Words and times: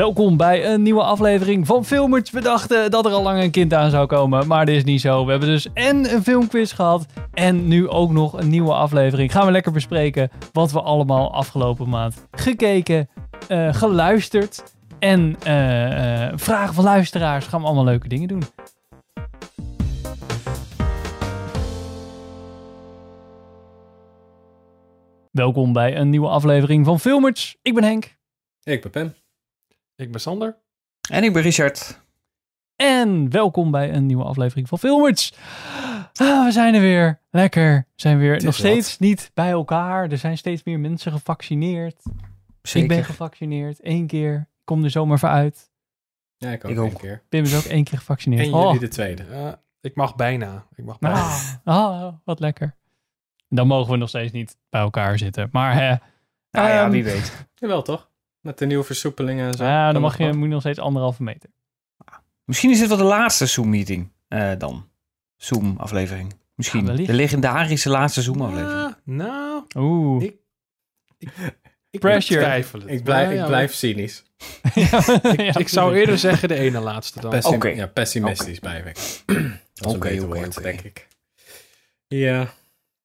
welkom 0.00 0.36
bij 0.36 0.66
een 0.66 0.82
nieuwe 0.82 1.02
aflevering 1.02 1.66
van 1.66 1.84
Filmers. 1.84 2.30
We 2.30 2.40
dachten 2.40 2.90
dat 2.90 3.06
er 3.06 3.12
al 3.12 3.22
lang 3.22 3.42
een 3.42 3.50
kind 3.50 3.74
aan 3.74 3.90
zou 3.90 4.06
komen, 4.06 4.46
maar 4.46 4.66
dit 4.66 4.76
is 4.76 4.84
niet 4.84 5.00
zo. 5.00 5.24
We 5.24 5.30
hebben 5.30 5.48
dus 5.48 5.72
en 5.72 6.12
een 6.14 6.22
filmquiz 6.22 6.74
gehad 6.74 7.06
en 7.32 7.68
nu 7.68 7.88
ook 7.88 8.10
nog 8.10 8.32
een 8.32 8.48
nieuwe 8.48 8.72
aflevering. 8.72 9.32
Gaan 9.32 9.46
we 9.46 9.52
lekker 9.52 9.72
bespreken 9.72 10.30
wat 10.52 10.72
we 10.72 10.80
allemaal 10.80 11.34
afgelopen 11.34 11.88
maand 11.88 12.26
gekeken, 12.30 13.08
eh, 13.48 13.74
geluisterd 13.74 14.74
en 14.98 15.36
eh, 15.42 16.24
eh, 16.26 16.32
vragen 16.36 16.74
van 16.74 16.84
luisteraars. 16.84 17.46
Gaan 17.46 17.60
we 17.60 17.66
allemaal 17.66 17.84
leuke 17.84 18.08
dingen 18.08 18.28
doen. 18.28 18.42
Welkom 25.30 25.72
bij 25.72 25.96
een 25.96 26.10
nieuwe 26.10 26.28
aflevering 26.28 26.86
van 26.86 27.00
Filmers. 27.00 27.56
Ik 27.62 27.74
ben 27.74 27.84
Henk. 27.84 28.16
Ik 28.62 28.82
ben 28.82 28.90
Pem. 28.90 29.19
Ik 30.00 30.10
ben 30.10 30.20
Sander. 30.20 30.56
En 31.10 31.24
ik 31.24 31.32
ben 31.32 31.42
Richard. 31.42 32.00
En 32.76 33.30
welkom 33.30 33.70
bij 33.70 33.92
een 33.94 34.06
nieuwe 34.06 34.24
aflevering 34.24 34.68
van 34.68 34.78
Filmers. 34.78 35.32
Ah, 36.14 36.44
we 36.44 36.48
zijn 36.52 36.74
er 36.74 36.80
weer. 36.80 37.20
Lekker. 37.30 37.74
We 37.76 37.84
zijn 38.00 38.18
weer 38.18 38.32
nog 38.34 38.42
wat. 38.44 38.54
steeds 38.54 38.98
niet 38.98 39.30
bij 39.34 39.50
elkaar. 39.50 40.10
Er 40.10 40.18
zijn 40.18 40.38
steeds 40.38 40.62
meer 40.64 40.80
mensen 40.80 41.12
gevaccineerd. 41.12 42.02
Zeker. 42.62 42.90
Ik 42.90 42.96
ben 42.96 43.04
gevaccineerd. 43.04 43.78
Eén 43.82 44.06
keer. 44.06 44.34
Ik 44.34 44.64
kom 44.64 44.84
er 44.84 44.90
zomaar 44.90 45.18
voor 45.18 45.28
uit. 45.28 45.70
Ja, 46.36 46.50
ik 46.50 46.64
ook 46.64 46.70
Ik 46.70 46.76
een 46.76 46.82
ook. 46.84 46.98
keer. 46.98 47.22
Pim 47.28 47.42
is 47.42 47.56
ook 47.56 47.64
één 47.72 47.84
keer 47.84 47.98
gevaccineerd. 47.98 48.46
En 48.46 48.54
Oh. 48.54 48.62
jullie 48.64 48.80
de 48.80 48.88
tweede. 48.88 49.24
Ja, 49.30 49.60
ik 49.80 49.94
mag 49.94 50.16
bijna. 50.16 50.66
Ik 50.74 50.84
mag 50.84 50.98
bijna. 50.98 51.18
Ah, 51.64 52.02
ah, 52.02 52.14
wat 52.24 52.40
lekker. 52.40 52.74
Dan 53.48 53.66
mogen 53.66 53.92
we 53.92 53.96
nog 53.98 54.08
steeds 54.08 54.32
niet 54.32 54.56
bij 54.70 54.80
elkaar 54.80 55.18
zitten. 55.18 55.48
Maar 55.52 55.74
hè, 55.74 55.94
Nou 56.50 56.68
ja, 56.68 56.82
Ehm, 56.82 56.90
wie 56.90 57.04
weet. 57.04 57.46
Jawel, 57.54 57.82
toch? 57.82 58.09
Met 58.40 58.58
de 58.58 58.66
nieuwe 58.66 58.84
versoepelingen 58.84 59.46
en 59.46 59.54
zo. 59.56 59.64
ja, 59.64 59.92
dan 59.92 60.02
mag 60.02 60.18
je, 60.18 60.24
nog 60.26 60.34
moet 60.34 60.44
je 60.44 60.50
nog 60.52 60.60
steeds 60.60 60.78
anderhalve 60.78 61.22
meter. 61.22 61.50
Misschien 62.44 62.70
is 62.70 62.78
dit 62.78 62.88
wel 62.88 62.96
de 62.96 63.02
laatste 63.04 63.46
Zoom-meeting 63.46 64.08
eh, 64.28 64.52
dan. 64.58 64.88
Zoom-aflevering. 65.36 66.34
Misschien. 66.54 66.80
Ja, 66.80 66.86
wellicht. 66.86 67.06
de 67.08 67.14
legendarische 67.14 67.88
laatste 67.90 68.22
Zoom-aflevering. 68.22 68.80
Ah, 68.86 68.92
nou, 69.04 69.64
Oeh. 69.76 70.22
Ik- 70.24 70.36
ik 71.90 72.00
Pressure. 72.00 72.40
twijfel 72.40 72.80
het. 72.80 72.88
Ik 72.90 73.04
blijf, 73.04 73.32
ja, 73.32 73.40
ik 73.40 73.46
blijf 73.46 73.74
cynisch. 73.74 74.22
Ja, 74.74 75.56
Ik 75.58 75.68
zou 75.68 75.96
eerder 75.96 76.18
zeggen 76.18 76.48
de 76.48 76.54
ene 76.54 76.80
laatste 76.80 77.20
dan. 77.20 77.30
Pessim- 77.30 77.54
Oké. 77.54 77.68
Ja, 77.68 77.86
pessimistisch 77.86 78.58
blijf 78.58 78.84
ik. 78.84 78.96
Dat 79.74 79.86
is 79.86 79.92
een 79.92 79.96
Oké, 79.96 80.22
oké, 80.22 80.46
oké. 80.46 80.62
denk 80.62 80.80
ik. 80.80 81.08
Ja. 82.06 82.52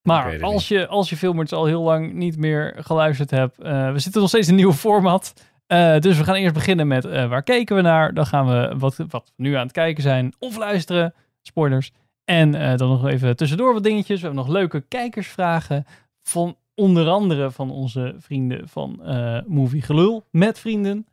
Maar 0.06 0.44
als 0.44 0.68
je, 0.68 0.88
als 0.88 1.10
je 1.10 1.18
Filmers 1.18 1.52
al 1.52 1.66
heel 1.66 1.82
lang 1.82 2.14
niet 2.14 2.38
meer 2.38 2.76
geluisterd 2.78 3.32
hebt, 3.32 3.60
eh, 3.60 3.92
we 3.92 4.00
zitten 4.00 4.22
nog 4.22 4.30
steeds 4.30 4.48
in 4.48 4.54
een 4.54 4.60
nieuw 4.60 4.74
format. 4.74 5.34
Eh, 5.68 6.00
dus 6.00 6.18
we 6.18 6.24
gaan 6.24 6.36
eerst 6.36 6.54
beginnen 6.54 6.88
met 6.88 7.06
eh, 7.06 7.28
waar 7.28 7.44
keken 7.44 7.76
we 7.76 7.82
naar. 7.82 8.14
Dan 8.14 8.26
gaan 8.26 8.48
we 8.48 8.76
wat, 8.78 8.96
wat 9.10 9.32
we 9.36 9.44
nu 9.44 9.54
aan 9.54 9.64
het 9.64 9.72
kijken 9.72 10.04
zijn 10.04 10.34
of 10.40 10.58
luisteren. 10.58 11.14
Spoilers. 11.42 11.92
En 12.24 12.52
dan 12.78 12.90
nog 12.90 13.08
even 13.08 13.36
tussendoor 13.36 13.74
wat 13.74 13.84
dingetjes. 13.84 14.22
We 14.22 14.26
hebben 14.26 14.46
nog 14.46 14.54
leuke 14.54 14.82
kijkersvragen 14.82 15.86
van 16.24 16.56
onder 16.76 17.08
andere 17.08 17.52
van 17.52 17.72
onze 17.72 18.16
vrienden 18.18 18.70
van 18.70 19.02
Movie 19.48 19.82
Gelul 19.82 20.26
met 20.32 20.60
vrienden. 20.60 21.08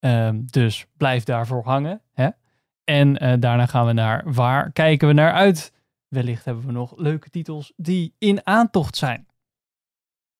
Ehm, 0.00 0.40
dus 0.44 0.86
blijf 0.96 1.24
daarvoor 1.24 1.64
hangen. 1.64 2.00
Hè? 2.12 2.28
En 2.84 3.40
daarna 3.40 3.66
gaan 3.66 3.86
we 3.86 3.92
naar 3.92 4.22
waar 4.32 4.72
kijken 4.72 5.08
we 5.08 5.14
naar 5.14 5.32
uit. 5.32 5.72
Wellicht 6.08 6.44
hebben 6.44 6.66
we 6.66 6.72
nog 6.72 6.92
leuke 6.96 7.30
titels 7.30 7.72
die 7.76 8.14
in 8.18 8.46
aantocht 8.46 8.96
zijn. 8.96 9.26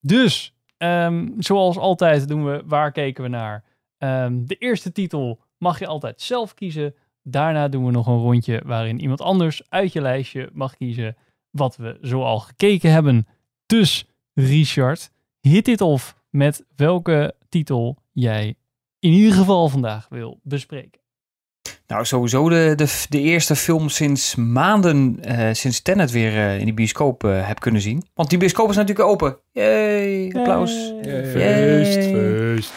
Dus, 0.01 0.55
ehm, 0.77 1.29
zoals 1.39 1.79
altijd 1.79 2.29
doen 2.29 2.45
we 2.45 2.63
waar 2.67 2.93
keken 2.93 3.23
we 3.23 3.29
naar. 3.29 3.65
Ehm, 3.99 4.45
de 4.45 4.57
eerste 4.57 4.93
titel 4.93 5.41
mag 5.59 5.79
je 5.79 5.87
altijd 5.87 6.21
zelf 6.21 6.55
kiezen. 6.55 6.95
Daarna 7.23 7.69
doen 7.69 7.85
we 7.85 7.91
nog 7.91 8.07
een 8.07 8.19
rondje 8.19 8.63
waarin 8.65 9.01
iemand 9.01 9.21
anders 9.21 9.71
uit 9.71 9.93
je 9.93 10.01
lijstje 10.01 10.51
mag 10.53 10.77
kiezen 10.77 11.17
wat 11.51 11.77
we 11.77 11.99
zoal 12.01 12.41
gekeken 12.41 12.91
hebben. 12.91 13.27
Dus, 13.67 14.09
Richard, 14.35 15.11
hit 15.41 15.65
dit 15.65 15.81
off 15.81 16.17
met 16.31 16.65
welke 16.77 17.35
titel 17.49 17.99
jij 18.13 18.57
in 18.99 19.13
ieder 19.13 19.33
geval 19.33 19.69
vandaag 19.69 20.09
wil 20.09 20.41
bespreken. 20.43 21.01
Nou, 21.87 22.05
sowieso 22.05 22.49
de, 22.49 22.73
de, 22.77 23.05
de 23.09 23.21
eerste 23.21 23.57
film 23.57 23.89
sinds 23.89 24.35
maanden, 24.35 25.19
eh, 25.21 25.49
sinds 25.53 25.83
Tenet 25.83 26.11
weer 26.11 26.33
eh, 26.37 26.59
in 26.59 26.67
de 26.67 26.73
bioscoop 26.75 27.25
eh, 27.25 27.47
heb 27.47 27.61
kunnen 27.61 27.81
zien. 27.81 28.05
Want 28.15 28.29
die 28.31 28.39
bioscoop 28.39 28.71
is 28.71 28.77
natuurlijk 28.77 29.09
open. 29.09 29.37
Yay, 29.53 30.33
applaus. 30.37 30.93
Yay. 31.03 31.25
Feest, 31.25 31.95
Yay. 31.95 32.13
feest. 32.13 32.73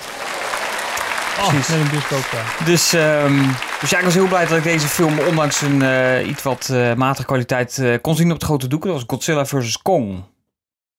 Oh, 1.39 1.47
Precies. 1.49 1.67
met 1.69 1.79
een 1.79 1.89
bioscoop 1.89 2.29
daar. 2.31 2.61
Dus, 2.65 2.93
ehm, 2.93 3.43
dus 3.79 3.89
ja, 3.89 3.97
ik 3.97 4.03
was 4.03 4.13
heel 4.13 4.27
blij 4.27 4.45
dat 4.47 4.57
ik 4.57 4.63
deze 4.63 4.87
film, 4.87 5.19
ondanks 5.19 5.61
een 5.61 5.81
eh, 5.81 6.27
iets 6.27 6.43
wat 6.43 6.69
eh, 6.69 6.93
matige 6.93 7.25
kwaliteit, 7.27 7.77
eh, 7.77 7.95
kon 8.01 8.15
zien 8.15 8.27
op 8.27 8.33
het 8.33 8.43
grote 8.43 8.67
doek. 8.67 8.83
Dat 8.83 8.93
was 8.93 9.03
Godzilla 9.07 9.45
vs. 9.45 9.77
Kong. 9.77 10.23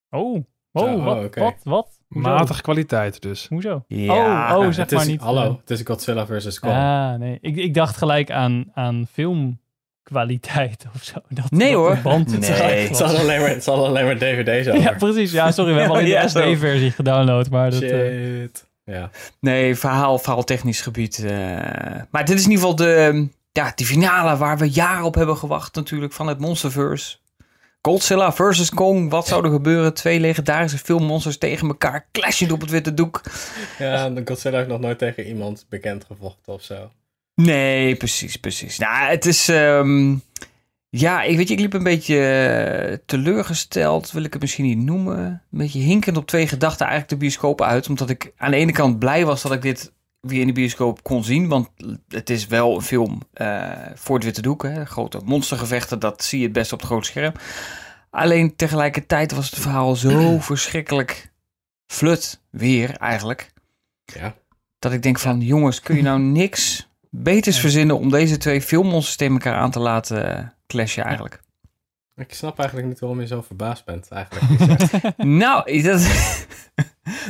Oh, 0.09 0.43
oh, 0.71 1.05
wat, 1.05 1.23
oké. 1.23 1.39
wat, 1.39 1.55
wat? 1.63 1.98
Hoezo? 2.09 2.29
Matige 2.29 2.61
kwaliteit 2.61 3.21
dus. 3.21 3.47
Hoezo? 3.49 3.83
Ja, 3.87 4.55
oh, 4.55 4.57
oh, 4.59 4.65
zeg 4.65 4.75
het 4.75 4.91
is, 4.91 4.97
maar 4.97 5.07
niet. 5.07 5.21
Hallo, 5.21 5.43
eh, 5.43 5.55
het 5.59 5.69
is 5.69 5.81
Godzilla 5.83 6.25
versus 6.25 6.59
Kong. 6.59 6.73
Ah, 6.73 7.13
nee. 7.19 7.37
Ik, 7.41 7.55
ik 7.55 7.73
dacht 7.73 7.97
gelijk 7.97 8.31
aan, 8.31 8.65
aan 8.73 9.07
filmkwaliteit 9.11 10.85
of 10.95 11.03
zo. 11.03 11.13
Dat, 11.29 11.51
Nee, 11.51 11.71
dat 11.71 11.77
hoor. 11.79 11.97
band 12.03 12.39
Nee. 12.39 12.49
het, 12.51 12.97
zal 12.97 13.07
alleen 13.17 13.39
maar, 13.41 13.49
het 13.49 13.63
zal 13.63 13.85
alleen 13.85 14.05
maar 14.05 14.15
dvd's 14.17 14.67
over. 14.67 14.81
Ja, 14.81 14.91
precies. 14.97 15.31
Ja, 15.31 15.51
sorry. 15.51 15.73
We 15.73 15.79
hebben 15.79 15.97
alleen 15.97 16.09
Ja, 16.09 16.21
de. 16.21 16.29
SD-versie 16.29 16.91
gedownload. 16.91 17.49
Maar 17.49 17.71
dat, 17.71 17.81
eh, 17.81 17.89
Shit. 17.89 18.67
Ja. 18.83 19.09
Nee, 19.39 19.75
verhaal, 19.75 20.17
verhaaltechnisch 20.19 20.81
gebied. 20.81 21.23
eh. 21.23 21.31
Maar 22.11 22.25
dit 22.25 22.37
is 22.37 22.43
in 22.45 22.51
ieder 22.51 22.65
geval 22.65 22.75
de, 22.75 23.27
ja, 23.51 23.71
die 23.75 23.85
finale 23.85 24.37
waar 24.37 24.57
we 24.57 24.69
jaren 24.69 25.05
op 25.05 25.15
hebben 25.15 25.37
gewacht 25.37 25.75
natuurlijk 25.75 26.13
van 26.13 26.27
het 26.27 26.39
Monsterverse. 26.39 27.17
Godzilla 27.81 28.33
versus 28.33 28.69
Kong. 28.69 29.09
Wat 29.09 29.27
zou 29.27 29.45
er 29.45 29.51
gebeuren? 29.51 29.93
Twee 29.93 30.19
legendarische 30.19 30.77
filmmonsters 30.77 31.37
tegen 31.37 31.67
elkaar. 31.67 32.07
Clashend 32.11 32.51
op 32.51 32.61
het 32.61 32.69
witte 32.69 32.93
doek. 32.93 33.21
ja, 33.77 34.09
de 34.09 34.21
Godzilla 34.25 34.57
heeft 34.57 34.69
nog 34.69 34.79
nooit 34.79 34.97
tegen 34.97 35.27
iemand 35.27 35.65
bekend 35.69 36.05
gevochten 36.05 36.53
of 36.53 36.63
zo. 36.63 36.91
Nee, 37.35 37.95
precies, 37.95 38.35
precies. 38.37 38.77
Nou, 38.77 39.09
het 39.09 39.25
is... 39.25 39.49
ehm, 39.49 40.15
ja, 40.89 41.21
ik 41.23 41.37
weet 41.37 41.47
je, 41.47 41.53
ik 41.53 41.59
liep 41.59 41.73
een 41.73 41.83
beetje 41.83 42.19
eh, 42.19 42.97
teleurgesteld, 43.05 44.11
wil 44.11 44.23
ik 44.23 44.33
het 44.33 44.41
misschien 44.41 44.65
niet 44.65 44.77
noemen. 44.77 45.17
Een 45.17 45.57
beetje 45.57 45.79
hinkend 45.79 46.17
op 46.17 46.27
twee 46.27 46.47
gedachten 46.47 46.85
eigenlijk 46.85 47.09
de 47.09 47.25
bioscoop 47.25 47.61
uit. 47.61 47.89
Omdat 47.89 48.09
ik 48.09 48.33
aan 48.37 48.51
de 48.51 48.57
ene 48.57 48.71
kant 48.71 48.99
blij 48.99 49.25
was 49.25 49.41
dat 49.41 49.51
ik 49.51 49.61
dit 49.61 49.91
weer 50.19 50.41
in 50.41 50.47
de 50.47 50.53
bioscoop 50.53 51.03
kon 51.03 51.23
zien. 51.23 51.47
Want 51.47 51.69
het 52.07 52.29
is 52.29 52.47
wel 52.47 52.75
een 52.75 52.81
film 52.81 53.21
eh, 53.33 53.71
voor 53.95 54.15
het 54.15 54.23
witte 54.23 54.41
doek. 54.41 54.63
Hè. 54.63 54.85
Grote 54.85 55.19
monstergevechten, 55.25 55.99
dat 55.99 56.23
zie 56.23 56.39
je 56.39 56.43
het 56.43 56.53
best 56.53 56.73
op 56.73 56.79
het 56.79 56.87
grote 56.87 57.07
scherm. 57.07 57.33
Alleen 58.09 58.55
tegelijkertijd 58.55 59.31
was 59.31 59.49
het 59.49 59.59
verhaal 59.59 59.95
zo 59.95 60.37
verschrikkelijk 60.39 61.31
flut 61.85 62.41
weer 62.49 62.95
eigenlijk. 62.97 63.53
Ja. 64.03 64.35
Dat 64.79 64.91
ik 64.91 65.01
denk 65.01 65.19
van, 65.19 65.41
jongens, 65.41 65.81
kun 65.81 65.95
je 65.95 66.01
nou 66.01 66.19
niks 66.19 66.89
beters 67.09 67.59
verzinnen 67.59 67.99
om 67.99 68.09
deze 68.09 68.37
twee 68.37 68.61
filmmonsters 68.61 69.15
tegen 69.15 69.33
elkaar 69.33 69.55
aan 69.55 69.71
te 69.71 69.79
laten 69.79 70.37
eh, 70.37 70.45
clashen 70.67 71.03
eigenlijk? 71.03 71.39
Ik 72.15 72.33
snap 72.33 72.59
eigenlijk 72.59 72.89
niet 72.89 72.99
waarom 72.99 73.19
je 73.19 73.27
zo 73.27 73.41
verbaasd 73.41 73.85
bent, 73.85 74.07
eigenlijk. 74.11 75.17
nou, 75.43 75.81
dat... 75.81 76.01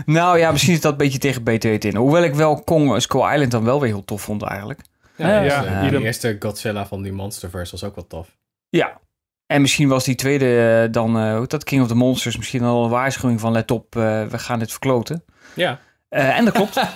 nou 0.05 0.37
ja, 0.37 0.51
misschien 0.51 0.73
is 0.73 0.81
dat 0.81 0.91
een 0.91 0.97
beetje 0.97 1.17
tegen 1.19 1.43
BT 1.43 1.63
in. 1.85 1.95
Hoewel 1.95 2.23
ik 2.23 2.33
wel 2.33 2.63
Kong 2.63 3.01
Skull 3.01 3.31
Island 3.33 3.51
dan 3.51 3.63
wel 3.63 3.79
weer 3.79 3.89
heel 3.89 4.05
tof 4.05 4.21
vond 4.21 4.41
eigenlijk. 4.43 4.81
Ja, 5.15 5.41
Ja, 5.41 5.65
eh, 5.65 5.83
ja. 5.83 5.89
die 5.89 5.99
eerste 6.01 6.35
Godzilla 6.39 6.85
van 6.87 7.01
die 7.01 7.11
Monsterverse 7.11 7.71
was 7.71 7.83
ook 7.83 7.95
wel 7.95 8.07
tof. 8.07 8.37
Ja. 8.69 8.99
En 9.45 9.61
misschien 9.61 9.87
was 9.87 10.03
die 10.05 10.15
tweede 10.15 10.81
eh, 10.85 10.91
dan, 10.93 11.17
eh, 11.19 11.37
hoe 11.37 11.47
dat, 11.47 11.63
King 11.63 11.81
of 11.81 11.87
the 11.87 11.95
Monsters, 11.95 12.37
misschien 12.37 12.63
al 12.63 12.83
een 12.83 12.89
waarschuwing 12.89 13.39
van 13.39 13.51
let 13.51 13.71
op, 13.71 13.95
eh, 13.95 14.25
we 14.25 14.39
gaan 14.39 14.59
dit 14.59 14.71
verkloten. 14.71 15.23
Ja. 15.53 15.79
Eh, 16.09 16.37
en 16.37 16.45
dat 16.45 16.53
klopt. 16.53 16.79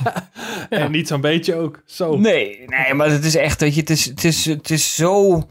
En 0.69 0.91
niet 0.91 1.07
zo'n 1.07 1.21
beetje 1.21 1.55
ook. 1.55 1.81
Zo. 1.85 2.17
Nee, 2.17 2.63
nee, 2.67 2.93
maar 2.93 3.09
het 3.09 3.25
is 3.25 3.35
echt, 3.35 3.59
weet 3.61 3.73
je, 3.75 3.79
het 3.81 3.89
is, 3.89 4.05
het 4.05 4.23
is, 4.23 4.45
het 4.45 4.69
is 4.69 4.95
zo... 4.95 5.43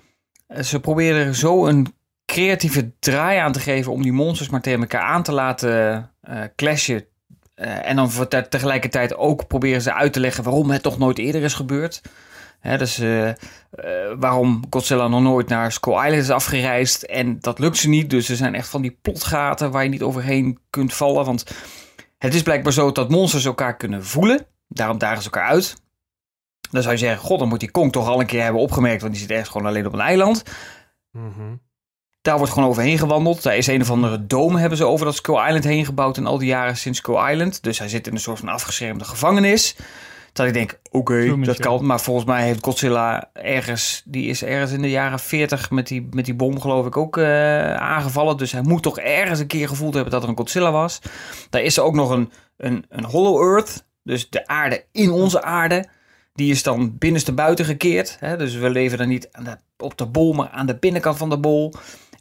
eh, 0.46 0.62
Ze 0.62 0.80
proberen 0.80 1.26
er 1.26 1.34
zo 1.34 1.66
een 1.66 1.94
creatieve 2.26 2.92
draai 2.98 3.38
aan 3.38 3.52
te 3.52 3.60
geven 3.60 3.92
om 3.92 4.02
die 4.02 4.12
monsters 4.12 4.48
maar 4.48 4.60
tegen 4.60 4.80
elkaar 4.80 5.02
aan 5.02 5.22
te 5.22 5.32
laten 5.32 6.10
eh, 6.20 6.40
clashen. 6.56 7.04
Eh, 7.54 7.88
en 7.88 7.96
dan 7.96 8.10
voor 8.10 8.28
te- 8.28 8.48
tegelijkertijd 8.48 9.16
ook 9.16 9.46
proberen 9.46 9.82
ze 9.82 9.94
uit 9.94 10.12
te 10.12 10.20
leggen 10.20 10.44
waarom 10.44 10.70
het 10.70 10.82
toch 10.82 10.98
nooit 10.98 11.18
eerder 11.18 11.42
is 11.42 11.54
gebeurd. 11.54 12.00
Dus 12.78 12.98
eh, 12.98 13.28
eh, 13.28 13.34
waarom 14.18 14.64
Godzilla 14.70 15.08
nog 15.08 15.20
nooit 15.22 15.48
naar 15.48 15.72
Skull 15.72 15.94
Island 15.94 16.22
is 16.22 16.30
afgereisd. 16.30 17.02
En 17.02 17.40
dat 17.40 17.58
lukt 17.58 17.76
ze 17.76 17.88
niet. 17.88 18.10
Dus 18.10 18.28
er 18.28 18.36
zijn 18.36 18.54
echt 18.54 18.68
van 18.68 18.82
die 18.82 18.98
plotgaten 19.02 19.70
waar 19.70 19.82
je 19.82 19.88
niet 19.88 20.02
overheen 20.02 20.58
kunt 20.70 20.94
vallen. 20.94 21.24
Want 21.24 21.44
het 22.18 22.34
is 22.34 22.42
blijkbaar 22.42 22.72
zo 22.72 22.92
dat 22.92 23.10
monsters 23.10 23.44
elkaar 23.44 23.76
kunnen 23.76 24.04
voelen. 24.04 24.46
Daarom 24.68 24.98
dagen 24.98 25.22
ze 25.22 25.30
elkaar 25.30 25.48
uit. 25.48 25.74
Dan 26.70 26.82
zou 26.82 26.94
je 26.94 27.00
zeggen, 27.00 27.26
god, 27.26 27.38
dan 27.38 27.48
moet 27.48 27.60
die 27.60 27.70
Kong 27.70 27.92
toch 27.92 28.08
al 28.08 28.20
een 28.20 28.26
keer 28.26 28.42
hebben 28.42 28.60
opgemerkt. 28.62 29.00
Want 29.00 29.12
die 29.12 29.22
zit 29.22 29.30
ergens 29.30 29.48
gewoon 29.48 29.66
alleen 29.66 29.86
op 29.86 29.92
een 29.92 30.00
eiland. 30.00 30.42
Mhm. 31.10 31.54
Daar 32.22 32.38
wordt 32.38 32.52
gewoon 32.52 32.68
overheen 32.68 32.98
gewandeld. 32.98 33.42
Daar 33.42 33.56
is 33.56 33.66
een 33.66 33.80
of 33.80 33.90
andere 33.90 34.26
dome 34.26 34.58
hebben 34.58 34.78
ze 34.78 34.84
over 34.84 35.06
dat 35.06 35.14
Skull 35.14 35.46
Island 35.46 35.64
heen 35.64 35.84
gebouwd 35.84 36.16
in 36.16 36.26
al 36.26 36.38
die 36.38 36.48
jaren 36.48 36.76
sinds 36.76 36.98
Skull 36.98 37.30
Island. 37.30 37.62
Dus 37.62 37.78
hij 37.78 37.88
zit 37.88 38.06
in 38.06 38.12
een 38.12 38.20
soort 38.20 38.38
van 38.38 38.48
afgeschermde 38.48 39.04
gevangenis. 39.04 39.76
Dat 40.32 40.46
ik 40.46 40.52
denk, 40.52 40.78
oké, 40.90 41.40
dat 41.40 41.58
kan. 41.58 41.86
Maar 41.86 42.00
volgens 42.00 42.26
mij 42.26 42.44
heeft 42.44 42.64
Godzilla 42.64 43.30
ergens... 43.32 44.02
Die 44.04 44.26
is 44.28 44.44
ergens 44.44 44.72
in 44.72 44.82
de 44.82 44.90
jaren 44.90 45.18
40 45.18 45.70
met 45.70 45.86
die, 45.86 46.08
met 46.10 46.24
die 46.24 46.34
bom 46.34 46.60
geloof 46.60 46.86
ik 46.86 46.96
ook 46.96 47.16
eh, 47.16 47.74
aangevallen. 47.74 48.36
Dus 48.36 48.52
hij 48.52 48.62
moet 48.62 48.82
toch 48.82 48.98
ergens 48.98 49.38
een 49.38 49.46
keer 49.46 49.68
gevoeld 49.68 49.94
hebben 49.94 50.12
dat 50.12 50.22
er 50.22 50.28
een 50.28 50.36
Godzilla 50.36 50.72
was. 50.72 51.00
Daar 51.50 51.62
is 51.62 51.76
er 51.76 51.82
ook 51.82 51.94
nog 51.94 52.10
een, 52.10 52.32
een, 52.56 52.84
een 52.88 53.04
Hollow 53.04 53.42
Earth. 53.42 53.84
Dus 54.02 54.30
de 54.30 54.46
aarde 54.46 54.84
in 54.92 55.10
onze 55.10 55.42
aarde. 55.42 55.88
Die 56.34 56.50
is 56.50 56.62
dan 56.62 56.98
binnenste 56.98 57.32
buiten 57.32 57.64
gekeerd. 57.64 58.16
Hè? 58.20 58.36
Dus 58.36 58.54
we 58.54 58.70
leven 58.70 58.98
dan 58.98 59.08
niet 59.08 59.28
aan 59.32 59.44
de, 59.44 59.56
op 59.76 59.98
de 59.98 60.06
bol, 60.06 60.32
maar 60.32 60.48
aan 60.48 60.66
de 60.66 60.76
binnenkant 60.76 61.16
van 61.16 61.30
de 61.30 61.38
bol. 61.38 61.72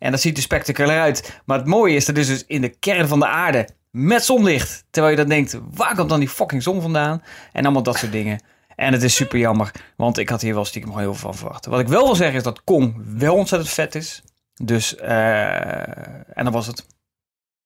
En 0.02 0.12
dat 0.12 0.22
ziet 0.22 0.38
er 0.38 0.44
spectaculair 0.44 1.02
uit. 1.02 1.42
Maar 1.46 1.58
het 1.58 1.68
mooie 1.68 1.96
is, 1.96 2.06
dat 2.06 2.18
is 2.18 2.28
dus 2.28 2.46
in 2.48 2.62
de 2.62 2.70
kern 2.70 3.08
van 3.08 3.20
de 3.20 3.28
aarde 3.28 3.68
met 3.92 4.24
zonlicht. 4.24 4.84
Terwijl 4.92 5.14
je 5.16 5.20
dan 5.22 5.30
denkt, 5.30 5.60
waar 5.74 5.96
komt 5.96 6.10
dan 6.10 6.20
die 6.20 6.30
fucking 6.30 6.64
zon 6.64 6.82
vandaan? 6.82 7.24
En 7.52 7.64
allemaal 7.64 7.84
dat 7.84 7.98
soort 7.98 8.12
dingen. 8.12 8.44
En 8.76 8.94
het 8.94 9.04
is 9.04 9.16
super 9.16 9.40
jammer, 9.40 9.72
want 9.96 10.18
ik 10.18 10.30
had 10.30 10.42
hier 10.42 10.54
wel 10.54 10.66
stiekem 10.66 10.92
gewoon 10.92 11.06
heel 11.06 11.16
veel 11.16 11.30
van 11.30 11.38
verwacht. 11.40 11.66
Wat 11.66 11.80
ik 11.80 11.88
wel 11.88 12.06
wil 12.06 12.16
zeggen 12.16 12.36
is 12.36 12.44
dat 12.44 12.64
Kong 12.64 12.96
wel 13.18 13.36
ontzettend 13.36 13.72
vet 13.74 13.96
is. 13.96 14.22
Dus, 14.64 14.96
eh, 14.96 16.38
en 16.38 16.44
dat 16.44 16.54
was 16.54 16.68
het. 16.68 16.86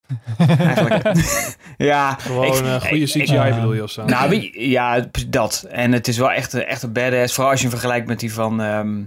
Eigenlijk. 0.47 1.11
ja, 1.77 2.13
Gewoon 2.13 2.45
ik- 2.47 2.53
eh, 2.65 2.81
goede 2.81 3.05
CGI 3.05 3.21
ik- 3.47 3.55
bedoel 3.55 3.73
je 3.73 3.83
of 3.83 3.91
zo. 3.91 4.05
nou, 4.05 4.29
wie- 4.29 4.69
ja, 4.69 5.09
dat. 5.27 5.65
En 5.69 5.91
het 5.91 6.07
is 6.07 6.17
wel 6.17 6.31
echt, 6.31 6.53
een- 6.53 6.65
echt 6.65 6.83
een 6.83 6.93
badass. 6.93 7.33
Vooral 7.33 7.51
als 7.51 7.61
je 7.61 7.67
hem 7.67 7.77
vergelijkt 7.77 8.07
met 8.07 8.19
die 8.19 8.33
van, 8.33 8.61
ehm, 8.61 9.03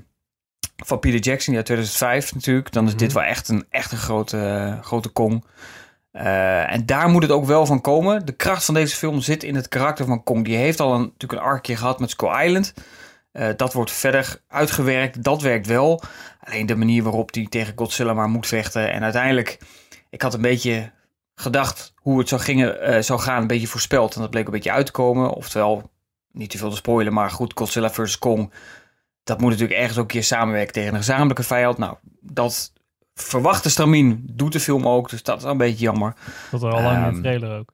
van 0.84 0.98
Peter 0.98 1.20
Jackson, 1.20 1.54
uit 1.56 1.64
2005 1.64 2.34
natuurlijk. 2.34 2.72
Dan 2.72 2.86
is 2.86 2.96
dit 2.96 3.08
Mhm. 3.08 3.18
wel 3.18 3.26
echt 3.26 3.48
een, 3.48 3.66
echt 3.70 3.92
een 3.92 3.98
grote, 3.98 4.78
grote 4.82 5.08
Kong. 5.08 5.44
Eh, 6.10 6.72
en 6.72 6.86
daar 6.86 7.08
moet 7.08 7.22
het 7.22 7.30
ook 7.30 7.44
wel 7.44 7.66
van 7.66 7.80
komen. 7.80 8.26
De 8.26 8.32
kracht 8.32 8.64
van 8.64 8.74
deze 8.74 8.96
film 8.96 9.20
zit 9.20 9.42
in 9.42 9.54
het 9.54 9.68
karakter 9.68 10.06
van 10.06 10.22
Kong. 10.22 10.44
Die 10.44 10.56
heeft 10.56 10.80
al 10.80 10.94
een, 10.94 11.00
natuurlijk 11.00 11.32
een 11.32 11.48
arkje 11.48 11.76
gehad 11.76 12.00
met 12.00 12.10
Skull 12.10 12.44
Island. 12.44 12.74
Eh, 13.32 13.48
dat 13.56 13.72
wordt 13.72 13.90
verder 13.90 14.42
uitgewerkt. 14.48 15.22
Dat 15.22 15.42
werkt 15.42 15.66
wel. 15.66 16.02
Alleen 16.40 16.66
de 16.66 16.76
manier 16.76 17.02
waarop 17.02 17.34
hij 17.34 17.46
tegen 17.48 17.72
Godzilla 17.76 18.12
maar 18.12 18.28
moet 18.28 18.46
vechten. 18.46 18.92
En 18.92 19.02
uiteindelijk, 19.02 19.58
ik 20.10 20.22
had 20.22 20.34
een 20.34 20.40
beetje 20.40 20.90
gedacht 21.34 21.92
hoe 21.96 22.18
het 22.18 22.28
zou, 22.28 22.40
gingen, 22.40 22.80
eh, 22.80 23.02
zou 23.02 23.20
gaan, 23.20 23.40
een 23.40 23.46
beetje 23.46 23.66
voorspeld. 23.66 24.14
En 24.14 24.20
dat 24.20 24.30
bleek 24.30 24.46
een 24.46 24.52
beetje 24.52 24.72
uit 24.72 24.86
te 24.86 24.92
komen. 24.92 25.30
Oftewel, 25.30 25.90
niet 26.32 26.50
te 26.50 26.58
veel 26.58 26.70
te 26.70 26.76
spoilen, 26.76 27.12
maar 27.12 27.30
goed, 27.30 27.52
Godzilla 27.54 27.90
vs. 27.90 28.18
Kong. 28.18 28.52
Dat 29.28 29.40
moet 29.40 29.50
natuurlijk 29.50 29.78
ergens 29.78 29.98
ook 29.98 30.04
een 30.04 30.10
keer 30.10 30.24
samenwerken 30.24 30.72
tegen 30.72 30.92
een 30.92 30.98
gezamenlijke 30.98 31.42
vijand. 31.42 31.78
Nou, 31.78 31.96
dat 32.20 32.72
verwachte 33.14 33.70
stramien 33.70 34.22
doet 34.32 34.52
de 34.52 34.60
film 34.60 34.88
ook. 34.88 35.10
Dus 35.10 35.22
dat 35.22 35.36
is 35.36 35.42
wel 35.42 35.52
een 35.52 35.58
beetje 35.58 35.84
jammer. 35.84 36.14
Dat 36.50 36.62
er 36.62 36.72
al 36.72 36.82
lang 36.82 36.96
in 36.96 37.02
Ehm, 37.02 37.14
de 37.14 37.20
trailer 37.20 37.58
ook. 37.58 37.72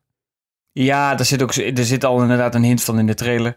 Ja, 0.72 1.14
daar 1.14 1.26
zit, 1.26 1.42
ook, 1.42 1.54
er 1.54 1.84
zit 1.84 2.04
al 2.04 2.22
inderdaad 2.22 2.54
een 2.54 2.62
hint 2.62 2.82
van 2.82 2.98
in 2.98 3.06
de 3.06 3.14
trailer. 3.14 3.54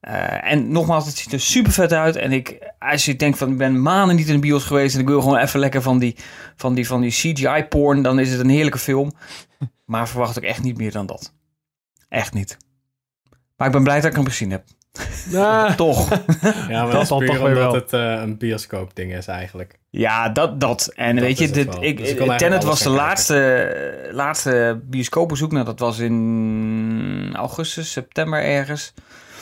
Eh, 0.00 0.52
en 0.52 0.72
nogmaals, 0.72 1.06
het 1.06 1.16
ziet 1.16 1.32
er 1.32 1.40
super 1.40 1.72
vet 1.72 1.92
uit. 1.92 2.16
En 2.16 2.32
ik, 2.32 2.72
als 2.78 3.04
je 3.04 3.16
denkt 3.16 3.38
van, 3.38 3.50
ik 3.50 3.58
ben 3.58 3.82
maanden 3.82 4.16
niet 4.16 4.28
in 4.28 4.34
de 4.34 4.40
bios 4.40 4.64
geweest... 4.64 4.94
en 4.94 5.00
ik 5.00 5.08
wil 5.08 5.20
gewoon 5.20 5.38
even 5.38 5.60
lekker 5.60 5.82
van 5.82 5.98
die, 5.98 6.16
van 6.56 6.74
die, 6.74 6.86
van 6.86 7.00
die 7.00 7.10
CGI-porn... 7.10 8.02
dan 8.02 8.18
is 8.18 8.30
het 8.30 8.40
een 8.40 8.48
heerlijke 8.48 8.78
film. 8.78 9.12
Maar 9.84 10.08
verwacht 10.08 10.38
ook 10.38 10.44
echt 10.44 10.62
niet 10.62 10.78
meer 10.78 10.92
dan 10.92 11.06
dat. 11.06 11.32
Echt 12.08 12.34
niet. 12.34 12.56
Maar 13.56 13.66
ik 13.66 13.72
ben 13.72 13.82
blij 13.82 14.00
dat 14.00 14.10
ik 14.10 14.16
hem 14.16 14.26
gezien 14.26 14.50
heb. 14.50 14.64
Nou, 15.30 15.74
Toch. 15.74 16.08
Ja, 16.10 16.18
maar 16.68 16.82
Dat 16.82 16.92
dat 16.92 17.02
is 17.02 17.08
puur 17.08 17.26
toch 17.26 17.36
weer 17.38 17.46
omdat 17.46 17.56
wel. 17.56 17.74
het 17.74 17.92
eh, 17.92 18.22
een 18.22 18.36
bioscoop 18.38 18.94
ding 18.94 19.12
is 19.14 19.26
eigenlijk. 19.26 19.78
Ja, 19.90 20.28
dat, 20.28 20.60
dat. 20.60 20.92
En 20.94 21.16
Dat 21.16 21.24
weet 21.24 21.38
je, 21.38 21.50
dit, 21.50 21.76
ik, 21.80 21.96
Dus 21.96 22.10
ik 22.10 22.36
Tenet 22.38 22.64
was 22.64 22.82
de 22.82 22.90
laatste, 22.90 24.08
laatste 24.12 24.80
bioscoopbezoek. 24.84 25.52
Nou, 25.52 25.64
dat 25.64 25.78
was 25.78 25.98
in 25.98 27.32
augustus, 27.36 27.92
september 27.92 28.42
ergens. 28.42 28.92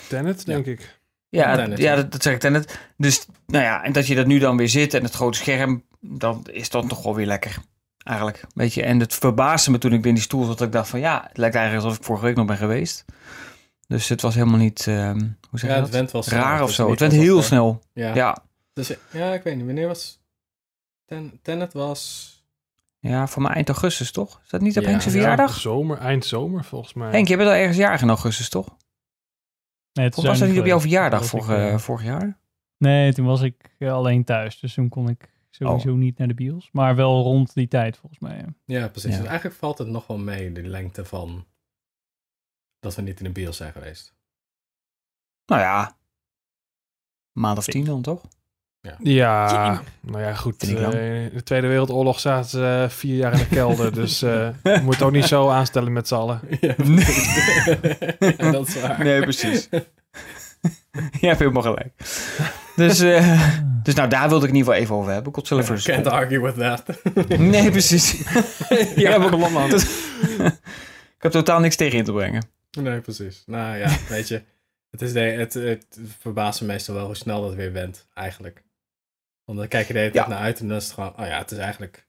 Tenet, 0.09 0.47
denk 0.47 0.67
ik. 0.67 0.99
Ja, 1.29 1.57
Tenet, 1.57 1.79
ja 1.79 1.91
ja. 1.91 1.97
dat, 1.97 2.13
dat 2.13 2.23
zeg 2.23 2.33
ik 2.35 2.41
Tenet. 2.41 2.79
Dus, 2.97 3.27
nou 3.47 3.65
ja, 3.65 3.85
en 3.85 3.93
dat 3.93 4.07
je 4.07 4.15
dat 4.15 4.27
nu 4.27 4.39
dan 4.39 4.57
weer 4.57 4.69
zit 4.69 4.95
en 4.95 5.03
het 5.03 5.15
grote 5.15 5.39
scherm, 5.39 5.83
dan 6.01 6.47
is 6.53 6.71
dat 6.71 6.89
toch 6.89 7.03
wel 7.03 7.15
weer 7.15 7.27
lekker. 7.27 7.57
Eigenlijk, 8.05 8.45
weet 8.55 8.75
je. 8.75 8.83
En 8.83 9.01
het 9.01 9.15
verbaasde 9.15 9.71
me 9.71 9.79
toen 9.79 9.93
ik 9.93 10.07
in 10.07 10.15
die 10.15 10.23
stoel 10.23 10.45
zat, 10.45 10.59
dat 10.59 10.67
ik 10.67 10.73
dacht 10.73 10.89
van 10.89 11.01
ja, 11.01 11.25
het 11.29 11.37
lijkt 11.39 11.55
eigenlijk 11.55 11.85
alsof 11.85 12.01
ik 12.01 12.07
vorige 12.07 12.25
week 12.25 12.37
nog 12.37 12.47
ben 12.47 12.57
geweest. 12.57 13.05
Dus 13.87 14.09
het 14.09 14.21
was 14.21 14.35
helemaal 14.35 14.59
niet, 14.59 14.87
ehm, 14.87 15.19
hoe 15.51 15.59
zeg 15.59 15.71
Ja, 15.71 15.77
je 15.77 15.83
het 15.83 15.83
dat? 15.83 15.91
went 16.01 16.11
wel 16.11 16.23
snel. 16.23 16.41
Raar 16.41 16.63
of 16.63 16.73
zo. 16.73 16.91
Het 16.91 17.01
went 17.01 17.13
heel 17.13 17.37
er- 17.37 17.43
snel. 17.45 17.83
Ja. 17.93 18.15
Ja. 18.15 18.45
Dus, 18.73 18.93
ja, 19.13 19.33
ik 19.33 19.43
weet 19.43 19.57
niet. 19.57 19.65
Wanneer 19.67 19.87
was... 19.87 20.23
Ten, 21.05 21.39
Tenet 21.43 21.73
was... 21.73 22.33
ja, 22.99 23.27
voor 23.27 23.43
mij 23.43 23.53
eind 23.55 23.69
augustus, 23.69 24.11
toch? 24.13 24.41
Is 24.45 24.51
dat 24.51 24.61
niet 24.61 24.79
op 24.79 24.85
Ja. 24.85 25.01
Verjaardag? 25.01 25.55
zomer, 25.55 25.99
eind 25.99 26.25
zomer 26.25 26.65
volgens 26.65 26.95
mij. 26.95 27.11
Henk, 27.11 27.29
je 27.29 27.37
bent 27.37 27.49
al 27.49 27.55
ergens 27.55 27.77
jarig 27.77 28.03
in 28.03 28.09
augustus, 28.09 28.49
toch? 28.49 28.77
Nee, 29.93 30.05
het 30.07 30.17
Of 30.17 30.25
was 30.25 30.39
dat 30.39 30.49
niet 30.49 30.59
op 30.59 30.67
jouw 30.67 30.81
verjaardag 30.81 31.25
vorig, 31.27 31.49
ik, 31.49 31.55
eh, 31.55 31.73
eh, 31.73 31.79
vorig 31.79 32.05
jaar? 32.05 32.39
Nee, 32.79 33.13
toen 33.13 33.27
was 33.27 33.41
ik 33.43 33.75
eh, 33.79 33.93
alleen 33.93 34.25
thuis. 34.25 34.59
Dus 34.61 34.75
toen 34.75 34.89
kon 34.89 35.09
ik 35.09 35.33
sowieso 35.51 35.91
Oh. 35.91 35.97
niet 35.97 36.19
naar 36.19 36.29
de 36.29 36.35
bios. 36.35 36.69
Maar 36.73 36.97
wel 36.97 37.23
rond 37.23 37.55
die 37.55 37.69
tijd 37.69 37.97
volgens 37.97 38.21
mij. 38.21 38.37
ja. 38.37 38.79
Ja, 38.81 38.89
precies. 38.89 39.11
Ja. 39.11 39.19
Dus 39.19 39.27
eigenlijk 39.27 39.57
valt 39.59 39.79
het 39.79 39.89
nog 39.89 40.07
wel 40.07 40.19
mee, 40.19 40.53
de 40.53 40.63
lengte 40.63 41.05
van... 41.05 41.45
Dat 42.85 42.95
we 42.95 43.03
niet 43.03 43.19
in 43.19 43.25
de 43.25 43.31
bios 43.31 43.57
zijn 43.57 43.73
geweest. 43.73 44.15
Nou 45.47 45.61
ja, 45.61 45.87
een 47.33 47.41
maand 47.41 47.59
of 47.59 47.65
tien 47.65 47.85
dan, 47.85 48.03
toch? 48.03 48.23
Ja, 48.99 49.83
nou 50.01 50.23
ja, 50.23 50.35
goed. 50.35 50.63
Eh, 50.63 51.25
in 51.25 51.31
de 51.35 51.43
Tweede 51.43 51.67
Wereldoorlog 51.67 52.21
zaten 52.21 52.51
ze 52.51 52.81
eh, 52.83 52.91
vier 52.91 53.17
jaar 53.17 53.33
in 53.33 53.39
de 53.39 53.47
kelder. 53.49 53.95
dus 54.03 54.23
eh 54.23 54.49
je 54.63 54.81
moet 54.83 54.95
het 54.95 55.03
ook 55.03 55.13
niet 55.13 55.25
zo 55.25 55.49
aanstellen 55.49 55.93
met 55.93 56.09
z'n 56.09 56.15
allen. 56.15 56.41
ja, 56.61 56.75
ja, 58.37 58.51
dat 58.53 58.69
is 58.69 58.81
waar. 58.81 59.05
Nee, 59.05 59.21
precies. 59.21 59.69
Je 61.21 61.27
hebt 61.27 61.39
helemaal 61.39 61.63
gelijk. 61.63 61.93
Dus, 62.77 63.01
eh, 63.01 63.51
dus 63.83 63.95
nou, 63.95 64.09
daar 64.09 64.29
wilde 64.29 64.45
ik 64.45 64.51
in 64.51 64.57
ieder 64.57 64.73
geval 64.73 64.85
even 64.87 64.97
over 64.97 65.13
hebben. 65.13 65.35
Godzilla 65.35 65.61
Ja, 65.61 65.77
vs. 65.77 65.85
Can't 65.85 66.07
argue 66.07 66.41
with 66.41 66.55
that. 66.55 66.85
Nee, 67.39 67.71
precies. 67.71 68.23
Ja, 68.97 69.17
ja, 69.17 69.75
ik 71.17 71.33
heb 71.33 71.33
totaal 71.33 71.61
niks 71.61 71.77
tegen 71.77 71.99
in 71.99 72.05
te 72.05 72.13
brengen. 72.13 72.54
Nee, 72.75 73.01
precies. 73.01 73.43
Nou 73.47 73.77
ja, 73.77 73.99
weet 74.09 74.29
je. 74.29 74.43
Het, 74.91 75.03
is 75.03 75.13
de, 75.13 75.21
het, 75.21 75.55
het 75.55 75.99
verbaast 76.19 76.61
me 76.61 76.67
meestal 76.67 76.95
wel 76.95 77.07
hoe 77.07 77.15
snel 77.17 77.41
dat 77.43 77.55
weer 77.55 77.73
went, 77.73 78.07
eigenlijk. 78.15 78.63
Want 79.45 79.59
dan 79.59 79.69
kijk 79.69 79.87
je 79.87 79.93
de 79.93 79.99
hele 79.99 80.11
tijd 80.11 80.25
Ja. 80.27 80.31
naar 80.31 80.41
uit 80.43 80.61
en 80.61 80.69
dan 80.69 80.77
is 80.77 80.85
het 80.85 80.93
gewoon... 80.93 81.19
Oh 81.19 81.27
ja, 81.27 81.39
het 81.39 81.51
is 81.51 81.59
eigenlijk... 81.59 82.07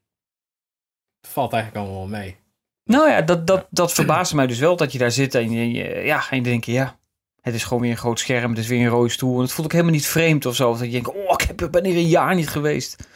Het 1.22 1.30
valt 1.34 1.54
eigenlijk 1.54 1.84
allemaal 1.86 2.02
wel 2.10 2.20
mee. 2.20 2.38
Nou 2.84 3.10
ja, 3.10 3.22
dat, 3.22 3.48
dat, 3.48 3.68
dat 3.70 3.94
verbaasde 3.94 4.36
mij 4.36 4.48
dus 4.48 4.60
wel 4.60 4.76
dat 4.76 4.92
je 4.92 4.98
daar 4.98 5.12
zit 5.12 5.36
en 5.36 5.52
je, 5.52 5.72
je- 5.72 6.00
ja, 6.04 6.30
en 6.30 6.38
je 6.38 6.44
denkt, 6.44 6.66
ja, 6.66 7.00
het 7.42 7.54
is 7.54 7.64
gewoon 7.64 7.82
weer 7.82 7.92
een 7.92 7.98
groot 7.98 8.20
scherm, 8.20 8.50
het 8.50 8.60
is 8.60 8.68
weer 8.68 8.82
een 8.82 8.88
rode 8.92 9.10
stoel. 9.10 9.36
En 9.36 9.42
het 9.42 9.52
voelt 9.52 9.66
ook 9.68 9.72
helemaal 9.74 9.94
niet 9.94 10.06
vreemd 10.08 10.46
of 10.46 10.56
zo. 10.56 10.70
Of 10.70 10.78
dat 10.78 10.86
je 10.86 10.92
denkt, 10.92 11.10
oh, 11.10 11.34
ik 11.38 11.42
heb, 11.42 11.72
ben 11.72 11.86
hier 11.86 11.96
een 11.96 12.08
jaar 12.08 12.36
niet 12.36 12.50
geweest. 12.50 13.08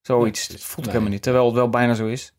Zoiets. 0.00 0.48
Dat 0.48 0.60
voelt 0.60 0.70
ook 0.70 0.76
nee. 0.84 0.86
helemaal 0.92 1.12
niet, 1.12 1.22
terwijl 1.22 1.44
het 1.46 1.54
wel 1.54 1.68
bijna 1.70 1.94
zo 1.94 2.06
is. 2.06 2.32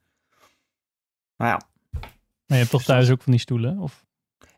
Maar 1.35 1.47
ja, 1.47 1.61
Maar 2.01 2.09
je 2.47 2.55
hebt 2.55 2.69
toch 2.69 2.83
thuis 2.83 3.09
ook 3.09 3.21
van 3.21 3.31
die 3.31 3.41
stoelen? 3.41 3.77
Of 3.79 4.05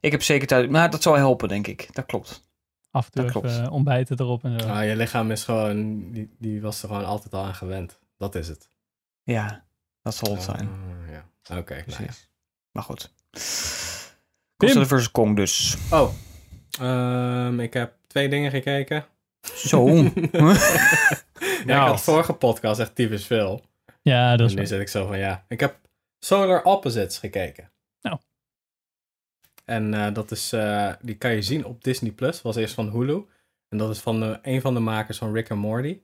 ik 0.01 0.11
heb 0.11 0.23
zeker 0.23 0.47
thuis, 0.47 0.69
nou, 0.69 0.89
dat 0.91 1.01
zou 1.01 1.17
helpen, 1.17 1.47
denk 1.47 1.67
ik. 1.67 1.87
Dat 1.93 2.05
klopt. 2.05 2.43
af 2.91 3.05
en 3.05 3.11
toe 3.11 3.21
Dat 3.23 3.29
even 3.35 3.41
klopt. 3.49 3.67
eh, 3.67 3.73
ontbijten 3.73 4.19
erop 4.19 4.43
en 4.43 4.59
zo. 4.59 4.67
Ah, 4.67 4.85
je 4.85 4.95
lichaam 4.95 5.31
is 5.31 5.43
gewoon... 5.43 6.11
Die, 6.11 6.29
die 6.39 6.61
was 6.61 6.81
er 6.81 6.87
gewoon 6.87 7.05
altijd 7.05 7.33
al 7.33 7.43
aan 7.43 7.55
gewend. 7.55 7.99
Dat 8.17 8.35
is 8.35 8.47
het. 8.47 8.69
Ja, 9.23 9.63
dat 10.01 10.15
zal 10.15 10.33
het 10.33 10.43
zijn. 10.43 10.69
Ah, 10.69 11.11
ja. 11.11 11.57
Oké. 11.57 11.73
nou 11.73 11.85
ja. 11.87 11.95
Precies. 11.95 12.29
Maar 12.71 12.83
goed. 12.83 13.11
Godzilla 14.57 14.85
vs. 14.85 15.11
Kong 15.11 15.35
dus. 15.35 15.77
Oh. 15.91 16.13
Ehm, 16.79 17.59
ik 17.59 17.73
heb 17.73 17.93
twee 18.07 18.29
dingen 18.29 18.51
gekeken. 18.51 19.05
Zo. 19.55 19.87
ja, 19.95 20.11
ik 20.13 21.65
Nou. 21.65 21.89
had 21.89 22.01
vorige 22.01 22.33
podcast 22.33 22.79
echt 22.79 22.95
typisch 22.95 23.25
veel. 23.25 23.61
ja, 24.01 24.31
dat 24.31 24.39
En 24.39 24.45
is 24.45 24.51
nu 24.51 24.57
wel. 24.57 24.67
zit 24.67 24.79
ik 24.79 24.87
zo 24.87 25.07
van, 25.07 25.17
ja. 25.17 25.45
Ik 25.47 25.59
heb 25.59 25.75
Solar 26.19 26.63
Opposites 26.63 27.17
gekeken. 27.17 27.70
En 29.71 29.93
eh, 29.93 30.13
dat 30.13 30.31
is, 30.31 30.53
eh, 30.53 30.93
die 31.01 31.15
kan 31.15 31.31
je 31.31 31.41
zien 31.41 31.65
op 31.65 31.83
Disney+. 31.83 32.11
Plus. 32.11 32.41
Was 32.41 32.55
eerst 32.55 32.73
van 32.73 32.89
Hulu. 32.89 33.25
En 33.69 33.77
dat 33.77 33.89
is 33.89 33.99
van 33.99 34.39
een 34.41 34.61
van 34.61 34.73
de 34.73 34.79
makers 34.79 35.17
van 35.17 35.33
Rick 35.33 35.51
and 35.51 35.61
Morty. 35.61 35.99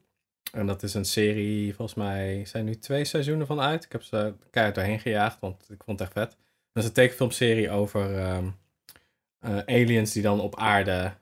En 0.51 0.67
dat 0.67 0.83
is 0.83 0.93
een 0.93 1.05
serie, 1.05 1.75
volgens 1.75 1.97
mij 1.97 2.45
zijn 2.45 2.65
nu 2.65 2.77
twee 2.77 3.05
seizoenen 3.05 3.47
van 3.47 3.59
uit. 3.59 3.83
Ik 3.83 3.91
heb 3.91 4.03
ze 4.03 4.33
keihard 4.51 4.77
doorheen 4.77 4.99
gejaagd, 4.99 5.39
want 5.39 5.69
ik 5.69 5.83
vond 5.83 5.99
het 5.99 6.07
echt 6.07 6.17
vet. 6.17 6.37
Dat 6.71 6.83
is 6.83 6.89
een 6.89 6.95
tekenfilmserie 6.95 7.69
over 7.69 8.17
ehm, 8.17 8.47
eh, 9.39 9.57
aliens 9.57 10.11
die 10.11 10.21
dan 10.21 10.41
op 10.41 10.55
aarde 10.55 11.13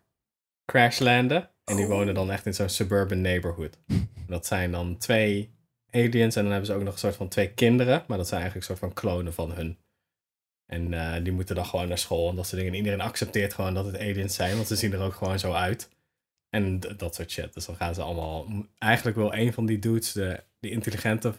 crashlanden. 0.65 1.49
En 1.63 1.75
die 1.75 1.87
wonen 1.87 2.13
dan 2.13 2.31
echt 2.31 2.45
in 2.45 2.53
zo'n 2.53 2.69
suburban 2.69 3.21
neighborhood. 3.21 3.77
Dat 4.27 4.45
zijn 4.45 4.71
dan 4.71 4.97
twee 4.97 5.53
aliens 5.89 6.35
en 6.35 6.41
dan 6.41 6.51
hebben 6.51 6.69
ze 6.69 6.73
ook 6.73 6.83
nog 6.83 6.93
een 6.93 6.99
soort 6.99 7.15
van 7.15 7.27
twee 7.27 7.53
kinderen. 7.53 8.03
Maar 8.07 8.17
dat 8.17 8.27
zijn 8.27 8.41
eigenlijk 8.41 8.69
een 8.69 8.75
soort 8.75 8.93
van 8.93 9.01
klonen 9.01 9.33
van 9.33 9.51
hun. 9.51 9.77
En 10.65 10.93
eh, 10.93 11.23
die 11.23 11.33
moeten 11.33 11.55
dan 11.55 11.65
gewoon 11.65 11.87
naar 11.87 11.97
school 11.97 12.29
en 12.29 12.35
dat 12.35 12.45
soort 12.45 12.57
dingen. 12.57 12.71
En 12.71 12.77
iedereen 12.77 13.01
accepteert 13.01 13.53
gewoon 13.53 13.73
dat 13.73 13.85
het 13.85 13.97
aliens 13.97 14.35
zijn, 14.35 14.55
want 14.55 14.67
ze 14.67 14.75
zien 14.75 14.93
er 14.93 15.01
ook 15.01 15.13
gewoon 15.13 15.39
zo 15.39 15.51
uit. 15.51 15.89
En 16.49 16.79
dat 16.79 17.15
soort 17.15 17.31
shit. 17.31 17.53
Dus 17.53 17.65
dan 17.65 17.75
gaan 17.75 17.93
ze 17.93 18.01
allemaal... 18.01 18.47
Eigenlijk 18.77 19.17
wil 19.17 19.33
een 19.33 19.53
van 19.53 19.65
die 19.65 19.79
dudes, 19.79 20.11
de, 20.11 20.43
die 20.59 20.71
intelligente 20.71 21.33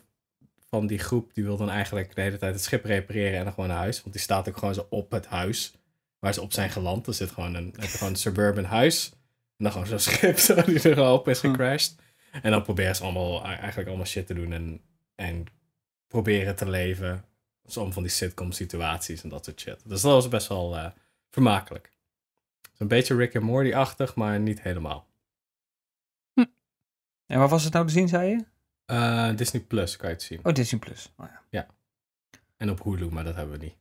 van 0.68 0.86
die 0.86 0.98
groep, 0.98 1.34
die 1.34 1.44
wil 1.44 1.56
dan 1.56 1.70
eigenlijk 1.70 2.14
de 2.14 2.20
hele 2.20 2.38
tijd 2.38 2.54
het 2.54 2.62
schip 2.62 2.84
repareren 2.84 3.38
en 3.38 3.44
dan 3.44 3.52
gewoon 3.52 3.68
naar 3.68 3.78
huis. 3.78 4.00
Want 4.00 4.12
die 4.12 4.22
staat 4.22 4.48
ook 4.48 4.56
gewoon 4.56 4.74
zo 4.74 4.86
op 4.90 5.10
het 5.10 5.26
huis. 5.26 5.74
waar 6.18 6.34
ze 6.34 6.42
op 6.42 6.52
zijn 6.52 6.70
geland. 6.70 7.06
Er 7.06 7.14
zit 7.14 7.30
gewoon 7.30 7.54
een, 7.54 7.74
gewoon 7.78 8.08
een 8.08 8.16
suburban 8.16 8.64
huis. 8.64 9.10
En 9.56 9.64
dan 9.64 9.72
gewoon 9.72 9.86
zo'n 9.86 9.98
schip 10.12 10.38
zo, 10.38 10.54
die 10.54 10.74
er 10.74 10.94
gewoon 10.94 11.18
op 11.18 11.28
is 11.28 11.40
gecrashed. 11.40 11.94
En 12.42 12.50
dan 12.50 12.62
proberen 12.62 12.96
ze 12.96 13.02
allemaal, 13.02 13.44
eigenlijk 13.44 13.88
allemaal 13.88 14.06
shit 14.06 14.26
te 14.26 14.34
doen 14.34 14.52
en, 14.52 14.80
en 15.14 15.44
proberen 16.08 16.56
te 16.56 16.68
leven. 16.68 17.24
Zo'n 17.66 17.92
van 17.92 18.02
die 18.02 18.12
sitcom 18.12 18.52
situaties 18.52 19.22
en 19.22 19.28
dat 19.28 19.44
soort 19.44 19.60
shit. 19.60 19.80
Dus 19.84 20.00
dat 20.00 20.12
was 20.12 20.28
best 20.28 20.48
wel 20.48 20.76
eh, 20.76 20.90
vermakelijk. 21.30 21.92
Een 22.78 22.88
beetje 22.88 23.16
Rick 23.16 23.34
en 23.34 23.42
Morty-achtig, 23.42 24.14
maar 24.14 24.40
niet 24.40 24.62
helemaal. 24.62 25.06
En 27.26 27.38
waar 27.38 27.48
was 27.48 27.64
het 27.64 27.72
nou 27.72 27.86
te 27.86 27.92
zien, 27.92 28.08
zei 28.08 28.30
je? 28.30 28.44
Eh, 28.84 29.36
Disney 29.36 29.62
Plus 29.62 29.96
kan 29.96 30.08
je 30.08 30.14
het 30.14 30.24
zien. 30.24 30.40
Oh, 30.42 30.52
Disney 30.52 30.80
Plus. 30.80 31.12
Oh, 31.16 31.26
ja. 31.50 31.66
En 32.56 32.70
op 32.70 32.82
Hulu, 32.82 33.10
maar 33.10 33.24
dat 33.24 33.34
hebben 33.34 33.58
we 33.58 33.64
niet. 33.64 33.74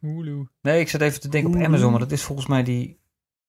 Hulu. 0.00 0.48
Nee, 0.60 0.80
ik 0.80 0.88
zat 0.88 1.00
even 1.00 1.20
te 1.20 1.28
denken 1.28 1.54
op 1.54 1.62
Amazon, 1.62 1.90
maar 1.90 2.00
dat 2.00 2.12
is 2.12 2.22
volgens 2.22 2.46
mij 2.46 2.62
die... 2.62 2.98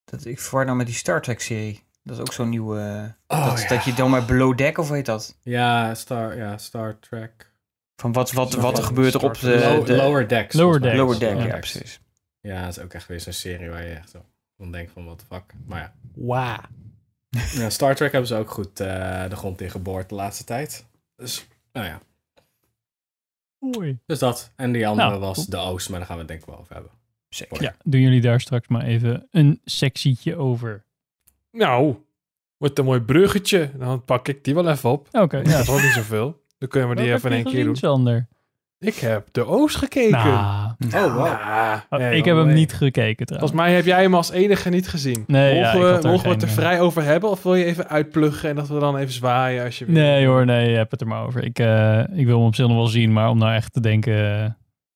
Dat, 0.03 0.25
ik 0.25 0.39
verwar 0.39 0.65
nou 0.65 0.77
met 0.77 0.85
die 0.85 0.95
Star 0.95 1.21
Trek-serie. 1.21 1.83
Dat 2.03 2.15
is 2.15 2.21
ook 2.21 2.33
zo'n 2.33 2.49
nieuwe... 2.49 3.15
Oh, 3.27 3.45
dat, 3.45 3.61
ja. 3.61 3.67
dat 3.67 3.83
je 3.83 3.93
dan 3.93 4.09
maar 4.09 4.25
below 4.25 4.57
deck, 4.57 4.77
of 4.77 4.89
heet 4.89 5.05
dat? 5.05 5.37
Ja, 5.41 5.95
Star, 5.95 6.37
ja, 6.37 6.57
Star 6.57 6.99
Trek. 6.99 7.48
Van 7.99 8.11
wat, 8.13 8.31
wat, 8.31 8.53
wat 8.53 8.77
er 8.77 8.83
gebeurt 8.83 9.13
er 9.13 9.23
op 9.23 9.39
de... 9.39 9.59
Low- 9.59 9.85
de 9.85 9.95
Lower 9.95 10.27
Decks. 10.27 10.55
Lower. 10.55 10.81
Decks. 10.81 10.95
lower 10.97 11.19
deck, 11.19 11.33
Lower 11.33 11.47
ja, 11.47 11.57
precies. 11.57 11.99
Ja, 12.41 12.61
dat 12.65 12.77
is 12.77 12.83
ook 12.83 12.93
echt 12.93 13.07
weer 13.07 13.19
zo'n 13.19 13.33
serie 13.33 13.69
waar 13.69 13.83
je 13.83 13.93
echt 13.93 14.09
zo 14.09 14.25
van 14.57 14.71
denkt 14.71 14.91
van, 14.91 15.05
what 15.05 15.19
the 15.19 15.25
fuck. 15.25 15.43
Maar 15.65 15.79
ja. 15.79 15.93
Wauw. 16.13 16.59
ja, 17.29 17.69
Star 17.69 17.95
Trek 17.95 18.11
hebben 18.11 18.27
ze 18.29 18.35
ook 18.35 18.49
goed 18.49 18.79
eh, 18.79 19.29
de 19.29 19.35
grond 19.35 19.61
in 19.61 19.69
geboord 19.71 20.09
de 20.09 20.15
laatste 20.15 20.43
tijd. 20.43 20.85
Dus, 21.15 21.47
nou 21.71 21.85
ja. 21.87 22.01
Oei. 23.77 23.97
Dus 24.05 24.19
dat. 24.19 24.51
En 24.55 24.71
die 24.71 24.87
andere 24.87 25.09
Nou, 25.09 25.19
was 25.21 25.37
goed. 25.37 25.51
de 25.51 25.57
Oost, 25.57 25.89
maar 25.89 25.97
daar 25.99 26.07
gaan 26.07 26.15
we 26.15 26.21
het 26.21 26.31
denk 26.31 26.41
ik 26.41 26.47
wel 26.49 26.59
over 26.59 26.73
hebben. 26.73 26.91
Zeker. 27.29 27.61
Ja, 27.61 27.75
doen 27.83 28.01
jullie 28.01 28.21
daar 28.21 28.41
straks 28.41 28.67
maar 28.67 28.83
even 28.83 29.27
een 29.31 29.61
sectietje 29.65 30.35
over. 30.35 30.83
Nou, 31.51 31.95
wordt 32.57 32.79
een 32.79 32.85
mooi 32.85 32.99
bruggetje. 33.01 33.71
Dan 33.77 34.05
pak 34.05 34.27
ik 34.27 34.43
die 34.43 34.53
wel 34.53 34.69
even 34.69 34.89
op. 34.89 35.07
Oké, 35.11 35.37
Ja, 35.37 35.43
ja. 35.43 35.49
dat 35.57 35.61
is 35.61 35.69
ook 35.69 35.81
niet 35.81 35.91
zoveel. 35.91 36.43
Dan 36.59 36.69
kunnen 36.69 36.89
we 36.89 36.95
die 36.95 37.13
even 37.13 37.29
in 37.31 37.35
één 37.35 37.53
keer 37.53 37.63
doen. 37.63 37.75
Sander? 37.75 38.27
Ik 38.79 38.95
heb 38.95 39.27
de 39.31 39.45
Oost 39.45 39.75
gekeken. 39.75 40.11
Nou, 40.11 40.71
Oh, 40.95 41.15
wow. 41.15 41.25
Oh, 41.89 41.99
nee, 41.99 42.09
ik 42.17 42.25
heb 42.25 42.25
joh, 42.25 42.37
hem 42.37 42.45
nee. 42.45 42.55
niet 42.55 42.73
gekeken 42.73 43.25
trouwens. 43.25 43.51
Volgens 43.51 43.51
mij 43.61 43.73
heb 43.73 43.85
jij 43.85 44.01
hem 44.01 44.15
als 44.15 44.31
enige 44.31 44.69
niet 44.69 44.87
gezien. 44.87 45.23
Nee, 45.27 45.55
ja, 45.55 45.61
mogen 45.73 45.79
ik 45.79 45.85
we, 45.85 45.91
had 45.91 46.03
er 46.03 46.09
mogen 46.09 46.25
we 46.27 46.33
het 46.33 46.41
er 46.41 46.47
geen, 46.47 46.57
vrij 46.57 46.79
over 46.81 47.03
hebben? 47.03 47.29
Of 47.29 47.43
wil 47.43 47.55
je 47.55 47.65
even 47.65 47.87
uitpluggen 47.89 48.49
en 48.49 48.55
dat 48.55 48.67
we 48.67 48.79
dan 48.79 48.97
even 48.97 49.13
zwaaien 49.13 49.65
als 49.65 49.79
je 49.79 49.85
wil? 49.85 49.93
Nee 49.93 50.25
hoor, 50.25 50.45
nee, 50.45 50.69
je 50.69 50.75
hebt 50.75 50.91
het 50.91 51.01
er 51.01 51.07
maar 51.07 51.25
over. 51.25 51.43
Ik, 51.43 51.59
eh, 51.59 51.99
ik 52.13 52.25
wil 52.25 52.37
hem 52.37 52.45
op 52.47 52.55
zich 52.55 52.67
nog 52.67 52.75
wel 52.75 52.87
zien, 52.87 53.13
maar 53.13 53.29
om 53.29 53.37
nou 53.37 53.53
echt 53.53 53.73
te 53.73 53.79
denken... 53.81 54.13
eh, 54.13 54.45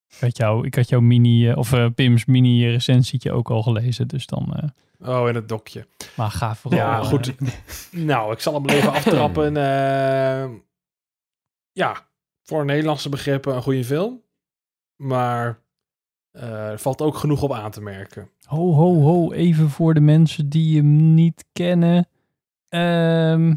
ik, 0.08 0.20
had 0.20 0.36
jou, 0.36 0.66
ik 0.66 0.74
had 0.74 0.88
jouw 0.88 1.00
mini, 1.00 1.48
eh, 1.50 1.56
of 1.56 1.72
eh, 1.72 1.86
Pim's 1.94 2.24
mini 2.24 2.70
recensietje 2.70 3.32
ook 3.32 3.50
al 3.50 3.62
gelezen, 3.62 4.08
dus 4.08 4.26
dan... 4.26 4.54
eh, 4.56 4.68
Oh, 5.08 5.28
in 5.28 5.34
het 5.34 5.48
dokje. 5.48 5.86
maar 6.14 6.30
ga 6.30 6.54
vooral... 6.54 6.78
Ja, 6.80 6.98
eh, 6.98 7.04
goed. 7.04 7.34
nou, 7.90 8.32
ik 8.32 8.40
zal 8.40 8.54
hem 8.54 8.68
even 8.68 8.92
aftrappen. 8.92 9.52
Ja, 11.74 12.08
voor 12.42 12.64
Nederlandse 12.64 13.08
begrippen 13.08 13.54
een 13.54 13.62
goede 13.62 13.84
film. 13.84 14.22
Maar 14.96 15.58
eh, 16.30 16.70
er 16.70 16.78
valt 16.78 17.02
ook 17.02 17.16
genoeg 17.16 17.42
op 17.42 17.52
aan 17.52 17.70
te 17.70 17.80
merken. 17.80 18.30
Ho, 18.44 18.72
ho, 18.72 19.00
ho. 19.00 19.32
Even 19.32 19.70
voor 19.70 19.94
de 19.94 20.00
mensen 20.00 20.48
die 20.48 20.76
hem 20.76 21.14
niet 21.14 21.44
kennen. 21.52 22.08
Ehm 22.68 23.54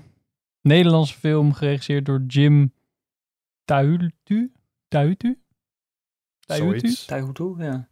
Nederlandse 0.67 1.13
film 1.19 1.53
geregisseerd 1.53 2.05
door 2.05 2.23
Jim 2.27 2.73
Tahutu. 3.65 4.51
Tahutu? 4.87 5.41
Tahutu? 6.39 6.79
Zoiets. 6.79 7.05
Taihutu, 7.05 7.55
ja. 7.57 7.87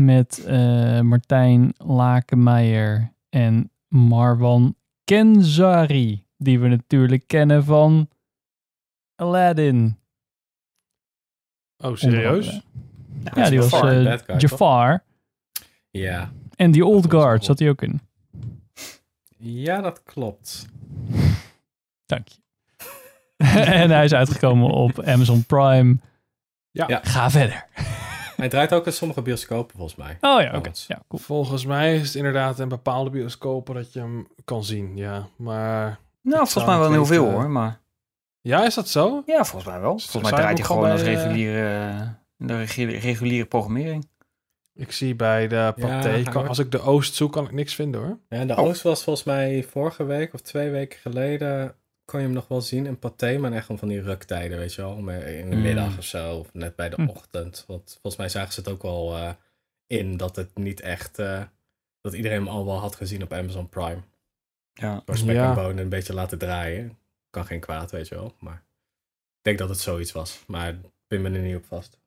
Met 0.00 0.44
eh, 0.44 1.00
Martijn 1.00 1.74
Lakenmeijer 1.76 3.14
en 3.28 3.70
Marwan 3.88 4.76
Kenzari. 5.04 6.24
Die 6.36 6.58
we 6.60 6.68
natuurlijk 6.68 7.26
kennen 7.26 7.64
van 7.64 8.08
Aladdin. 9.22 9.98
Oh, 11.78 11.96
serieus? 11.96 12.60
Ja, 13.34 13.48
die 13.48 13.60
was 13.60 13.72
eh, 13.72 14.12
toch? 14.12 14.40
Jafar. 14.40 15.04
Ja. 15.90 16.32
En 16.56 16.70
die 16.70 16.86
Old 16.86 17.10
Guard 17.10 17.44
zat 17.44 17.58
hij 17.58 17.68
ook 17.68 17.82
in. 17.82 18.00
Ja, 19.38 19.80
dat 19.80 20.02
klopt. 20.02 20.66
Dank 22.06 22.28
je. 22.28 22.40
en 23.82 23.90
hij 23.90 24.04
is 24.04 24.14
uitgekomen 24.14 24.70
op 24.70 25.02
Amazon 25.02 25.44
Prime. 25.44 25.96
Ja. 26.70 26.84
Ja. 26.88 27.00
Ga 27.02 27.30
verder. 27.30 27.66
Hij 28.36 28.48
draait 28.48 28.72
ook 28.72 28.86
in 28.86 28.92
sommige 28.92 29.22
bioscopen 29.22 29.76
volgens 29.76 29.96
mij. 29.96 30.18
Oh 30.20 30.40
ja, 30.40 30.56
oké. 30.56 30.70
Ja, 30.86 31.02
cool. 31.08 31.22
Volgens 31.22 31.64
mij 31.64 31.94
is 31.94 32.06
het 32.06 32.14
inderdaad 32.14 32.58
in 32.58 32.68
bepaalde 32.68 33.10
bioscopen 33.10 33.74
dat 33.74 33.92
je 33.92 33.98
hem 33.98 34.26
kan 34.44 34.64
zien, 34.64 34.96
ja. 34.96 35.28
Maar 35.36 35.98
Nou, 36.22 36.36
volgens 36.36 36.64
mij 36.64 36.78
wel 36.78 36.92
heel 36.92 37.06
veel 37.06 37.30
hoor, 37.30 37.50
maar... 37.50 37.80
ja, 38.42 38.64
is 38.66 38.74
dat 38.74 38.88
zo? 38.88 39.22
Ja, 39.26 39.44
volgens 39.44 39.72
mij 39.72 39.80
wel. 39.80 39.98
Volgens 39.98 40.22
mij 40.32 40.40
draait 40.40 40.58
hij 40.58 40.66
gewoon 40.66 40.90
als 40.90 41.02
reguliere, 41.02 41.88
eh, 41.90 42.08
de 42.36 42.56
reguliere, 42.56 42.98
reguliere 42.98 43.46
programmering. 43.46 44.10
Ik 44.74 44.92
zie 44.92 45.14
bij 45.14 45.48
de 45.48 45.74
Pathé, 45.80 46.30
als 46.48 46.58
ik 46.58 46.70
de 46.70 46.80
Oost 46.80 47.14
zoek, 47.14 47.32
kan 47.32 47.44
ik 47.44 47.52
niks 47.52 47.74
vinden 47.74 48.00
hoor. 48.00 48.18
Ja, 48.28 48.44
de 48.44 48.52
Oh. 48.56 48.58
Oost 48.58 48.82
was 48.82 49.02
volgens 49.02 49.24
mij 49.26 49.62
vorige 49.64 50.04
week 50.04 50.34
of 50.34 50.40
twee 50.40 50.70
weken 50.70 50.98
geleden. 50.98 51.74
Kon 52.04 52.20
je 52.20 52.26
hem 52.26 52.34
nog 52.34 52.48
wel 52.48 52.60
zien 52.60 52.86
in 52.86 52.98
Pathé, 52.98 53.38
maar 53.38 53.52
echt 53.52 53.62
gewoon 53.64 53.78
van 53.80 53.88
die 53.88 54.02
ruktijden, 54.02 54.58
weet 54.58 54.74
je 54.74 54.82
wel. 54.82 54.90
om, 54.92 55.08
eh, 55.08 55.38
In 55.38 55.48
de 55.50 55.54
Hmm. 55.56 55.64
middag 55.64 55.98
of 55.98 56.04
zo, 56.04 56.38
of 56.38 56.48
net 56.52 56.76
bij 56.76 56.88
de 56.88 56.96
Hm. 57.02 57.08
ochtend. 57.08 57.64
Want 57.66 57.90
volgens 57.90 58.16
mij 58.16 58.28
zagen 58.28 58.52
ze 58.52 58.60
het 58.60 58.68
ook 58.68 58.82
wel 58.82 59.16
eh, 59.16 59.30
in 59.86 60.16
dat 60.16 60.36
het 60.36 60.50
niet 60.58 60.80
echt. 60.80 61.18
eh, 61.18 61.42
dat 62.00 62.12
iedereen 62.14 62.38
hem 62.38 62.48
al 62.48 62.64
wel 62.66 62.78
had 62.78 62.96
gezien 62.96 63.22
op 63.22 63.32
Amazon 63.32 63.68
Prime. 63.68 64.00
Ja. 64.72 65.02
Door 65.04 65.16
spek 65.16 65.34
Ja. 65.34 65.48
en 65.48 65.54
bonen 65.54 65.78
een 65.78 65.88
beetje 65.88 66.14
laten 66.14 66.38
draaien. 66.38 66.98
Kan 67.32 67.46
geen 67.46 67.60
kwaad, 67.60 67.90
weet 67.90 68.08
je 68.08 68.14
wel. 68.14 68.34
Maar 68.38 68.62
ik 69.36 69.42
denk 69.42 69.58
dat 69.58 69.68
het 69.68 69.80
zoiets 69.80 70.12
was. 70.12 70.42
Maar 70.46 70.78
ben 71.06 71.22
me 71.22 71.30
er 71.30 71.44
niet 71.44 71.56
op 71.56 71.64
vast. 71.64 71.98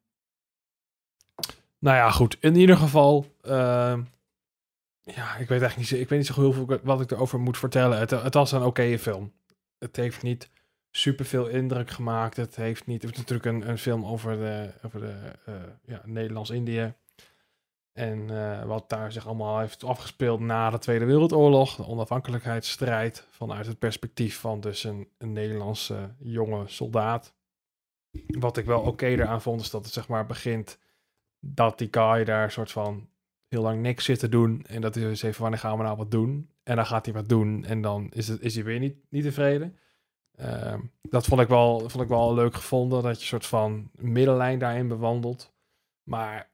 Nou 1.79 1.97
ja, 1.97 2.11
goed. 2.11 2.37
In 2.39 2.55
ieder 2.55 2.77
geval, 2.77 3.25
ehm, 3.41 4.01
ja, 5.01 5.35
ik 5.35 5.47
weet 5.47 5.61
eigenlijk 5.61 5.77
niet, 5.77 5.91
ik 5.91 6.09
weet 6.09 6.19
niet 6.19 6.27
zo 6.27 6.41
heel 6.41 6.53
veel 6.53 6.79
wat 6.83 7.01
ik 7.01 7.11
erover 7.11 7.39
moet 7.39 7.57
vertellen. 7.57 7.99
Het, 7.99 8.09
het 8.09 8.33
was 8.33 8.51
een 8.51 8.63
oké 8.63 8.97
film. 8.97 9.33
Het 9.77 9.95
heeft 9.95 10.21
niet 10.21 10.49
super 10.91 11.25
veel 11.25 11.47
indruk 11.47 11.89
gemaakt. 11.89 12.37
Het 12.37 12.55
heeft 12.55 12.85
niet, 12.85 13.01
het 13.01 13.11
is 13.11 13.17
natuurlijk 13.17 13.45
een, 13.45 13.69
een 13.69 13.77
film 13.77 14.05
over 14.05 14.37
de, 14.37 14.73
over 14.81 14.99
de 14.99 15.31
eh, 15.45 15.53
ja, 15.85 16.01
Nederlands-Indië. 16.05 16.93
En 17.95 18.29
eh, 18.29 18.65
wat 18.65 18.89
daar 18.89 19.11
zich 19.11 19.25
allemaal 19.25 19.59
heeft 19.59 19.83
afgespeeld 19.83 20.39
na 20.39 20.69
de 20.69 20.79
Tweede 20.79 21.05
Wereldoorlog, 21.05 21.75
de 21.75 21.87
onafhankelijkheidsstrijd, 21.87 23.27
vanuit 23.29 23.65
het 23.65 23.79
perspectief 23.79 24.39
van 24.39 24.59
dus 24.59 24.83
een, 24.83 25.07
een 25.17 25.33
Nederlandse 25.33 26.13
jonge 26.17 26.63
soldaat. 26.67 27.33
Wat 28.27 28.57
ik 28.57 28.65
wel 28.65 28.81
oké 28.81 29.05
eraan 29.05 29.41
vond, 29.41 29.61
is 29.61 29.69
dat 29.69 29.85
het 29.85 29.93
zeg 29.93 30.07
maar 30.07 30.25
begint 30.25 30.79
dat 31.39 31.77
die 31.77 31.87
guy 31.91 32.23
daar 32.23 32.51
soort 32.51 32.71
van 32.71 33.09
heel 33.47 33.61
lang 33.61 33.81
niks 33.81 34.05
zit 34.05 34.19
te 34.19 34.29
doen. 34.29 34.65
En 34.67 34.81
dat 34.81 34.95
hij 34.95 35.03
dus 35.03 35.21
even, 35.21 35.41
wanneer 35.41 35.59
gaan 35.59 35.77
we 35.77 35.83
nou 35.83 35.97
wat 35.97 36.11
doen? 36.11 36.49
En 36.63 36.75
dan 36.75 36.85
gaat 36.85 37.05
hij 37.05 37.13
wat 37.13 37.29
doen 37.29 37.65
en 37.65 37.81
dan 37.81 38.09
is, 38.11 38.27
het, 38.27 38.41
is 38.41 38.55
hij 38.55 38.63
weer 38.63 38.79
niet, 38.79 38.95
niet 39.09 39.23
tevreden. 39.23 39.77
Ehm, 40.35 40.81
dat 41.01 41.25
vond 41.25 41.41
ik, 41.41 41.47
wel, 41.47 41.79
vond 41.79 42.03
ik 42.03 42.09
wel 42.09 42.33
leuk 42.33 42.55
gevonden, 42.55 43.03
dat 43.03 43.15
je 43.15 43.21
een 43.21 43.27
soort 43.27 43.45
van 43.45 43.89
middenlijn 43.91 44.59
daarin 44.59 44.87
bewandelt. 44.87 45.53
Maar 46.03 46.53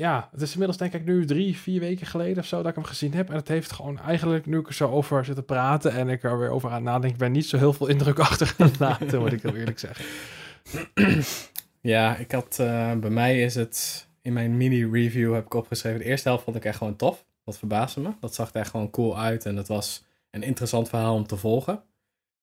ja, 0.00 0.28
het 0.32 0.40
is 0.40 0.50
inmiddels 0.52 0.78
denk 0.78 0.92
ik 0.92 1.04
nu 1.04 1.24
drie, 1.24 1.56
vier 1.56 1.80
weken 1.80 2.06
geleden 2.06 2.38
of 2.38 2.46
zo 2.46 2.56
dat 2.56 2.66
ik 2.66 2.74
hem 2.74 2.84
gezien 2.84 3.14
heb. 3.14 3.28
En 3.28 3.36
het 3.36 3.48
heeft 3.48 3.72
gewoon 3.72 3.98
eigenlijk, 3.98 4.46
nu 4.46 4.58
ik 4.58 4.66
er 4.66 4.74
zo 4.74 4.90
over 4.90 5.24
zit 5.24 5.34
te 5.34 5.42
praten 5.42 5.92
en 5.92 6.08
ik 6.08 6.22
er 6.22 6.38
weer 6.38 6.50
over 6.50 6.68
aan 6.68 6.74
het 6.74 6.84
nadenken, 6.84 7.18
ben 7.18 7.32
niet 7.32 7.46
zo 7.46 7.58
heel 7.58 7.72
veel 7.72 7.86
indruk 7.86 8.18
achter 8.28 8.54
aan 8.58 8.66
het 8.66 8.78
laten, 8.78 9.20
moet 9.20 9.32
ik 9.32 9.42
heel 9.42 9.56
eerlijk 9.56 9.78
zeggen. 9.78 10.04
Ja, 11.80 12.16
ik 12.16 12.32
had, 12.32 12.58
eh, 12.58 12.94
bij 12.94 13.10
mij 13.10 13.42
is 13.42 13.54
het, 13.54 14.08
in 14.22 14.32
mijn 14.32 14.56
mini-review 14.56 15.34
heb 15.34 15.44
ik 15.44 15.54
opgeschreven, 15.54 15.98
de 15.98 16.04
eerste 16.04 16.28
helft 16.28 16.44
vond 16.44 16.56
ik 16.56 16.64
echt 16.64 16.78
gewoon 16.78 16.96
tof. 16.96 17.24
Dat 17.44 17.58
verbaasde 17.58 18.00
me. 18.00 18.10
Dat 18.20 18.34
zag 18.34 18.48
er 18.48 18.60
echt 18.60 18.70
gewoon 18.70 18.90
cool 18.90 19.18
uit 19.18 19.46
en 19.46 19.56
het 19.56 19.68
was 19.68 20.04
een 20.30 20.42
interessant 20.42 20.88
verhaal 20.88 21.14
om 21.14 21.26
te 21.26 21.36
volgen. 21.36 21.82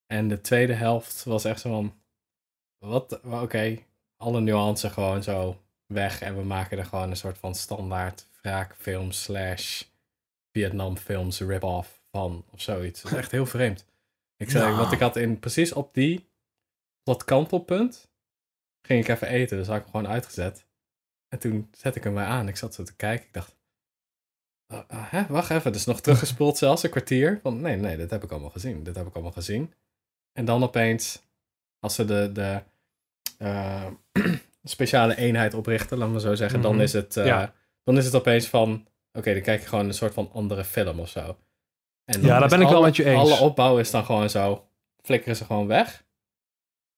En 0.07 0.27
de 0.27 0.41
tweede 0.41 0.73
helft 0.73 1.23
was 1.23 1.45
echt 1.45 1.59
zo 1.59 1.69
van, 1.69 1.93
wat, 2.77 3.19
oké, 3.23 3.77
alle 4.17 4.41
nuances 4.41 4.91
gewoon 4.91 5.23
zo 5.23 5.57
weg. 5.87 6.21
En 6.21 6.37
we 6.37 6.43
maken 6.43 6.77
er 6.77 6.85
gewoon 6.85 7.09
een 7.09 7.17
soort 7.17 7.37
van 7.37 7.55
standaard 7.55 8.27
wraakfilm 8.41 9.11
slash 9.11 9.83
Vietnamfilms 10.51 11.39
rip-off 11.39 12.01
van 12.11 12.45
of 12.51 12.61
zoiets. 12.61 13.01
Dat 13.01 13.11
is 13.11 13.17
echt 13.17 13.31
heel 13.31 13.45
vreemd. 13.45 13.85
Ik 14.37 14.49
zei, 14.49 14.63
Nou. 14.63 14.77
want 14.77 14.91
ik 14.91 14.99
had 14.99 15.15
in 15.15 15.39
precies 15.39 15.73
op 15.73 15.93
die, 15.93 16.29
dat 17.03 17.23
kantelpunt, 17.23 18.11
ging 18.81 19.03
ik 19.03 19.07
even 19.07 19.27
eten. 19.27 19.57
Dus 19.57 19.67
had 19.67 19.75
ik 19.75 19.81
hem 19.81 19.91
gewoon 19.91 20.07
uitgezet. 20.07 20.65
En 21.27 21.39
toen 21.39 21.69
zette 21.71 21.97
ik 21.97 22.03
hem 22.03 22.13
weer 22.13 22.23
aan. 22.23 22.47
Ik 22.47 22.55
zat 22.55 22.73
zo 22.73 22.83
te 22.83 22.95
kijken. 22.95 23.25
Ik 23.27 23.33
dacht, 23.33 23.55
uh, 24.73 24.79
uh, 24.91 25.11
hè, 25.11 25.25
wacht 25.27 25.49
even. 25.49 25.71
Dus 25.71 25.85
nog 25.85 26.01
teruggespoeld 26.01 26.57
zelfs 26.57 26.83
een 26.83 26.89
kwartier. 26.89 27.39
Van 27.41 27.61
nee, 27.61 27.75
nee, 27.75 27.97
dit 27.97 28.09
heb 28.09 28.23
ik 28.23 28.31
allemaal 28.31 28.49
gezien. 28.49 28.83
Dit 28.83 28.95
heb 28.95 29.07
ik 29.07 29.13
allemaal 29.13 29.31
gezien. 29.31 29.73
En 30.33 30.45
dan 30.45 30.63
opeens, 30.63 31.21
als 31.79 31.95
ze 31.95 32.05
de, 32.05 32.31
de 32.31 32.63
eh, 33.37 33.87
speciale 34.69 35.15
eenheid 35.17 35.53
oprichten, 35.53 35.97
laten 35.97 36.13
we 36.13 36.19
zo 36.19 36.35
zeggen, 36.35 36.61
dan 36.61 36.73
Mhm. 36.73 36.81
is 36.83 36.93
het, 36.93 37.17
eh, 37.17 37.25
Ja. 37.25 37.53
dan 37.83 37.97
is 37.97 38.05
het 38.05 38.15
opeens 38.15 38.47
van, 38.47 38.87
oké, 39.13 39.33
dan 39.33 39.41
kijk 39.41 39.61
je 39.61 39.67
gewoon 39.67 39.85
een 39.85 39.93
soort 39.93 40.13
van 40.13 40.29
andere 40.33 40.63
film 40.63 40.99
of 40.99 41.09
zo. 41.09 41.37
En 42.05 42.21
Ja, 42.21 42.39
daar 42.39 42.49
ben 42.49 42.61
ik 42.61 42.67
wel 42.67 42.81
met 42.81 42.95
je 42.95 43.05
eens. 43.05 43.19
Alle 43.19 43.39
opbouw 43.39 43.77
is 43.79 43.91
dan 43.91 44.05
gewoon 44.05 44.29
zo, 44.29 44.67
flikkeren 45.01 45.35
ze 45.35 45.45
gewoon 45.45 45.67
weg. 45.67 46.05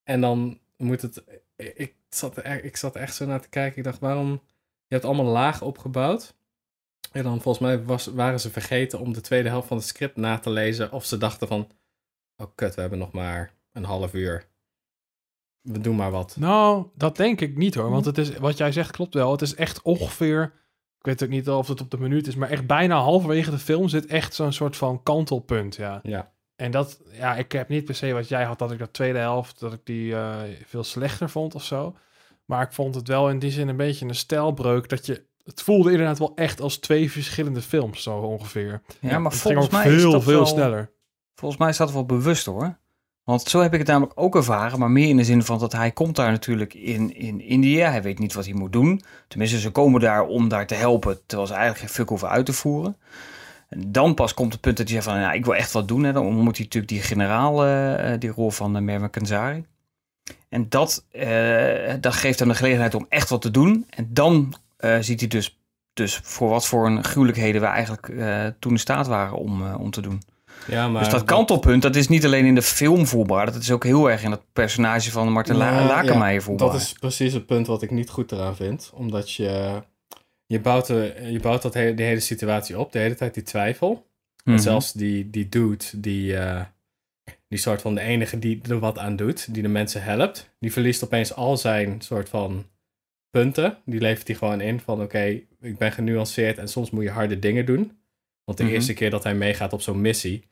En 0.04 0.22
dan 0.22 0.60
moet 0.78 1.02
het, 1.02 1.24
ik 1.56 1.96
zat, 2.10 2.38
er, 2.38 2.64
ik 2.64 2.78
zat 2.78 2.96
echt 2.96 3.16
zo 3.16 3.26
naar 3.26 3.42
te 3.42 3.50
kijken, 3.50 3.78
ik 3.78 3.84
dacht, 3.84 4.00
waarom, 4.00 4.30
je 4.88 4.94
hebt 4.96 5.06
allemaal 5.06 5.26
laag 5.26 5.62
opgebouwd. 5.62 6.36
En 7.12 7.24
dan 7.24 7.42
volgens 7.42 7.64
mij 7.68 7.84
was, 7.84 8.06
waren 8.06 8.40
ze 8.40 8.50
vergeten 8.52 9.00
om 9.00 9.14
de 9.14 9.22
tweede 9.22 9.50
helft 9.50 9.68
van 9.68 9.78
het 9.78 9.86
script 9.86 10.16
na 10.18 10.40
te 10.40 10.50
lezen. 10.50 10.92
Of 10.92 11.06
ze 11.06 11.18
dachten 11.18 11.48
van, 11.48 11.72
oh 12.38 12.48
kut, 12.56 12.76
we 12.76 12.82
hebben 12.82 13.00
nog 13.00 13.12
maar 13.12 13.54
een 13.72 13.84
half 13.84 14.14
uur. 14.14 14.46
We 15.72 15.80
doen 15.80 15.96
maar 15.96 16.12
wat. 16.12 16.36
Nou, 16.40 16.86
dat 16.96 17.18
denk 17.18 17.42
ik 17.42 17.58
niet 17.58 17.76
hoor. 17.76 17.90
Want 17.90 18.06
het 18.06 18.18
is, 18.18 18.38
wat 18.38 18.58
jij 18.58 18.72
zegt 18.72 18.92
klopt 18.92 19.14
wel. 19.14 19.32
Het 19.32 19.42
is 19.42 19.56
echt 19.56 19.82
ongeveer. 19.82 20.44
Ik 20.98 21.06
weet 21.06 21.24
ook 21.24 21.30
niet 21.30 21.50
of 21.50 21.68
het 21.68 21.82
op 21.82 21.92
de 21.92 22.00
minuut 22.00 22.28
is, 22.28 22.36
maar 22.36 22.50
echt 22.50 22.68
bijna 22.68 23.00
halverwege 23.00 23.52
de 23.52 23.58
film 23.58 23.88
zit 23.88 24.06
echt 24.06 24.34
zo'n 24.34 24.54
soort 24.54 24.78
van 24.78 25.04
kantelpunt. 25.04 25.76
Ja. 25.76 26.00
Ja. 26.04 26.32
En 26.56 26.72
dat, 26.72 27.02
ja, 27.12 27.36
ik 27.36 27.52
heb 27.52 27.70
niet 27.70 27.86
per 27.86 27.96
se 27.96 28.14
wat 28.14 28.28
jij 28.28 28.44
had, 28.44 28.60
dat 28.60 28.72
ik 28.72 28.80
dat 28.80 28.94
tweede 28.94 29.20
helft, 29.20 29.60
dat 29.60 29.74
ik 29.74 29.80
die 29.84 30.16
eh, 30.16 30.36
veel 30.66 30.84
slechter 30.84 31.30
vond 31.30 31.56
of 31.56 31.64
zo. 31.64 31.96
Maar 32.46 32.62
ik 32.62 32.72
vond 32.72 32.96
het 32.96 33.08
wel 33.08 33.30
in 33.30 33.40
die 33.40 33.52
zin 33.52 33.68
een 33.68 33.78
beetje 33.78 34.06
een 34.06 34.16
stijlbreuk. 34.16 34.90
Dat 34.90 35.06
je, 35.06 35.26
het 35.44 35.62
voelde 35.62 35.92
inderdaad 35.92 36.20
wel 36.20 36.32
echt 36.36 36.62
als 36.62 36.78
twee 36.78 37.12
verschillende 37.12 37.62
films, 37.62 38.04
zo 38.04 38.18
ongeveer. 38.18 38.82
Ja, 39.00 39.20
maar 39.20 39.32
het 39.32 39.42
ging 39.42 39.54
volgens 39.54 39.66
ook 39.66 39.84
mij 39.84 39.94
is 39.94 40.02
veel, 40.02 40.12
dat 40.12 40.24
veel 40.24 40.34
wel, 40.34 40.46
sneller. 40.46 40.92
Volgens 41.36 41.60
mij 41.60 41.70
is 41.70 41.78
dat 41.78 41.92
wel 41.92 42.06
bewust 42.06 42.46
hoor. 42.46 42.78
Want 43.28 43.42
zo 43.42 43.62
heb 43.62 43.74
ik 43.74 43.80
het 43.80 43.88
namelijk 43.88 44.20
ook 44.20 44.36
ervaren, 44.36 44.80
maar 44.80 44.92
meer 44.92 45.10
in 45.10 45.18
de 45.18 45.24
zin 45.24 45.44
van 45.44 45.60
dat 45.60 45.72
hij 45.72 45.92
komt 45.92 46.16
daar 46.16 46.32
natuurlijk 46.32 46.74
in, 46.74 47.16
in 47.16 47.42
India. 47.42 47.90
Hij 47.90 48.02
weet 48.02 48.20
niet 48.20 48.34
wat 48.34 48.46
hij 48.46 48.54
moet 48.54 48.74
doen. 48.74 49.02
Tenminste, 49.28 49.60
ze 49.60 49.72
komen 49.72 50.02
daar 50.02 50.26
om 50.26 50.48
daar 50.48 50.68
te 50.68 50.76
helpen, 50.76 51.20
terwijl 51.26 51.48
ze 51.48 51.54
eigenlijk 51.54 51.86
geen 51.86 51.96
fuck 51.96 52.10
hoeven 52.10 52.30
uit 52.30 52.46
te 52.46 52.54
voeren. 52.54 52.98
En 53.70 53.92
dan 53.92 54.14
pas 54.14 54.34
komt 54.34 54.52
het 54.52 54.62
punt 54.62 54.78
dat 54.78 54.86
hij 54.86 54.96
zegt 54.96 55.08
van, 55.08 55.20
ja, 55.20 55.32
ik 55.32 55.46
wil 55.46 55.56
echt 55.56 55.72
wat 55.72 55.88
doen. 55.88 56.04
Hè. 56.04 56.14
Dan 56.14 56.26
ontmoet 56.26 56.58
hij 56.58 56.66
natuurlijk 56.66 56.94
die 56.94 57.02
generaal, 57.02 57.66
eh, 57.66 58.20
die 58.20 58.30
rol 58.30 58.52
van 58.52 58.76
uh, 58.76 58.82
Merwan 58.82 59.10
Kanzari. 59.10 59.66
En 60.50 60.70
dat, 60.70 61.06
eh, 61.12 61.94
dat 62.02 62.14
geeft 62.14 62.40
hem 62.40 62.48
de 62.48 62.56
gelegenheid 62.56 62.96
om 62.96 63.06
echt 63.10 63.30
wat 63.30 63.42
te 63.42 63.52
doen. 63.52 63.86
En 63.90 64.08
dan 64.10 64.56
eh, 64.78 64.98
ziet 65.00 65.20
hij 65.20 65.30
dus, 65.30 65.60
dus 65.94 66.20
voor 66.24 66.50
wat 66.50 66.68
voor 66.68 66.86
een 66.86 67.04
gruwelijkheden 67.04 67.62
we 67.62 67.68
eigenlijk 67.68 68.10
eh, 68.10 68.46
toen 68.60 68.72
in 68.72 68.80
staat 68.80 69.08
waren 69.08 69.38
om, 69.38 69.66
eh, 69.66 69.80
om 69.80 69.92
te 69.92 70.02
doen. 70.02 70.22
Ja, 70.68 70.88
maar 70.90 71.04
dus 71.04 71.12
dat 71.12 71.24
kantelpunt, 71.24 71.82
dat 71.82 71.96
is 71.96 72.08
niet 72.08 72.26
alleen 72.26 72.46
in 72.46 72.56
de 72.56 72.62
film 72.62 73.06
voelbaar. 73.08 73.46
Dat 73.46 73.56
is 73.62 73.72
ook 73.72 73.84
heel 73.84 74.12
erg 74.12 74.24
in 74.24 74.32
het 74.32 74.42
personage 74.54 75.12
van 75.12 75.32
Martin 75.32 75.58
Nou, 75.58 75.88
Lakenmeijer 75.88 76.40
ja, 76.40 76.46
voelbaar. 76.46 76.68
Dat 76.72 76.82
is 76.82 76.94
precies 76.94 77.34
het 77.34 77.46
punt 77.46 77.68
wat 77.68 77.82
ik 77.82 77.92
niet 77.92 78.10
goed 78.10 78.32
eraan 78.32 78.56
vind. 78.56 78.92
Omdat 78.94 79.32
je, 79.32 79.82
je 80.46 80.60
bouwt, 80.60 80.86
de, 80.88 81.16
je 81.30 81.40
bouwt 81.40 81.62
dat 81.62 81.74
hele, 81.74 81.94
die 81.94 82.06
hele 82.06 82.20
situatie 82.20 82.80
op. 82.80 82.92
De 82.92 83.00
hele 83.00 83.16
tijd 83.16 83.34
die 83.34 83.44
twijfel. 83.44 84.06
Mhm. 84.44 84.56
En 84.56 84.62
zelfs 84.62 84.94
die, 84.94 85.30
die 85.30 85.50
dude, 85.50 85.86
die, 85.96 86.38
eh, 86.38 86.62
die 87.48 87.60
soort 87.60 87.82
van 87.82 87.96
de 87.96 88.02
enige 88.02 88.40
die 88.40 88.62
er 88.70 88.80
wat 88.80 88.98
aan 88.98 89.16
doet. 89.16 89.54
Die 89.54 89.62
de 89.62 89.68
mensen 89.68 90.04
helpt. 90.04 90.50
Die 90.60 90.72
verliest 90.72 91.04
opeens 91.04 91.34
al 91.34 91.58
zijn 91.58 92.02
soort 92.02 92.30
van 92.30 92.66
punten. 93.30 93.78
Die 93.86 94.00
levert 94.02 94.28
hij 94.28 94.36
gewoon 94.36 94.62
in 94.62 94.80
van 94.80 95.02
oké, 95.02 95.24
ik 95.62 95.78
ben 95.78 95.92
genuanceerd 95.92 96.58
en 96.58 96.68
soms 96.68 96.90
moet 96.90 97.04
je 97.04 97.10
harde 97.10 97.40
dingen 97.40 97.66
doen. 97.66 97.92
Want 98.44 98.58
de 98.58 98.64
Mhm. 98.64 98.74
eerste 98.74 98.94
keer 98.94 99.10
dat 99.10 99.24
hij 99.24 99.36
meegaat 99.36 99.74
op 99.74 99.82
zo'n 99.82 100.02
missie, 100.02 100.48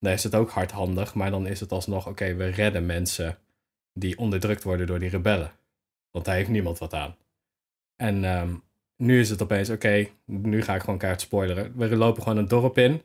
dan 0.00 0.12
is 0.12 0.22
het 0.22 0.34
ook 0.34 0.50
hardhandig. 0.50 1.14
Maar 1.14 1.30
dan 1.30 1.46
is 1.46 1.60
het 1.60 1.72
alsnog, 1.72 2.06
oké, 2.06 2.34
we 2.34 2.46
redden 2.46 2.86
mensen 2.86 3.38
die 3.92 4.18
onderdrukt 4.18 4.62
worden 4.62 4.86
door 4.86 4.98
die 4.98 5.08
rebellen. 5.08 5.52
Want 6.10 6.24
daar 6.24 6.34
heeft 6.34 6.48
niemand 6.48 6.78
wat 6.78 6.94
aan. 6.94 7.16
En 7.96 8.24
ehm, 8.24 8.54
nu 8.96 9.20
is 9.20 9.30
het 9.30 9.42
opeens, 9.42 9.70
oké, 9.70 10.08
nu 10.24 10.62
ga 10.62 10.74
ik 10.74 10.80
gewoon 10.80 10.98
kaart 10.98 11.20
spoileren. 11.20 11.72
We 11.76 11.96
lopen 11.96 12.22
gewoon 12.22 12.38
een 12.38 12.48
dorp 12.48 12.78
in. 12.78 13.02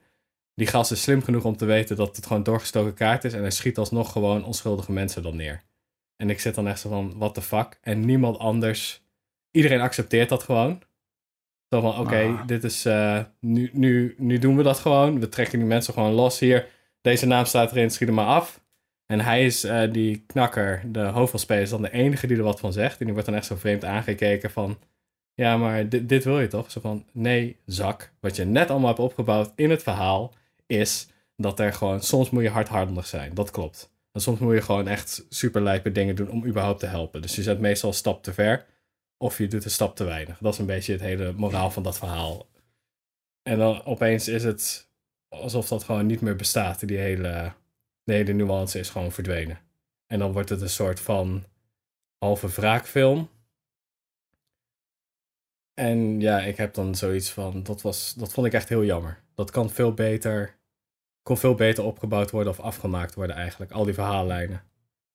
Die 0.54 0.68
gast 0.68 0.92
is 0.92 1.02
slim 1.02 1.24
genoeg 1.24 1.46
om 1.46 1.58
te 1.58 1.66
weten 1.66 1.96
dat 1.96 2.16
het 2.16 2.26
gewoon 2.26 2.44
doorgestoken 2.44 2.94
kaart 2.94 3.24
is. 3.24 3.34
En 3.34 3.42
hij 3.42 3.52
schiet 3.52 3.78
alsnog 3.78 4.12
gewoon 4.12 4.44
onschuldige 4.44 4.92
mensen 4.92 5.24
dan 5.24 5.36
neer. 5.36 5.62
En 6.16 6.30
ik 6.30 6.40
zit 6.40 6.56
dan 6.56 6.68
echt 6.68 6.80
zo 6.80 6.90
van, 6.90 7.18
what 7.18 7.34
the 7.34 7.42
fuck? 7.42 7.80
En 7.82 8.06
niemand 8.06 8.38
anders, 8.38 9.04
iedereen 9.52 9.82
accepteert 9.82 10.30
dat 10.30 10.44
gewoon. 10.44 10.82
Zo 11.70 11.82
van, 11.82 12.00
oké, 12.00 12.22
Ah. 12.22 12.48
dit 12.48 12.64
is, 12.64 12.86
eh, 12.86 13.24
nu, 13.40 13.70
nu, 13.74 14.16
nu 14.18 14.38
doen 14.40 14.58
we 14.58 14.64
dat 14.64 14.80
gewoon. 14.80 15.20
We 15.20 15.30
trekken 15.30 15.60
die 15.60 15.68
mensen 15.68 15.94
gewoon 15.94 16.12
los 16.14 16.40
hier. 16.40 16.68
Deze 17.06 17.26
naam 17.26 17.46
staat 17.46 17.72
erin, 17.72 17.92
schiet 17.92 18.08
hem 18.08 18.16
maar 18.16 18.26
af. 18.26 18.62
En 19.06 19.20
hij 19.20 19.46
is, 19.46 19.64
eh, 19.64 19.92
die 19.92 20.24
knakker, 20.28 20.84
de 20.86 21.00
hoofdrolspeler, 21.00 21.62
is 21.62 21.70
dan 21.70 21.82
de 21.82 21.92
enige 21.92 22.28
die 22.28 22.38
er 22.38 22.44
wat 22.44 22.60
van 22.60 22.74
zegt. 22.74 23.00
En 23.00 23.06
die 23.06 23.14
wordt 23.14 23.30
dan 23.30 23.38
echt 23.38 23.46
zo 23.46 23.56
vreemd 23.56 23.86
aangekeken 23.86 24.52
van... 24.52 24.78
Ja, 25.34 25.58
maar 25.58 25.90
dit, 25.90 26.24
wil 26.24 26.40
je 26.40 26.48
toch? 26.48 26.72
Zo 26.72 26.80
van, 26.80 27.06
nee, 27.12 27.58
zak. 27.66 28.12
Wat 28.20 28.36
je 28.36 28.46
net 28.46 28.70
allemaal 28.70 28.88
hebt 28.88 29.00
opgebouwd 29.00 29.52
in 29.56 29.70
het 29.70 29.84
verhaal... 29.84 30.34
is 30.66 31.08
dat 31.36 31.60
er 31.60 31.74
gewoon... 31.74 32.02
Soms 32.02 32.30
moet 32.30 32.44
je 32.44 32.50
hardhandig 32.50 33.06
zijn, 33.06 33.34
dat 33.34 33.52
klopt. 33.52 33.92
En 34.12 34.22
soms 34.22 34.40
moet 34.40 34.54
je 34.54 34.62
gewoon 34.62 34.88
echt 34.88 35.26
super 35.30 35.62
lijpe 35.62 35.92
dingen 35.92 36.16
doen 36.16 36.30
om 36.30 36.46
überhaupt 36.46 36.80
te 36.80 36.86
helpen. 36.86 37.22
Dus 37.22 37.36
je 37.36 37.44
zet 37.44 37.60
meestal 37.60 37.90
een 37.90 37.96
stap 37.96 38.24
te 38.24 38.34
ver... 38.34 38.66
of 39.18 39.38
je 39.38 39.48
doet 39.48 39.66
een 39.66 39.72
stap 39.72 39.96
te 39.96 40.04
weinig. 40.04 40.38
Dat 40.38 40.54
is 40.54 40.60
een 40.60 40.66
beetje 40.66 40.92
het 40.92 41.02
hele 41.02 41.34
moraal 41.34 41.72
van 41.72 41.84
dat 41.84 41.98
verhaal. 41.98 42.48
En 43.44 43.58
dan 43.58 43.86
opeens 43.86 44.28
is 44.28 44.44
het 44.44 44.94
alsof 45.42 45.68
dat 45.68 45.84
gewoon 45.84 46.06
niet 46.06 46.22
meer 46.22 46.36
bestaat. 46.36 46.88
Die 46.88 46.98
hele, 46.98 47.54
de 48.04 48.34
nuance 48.34 48.80
is 48.80 48.90
gewoon 48.90 49.12
verdwenen. 49.12 49.60
En 50.08 50.20
dan 50.20 50.32
wordt 50.32 50.50
het 50.50 50.62
een 50.62 50.70
soort 50.70 51.00
van 51.00 51.44
halve 52.18 52.48
wraakfilm. 52.48 53.30
En 55.74 56.20
ja, 56.20 56.40
ik 56.40 56.58
heb 56.58 56.74
dan 56.74 56.96
zoiets 56.96 57.32
van, 57.32 57.64
dat, 57.64 57.82
was, 57.82 58.14
dat 58.14 58.34
vond 58.34 58.48
ik 58.48 58.54
echt 58.54 58.70
heel 58.70 58.84
jammer. 58.84 59.24
Dat 59.36 59.52
kan 59.52 59.70
veel 59.70 59.94
beter, 59.94 60.56
kon 61.24 61.38
veel 61.38 61.56
beter 61.56 61.84
opgebouwd 61.84 62.32
worden 62.32 62.52
of 62.52 62.60
afgemaakt 62.60 63.16
worden 63.16 63.36
eigenlijk. 63.36 63.72
Al 63.72 63.84
die 63.86 63.94
verhaallijnen. 63.94 64.64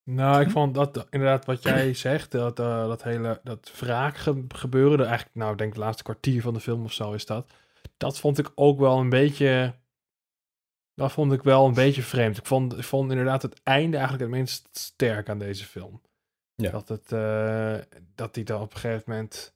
Nou, 0.03 0.41
ik 0.41 0.49
vond 0.49 0.73
dat 0.75 1.07
inderdaad 1.09 1.45
wat 1.45 1.63
jij 1.63 1.93
zegt, 2.07 2.31
dat, 2.31 2.59
eh, 2.59 2.87
dat 2.87 3.03
hele 3.03 3.39
dat 3.43 3.71
wraak 3.79 4.17
ge- 4.17 4.45
gebeuren, 4.47 4.97
de 4.97 5.03
eigenlijk, 5.03 5.35
nou, 5.35 5.51
ik 5.51 5.57
denk 5.57 5.73
de 5.73 5.79
laatste 5.79 6.03
kwartier 6.03 6.41
van 6.41 6.53
de 6.53 6.59
film 6.59 6.83
of 6.83 6.93
zo 6.93 7.13
is 7.13 7.25
dat. 7.25 7.51
Dat 7.97 8.19
vond 8.19 8.37
ik 8.37 8.51
ook 8.55 8.79
wel 8.79 8.99
een 8.99 9.09
beetje, 9.09 9.73
dat 11.01 11.11
vond 11.11 11.31
ik 11.33 11.43
wel 11.43 11.65
een 11.65 11.73
beetje 11.73 12.01
vreemd. 12.01 12.37
Ik 12.37 12.45
vond, 12.45 12.77
ik 12.77 12.83
vond 12.83 13.11
inderdaad 13.11 13.41
het 13.41 13.59
einde 13.63 13.97
eigenlijk 13.97 14.29
het 14.29 14.37
minst 14.37 14.69
sterk 14.71 15.29
aan 15.29 15.39
deze 15.39 15.65
film. 15.65 16.01
Ja. 16.55 16.71
Dat 16.71 16.87
het, 16.89 17.11
eh, 17.11 17.75
dat 18.15 18.35
hij 18.35 18.43
dan 18.43 18.61
op 18.61 18.73
een 18.73 18.79
gegeven 18.79 19.03
moment, 19.07 19.53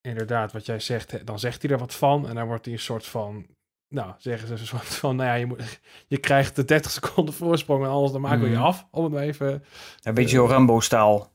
inderdaad, 0.00 0.52
wat 0.52 0.66
jij 0.66 0.80
zegt, 0.80 1.26
dan 1.26 1.38
zegt 1.38 1.62
hij 1.62 1.70
er 1.70 1.78
wat 1.78 1.94
van 1.94 2.28
en 2.28 2.34
dan 2.34 2.46
wordt 2.46 2.64
hij 2.64 2.74
een 2.74 2.80
soort 2.80 3.06
van, 3.06 3.46
nou, 3.88 4.12
zeggen 4.18 4.46
ze 4.48 4.52
een 4.54 4.66
soort 4.66 4.84
van, 4.94 5.16
nou 5.16 5.28
ja, 5.28 5.34
je, 5.34 5.46
moet, 5.46 5.80
je 6.06 6.18
krijgt 6.18 6.56
de 6.56 6.64
30 6.64 6.90
seconden 7.00 7.34
voorsprong 7.34 7.84
en 7.84 7.90
alles, 7.90 8.12
dan 8.12 8.20
maken 8.20 8.40
we 8.40 8.48
je 8.48 8.54
Mhm. 8.56 8.64
af, 8.64 8.86
om 8.90 9.04
het 9.04 9.12
maar 9.12 9.22
even 9.22 9.64
Een 10.02 10.14
beetje 10.14 10.36
zo 10.36 10.46
Rambo-staal. 10.46 11.30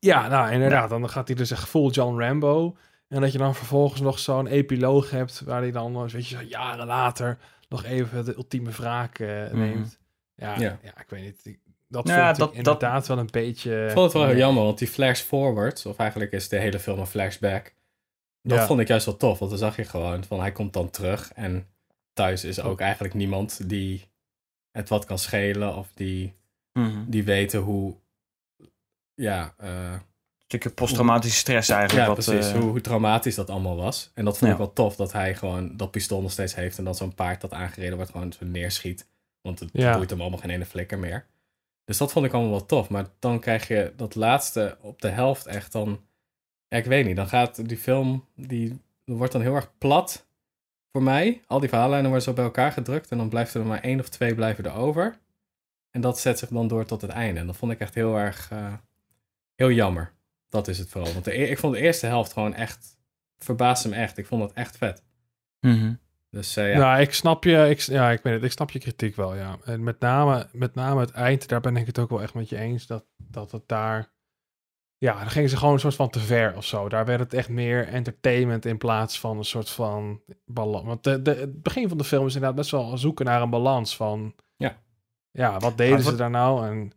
ja, 0.00 0.28
nou 0.28 0.52
inderdaad. 0.52 0.88
Dan 0.90 1.10
gaat 1.10 1.28
hij 1.28 1.36
dus 1.36 1.50
echt 1.50 1.68
full 1.68 1.88
John 1.90 2.20
Rambo. 2.20 2.76
En 3.08 3.20
dat 3.20 3.32
je 3.32 3.38
dan 3.38 3.54
vervolgens 3.54 4.00
nog 4.00 4.18
zo'n 4.18 4.46
epiloog 4.46 5.10
hebt... 5.10 5.40
waar 5.40 5.60
hij 5.60 5.70
dan, 5.70 5.94
eh, 5.94 6.00
weet 6.08 6.28
je, 6.28 6.36
zo 6.36 6.42
jaren 6.42 6.86
later... 6.86 7.38
nog 7.68 7.84
even 7.84 8.24
de 8.24 8.36
ultieme 8.36 8.70
wraak 8.70 9.18
eh, 9.18 9.50
neemt. 9.52 9.98
Ja, 10.34 10.58
ja. 10.58 10.78
Ja. 10.82 11.00
ik 11.00 11.06
weet 11.08 11.22
niet. 11.22 11.40
Ik- 11.44 11.60
Dat 11.90 12.08
Ja, 12.08 12.26
vond 12.26 12.38
dat- 12.38 12.50
ik 12.50 12.54
inderdaad 12.56 13.06
wel 13.06 13.18
een 13.18 13.28
beetje... 13.30 13.84
Ik 13.86 13.90
vond 13.90 14.04
het 14.04 14.12
wel 14.12 14.26
heel 14.26 14.36
jammer, 14.36 14.62
want 14.64 14.78
die 14.78 14.88
flash 14.88 15.20
forward, 15.20 15.86
of 15.86 15.96
eigenlijk 15.96 16.32
is 16.32 16.48
de 16.48 16.56
hele 16.58 16.78
film 16.78 16.98
een 16.98 17.06
flashback. 17.06 17.74
Dat 18.42 18.58
Ja. 18.58 18.66
vond 18.66 18.80
ik 18.80 18.88
juist 18.88 19.06
wel 19.06 19.16
tof, 19.16 19.38
want 19.38 19.50
dan 19.50 19.60
zag 19.60 19.76
je 19.76 19.84
gewoon 19.84 20.24
van 20.24 20.40
hij 20.40 20.52
komt 20.52 20.72
dan 20.72 20.90
terug 20.90 21.32
en 21.32 21.66
thuis 22.12 22.44
is 22.44 22.60
ook 22.60 22.80
eigenlijk 22.80 23.14
niemand 23.14 23.68
die 23.68 24.08
het 24.70 24.88
wat 24.88 25.04
kan 25.04 25.18
schelen 25.18 25.76
of 25.76 25.90
die, 25.94 26.34
Mhm. 26.72 27.04
die 27.10 27.24
weten 27.24 27.60
hoe, 27.60 27.96
ja, 29.14 29.54
eh, 29.56 29.92
Een 29.92 30.00
stukje 30.48 30.70
posttraumatische 30.70 31.38
stress 31.38 31.68
eigenlijk. 31.68 32.06
ja 32.08 32.14
wat, 32.14 32.24
precies, 32.24 32.52
eh, 32.52 32.58
hoe, 32.60 32.70
hoe 32.70 32.80
traumatisch 32.80 33.34
dat 33.34 33.50
allemaal 33.50 33.76
was. 33.76 34.10
En 34.14 34.24
dat 34.24 34.38
vond 34.38 34.46
Ja. 34.50 34.56
ik 34.56 34.62
wel 34.62 34.72
tof, 34.72 34.96
dat 34.96 35.12
hij 35.12 35.34
gewoon 35.34 35.76
dat 35.76 35.90
pistool 35.90 36.20
nog 36.22 36.30
steeds 36.32 36.54
heeft 36.54 36.78
en 36.78 36.84
dan 36.84 36.94
zo'n 36.94 37.14
paard 37.14 37.40
dat 37.40 37.52
aangereden 37.52 37.96
wordt 37.96 38.10
gewoon 38.10 38.32
zo 38.32 38.44
neerschiet. 38.44 39.06
Want 39.40 39.60
het 39.60 39.68
Ja. 39.72 39.96
boeit 39.96 40.10
hem 40.10 40.20
allemaal 40.20 40.38
geen 40.38 40.50
ene 40.50 40.66
flikker 40.66 40.98
meer. 40.98 41.26
Dus 41.84 41.98
dat 41.98 42.12
vond 42.12 42.26
ik 42.26 42.32
allemaal 42.32 42.50
wel 42.50 42.66
tof. 42.66 42.88
Maar 42.88 43.06
dan 43.18 43.40
krijg 43.40 43.68
je 43.68 43.92
dat 43.96 44.14
laatste 44.14 44.76
op 44.80 45.00
de 45.02 45.08
helft 45.08 45.46
echt 45.46 45.72
dan... 45.72 46.00
Ja, 46.68 46.76
ik 46.78 46.84
weet 46.84 47.06
niet. 47.06 47.16
Dan 47.16 47.28
gaat 47.28 47.68
die 47.68 47.78
film... 47.78 48.24
Die 48.34 48.80
wordt 49.04 49.32
dan 49.32 49.42
heel 49.42 49.54
erg 49.54 49.70
plat 49.78 50.26
voor 50.92 51.02
mij. 51.02 51.42
Al 51.46 51.60
die 51.60 51.68
verhaallijnen 51.68 52.06
worden 52.06 52.22
zo 52.24 52.32
bij 52.32 52.44
elkaar 52.44 52.72
gedrukt. 52.72 53.10
En 53.10 53.18
dan 53.18 53.28
blijft 53.28 53.54
er 53.54 53.66
maar 53.66 53.80
één 53.80 54.00
of 54.00 54.08
twee 54.08 54.34
blijven 54.34 54.64
er 54.64 54.74
over. 54.74 55.18
En 55.90 56.00
dat 56.00 56.18
zet 56.18 56.38
zich 56.38 56.48
dan 56.48 56.68
door 56.68 56.84
tot 56.84 57.00
het 57.02 57.10
einde. 57.10 57.40
En 57.40 57.46
dat 57.46 57.56
vond 57.56 57.72
ik 57.72 57.80
echt 57.80 57.94
heel 57.94 58.16
erg... 58.16 58.50
eh, 58.50 58.72
heel 59.54 59.70
jammer. 59.70 60.12
Dat 60.48 60.68
is 60.68 60.78
het 60.78 60.88
vooral. 60.88 61.12
Want 61.12 61.24
de, 61.24 61.38
e- 61.40 61.50
ik 61.50 61.58
vond 61.58 61.74
de 61.74 61.80
eerste 61.80 62.06
helft 62.06 62.32
gewoon 62.32 62.54
echt... 62.54 62.96
Verbaasde 63.38 63.88
me 63.88 63.94
echt. 63.94 64.18
Ik 64.18 64.26
vond 64.26 64.40
dat 64.40 64.52
echt 64.52 64.76
vet. 64.76 65.02
mhm. 65.60 65.92
Dus 66.30 66.56
eh, 66.56 66.72
ja. 66.72 66.78
Nou, 66.78 67.00
ik 67.00 67.14
snap 67.14 67.44
je, 67.44 67.68
ik, 67.68 67.80
ja, 67.80 68.10
ik 68.10 68.22
weet 68.22 68.34
het, 68.34 68.42
ik 68.42 68.52
snap 68.52 68.70
je 68.70 68.78
kritiek 68.78 69.16
wel, 69.16 69.34
ja. 69.34 69.58
En 69.64 69.82
met 69.82 70.00
name, 70.00 70.48
met 70.52 70.74
name 70.74 71.00
het 71.00 71.10
eind, 71.10 71.48
daar 71.48 71.60
ben 71.60 71.76
ik 71.76 71.86
het 71.86 71.98
ook 71.98 72.10
wel 72.10 72.22
echt 72.22 72.34
met 72.34 72.48
je 72.48 72.58
eens, 72.58 72.86
dat, 72.86 73.04
dat 73.16 73.50
het 73.50 73.68
daar, 73.68 74.12
ja, 74.98 75.18
dan 75.18 75.30
gingen 75.30 75.48
ze 75.48 75.56
gewoon 75.56 75.74
een 75.74 75.80
soort 75.80 75.94
van 75.94 76.10
te 76.10 76.20
ver 76.20 76.56
of 76.56 76.64
zo. 76.64 76.88
Daar 76.88 77.04
werd 77.04 77.20
het 77.20 77.34
echt 77.34 77.48
meer 77.48 77.88
entertainment 77.88 78.64
in 78.64 78.78
plaats 78.78 79.20
van 79.20 79.38
een 79.38 79.44
soort 79.44 79.70
van 79.70 80.22
balans. 80.44 80.86
Want 80.86 81.04
de, 81.04 81.22
de, 81.22 81.34
het 81.34 81.62
begin 81.62 81.88
van 81.88 81.98
de 81.98 82.04
film 82.04 82.26
is 82.26 82.34
inderdaad 82.34 82.58
best 82.58 82.70
wel 82.70 82.98
zoeken 82.98 83.24
naar 83.24 83.42
een 83.42 83.50
balans 83.50 83.96
van... 83.96 84.34
Ja. 84.56 84.82
Ja, 85.30 85.58
wat 85.58 85.76
deden 85.76 86.02
ze 86.02 86.16
daar 86.16 86.30
nou? 86.30 86.66
En 86.66 86.92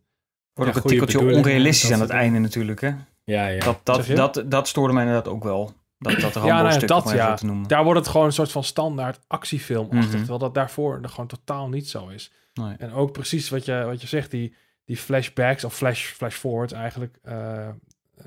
Wordt 0.53 0.71
Ja, 0.73 0.77
ook 0.79 0.83
een 0.83 0.89
tikkeltje 0.89 1.35
onrealistisch 1.35 1.91
aan 1.91 2.01
het 2.01 2.09
einde 2.09 2.39
natuurlijk, 2.39 2.81
hè? 2.81 2.93
Ja, 3.23 3.47
ja. 3.47 3.59
Dat, 3.59 3.79
dat, 3.83 4.05
dat, 4.05 4.43
dat 4.45 4.67
stoorde 4.67 4.93
mij 4.93 5.03
inderdaad 5.03 5.33
ook 5.33 5.43
wel. 5.43 5.73
Dat, 5.99 6.19
dat 6.19 6.33
nou 6.33 6.47
ja, 6.47 6.77
dat, 6.77 7.05
maar 7.05 7.13
even 7.13 7.25
ja. 7.25 7.33
te 7.33 7.45
noemen. 7.45 7.67
daar 7.67 7.83
wordt 7.83 7.99
het 7.99 8.09
gewoon 8.09 8.25
een 8.25 8.33
soort 8.33 8.51
van 8.51 8.63
standaard 8.63 9.19
actiefilmachtig. 9.27 10.07
Mhm. 10.07 10.17
Terwijl 10.17 10.39
dat 10.39 10.53
daarvoor 10.53 10.99
er 11.01 11.09
gewoon 11.09 11.27
totaal 11.27 11.69
niet 11.69 11.89
zo 11.89 12.07
is. 12.07 12.31
Nee. 12.53 12.75
En 12.77 12.91
ook 12.91 13.11
precies 13.11 13.49
wat 13.49 13.65
je, 13.65 13.83
wat 13.85 14.01
je 14.01 14.07
zegt, 14.07 14.31
die, 14.31 14.55
die 14.85 14.97
flashbacks 14.97 15.63
of 15.63 15.75
flash, 15.75 16.05
flash 16.05 16.35
forwards 16.35 16.73
eigenlijk. 16.73 17.19
eh, 17.23 17.69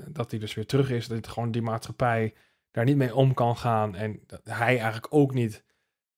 dat 0.07 0.31
hij 0.31 0.39
dus 0.39 0.53
weer 0.53 0.65
terug 0.65 0.89
is. 0.89 1.07
Dat 1.07 1.27
gewoon 1.27 1.51
die 1.51 1.61
maatschappij 1.61 2.33
daar 2.71 2.85
niet 2.85 2.97
mee 2.97 3.15
om 3.15 3.33
kan 3.33 3.57
gaan. 3.57 3.95
En 3.95 4.19
dat 4.27 4.41
hij 4.43 4.79
eigenlijk 4.79 5.07
ook 5.09 5.33
niet. 5.33 5.63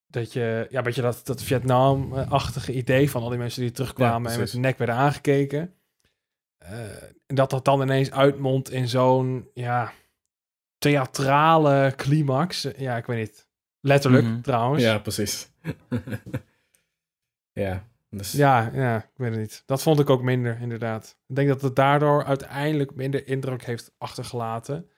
Dat 0.07 0.33
je, 0.33 0.67
ja, 0.69 0.81
weet 0.81 0.95
je, 0.95 1.01
dat, 1.01 1.21
dat 1.23 1.43
Vietnam-achtige 1.43 2.73
idee 2.73 3.09
van 3.09 3.21
al 3.21 3.29
die 3.29 3.37
mensen 3.37 3.61
die 3.61 3.71
terugkwamen 3.71 4.31
en 4.31 4.39
met 4.39 4.51
de 4.51 4.59
nek 4.59 4.77
werden 4.77 4.95
aangekeken. 4.95 5.73
Eh, 6.57 6.79
dat 7.27 7.49
dat 7.49 7.65
dan 7.65 7.81
ineens 7.81 8.11
uitmondt 8.11 8.69
in 8.71 8.87
zo'n, 8.87 9.49
ja, 9.53 9.91
theatrale 10.77 11.93
climax. 11.95 12.67
Ja, 12.77 12.97
ik 12.97 13.05
weet 13.05 13.17
niet. 13.17 13.47
Letterlijk, 13.81 14.25
Mhm. 14.25 14.41
trouwens. 14.41 14.83
Ja, 14.83 14.97
precies. 14.99 15.49
ja, 17.53 17.87
dus 18.09 18.31
Ja, 18.31 18.71
ja, 18.73 18.97
ik 18.97 19.09
weet 19.15 19.29
het 19.31 19.39
niet. 19.39 19.63
Dat 19.65 19.81
vond 19.81 19.99
ik 19.99 20.09
ook 20.09 20.21
minder, 20.21 20.57
inderdaad. 20.61 21.17
Ik 21.27 21.35
denk 21.35 21.47
dat 21.47 21.61
het 21.61 21.75
daardoor 21.75 22.23
uiteindelijk 22.25 22.95
minder 22.95 23.27
indruk 23.27 23.63
heeft 23.63 23.91
achtergelaten. 23.97 24.89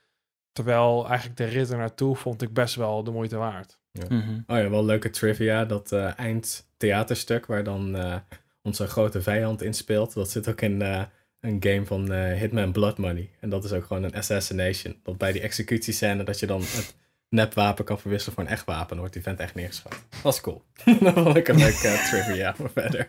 Terwijl 0.51 1.07
eigenlijk 1.07 1.37
de 1.37 1.45
rit 1.45 1.69
er 1.69 1.77
naartoe 1.77 2.15
vond 2.15 2.41
ik 2.41 2.53
best 2.53 2.75
wel 2.75 3.03
de 3.03 3.11
moeite 3.11 3.37
waard. 3.37 3.79
Mhm. 4.09 4.39
Oh 4.47 4.57
ja, 4.57 4.69
wel 4.69 4.85
leuke 4.85 5.09
trivia. 5.09 5.65
Dat 5.65 5.91
eh 5.91 6.19
eindtheaterstuk 6.19 7.45
waar 7.45 7.63
dan 7.63 7.95
eh, 7.95 8.15
onze 8.61 8.87
grote 8.87 9.21
vijand 9.21 9.61
in 9.61 9.73
speelt. 9.73 10.13
Dat 10.13 10.29
zit 10.29 10.49
ook 10.49 10.61
in 10.61 10.81
eh, 10.81 11.03
een 11.39 11.57
game 11.59 11.85
van 11.85 12.11
eh, 12.11 12.39
Hitman 12.39 12.71
Blood 12.71 12.97
Money. 12.97 13.29
En 13.39 13.49
dat 13.49 13.63
is 13.63 13.71
ook 13.71 13.85
gewoon 13.85 14.03
een 14.03 14.15
assassination. 14.15 14.99
Dat 15.03 15.17
bij 15.17 15.31
die 15.31 15.41
executiescène 15.41 16.23
dat 16.23 16.39
je 16.39 16.45
dan 16.45 16.61
het 16.61 16.95
nepwapen 17.29 17.85
kan 17.85 17.99
verwisselen 17.99 18.35
voor 18.35 18.43
een 18.43 18.49
echt 18.49 18.65
wapen. 18.65 18.87
Dan 18.87 18.97
wordt 18.97 19.13
die 19.13 19.23
vent 19.23 19.39
echt 19.39 19.55
neergeschoten. 19.55 19.99
Dat 20.23 20.33
is 20.33 20.41
cool. 20.41 20.63
dat 20.99 21.13
vond 21.13 21.35
ik 21.35 21.47
een 21.47 21.57
leuke 21.57 21.87
eh, 21.87 22.09
trivia. 22.09 22.55
Maar 22.57 22.69
verder. 22.71 23.07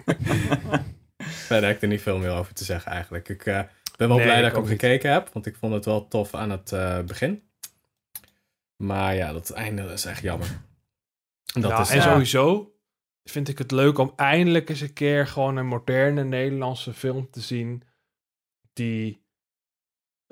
verder 1.49 1.69
heb 1.69 1.77
ik 1.77 1.83
er 1.83 1.89
niet 1.89 2.03
veel 2.03 2.19
meer 2.19 2.31
over 2.31 2.55
te 2.55 2.65
zeggen 2.65 2.93
eigenlijk. 2.93 3.29
Ik 3.29 3.47
eh, 3.47 3.61
ben 3.97 4.09
wel 4.09 4.17
Nee, 4.17 4.27
blij 4.27 4.41
dat 4.41 4.51
ik 4.51 4.57
hem 4.57 4.67
gekeken 4.67 5.13
heb. 5.13 5.31
Want 5.33 5.47
ik 5.47 5.57
vond 5.57 5.73
het 5.73 5.85
wel 5.85 6.09
tof 6.09 6.35
aan 6.35 6.51
het 6.51 7.07
begin. 7.07 7.43
Maar 8.77 9.15
ja, 9.15 9.33
dat 9.33 9.51
einde 9.51 9.83
is 9.83 10.05
echt 10.05 10.23
jammer. 10.23 10.49
En 11.55 11.61
Dat 11.61 11.71
ja, 11.71 11.81
is, 11.81 11.91
en 11.91 12.03
sowieso 12.03 12.75
vind 13.25 13.49
ik 13.49 13.59
het 13.59 13.71
leuk 13.71 13.99
om 13.99 14.13
eindelijk 14.17 14.69
eens 14.69 14.81
een 14.81 14.93
keer 14.93 15.27
gewoon 15.27 15.57
een 15.57 15.67
moderne 15.67 16.25
Nederlandse 16.25 16.93
film 16.93 17.31
te 17.31 17.41
zien. 17.41 17.83
Die 18.73 19.25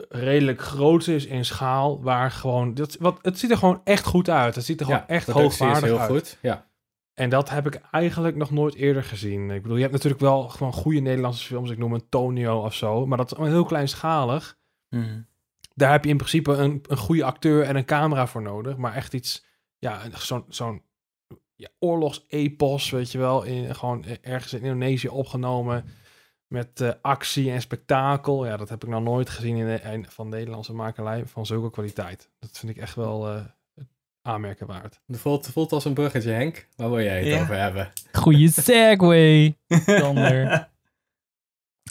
redelijk 0.08 0.60
groot 0.60 1.06
is 1.06 1.26
in 1.26 1.44
schaal. 1.44 2.02
Waar 2.02 2.30
gewoon. 2.30 2.74
Dat, 2.74 2.96
wat, 3.00 3.18
het 3.22 3.38
ziet 3.38 3.50
er 3.50 3.56
gewoon 3.56 3.80
echt 3.84 4.04
goed 4.04 4.30
uit. 4.30 4.54
Het 4.54 4.64
ziet 4.64 4.80
er 4.80 4.86
gewoon 4.86 5.06
echt 5.06 5.24
productie 5.24 5.66
is 5.66 5.72
hoogwaardig 5.72 5.90
heel 5.90 6.00
uit. 6.00 6.10
goed. 6.10 6.38
Ja, 6.42 6.66
En 7.14 7.30
dat 7.30 7.50
heb 7.50 7.66
ik 7.66 7.74
eigenlijk 7.90 8.36
nog 8.36 8.50
nooit 8.50 8.74
eerder 8.74 9.04
gezien. 9.04 9.50
Ik 9.50 9.62
bedoel, 9.62 9.76
je 9.76 9.82
hebt 9.82 9.94
natuurlijk 9.94 10.22
wel 10.22 10.48
gewoon 10.48 10.72
goede 10.72 11.00
Nederlandse 11.00 11.46
films. 11.46 11.70
Ik 11.70 11.78
noem 11.78 11.92
een 11.92 12.08
Tonio 12.08 12.60
of 12.60 12.74
zo. 12.74 13.06
Maar 13.06 13.18
dat 13.18 13.38
is 13.38 13.46
heel 13.46 13.64
kleinschalig. 13.64 14.58
Mhm. 14.88 15.20
Daar 15.74 15.90
heb 15.90 16.04
je 16.04 16.10
in 16.10 16.16
principe 16.16 16.52
een, 16.52 16.82
een 16.88 16.96
goede 16.96 17.24
acteur 17.24 17.62
en 17.62 17.76
een 17.76 17.84
camera 17.84 18.26
voor 18.26 18.42
nodig. 18.42 18.76
Maar 18.76 18.94
echt 18.94 19.14
iets, 19.14 19.44
ja, 19.78 20.00
zo'n 20.12 20.44
zo'n 20.48 20.82
ja, 21.54 21.68
oorlogsepos, 21.78 22.90
weet 22.90 23.12
je 23.12 23.18
wel. 23.18 23.42
In, 23.42 23.74
gewoon 23.74 24.04
ergens 24.04 24.52
in 24.52 24.62
Indonesië 24.62 25.08
opgenomen. 25.08 25.84
Met 26.48 26.80
eh, 26.80 26.90
actie 27.02 27.50
en 27.50 27.60
spektakel. 27.60 28.46
Ja, 28.46 28.56
dat 28.56 28.68
heb 28.68 28.82
ik 28.84 28.88
nog 28.88 29.02
nooit 29.02 29.30
gezien 29.30 29.56
in, 29.56 29.66
de- 29.66 29.90
in- 29.92 30.06
van 30.08 30.28
Nederlandse 30.28 30.74
makelij. 30.74 31.26
Van 31.26 31.46
zulke 31.46 31.70
kwaliteit. 31.70 32.30
Dat 32.38 32.58
vind 32.58 32.76
ik 32.76 32.82
echt 32.82 32.94
wel 32.94 33.28
eh 33.28 33.40
aanmerken 34.22 34.66
waard. 34.66 35.00
het 35.06 35.18
voelt, 35.18 35.44
het 35.44 35.54
voelt 35.54 35.72
als 35.72 35.84
een 35.84 35.94
bruggetje, 35.94 36.30
Henk. 36.30 36.68
Waar 36.76 36.90
wil 36.90 37.00
jij 37.02 37.18
het 37.18 37.26
Ja. 37.26 37.40
over 37.40 37.58
hebben? 37.60 37.88
Goeie 38.12 38.48
segue, 38.50 39.56
Sander. 40.00 40.68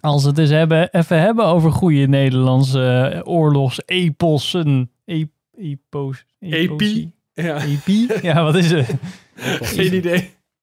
Als 0.02 0.22
we 0.22 0.28
het 0.28 0.36
dus 0.38 0.50
hebben, 0.50 0.90
even 0.92 1.20
hebben 1.20 1.46
over 1.46 1.72
goede 1.72 2.08
Nederlandse 2.08 3.12
eh, 3.14 3.22
oorlogsepossen. 3.28 4.92
E 5.06 5.26
epos, 5.58 6.26
Epi? 6.40 7.12
Ja, 7.34 7.62
Epi? 7.64 8.08
Ja, 8.22 8.44
wat 8.44 8.56
is 8.56 8.72
het? 8.72 8.90
geen 9.76 9.94
idee. 9.96 10.20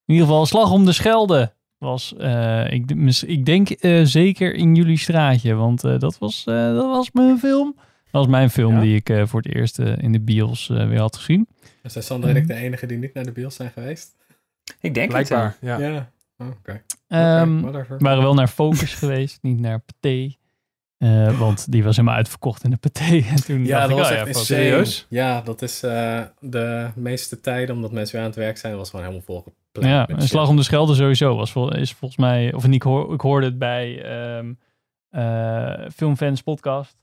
In 0.06 0.14
ieder 0.14 0.26
geval, 0.26 0.46
Slag 0.46 0.70
om 0.72 0.84
de 0.84 0.92
Schelde 0.92 1.52
was, 1.78 2.14
eh, 2.16 2.72
ik, 2.72 2.90
ik 3.26 3.44
denk 3.44 3.70
eh, 3.70 4.00
zeker 4.04 4.54
in 4.54 4.74
jullie 4.74 4.98
straatje, 4.98 5.54
want 5.54 5.84
eh, 5.84 5.98
dat, 5.98 6.18
was, 6.18 6.44
eh, 6.46 6.54
dat 6.74 6.86
was 6.86 7.10
mijn 7.12 7.38
film. 7.38 7.74
Dat 7.76 8.22
was 8.22 8.26
mijn 8.26 8.50
film 8.50 8.74
Ja? 8.74 8.80
die 8.80 8.94
ik 8.96 9.08
eh, 9.08 9.26
voor 9.26 9.40
het 9.42 9.54
eerst 9.54 9.78
in 9.78 10.12
de 10.12 10.20
bios 10.20 10.66
weer 10.66 10.98
had 11.00 11.16
gezien. 11.16 11.48
Zijn 11.82 12.04
Sander 12.04 12.30
en 12.30 12.36
ik 12.36 12.46
de 12.46 12.54
enige 12.54 12.86
die 12.86 12.98
niet 12.98 13.14
naar 13.14 13.24
de 13.24 13.32
bios 13.32 13.54
zijn 13.54 13.70
geweest? 13.70 14.16
Ik 14.80 14.94
denk 14.94 15.12
het. 15.12 15.26
Blijkbaar, 15.28 15.56
ja. 15.60 15.78
Ja. 15.78 16.12
Oh, 16.38 16.46
Oké. 16.48 16.82
Ehm, 17.08 17.60
waren 17.98 18.22
wel 18.22 18.34
naar 18.34 18.48
Focus 18.48 18.94
geweest, 18.94 19.38
niet 19.42 19.58
naar 19.60 19.80
Pathé. 19.80 20.34
Eh, 20.98 21.38
want 21.38 21.72
die 21.72 21.84
was 21.84 21.96
helemaal 21.96 22.16
uitverkocht 22.16 22.64
in 22.64 22.70
de 22.70 22.76
Pathé. 22.76 23.24
En 23.30 23.44
toen 23.44 23.64
Ja, 23.64 23.86
dacht 23.86 23.88
dat 23.88 23.90
ik, 23.90 23.96
was 24.04 24.10
oh 24.12 24.16
echt 24.18 24.26
ja. 24.38 24.44
Serieus? 24.44 25.06
Ja, 25.08 25.40
dat 25.40 25.62
is 25.62 25.82
eh, 25.82 26.20
de 26.40 26.88
meeste 26.94 27.40
tijden, 27.40 27.74
omdat 27.74 27.92
mensen 27.92 28.14
weer 28.14 28.24
aan 28.24 28.30
het 28.30 28.38
werk 28.40 28.56
zijn, 28.58 28.76
was 28.76 28.90
gewoon 28.90 29.04
helemaal 29.04 29.26
volgepland. 29.26 29.58
Ja, 29.88 30.08
een 30.08 30.20
shit. 30.20 30.28
slag 30.30 30.48
om 30.48 30.56
de 30.56 30.62
Schelde 30.62 30.94
sowieso 30.94 31.36
was 31.36 31.52
vol, 31.52 31.74
is 31.76 31.92
volgens 31.92 32.20
mij, 32.20 32.52
of 32.52 32.64
niet, 32.66 32.74
ik, 32.74 32.82
hoor, 32.82 33.14
ik 33.14 33.20
hoorde 33.20 33.46
het 33.46 33.58
bij 33.58 34.02
ehm 34.02 34.52
eh, 35.10 35.88
Filmfans 35.94 36.42
podcast. 36.42 36.96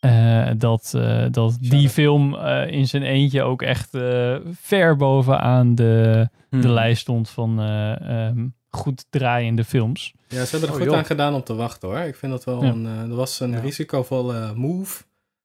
eh, 0.00 0.50
dat 0.56 0.92
eh, 0.96 1.26
dat 1.30 1.56
die 1.60 1.88
film 1.88 2.34
eh, 2.34 2.66
in 2.70 2.86
zijn 2.86 3.02
eentje 3.02 3.42
ook 3.42 3.62
echt 3.62 3.94
eh, 3.94 4.36
ver 4.52 4.96
bovenaan 4.96 5.74
de, 5.74 6.28
de 6.50 6.68
lijst 6.68 7.00
stond 7.00 7.30
van 7.30 7.60
eh, 7.60 8.26
ehm, 8.26 8.46
goed 8.76 9.06
draaiende 9.10 9.64
films. 9.64 10.12
Ja, 10.28 10.44
ze 10.44 10.50
hebben 10.50 10.60
er 10.68 10.74
Oh, 10.74 10.80
goed 10.80 10.84
joh. 10.90 10.96
aan 10.96 11.04
gedaan 11.04 11.34
om 11.34 11.42
te 11.44 11.54
wachten 11.54 11.88
hoor. 11.88 11.98
Ik 11.98 12.16
vind 12.16 12.32
dat 12.32 12.44
wel 12.44 12.64
Ja. 12.64 12.70
een, 12.70 12.86
eh, 12.86 13.08
dat 13.08 13.16
was 13.16 13.40
een 13.40 13.50
Ja. 13.50 13.58
risicovolle 13.60 14.52
move, 14.54 15.02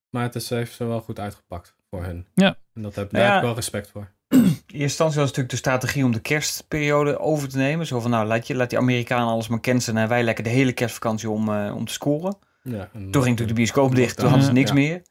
maar 0.10 0.24
het 0.24 0.36
is, 0.36 0.50
heeft 0.50 0.74
ze 0.76 0.86
wel 0.86 1.02
goed 1.02 1.20
uitgepakt 1.20 1.76
voor 1.90 2.04
hun. 2.04 2.28
Ja. 2.36 2.58
En 2.74 2.82
dat 2.82 2.96
heb, 2.96 3.12
Nou 3.12 3.24
daar 3.24 3.24
ja. 3.24 3.30
heb 3.30 3.38
ik 3.42 3.46
wel 3.48 3.56
respect 3.56 3.90
voor. 3.92 4.12
In 4.30 4.38
eerste 4.40 4.78
instantie 4.78 5.16
was 5.20 5.26
natuurlijk 5.28 5.50
de 5.50 5.56
strategie 5.56 6.04
om 6.06 6.12
de 6.12 6.20
kerstperiode 6.20 7.20
over 7.20 7.50
te 7.50 7.58
nemen. 7.58 7.86
Zo 7.86 8.00
van, 8.00 8.12
nou, 8.12 8.26
laat, 8.28 8.48
je, 8.48 8.56
laat 8.56 8.70
die 8.70 8.80
Amerikanen 8.80 9.28
alles 9.28 9.48
maar 9.48 9.60
cancelen 9.60 10.02
en 10.02 10.08
wij 10.10 10.24
lekker 10.24 10.44
de 10.44 10.50
hele 10.50 10.72
kerstvakantie 10.74 11.30
om, 11.30 11.50
eh, 11.50 11.76
om 11.76 11.86
te 11.86 11.94
scoren. 11.94 12.38
Ja, 12.64 12.80
en- 12.80 12.90
Toen 12.92 13.02
ging 13.12 13.14
natuurlijk 13.14 13.48
de 13.48 13.54
bioscoop 13.54 13.96
dicht, 13.96 14.18
toen 14.18 14.28
hadden 14.28 14.46
ze 14.46 14.52
niks 14.52 14.70
Ja. 14.70 14.76
meer. 14.76 15.02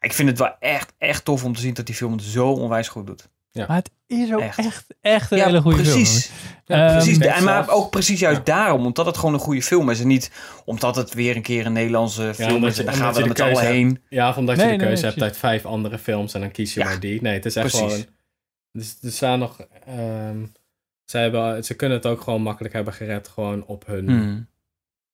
Ik 0.00 0.12
vind 0.12 0.28
het 0.28 0.38
wel 0.38 0.54
echt, 0.58 0.92
echt 0.98 1.24
tof 1.24 1.44
om 1.44 1.54
te 1.54 1.60
zien 1.60 1.74
dat 1.74 1.86
die 1.86 1.94
film 1.94 2.12
het 2.12 2.22
zo 2.22 2.48
onwijs 2.52 2.88
goed 2.88 3.06
doet. 3.06 3.28
Ja. 3.56 3.64
Maar 3.68 3.76
het 3.76 3.90
is 4.06 4.32
ook 4.32 4.40
Echt. 4.40 4.58
echt, 4.58 4.86
echt, 5.00 5.30
een 5.30 5.38
hele 5.42 5.60
goede 5.60 5.82
precies. 5.82 6.24
film. 6.26 6.54
Ja, 6.64 6.86
Ehm, 6.86 6.96
precies. 6.96 7.18
Kijk, 7.18 7.34
En 7.36 7.44
maar 7.44 7.68
ook 7.70 7.90
precies 7.90 8.20
juist 8.20 8.38
Ja. 8.38 8.44
daarom, 8.44 8.86
omdat 8.86 9.06
het 9.06 9.16
gewoon 9.16 9.34
een 9.34 9.40
goede 9.40 9.62
film 9.62 9.90
is. 9.90 10.00
En 10.00 10.06
niet 10.06 10.30
omdat 10.64 10.96
het 10.96 11.14
weer 11.14 11.36
een 11.36 11.42
keer 11.42 11.66
een 11.66 11.72
Nederlandse 11.72 12.34
film 12.34 12.64
is. 12.66 12.78
En 12.78 12.84
dan 12.84 12.94
gaan 12.94 13.12
we 13.14 13.20
er 13.20 13.28
met 13.28 13.40
allen 13.40 13.66
heen. 13.66 14.02
Ja, 14.08 14.28
of 14.28 14.36
omdat 14.36 14.56
Nee, 14.56 14.66
je 14.72 14.78
de 14.78 14.84
keuze 14.84 15.02
nee, 15.02 15.10
hebt 15.10 15.22
uit 15.22 15.36
vijf 15.36 15.64
andere 15.66 15.98
films 15.98 16.34
en 16.34 16.40
dan 16.40 16.50
kies 16.50 16.74
je 16.74 16.80
Ja, 16.80 16.86
maar 16.86 17.00
die. 17.00 17.22
Nee, 17.22 17.34
het 17.34 17.44
is 17.44 17.56
echt 17.56 17.68
precies. 17.70 17.90
gewoon... 17.92 18.06
Dus 18.72 18.96
er 19.02 19.10
staan 19.12 19.38
nog... 19.38 19.60
ehm, 19.86 20.46
ze, 21.04 21.18
hebben, 21.18 21.64
ze 21.64 21.74
kunnen 21.74 21.96
het 21.96 22.06
ook 22.06 22.20
gewoon 22.20 22.42
makkelijk 22.42 22.74
hebben 22.74 22.92
gered 22.92 23.28
gewoon 23.28 23.64
op 23.66 23.86
hun... 23.86 24.08
Hmm. 24.08 24.48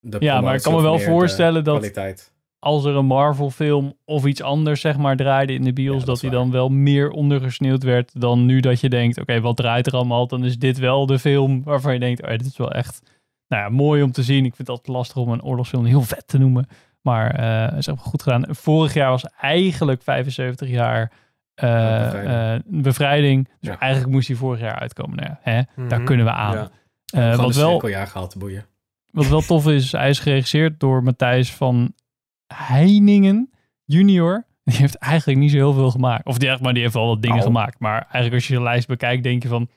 De 0.01 0.17
Ja, 0.21 0.41
maar 0.41 0.55
ik 0.55 0.63
kan 0.63 0.73
me 0.73 0.79
promotie 0.81 1.07
wel 1.07 1.15
voorstellen 1.17 1.65
dat- 1.65 1.77
Kwaliteit. 1.79 2.32
Als 2.63 2.85
er 2.85 2.95
een 2.97 3.07
Marvel 3.07 3.51
film 3.51 3.93
of 4.05 4.25
iets 4.27 4.43
anders 4.43 4.81
zeg 4.81 4.97
maar 4.97 5.17
draaide 5.17 5.53
in 5.53 5.65
de 5.65 5.73
bios, 5.73 5.93
Ja, 5.93 5.99
dat, 5.99 6.07
dat 6.07 6.21
hij 6.21 6.31
waar. 6.31 6.39
dan 6.39 6.51
wel 6.51 6.69
meer 6.69 7.11
ondergesneeuwd 7.11 7.83
werd 7.83 8.21
dan 8.21 8.47
nu 8.47 8.61
dat 8.61 8.81
je 8.81 8.89
denkt, 8.89 9.21
oké, 9.21 9.41
wat 9.41 9.57
draait 9.57 9.87
er 9.87 9.93
allemaal? 9.93 10.27
Dan 10.27 10.45
is 10.45 10.59
dit 10.59 10.79
wel 10.79 11.07
de 11.07 11.19
film 11.19 11.63
waarvan 11.63 11.93
je 11.93 11.99
denkt, 12.01 12.23
oh, 12.23 12.29
dit 12.31 12.47
is 12.47 12.57
wel 12.57 12.73
echt 12.73 13.03
nou 13.49 13.63
ja, 13.63 13.69
mooi 13.69 14.03
om 14.03 14.13
te 14.13 14.23
zien. 14.23 14.37
Ik 14.45 14.55
vind 14.55 14.59
het 14.59 14.69
altijd 14.69 14.97
lastig 14.97 15.17
om 15.17 15.29
een 15.29 15.43
oorlogsfilm 15.43 15.85
heel 15.85 16.03
vet 16.03 16.29
te 16.29 16.39
noemen, 16.39 16.67
maar 17.01 17.31
eh 17.35 17.77
is 17.79 17.89
ook 17.89 18.01
goed 18.01 18.23
gedaan. 18.23 18.45
Vorig 18.49 18.95
jaar 18.95 19.11
was 19.11 19.25
eigenlijk 19.41 20.03
75 20.03 20.69
jaar 20.69 21.13
Ja, 21.55 22.05
bevrijding. 22.05 22.83
bevrijding. 22.83 23.49
Dus 23.61 23.71
Ja. 23.71 23.79
eigenlijk 23.79 24.13
moest 24.13 24.29
hij 24.29 24.37
vorig 24.37 24.61
jaar 24.61 24.79
uitkomen. 24.79 25.17
Nou 25.17 25.29
ja, 25.29 25.39
hè, 25.43 25.63
daar 25.89 25.99
Mhm. 25.99 26.05
kunnen 26.05 26.27
we 26.27 26.33
aan. 26.33 26.55
Ja. 26.55 26.61
Wat 27.37 27.57
een 27.57 27.63
wel 27.63 27.79
te 28.27 28.39
boeien. 28.39 28.65
wat 29.11 29.27
wel 29.29 29.41
tof 29.41 29.69
is, 29.69 29.93
hij 29.93 30.09
is 30.09 30.19
geregisseerd 30.19 30.81
door 30.81 31.03
Matthijs 31.03 31.53
van 31.53 31.93
Heiningen 32.55 33.51
junior. 33.85 34.47
Die 34.65 34.77
heeft 34.77 34.95
eigenlijk 34.95 35.39
niet 35.39 35.51
zo 35.51 35.57
heel 35.57 35.73
veel 35.73 35.91
gemaakt. 35.91 36.27
Of 36.27 36.39
die, 36.39 36.57
maar 36.61 36.73
die 36.73 36.83
heeft 36.83 36.95
wel 36.95 37.07
wat 37.07 37.23
dingen 37.23 37.37
Oh. 37.39 37.43
gemaakt. 37.43 37.79
Maar 37.79 38.01
eigenlijk 38.01 38.35
als 38.35 38.47
je 38.49 38.55
de 38.55 38.63
lijst 38.63 38.87
bekijkt, 38.89 39.23
denk 39.23 39.43
je 39.43 39.49
van... 39.49 39.69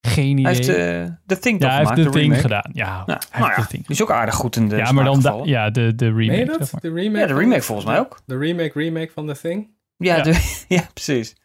Geen 0.00 0.38
idee. 0.38 0.44
Hij 0.44 0.54
heeft 0.54 0.68
eh 0.68 1.16
The 1.26 1.38
Thing 1.38 1.62
ja, 1.62 1.68
hij 1.68 1.78
heeft 1.78 1.88
de 1.96 2.02
de 2.02 2.10
Thing 2.10 2.22
remake. 2.22 2.40
gedaan. 2.40 2.70
Ja, 2.72 3.02
Nou, 3.06 3.18
hij 3.30 3.40
nou 3.40 3.44
heeft 3.44 3.56
ja, 3.56 3.62
The 3.62 3.68
Thing 3.68 3.82
die 3.86 3.96
is 3.96 4.02
ook 4.02 4.10
aardig 4.10 4.34
goed 4.34 4.56
in 4.56 4.68
de 4.68 4.76
Ja, 4.76 4.92
maar 4.92 5.04
dan 5.04 5.20
da- 5.20 5.40
ja, 5.44 5.70
de, 5.70 5.94
de 5.94 6.04
Meen 6.12 6.24
je 6.24 6.30
remake. 6.30 6.58
dat? 6.58 6.68
zeg 6.68 6.72
maar. 6.72 6.80
De 6.80 6.92
remake? 7.00 7.18
Ja, 7.18 7.26
de 7.26 7.32
van- 7.32 7.42
remake 7.42 7.62
volgens 7.62 7.86
mij 7.86 7.98
ook. 7.98 8.20
De 8.26 8.36
remake, 8.38 8.78
remake 8.78 9.10
van 9.12 9.26
The 9.26 9.38
Thing? 9.40 9.70
Ja, 9.96 10.16
Ja. 10.16 10.22
de- 10.22 10.64
ja 10.76 10.82
precies. 10.92 11.36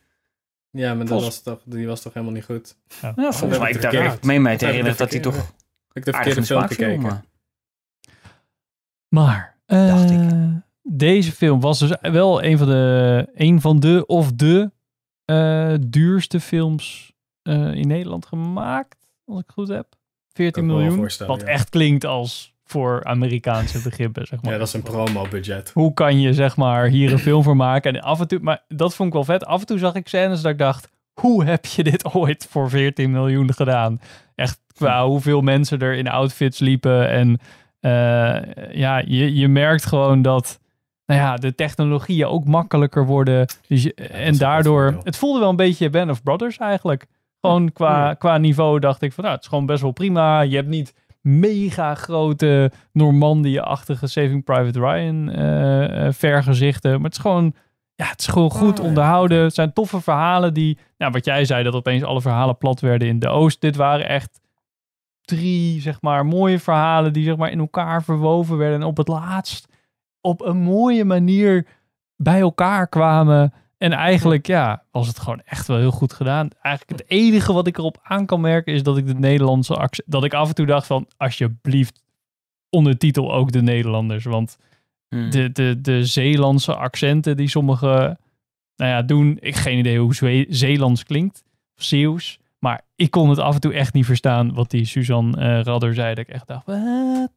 Ja, 0.69 0.93
maar 0.93 1.05
dat 1.05 1.21
was 1.23 1.41
toch, 1.41 1.61
die 1.65 1.87
was 1.87 2.01
toch 2.01 2.13
helemaal 2.13 2.35
niet 2.35 2.45
goed? 2.45 2.77
Ja, 3.01 3.13
heb 3.15 3.33
volgens 3.33 3.59
mij, 3.59 3.71
ik 3.71 3.81
daar, 3.81 4.17
meen 4.21 4.41
mij 4.41 4.57
te 4.57 4.65
herinneren 4.65 4.97
dat 4.97 5.09
de 5.11 5.15
hij 5.15 5.23
toch 5.23 5.53
ik 5.93 6.05
de 6.05 6.13
aardig 6.13 6.35
in 6.37 6.43
verkeerde 6.45 6.67
de 6.67 6.75
film 6.75 6.91
gekeken? 6.95 7.01
Maar. 7.01 7.23
Maar 9.09 9.59
Dacht 9.77 10.11
ik. 10.11 10.19
deze 10.81 11.31
film 11.31 11.59
was 11.59 11.79
dus 11.79 11.95
wel 12.01 12.43
een 12.43 12.57
van 12.57 12.67
de, 12.67 13.27
een 13.33 13.61
van 13.61 13.79
de 13.79 14.03
of 14.05 14.31
de 14.31 14.71
eh, 15.25 15.73
duurste 15.87 16.39
films 16.39 17.13
eh, 17.41 17.73
in 17.73 17.87
Nederland 17.87 18.25
gemaakt, 18.25 18.97
als 19.25 19.39
ik 19.39 19.45
het 19.45 19.53
goed 19.53 19.67
heb. 19.67 19.87
14 20.33 20.53
Kan 20.53 20.63
ik 20.63 20.69
me 20.69 20.75
wel 20.75 20.95
miljoen, 20.95 21.27
wat 21.27 21.41
ja. 21.41 21.47
echt 21.47 21.69
klinkt 21.69 22.05
als 22.05 22.53
voor 22.63 23.03
Amerikaanse 23.03 23.81
begrippen, 23.81 24.27
zeg 24.27 24.41
maar. 24.41 24.51
Ja, 24.51 24.57
dat 24.57 24.67
is 24.67 24.73
een 24.73 24.81
promo-budget. 24.81 25.71
Hoe 25.73 25.93
kan 25.93 26.19
je 26.19 26.33
zeg 26.33 26.57
maar 26.57 26.87
hier 26.87 27.11
een 27.11 27.19
film 27.19 27.43
voor 27.43 27.55
maken? 27.55 27.95
En 27.95 28.01
af 28.01 28.19
en 28.19 28.27
toe, 28.27 28.39
maar 28.41 28.63
dat 28.67 28.95
vond 28.95 29.07
ik 29.07 29.13
wel 29.13 29.23
vet. 29.23 29.45
Af 29.45 29.59
en 29.59 29.65
toe 29.65 29.77
zag 29.77 29.95
ik 29.95 30.07
scènes 30.07 30.41
dat 30.41 30.51
ik 30.51 30.57
dacht, 30.57 30.89
hoe 31.13 31.43
heb 31.43 31.65
je 31.65 31.83
dit 31.83 32.05
ooit 32.15 32.47
voor 32.49 32.69
14 32.69 33.11
miljoen 33.11 33.53
gedaan? 33.53 34.01
Echt 34.35 34.59
qua 34.73 35.05
hoeveel 35.07 35.41
mensen 35.41 35.79
er 35.79 35.93
in 35.93 36.07
outfits 36.07 36.59
liepen. 36.59 37.09
En 37.09 37.37
eh, 37.37 37.45
ja, 38.71 38.97
je, 39.05 39.35
je 39.35 39.47
merkt 39.47 39.85
gewoon 39.85 40.21
dat 40.21 40.59
nou 41.05 41.19
ja, 41.21 41.35
de 41.35 41.55
technologieën 41.55 42.25
ook 42.27 42.45
makkelijker 42.45 43.05
worden. 43.05 43.45
Dus 43.67 43.83
je- 43.83 43.93
en 43.93 44.37
daardoor, 44.37 44.97
het 45.03 45.17
voelde 45.17 45.39
wel 45.39 45.49
een 45.49 45.55
beetje 45.55 45.89
Band 45.89 46.09
of 46.09 46.23
Brothers 46.23 46.57
eigenlijk. 46.57 47.05
Gewoon 47.41 47.71
qua, 47.73 48.13
qua 48.13 48.37
niveau 48.37 48.79
dacht 48.79 49.01
ik 49.01 49.13
van, 49.13 49.23
nou, 49.23 49.35
het 49.35 49.43
is 49.43 49.49
gewoon 49.49 49.65
best 49.65 49.81
wel 49.81 49.91
prima. 49.91 50.41
Je 50.41 50.55
hebt 50.55 50.67
niet 50.67 50.93
mega 51.21 51.95
grote 51.95 52.71
Normandië-achtige 52.93 54.07
Saving 54.07 54.43
Private 54.43 54.79
Ryan 54.79 55.29
eh, 55.29 56.05
eh, 56.05 56.13
vergezichten. 56.13 56.91
Maar 56.91 57.03
het 57.03 57.13
is 57.13 57.19
gewoon, 57.21 57.53
ja, 57.95 58.05
het 58.09 58.19
is 58.19 58.27
gewoon 58.27 58.51
goed 58.51 58.79
onderhouden. 58.79 59.43
Het 59.43 59.53
zijn 59.53 59.73
toffe 59.73 60.01
verhalen 60.01 60.53
die, 60.53 60.77
nou, 60.97 61.11
wat 61.11 61.25
jij 61.25 61.45
zei, 61.45 61.63
dat 61.63 61.73
opeens 61.73 62.03
alle 62.03 62.21
verhalen 62.21 62.57
plat 62.57 62.79
werden 62.79 63.07
in 63.07 63.19
de 63.19 63.27
Oost. 63.29 63.61
Dit 63.61 63.75
waren 63.75 64.07
echt 64.07 64.39
drie, 65.35 65.81
zeg 65.81 66.01
maar, 66.01 66.25
mooie 66.25 66.59
verhalen 66.59 67.13
die, 67.13 67.23
zeg 67.23 67.35
maar, 67.35 67.51
in 67.51 67.59
elkaar 67.59 68.03
verwoven 68.03 68.57
werden. 68.57 68.79
En 68.81 68.85
op 68.87 68.97
het 68.97 69.07
laatst 69.07 69.67
op 70.21 70.41
een 70.41 70.57
mooie 70.57 71.05
manier 71.05 71.67
bij 72.15 72.39
elkaar 72.39 72.87
kwamen. 72.87 73.53
En 73.77 73.91
eigenlijk, 73.91 74.47
ja, 74.47 74.83
was 74.91 75.07
het 75.07 75.19
gewoon 75.19 75.41
echt 75.45 75.67
wel 75.67 75.77
heel 75.77 75.91
goed 75.91 76.13
gedaan. 76.13 76.47
Eigenlijk 76.61 76.99
het 76.99 77.09
enige 77.09 77.53
wat 77.53 77.67
ik 77.67 77.77
erop 77.77 77.99
aan 78.03 78.25
kan 78.25 78.41
merken 78.41 78.73
is 78.73 78.83
dat 78.83 78.97
ik 78.97 79.07
de 79.07 79.13
Nederlandse 79.13 79.75
accent, 79.75 80.11
dat 80.11 80.23
ik 80.23 80.33
af 80.33 80.47
en 80.47 80.55
toe 80.55 80.65
dacht 80.65 80.87
van, 80.87 81.07
alsjeblieft, 81.17 82.01
ondertitel 82.69 83.33
ook 83.33 83.51
de 83.51 83.61
Nederlanders. 83.61 84.25
Want 84.25 84.57
Hmm. 85.15 85.29
de, 85.29 85.51
de, 85.51 85.81
de 85.81 86.05
Zeelandse 86.05 86.75
accenten 86.75 87.37
die 87.37 87.47
sommigen, 87.47 88.19
nou 88.75 88.91
ja, 88.91 89.01
doen, 89.01 89.37
ik 89.39 89.55
geen 89.55 89.77
idee 89.77 89.99
hoe 89.99 90.15
Zwe- 90.15 90.45
Zeelands 90.49 91.03
klinkt, 91.03 91.43
Zeeuws. 91.75 92.39
Ik 93.01 93.11
kon 93.11 93.29
het 93.29 93.39
af 93.39 93.53
en 93.53 93.59
toe 93.61 93.73
echt 93.73 93.93
niet 93.93 94.05
verstaan 94.05 94.53
wat 94.53 94.69
die 94.69 94.85
Suzanne 94.85 95.37
eh, 95.37 95.63
Radder 95.63 95.93
zei. 95.93 96.15
Dat 96.15 96.27
ik 96.27 96.33
echt 96.33 96.47
dacht, 96.47 96.65
wat? 96.65 97.29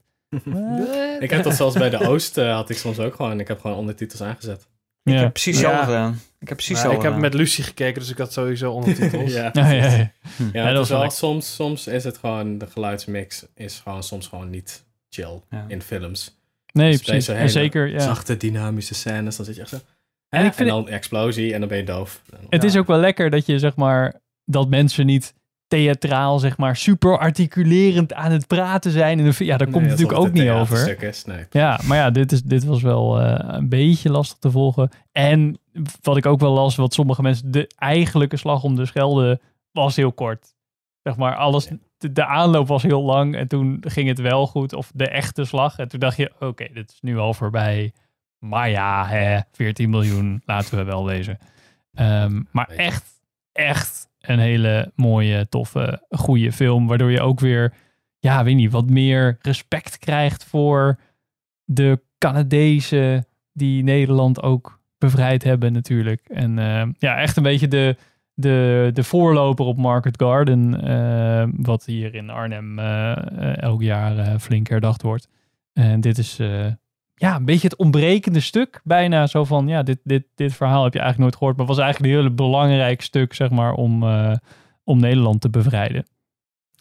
Ik 1.21 1.31
heb 1.31 1.43
dat 1.43 1.55
zelfs 1.55 1.77
bij 1.77 1.91
de 1.91 2.09
Oost, 2.09 2.39
eh, 2.39 2.55
had 2.55 2.71
ik 2.71 2.77
soms 2.77 2.99
ook 2.99 3.15
gewoon. 3.15 3.41
Ik 3.41 3.49
heb 3.49 3.61
gewoon 3.61 3.77
ondertitels 3.77 4.23
aangezet. 4.23 4.67
Ik 5.03 5.13
Ja. 5.13 5.19
heb 5.21 5.33
precies 5.33 5.61
Ja. 5.61 5.67
hetzelfde 5.69 5.93
gedaan. 5.93 6.21
Ik 6.41 6.49
heb 6.49 6.57
precies 6.57 6.83
Nou, 6.83 6.95
ik 6.95 7.03
heb 7.03 7.17
met 7.17 7.35
Lucy 7.35 7.63
gekeken, 7.63 8.01
dus 8.01 8.11
ik 8.11 8.19
had 8.19 8.33
sowieso 8.33 8.73
ondertitels. 8.73 9.33
ja, 9.41 9.51
Ja, 9.53 9.71
ja, 9.71 9.85
ja. 9.85 9.97
Ja, 9.97 10.13
Ja, 10.53 10.73
dat 10.73 10.83
is 10.85 10.91
wel 10.91 11.11
soms, 11.11 11.55
soms 11.55 11.87
is 11.87 12.05
het 12.05 12.19
gewoon, 12.19 12.59
de 12.59 12.67
geluidsmix 12.67 13.47
is 13.55 13.81
gewoon 13.85 14.03
soms 14.03 14.27
gewoon 14.27 14.51
niet 14.51 14.85
chill 15.11 15.41
Ja. 15.51 15.65
in 15.69 15.83
films. 15.83 16.37
Nee, 16.73 16.91
Dus 16.91 17.01
precies. 17.03 17.29
En 17.29 17.51
zeker, 17.51 17.89
ja. 17.89 17.99
Zachte, 18.01 18.37
dynamische 18.37 18.95
scènes, 18.95 19.37
dan 19.37 19.45
zit 19.47 19.55
je 19.55 19.61
echt 19.61 19.71
zo... 19.71 19.79
En 20.29 20.45
ik 20.47 20.53
vind 20.55 20.69
dan 20.69 20.89
explosie 20.89 21.53
en 21.55 21.61
dan 21.61 21.69
ben 21.69 21.79
je 21.79 21.85
doof. 21.85 22.23
Het 22.51 22.63
Ja. 22.63 22.69
is 22.69 22.77
ook 22.77 22.87
wel 22.87 22.99
lekker 22.99 23.31
dat 23.31 23.47
je, 23.47 23.59
zeg 23.59 23.77
maar, 23.77 24.21
dat 24.45 24.69
mensen 24.69 25.07
niet 25.07 25.35
theatraal, 25.75 26.39
zeg 26.39 26.57
maar, 26.57 26.77
super 26.77 27.19
articulerend 27.19 28.13
aan 28.13 28.33
het 28.33 28.47
praten 28.47 28.91
zijn. 28.91 29.33
Fi- 29.33 29.45
ja, 29.45 29.57
daar 29.57 29.71
komt 29.71 29.87
natuurlijk 29.87 30.19
ook 30.19 30.33
niet 30.33 30.49
over. 30.51 30.85
theaterstuk 30.85 31.09
Is. 31.09 31.25
Nee. 31.25 31.45
Ja, 31.51 31.81
maar 31.85 31.97
ja, 31.97 32.11
dit, 32.11 32.33
is, 32.33 32.43
dit 32.43 32.65
was 32.65 32.83
wel 32.83 33.21
eh, 33.21 33.55
een 33.59 33.69
beetje 33.69 34.11
lastig 34.11 34.39
te 34.39 34.51
volgen. 34.51 34.91
En 35.13 35.59
wat 36.03 36.17
ik 36.17 36.27
ook 36.27 36.41
wel 36.41 36.53
las, 36.53 36.77
wat 36.77 36.95
sommige 36.95 37.23
mensen, 37.23 37.51
de 37.51 37.71
eigenlijke 37.79 38.37
slag 38.37 38.63
om 38.63 38.77
de 38.77 38.87
Schelde 38.87 39.41
was 39.73 39.97
heel 39.97 40.13
kort. 40.13 40.55
Zeg 41.03 41.17
maar, 41.17 41.37
alles, 41.37 41.69
de, 41.99 42.13
de 42.13 42.27
aanloop 42.27 42.67
was 42.69 42.83
heel 42.83 43.03
lang 43.03 43.37
en 43.37 43.49
toen 43.49 43.83
ging 43.87 44.09
het 44.09 44.19
wel 44.21 44.47
goed. 44.47 44.73
Of 44.73 44.91
de 44.95 45.09
echte 45.09 45.45
slag. 45.45 45.79
En 45.79 45.89
toen 45.89 46.01
dacht 46.01 46.17
je, 46.17 46.33
oké, 46.39 46.67
dit 46.73 46.91
is 46.91 46.99
nu 47.01 47.19
al 47.19 47.35
voorbij. 47.35 47.93
Maar 48.39 48.71
ja, 48.71 49.07
hè, 49.07 49.39
14 49.53 49.91
miljoen, 49.91 50.43
laten 50.47 50.77
we 50.79 50.85
wel 50.85 51.05
wezen. 51.05 51.39
Ehm, 51.95 52.43
maar 52.51 52.69
echt, 52.69 53.05
echt 53.53 54.09
een 54.27 54.39
hele 54.39 54.93
mooie, 54.97 55.49
toffe, 55.49 56.07
goede 56.11 56.53
film. 56.53 56.87
Waardoor 56.87 57.11
je 57.11 57.21
ook 57.21 57.41
weer, 57.41 57.75
ja, 58.19 58.45
weet 58.45 58.57
niet, 58.57 58.73
wat 58.73 58.91
meer 58.91 59.39
respect 59.41 59.99
krijgt 59.99 60.45
voor 60.45 60.99
de 61.65 62.03
Canadezen 62.19 63.27
die 63.53 63.83
Nederland 63.83 64.43
ook 64.43 64.83
bevrijd 64.99 65.45
hebben 65.45 65.73
natuurlijk. 65.73 66.21
En 66.29 66.59
eh, 66.59 66.89
ja, 66.99 67.17
echt 67.17 67.37
een 67.37 67.43
beetje 67.43 67.69
de, 67.69 67.97
de, 68.35 68.91
de 68.93 69.05
voorloper 69.05 69.65
op 69.65 69.77
Market 69.77 70.21
Garden, 70.23 70.83
eh, 70.83 71.49
wat 71.57 71.85
hier 71.85 72.15
in 72.15 72.31
Arnhem 72.31 72.79
eh, 72.79 73.63
elk 73.63 73.83
jaar 73.83 74.39
flink 74.39 74.69
herdacht 74.69 75.03
wordt. 75.03 75.29
En 75.73 76.01
dit 76.01 76.19
is 76.19 76.41
ja, 77.15 77.37
een 77.37 77.45
beetje 77.45 77.69
het 77.69 77.77
ontbrekende 77.77 78.41
stuk. 78.41 78.81
Bijna 78.85 79.27
zo 79.27 79.45
van, 79.45 79.69
ja, 79.69 79.83
dit, 79.83 79.99
dit, 80.05 80.25
dit 80.35 80.55
verhaal 80.55 80.85
heb 80.85 80.93
je 80.93 80.99
eigenlijk 80.99 81.29
nooit 81.29 81.39
gehoord. 81.39 81.57
Maar 81.57 81.67
was 81.67 81.79
eigenlijk 81.79 82.13
een 82.13 82.21
heel 82.21 82.35
belangrijk 82.35 83.03
stuk, 83.03 83.35
zeg 83.35 83.51
maar, 83.51 83.73
om, 83.73 84.03
eh, 84.03 84.37
om 84.85 85.01
Nederland 85.01 85.41
te 85.41 85.51
bevrijden. 85.51 86.07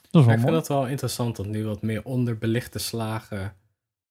Dat 0.09 0.27
ik 0.27 0.39
vind 0.39 0.55
het 0.55 0.67
wel 0.67 0.87
interessant 0.87 1.35
dat 1.35 1.45
nu 1.45 1.65
wat 1.65 1.81
meer 1.81 2.03
onderbelichte 2.03 2.79
slagen 2.79 3.55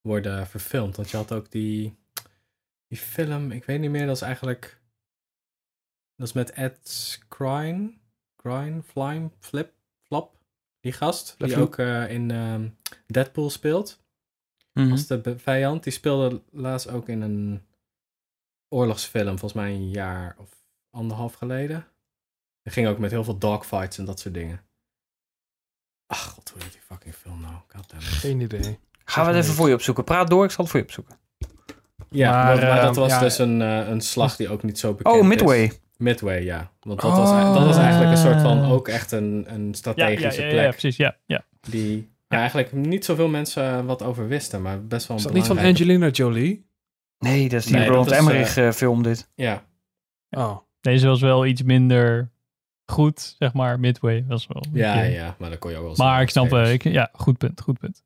worden 0.00 0.46
verfilmd. 0.46 0.96
Want 0.96 1.10
je 1.10 1.16
had 1.16 1.32
ook 1.32 1.50
die, 1.50 1.96
die 2.86 2.98
film, 2.98 3.50
ik 3.50 3.64
weet 3.64 3.80
niet 3.80 3.90
meer, 3.90 4.06
dat 4.06 4.16
is 4.16 4.22
eigenlijk... 4.22 4.80
Dat 6.16 6.26
is 6.26 6.32
met 6.32 6.50
Ed 6.50 6.78
Skrein. 6.82 8.00
Skrein, 8.42 8.82
Flime, 8.82 9.30
Flip, 9.38 9.72
Flop. 10.00 10.38
Die 10.80 10.92
gast, 10.92 11.34
die 11.38 11.56
ook 11.56 11.78
eh, 11.78 12.10
in 12.10 12.30
ehm, 12.30 12.68
Deadpool 13.06 13.50
speelt. 13.50 14.04
Mhm. 14.72 14.90
Als 14.90 15.06
de 15.06 15.38
vijand. 15.38 15.82
Die 15.82 15.92
speelde 15.92 16.42
laatst 16.50 16.90
ook 16.90 17.08
in 17.08 17.20
een 17.20 17.62
oorlogsfilm, 18.68 19.38
volgens 19.38 19.52
mij 19.52 19.70
een 19.70 19.90
jaar 19.90 20.36
of 20.38 20.50
anderhalf 20.90 21.34
geleden. 21.34 21.86
Die 22.62 22.72
ging 22.72 22.88
ook 22.88 22.98
met 22.98 23.10
heel 23.10 23.24
veel 23.24 23.38
dogfights 23.38 23.98
en 23.98 24.04
dat 24.04 24.20
soort 24.20 24.34
dingen. 24.34 24.60
Ach 26.06 26.24
god, 26.24 26.50
hoe 26.50 26.62
heet 26.62 26.72
die 26.72 26.80
fucking 26.80 27.14
film 27.14 27.40
nou? 27.40 27.54
Goddammit. 27.68 28.08
Geen 28.08 28.40
idee. 28.40 28.78
Gaan 29.04 29.26
we 29.26 29.32
het 29.32 29.42
even 29.42 29.54
voor 29.54 29.68
je 29.68 29.74
opzoeken. 29.74 30.04
Praat 30.04 30.30
door, 30.30 30.44
ik 30.44 30.50
zal 30.50 30.64
het 30.64 30.72
voor 30.72 30.80
je 30.80 30.86
opzoeken. 30.86 31.18
Ja, 32.08 32.32
Maar, 32.32 32.56
maar, 32.56 32.66
maar 32.66 32.80
dat 32.82 32.96
was 32.96 33.10
ja. 33.10 33.20
dus 33.20 33.38
een, 33.38 33.62
eh, 33.62 33.88
een 33.88 34.00
slag 34.00 34.36
die 34.36 34.48
ook 34.48 34.62
niet 34.62 34.78
zo 34.78 34.94
bekend 34.94 35.14
Oh, 35.14 35.20
is. 35.20 35.26
Midway. 35.28 35.72
Midway, 35.96 36.42
ja. 36.44 36.72
Want 36.80 37.00
dat, 37.00 37.10
was, 37.10 37.30
dat 37.54 37.66
was 37.66 37.76
eigenlijk 37.76 38.10
een 38.10 38.22
soort 38.22 38.40
van 38.40 38.64
ook 38.64 38.88
echt 38.88 39.12
een, 39.12 39.44
een 39.46 39.60
ja, 39.62 39.66
ja, 39.66 39.72
strategische 39.72 40.42
ja, 40.42 40.48
plek. 40.48 40.64
ja, 40.64 40.70
precies. 40.70 40.96
Ja, 40.96 41.16
ja. 41.26 41.44
Die 41.60 42.11
ja, 42.32 42.38
eigenlijk 42.38 42.72
niet 42.72 43.04
zoveel 43.04 43.28
mensen 43.28 43.62
eh, 43.78 43.84
wat 43.84 44.02
over 44.02 44.28
wisten, 44.28 44.62
maar 44.62 44.84
best 44.86 45.06
wel 45.06 45.16
een 45.16 45.22
Is 45.22 45.28
dat 45.28 45.36
niet 45.38 45.46
van 45.46 45.58
Angelina 45.58 46.08
Jolie? 46.08 46.66
Nee, 47.18 47.48
dat 47.48 47.60
is 47.60 47.66
die 47.66 47.76
Nee, 47.76 47.86
Roland 47.86 48.08
dat 48.08 48.14
is, 48.14 48.20
Emmerich 48.26 48.56
eh, 48.56 48.70
film 48.70 49.02
dit. 49.02 49.28
Ja, 49.34 49.62
Oh. 50.30 50.56
Deze 50.80 51.06
was 51.06 51.20
wel 51.20 51.46
iets 51.46 51.62
minder 51.62 52.30
goed, 52.86 53.34
zeg 53.38 53.52
maar. 53.52 53.80
Midway 53.80 54.24
was 54.28 54.46
wel. 54.46 54.62
ja, 54.72 55.02
ja, 55.02 55.36
maar 55.38 55.50
dat 55.50 55.58
kon 55.58 55.70
je 55.70 55.76
ook 55.76 55.84
wel 55.96 56.06
Maar 56.06 56.22
ik 56.22 56.30
snap, 56.30 56.52
eh, 56.52 56.72
ik, 56.72 56.82
ja, 56.82 57.10
goed 57.12 57.38
punt, 57.38 57.60
goed 57.60 57.78
punt. 57.78 58.02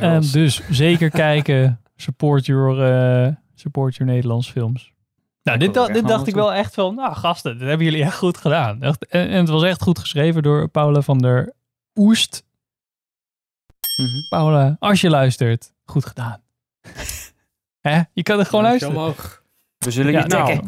Harrelson. 0.00 0.40
dus 0.40 0.62
zeker 0.70 1.10
kijken, 1.26 1.80
support 1.96 2.46
your, 2.46 2.82
eh, 2.82 3.32
support 3.54 3.96
your 3.96 4.12
Nederlands 4.12 4.50
films. 4.50 4.92
Nou, 5.42 5.58
Ik 5.58 5.64
dit, 5.64 5.74
da- 5.74 5.86
dit 5.92 6.08
dacht 6.08 6.26
ik 6.26 6.34
wel 6.34 6.52
echt 6.52 6.74
van, 6.74 6.94
nou 6.94 7.14
gasten, 7.14 7.58
dit 7.58 7.68
hebben 7.68 7.86
jullie 7.86 8.02
echt 8.02 8.16
goed 8.16 8.36
gedaan. 8.38 8.82
Echt, 8.82 9.06
en, 9.06 9.28
en 9.28 9.38
het 9.38 9.48
was 9.48 9.62
echt 9.62 9.82
goed 9.82 9.98
geschreven 9.98 10.42
door 10.42 10.68
Paula 10.68 11.00
van 11.00 11.18
der 11.18 11.54
Oest. 11.94 12.44
Mhm. 13.98 14.22
Paula, 14.28 14.76
als 14.78 15.00
je 15.00 15.10
luistert, 15.10 15.72
goed 15.84 16.06
gedaan. 16.06 16.40
Hè? 17.80 18.00
Je 18.12 18.22
kan 18.22 18.38
er 18.38 18.46
gewoon 18.46 18.64
Duimpje 18.64 18.86
luisteren. 18.86 18.96
omhoog. 18.96 19.42
We 19.78 19.90
zullen 19.90 20.12
Ja, 20.12 20.20
je 20.20 20.26
nou. 20.26 20.60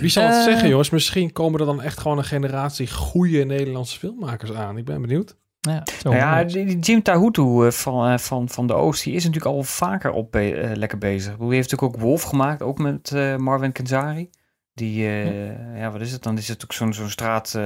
Wie 0.00 0.08
zal 0.10 0.24
het 0.26 0.36
Eh. 0.36 0.42
zeggen, 0.44 0.68
jongens? 0.68 0.90
Misschien 0.90 1.32
komen 1.32 1.60
er 1.60 1.66
dan 1.66 1.82
echt 1.82 1.98
gewoon 2.00 2.18
een 2.18 2.24
generatie 2.24 2.90
goede 2.92 3.44
Nederlandse 3.44 3.98
filmmakers 3.98 4.52
aan. 4.52 4.76
Ik 4.78 4.84
ben 4.84 5.00
benieuwd. 5.00 5.36
Ja, 5.60 5.82
zo 6.02 6.10
Nou 6.12 6.16
ja, 6.16 6.44
die, 6.44 6.78
Jim 6.78 7.02
Tahutu 7.02 7.66
eh, 7.66 7.70
van, 7.72 8.08
eh, 8.08 8.18
van, 8.18 8.48
van 8.48 8.66
de 8.66 8.72
Oost, 8.72 9.04
die 9.04 9.14
is 9.14 9.24
natuurlijk 9.24 9.54
al 9.54 9.62
vaker 9.62 10.10
op 10.10 10.32
be- 10.32 10.54
eh, 10.54 10.76
lekker 10.76 10.98
bezig. 10.98 11.36
Die 11.36 11.52
heeft 11.54 11.70
natuurlijk 11.70 11.94
ook 11.94 12.00
Wolf 12.02 12.22
gemaakt, 12.22 12.62
ook 12.62 12.78
met 12.78 13.10
eh, 13.12 13.36
Marvin 13.36 13.72
Kenzari. 13.72 14.30
Die, 14.74 15.06
eh, 15.06 15.78
ja. 15.78 15.90
wat 15.90 16.00
is 16.00 16.12
het 16.12 16.22
dan? 16.22 16.34
Die 16.34 16.44
zit 16.44 16.62
ook 16.64 16.72
zo'n 16.72 16.92
zo'n 16.94 17.10
straat... 17.10 17.58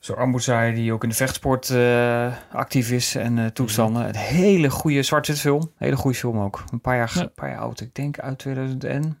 Zo'n 0.00 0.16
armoedzaaier 0.16 0.74
die 0.74 0.92
ook 0.92 1.02
in 1.02 1.08
de 1.08 1.14
vechtsport 1.14 1.70
eh, 1.70 2.36
actief 2.52 2.90
is 2.90 3.14
en 3.14 3.38
eh, 3.38 3.46
toestanden. 3.46 4.08
Een 4.08 4.14
hele 4.16 4.70
goede 4.70 5.02
zwart-wit 5.02 5.38
film. 5.40 5.72
Hele 5.76 5.96
goede 5.96 6.16
film 6.16 6.38
ook. 6.38 6.64
Een 6.72 6.80
paar 6.80 6.96
jaar, 6.96 7.12
Ja. 7.14 7.20
een 7.22 7.32
paar 7.32 7.48
jaar 7.50 7.58
oud. 7.58 7.80
Ik 7.80 7.94
denk 7.94 8.18
uit 8.18 8.38
2010, 8.38 9.18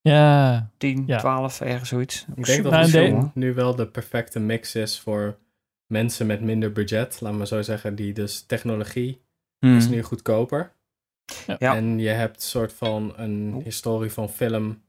Ja, 0.00 0.70
Ja. 0.78 1.18
12, 1.18 1.60
ergens 1.60 1.88
zoiets. 1.88 2.26
Ik 2.34 2.44
denk 2.44 2.62
dat 2.62 2.72
Nou, 2.72 2.84
en 2.84 2.90
film, 2.90 3.14
hoor. 3.20 3.30
nu 3.34 3.54
wel 3.54 3.74
de 3.74 3.86
perfecte 3.88 4.40
mix 4.40 4.74
is 4.74 5.00
voor 5.00 5.38
mensen 5.86 6.26
met 6.26 6.40
minder 6.40 6.72
budget. 6.72 7.20
Laat 7.20 7.32
maar 7.32 7.46
zo 7.46 7.62
zeggen, 7.62 7.94
die 7.94 8.12
dus 8.12 8.42
technologie 8.46 9.22
Hmm. 9.58 9.76
is 9.76 9.88
nu 9.88 10.02
goedkoper. 10.02 10.72
Ja. 11.58 11.76
En 11.76 11.98
je 11.98 12.08
hebt 12.08 12.42
soort 12.42 12.72
van 12.72 13.12
een 13.16 13.60
historie 13.64 14.10
van 14.12 14.28
film, 14.30 14.82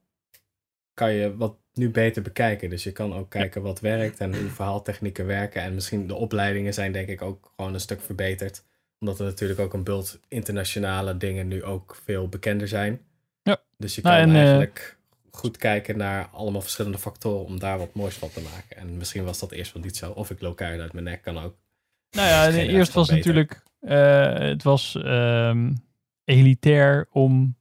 kan 0.93 1.13
je 1.13 1.35
wat 1.37 1.55
nu 1.73 1.89
beter 1.89 2.21
bekijken. 2.21 2.69
Dus 2.69 2.83
je 2.83 2.91
kan 2.91 3.13
ook 3.13 3.29
kijken 3.29 3.61
wat 3.61 3.79
werkt 3.79 4.19
en 4.19 4.35
hoe 4.35 4.49
verhaaltechnieken 4.49 5.25
werken. 5.25 5.61
En 5.61 5.73
misschien 5.73 6.07
de 6.07 6.15
opleidingen 6.15 6.73
zijn 6.73 6.91
denk 6.91 7.07
ik 7.07 7.21
ook 7.21 7.51
gewoon 7.55 7.73
een 7.73 7.79
stuk 7.79 8.01
verbeterd. 8.01 8.63
Omdat 8.99 9.19
er 9.19 9.25
natuurlijk 9.25 9.59
ook 9.59 9.73
een 9.73 9.83
bult 9.83 10.19
internationale 10.27 11.17
dingen 11.17 11.47
nu 11.47 11.63
ook 11.63 11.97
veel 12.03 12.27
bekender 12.27 12.67
zijn. 12.67 13.01
Ja. 13.43 13.57
Dus 13.77 13.95
je 13.95 14.01
Nou, 14.01 14.15
kan 14.19 14.29
en, 14.29 14.35
eh, 14.35 14.41
eigenlijk 14.41 14.97
goed 15.31 15.57
kijken 15.57 15.97
naar 15.97 16.27
allemaal 16.31 16.61
verschillende 16.61 16.97
factoren 16.97 17.45
om 17.45 17.59
daar 17.59 17.77
wat 17.77 17.93
moois 17.93 18.15
van 18.15 18.29
te 18.29 18.41
maken. 18.41 18.77
En 18.77 18.97
misschien 18.97 19.23
was 19.23 19.39
dat 19.39 19.51
eerst 19.51 19.73
wel 19.73 19.83
niet 19.83 19.97
zo. 19.97 20.11
Of 20.11 20.29
ik 20.29 20.37
keihard 20.55 20.81
uit 20.81 20.93
mijn 20.93 21.05
nek, 21.05 21.21
kan 21.21 21.37
ook. 21.37 21.55
Nou 22.11 22.27
ja, 22.27 22.51
Geen 22.51 22.69
eerst 22.69 22.93
was 22.93 23.07
beter. 23.07 23.33
natuurlijk, 23.33 23.63
eh, 23.79 24.47
het 24.49 24.63
was 24.63 24.95
ehm, 24.95 25.73
elitair 26.23 27.07
om 27.11 27.55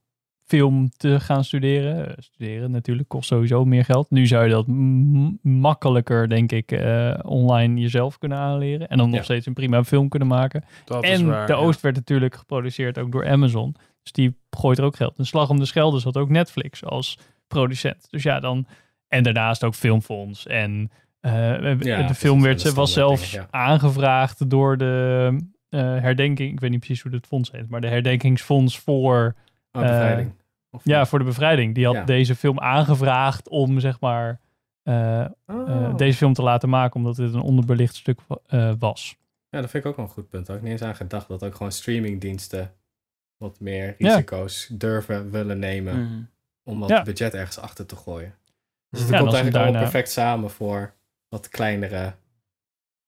film 0.57 0.89
te 0.97 1.19
gaan 1.19 1.43
studeren. 1.43 2.07
Eh, 2.07 2.13
studeren 2.17 2.71
natuurlijk 2.71 3.09
kost 3.09 3.27
sowieso 3.27 3.65
meer 3.65 3.85
geld. 3.85 4.09
Nu 4.09 4.27
zou 4.27 4.43
je 4.43 4.49
dat 4.49 4.67
makkelijker, 5.41 6.29
denk 6.29 6.51
ik, 6.51 6.71
eh, 6.71 7.13
online 7.21 7.81
jezelf 7.81 8.17
kunnen 8.17 8.37
aanleren. 8.37 8.87
En 8.87 8.97
dan 8.97 9.09
nog 9.09 9.23
steeds 9.23 9.45
een 9.45 9.53
prima 9.53 9.83
film 9.83 10.09
kunnen 10.09 10.27
maken. 10.27 10.63
Dat 10.85 11.03
en 11.03 11.27
waar, 11.27 11.47
de 11.47 11.53
ja. 11.53 11.59
Oost 11.59 11.81
werd 11.81 11.95
natuurlijk 11.95 12.35
geproduceerd 12.35 12.97
ook 12.97 13.11
door 13.11 13.27
Amazon. 13.27 13.75
Dus 14.03 14.11
die 14.11 14.35
gooit 14.49 14.77
er 14.77 14.83
ook 14.83 14.95
geld. 14.95 15.19
Een 15.19 15.25
slag 15.25 15.49
om 15.49 15.59
de 15.59 15.65
Schelde 15.65 15.99
zat 15.99 16.17
ook 16.17 16.29
Netflix 16.29 16.85
als 16.85 17.17
producent. 17.47 18.07
Dus 18.09 18.23
ja, 18.23 18.39
dan... 18.39 18.65
En 19.07 19.23
daarnaast 19.23 19.63
ook 19.63 19.75
Filmfonds. 19.75 20.47
En 20.47 20.91
eh, 21.19 21.31
de 21.79 22.15
film 22.15 22.41
werd, 22.41 22.61
ze 22.61 22.73
was 22.73 22.93
zelfs 22.93 23.31
dingen, 23.31 23.47
aangevraagd 23.51 24.49
door 24.49 24.77
de 24.77 25.37
eh, 25.69 25.79
herdenking. 25.79 26.51
Ik 26.51 26.59
weet 26.59 26.69
niet 26.69 26.79
precies 26.79 27.01
hoe 27.01 27.11
het 27.11 27.27
fonds 27.27 27.51
heet. 27.51 27.69
Maar 27.69 27.81
de 27.81 27.87
herdenkingsfonds 27.87 28.79
voor... 28.79 29.35
Bevrijding. 29.71 30.31
Of 30.75 30.81
Ja, 30.83 31.05
voor 31.05 31.19
de 31.19 31.25
bevrijding. 31.25 31.75
Die 31.75 31.85
had 31.85 31.95
Ja. 31.95 32.03
deze 32.03 32.35
film 32.35 32.59
aangevraagd 32.59 33.49
om, 33.49 33.79
zeg 33.79 33.99
maar... 33.99 34.39
eh, 34.83 35.19
eh, 35.21 35.29
Oh. 35.47 35.95
deze 35.97 36.17
film 36.17 36.33
te 36.33 36.41
laten 36.43 36.69
maken, 36.69 36.95
omdat 36.95 37.15
dit 37.15 37.33
een 37.33 37.41
onderbelicht 37.41 37.95
stuk 37.95 38.19
eh, 38.47 38.71
was. 38.79 39.15
Ja, 39.49 39.61
dat 39.61 39.69
vind 39.69 39.83
ik 39.83 39.89
ook 39.89 39.95
wel 39.97 40.05
een 40.05 40.11
goed 40.11 40.29
punt. 40.29 40.45
Daar 40.45 40.55
had 40.55 40.65
ik 40.65 40.71
niet 40.71 40.81
eens 40.81 40.89
aan 40.89 40.95
gedacht 40.95 41.27
dat 41.27 41.43
ook 41.43 41.55
gewoon 41.55 41.71
streamingdiensten 41.71 42.73
wat 43.37 43.59
meer 43.59 43.95
Ja. 43.97 44.09
risico's 44.09 44.67
durven 44.71 45.31
willen 45.31 45.59
nemen 45.59 46.03
Mhm. 46.03 46.21
om 46.63 46.79
wat 46.79 46.89
Ja. 46.89 47.01
budget 47.03 47.33
ergens 47.33 47.59
achter 47.59 47.85
te 47.85 47.95
gooien. 47.95 48.33
Dus 48.89 48.99
Ja, 49.01 49.05
het 49.07 49.15
komt 49.17 49.33
eigenlijk 49.33 49.55
allemaal 49.55 49.63
daarna- 49.73 49.89
perfect 49.91 50.11
samen 50.11 50.49
voor 50.49 50.93
wat 51.29 51.49
kleinere 51.49 52.13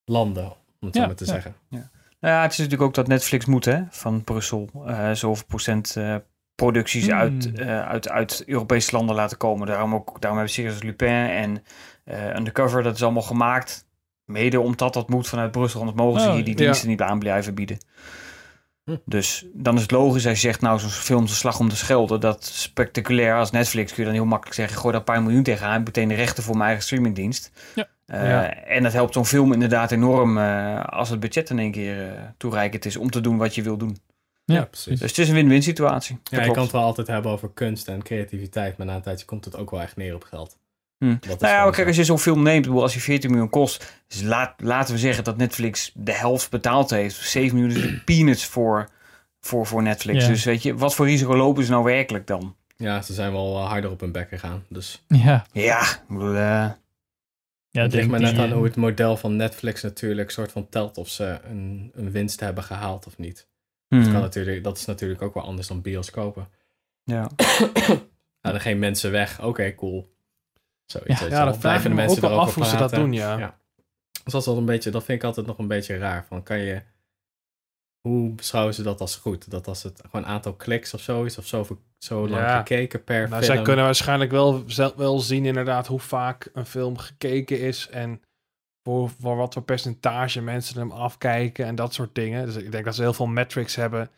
landen, 0.04 0.44
om 0.80 0.86
het 0.86 0.94
zo 0.94 1.00
Ja, 1.00 1.06
maar 1.06 1.16
te 1.16 1.24
ja. 1.24 1.32
zeggen. 1.32 1.54
Nou 1.70 2.34
ja, 2.34 2.42
het 2.42 2.52
is 2.52 2.56
natuurlijk 2.58 2.82
ook 2.88 2.94
dat 2.94 3.06
Netflix 3.06 3.44
moet, 3.44 3.64
hè, 3.64 3.82
van 3.90 4.24
Brussel. 4.24 4.70
eh 4.86 5.10
zoveel 5.12 5.46
procent 5.46 5.96
eh, 5.96 6.16
producties 6.56 7.06
Hmm. 7.06 7.18
uit, 7.18 7.52
eh, 7.52 7.86
uit, 7.88 8.08
uit 8.08 8.42
Europese 8.46 8.92
landen 8.96 9.14
laten 9.16 9.36
komen. 9.36 9.66
Daarom, 9.66 9.94
ook, 9.94 10.20
daarom 10.20 10.38
hebben 10.38 10.54
Series 10.56 10.82
Lupin 10.82 11.08
en 11.28 11.62
eh, 12.04 12.34
Undercover, 12.36 12.82
dat 12.82 12.94
is 12.94 13.02
allemaal 13.02 13.22
gemaakt. 13.22 13.84
Mede 14.24 14.60
omdat 14.60 14.94
dat 14.94 15.08
moet 15.08 15.28
vanuit 15.28 15.50
Brussel, 15.50 15.80
anders 15.80 15.98
mogen 15.98 16.20
ze 16.20 16.28
Oh, 16.28 16.34
hier 16.34 16.44
die 16.44 16.58
ja. 16.58 16.64
diensten 16.64 16.88
niet 16.88 17.00
aan 17.00 17.18
blijven 17.18 17.54
bieden. 17.54 17.78
Hm. 18.84 18.96
Dus 19.04 19.46
dan 19.52 19.74
is 19.74 19.82
het 19.82 19.90
logisch 19.90 20.26
als 20.26 20.40
je 20.40 20.46
zegt, 20.46 20.60
nou 20.60 20.78
zo'n 20.78 20.88
film 20.90 21.24
De 21.24 21.30
Slag 21.32 21.58
om 21.58 21.68
de 21.68 21.74
Schelde, 21.74 22.18
dat 22.18 22.44
spectaculair 22.44 23.34
als 23.38 23.50
Netflix 23.50 23.92
kun 23.92 24.02
je 24.02 24.08
dan 24.08 24.18
heel 24.18 24.28
makkelijk 24.28 24.56
zeggen, 24.56 24.76
gooi 24.78 24.90
daar 24.92 25.00
een 25.00 25.12
paar 25.14 25.22
miljoen 25.22 25.42
tegenaan, 25.42 25.82
meteen 25.82 26.08
de 26.08 26.14
rechten 26.14 26.42
voor 26.42 26.54
mijn 26.54 26.66
eigen 26.66 26.84
streamingdienst. 26.84 27.50
Ja. 27.74 27.86
Eh, 28.06 28.28
Ja. 28.28 28.54
En 28.54 28.82
dat 28.82 28.92
helpt 28.92 29.14
zo'n 29.14 29.26
film 29.26 29.52
inderdaad 29.52 29.90
enorm 29.92 30.38
als 30.78 31.10
het 31.10 31.20
budget 31.20 31.50
in 31.50 31.58
één 31.58 31.70
keer 31.72 32.34
toereikend 32.36 32.84
is 32.84 32.96
om 32.96 33.10
te 33.10 33.20
doen 33.20 33.36
wat 33.36 33.54
je 33.54 33.62
wil 33.62 33.76
doen. 33.76 33.96
Ja, 34.54 34.64
precies. 34.64 35.00
Dus 35.00 35.10
het 35.10 35.18
is 35.18 35.28
een 35.28 35.34
win-win 35.34 35.62
situatie. 35.62 36.18
Ja, 36.24 36.42
je 36.42 36.50
kan 36.50 36.62
het 36.62 36.72
wel 36.72 36.82
altijd 36.82 37.06
hebben 37.06 37.30
over 37.30 37.50
kunst 37.54 37.88
en 37.88 38.02
creativiteit, 38.02 38.76
maar 38.76 38.86
na 38.86 38.94
een 38.94 39.02
tijdje 39.02 39.26
komt 39.26 39.44
het 39.44 39.56
ook 39.56 39.70
wel 39.70 39.80
echt 39.80 39.96
neer 39.96 40.14
op 40.14 40.24
geld. 40.24 40.58
Hm. 40.98 41.16
Is 41.20 41.36
Nou 41.38 41.38
ja, 41.38 41.62
kijk, 41.62 41.76
zo. 41.76 41.84
als 41.84 41.96
je 41.96 42.04
zo'n 42.04 42.18
film 42.18 42.42
neemt, 42.42 42.64
ik 42.64 42.70
bedoel, 42.70 42.82
als 42.82 42.94
je 42.94 43.00
14 43.00 43.30
miljoen 43.30 43.50
kost, 43.50 44.02
dus 44.08 44.22
laat, 44.22 44.54
laten 44.60 44.94
we 44.94 45.00
zeggen 45.00 45.24
dat 45.24 45.36
Netflix 45.36 45.90
de 45.94 46.12
helft 46.12 46.50
betaald 46.50 46.90
heeft. 46.90 47.16
7 47.16 47.58
miljoen 47.58 47.76
is 47.76 48.02
peanuts 48.04 48.46
voor, 48.46 48.88
voor, 49.40 49.66
voor 49.66 49.82
Netflix. 49.82 50.22
Ja. 50.22 50.30
Dus 50.30 50.44
weet 50.44 50.62
je, 50.62 50.76
wat 50.76 50.94
voor 50.94 51.06
risico 51.06 51.36
lopen 51.36 51.64
ze 51.64 51.70
nou 51.70 51.84
werkelijk 51.84 52.26
dan? 52.26 52.56
Ja, 52.76 53.02
ze 53.02 53.12
zijn 53.14 53.32
wel 53.32 53.56
eh, 53.56 53.68
harder 53.68 53.90
op 53.90 54.00
hun 54.00 54.12
bek 54.12 54.28
gegaan. 54.28 54.64
Dus 54.68 55.04
Ja, 55.08 55.46
Ja, 55.52 55.80
eh, 56.08 56.70
ja 57.68 57.82
het 57.82 57.92
ligt 57.92 57.92
denk 57.92 58.10
maar 58.10 58.18
die, 58.18 58.28
net 58.28 58.38
aan 58.38 58.52
hoe 58.52 58.64
het 58.64 58.76
model 58.76 59.16
van 59.16 59.36
Netflix 59.36 59.82
natuurlijk 59.82 60.30
soort 60.30 60.52
van 60.52 60.68
telt 60.68 60.98
of 60.98 61.08
ze 61.08 61.38
een, 61.44 61.90
een 61.94 62.10
winst 62.10 62.40
hebben 62.40 62.64
gehaald 62.64 63.06
of 63.06 63.18
niet. 63.18 63.46
Hmm, 63.88 64.02
Dat, 64.02 64.12
kan 64.12 64.20
natuurlijk, 64.20 64.64
dat 64.64 64.76
is 64.76 64.84
natuurlijk 64.84 65.22
ook 65.22 65.34
wel 65.34 65.42
anders 65.44 65.66
dan 65.66 65.82
bioscopen. 65.82 66.48
ja. 67.04 67.30
Nou, 68.40 68.58
dan 68.58 68.66
geen 68.66 68.78
mensen 68.78 69.10
weg. 69.10 69.42
Oké, 69.42 69.74
cool. 69.74 70.16
Zoiets. 70.84 71.20
Ja, 71.20 71.26
Ja, 71.26 71.54
vraag 71.54 71.82
ik 71.82 71.88
me 71.88 71.94
mensen 71.94 72.30
ook 72.30 72.40
af 72.40 72.54
hoe 72.54 72.64
ze 72.64 72.76
dat 72.76 72.90
doen, 72.90 73.12
ja. 73.12 73.38
Ja. 73.38 73.58
Dus 74.24 74.32
dat, 74.32 74.40
is 74.40 74.46
wel 74.46 74.56
een 74.56 74.64
beetje, 74.64 74.90
dat 74.90 75.04
vind 75.04 75.18
ik 75.18 75.24
altijd 75.24 75.46
nog 75.46 75.58
een 75.58 75.66
beetje 75.66 75.98
raar. 75.98 76.24
Van, 76.28 76.42
kan 76.42 76.58
je, 76.58 76.82
hoe 78.08 78.30
beschouwen 78.30 78.74
ze 78.74 78.82
dat 78.82 79.00
als 79.00 79.16
goed? 79.16 79.50
Dat 79.50 79.66
als 79.68 79.82
het 79.82 80.00
gewoon 80.04 80.26
een 80.26 80.30
aantal 80.32 80.54
kliks 80.54 80.94
of 80.94 81.00
zo 81.00 81.24
is, 81.24 81.38
of 81.38 81.46
zo, 81.46 81.66
zo 81.98 82.28
lang 82.28 82.42
Ja. 82.42 82.56
gekeken 82.56 83.04
per 83.04 83.28
Nou, 83.28 83.42
film. 83.42 83.54
zij 83.54 83.62
kunnen 83.64 83.84
waarschijnlijk 83.84 84.30
wel, 84.30 84.64
wel 84.96 85.18
zien 85.20 85.44
inderdaad 85.44 85.86
hoe 85.86 86.00
vaak 86.00 86.50
een 86.52 86.66
film 86.66 86.98
gekeken 86.98 87.60
is 87.60 87.88
en 87.88 88.22
voor, 88.86 89.10
voor 89.20 89.36
wat 89.36 89.52
voor 89.52 89.62
percentage 89.62 90.42
mensen 90.42 90.78
hem 90.78 90.90
afkijken 90.90 91.66
en 91.66 91.74
dat 91.74 91.94
soort 91.94 92.14
dingen. 92.14 92.46
Dus 92.46 92.56
ik 92.56 92.72
denk 92.72 92.84
dat 92.84 92.94
ze 92.94 93.02
heel 93.02 93.12
veel 93.12 93.26
metrics 93.26 93.74
hebben 93.74 94.10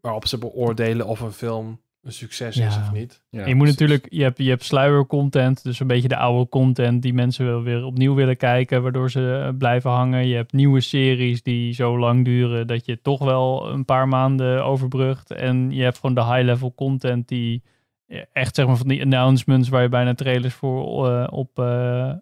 waarop 0.00 0.26
ze 0.26 0.38
beoordelen 0.38 1.06
of 1.06 1.20
een 1.20 1.32
film 1.32 1.80
een 2.02 2.12
succes 2.12 2.56
is 2.56 2.76
of 2.76 2.92
niet. 2.92 3.22
Ja, 3.30 3.46
je 3.46 3.54
moet 3.54 3.62
precies. 3.62 3.80
natuurlijk, 3.80 4.06
je 4.12 4.22
hebt, 4.22 4.38
je 4.38 4.48
hebt 4.48 4.64
sluier-content, 4.64 5.62
dus 5.62 5.80
een 5.80 5.86
beetje 5.86 6.08
de 6.08 6.16
oude 6.16 6.48
content 6.48 7.02
die 7.02 7.14
mensen 7.14 7.46
wel 7.46 7.62
weer 7.62 7.84
opnieuw 7.84 8.14
willen 8.14 8.36
kijken, 8.36 8.82
waardoor 8.82 9.10
ze 9.10 9.44
eh, 9.46 9.56
blijven 9.58 9.90
hangen. 9.90 10.26
Je 10.26 10.34
hebt 10.34 10.52
nieuwe 10.52 10.80
series 10.80 11.42
die 11.42 11.72
zo 11.72 11.98
lang 11.98 12.24
duren 12.24 12.66
dat 12.66 12.86
je 12.86 13.00
toch 13.02 13.24
wel 13.24 13.70
een 13.70 13.84
paar 13.84 14.08
maanden 14.08 14.64
overbrugt. 14.64 15.30
En 15.30 15.70
je 15.70 15.82
hebt 15.82 15.98
gewoon 15.98 16.14
de 16.14 16.24
high-level 16.24 16.74
content 16.74 17.28
die 17.28 17.62
eh, 18.06 18.20
echt 18.32 18.54
zeg 18.54 18.66
maar 18.66 18.76
van 18.76 18.88
die 18.88 19.02
announcements 19.02 19.68
waar 19.68 19.82
je 19.82 19.88
bijna 19.88 20.14
trailers 20.14 20.54
voor 20.54 21.08
eh, 21.08 21.26
op, 21.30 21.58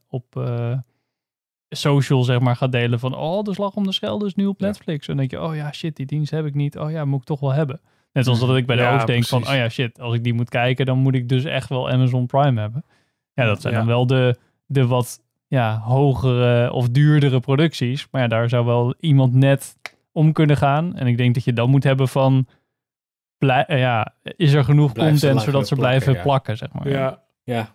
op 0.09 0.37
eh, 0.37 0.79
social 1.77 2.23
zeg 2.23 2.41
maar 2.41 2.57
gaat 2.57 2.73
delen 2.73 2.99
van 2.99 3.17
oh, 3.17 3.43
de 3.43 3.55
slag 3.55 3.75
om 3.75 3.85
de 3.85 3.93
Schelde 3.93 4.27
is 4.27 4.35
nu 4.35 4.47
op. 4.47 4.61
Netflix. 4.61 5.09
En 5.09 5.17
dan 5.17 5.27
denk 5.27 5.31
je, 5.31 5.49
oh 5.49 5.57
ja, 5.57 5.73
shit, 5.73 5.97
die 5.97 6.07
dienst 6.07 6.31
heb 6.31 6.47
ik 6.47 6.55
niet. 6.55 6.79
Oh 6.79 6.91
ja, 6.91 7.05
moet 7.05 7.21
ik 7.21 7.27
toch 7.27 7.41
wel 7.41 7.53
hebben. 7.53 7.81
Net 8.13 8.25
zoals 8.25 8.41
dat 8.41 8.57
ik 8.57 8.67
bij 8.67 8.77
de 8.77 8.87
Oost 8.87 9.07
denk 9.07 9.25
van, 9.25 9.47
oh 9.47 9.55
ja, 9.55 9.69
shit, 9.69 10.01
als 10.01 10.15
ik 10.15 10.25
die 10.25 10.35
moet 10.35 10.49
kijken, 10.49 10.87
dan 10.87 10.99
moet 10.99 11.15
ik 11.15 11.29
dus 11.29 11.45
echt 11.45 11.69
wel 11.69 11.91
Amazon 11.91 12.27
Prime 12.27 12.61
hebben. 12.61 12.85
Ja, 13.35 13.45
dat 13.45 13.61
zijn 13.61 13.75
dan 13.75 13.87
wel 13.87 14.07
de, 14.07 14.37
de 14.67 14.87
wat 14.87 15.21
ja, 15.47 15.79
hogere 15.79 16.73
of 16.73 16.89
duurdere 16.89 17.41
producties. 17.41 18.09
Maar 18.11 18.23
ja, 18.23 18.29
daar 18.29 18.49
zou 18.49 18.65
wel 18.65 18.95
iemand 19.01 19.35
net 19.35 19.77
om 20.13 20.33
kunnen 20.33 20.57
gaan. 20.57 20.97
En 20.97 21.07
ik 21.07 21.17
denk 21.17 21.35
dat 21.35 21.45
je 21.45 21.53
dan 21.53 21.71
moet 21.71 21.85
hebben 21.85 22.09
van, 22.09 22.47
eh, 23.39 23.79
ja, 23.79 24.15
is 24.23 24.53
er 24.53 24.65
genoeg 24.65 24.93
Blijf 24.93 25.11
content 25.11 25.41
zodat 25.41 25.69
ze 25.69 25.75
plakken, 25.75 25.77
blijven 25.77 26.15
ja. 26.15 26.23
plakken, 26.23 26.57
zeg 26.57 26.73
maar. 26.73 26.89
Ja, 26.89 27.23
Ja. 27.45 27.75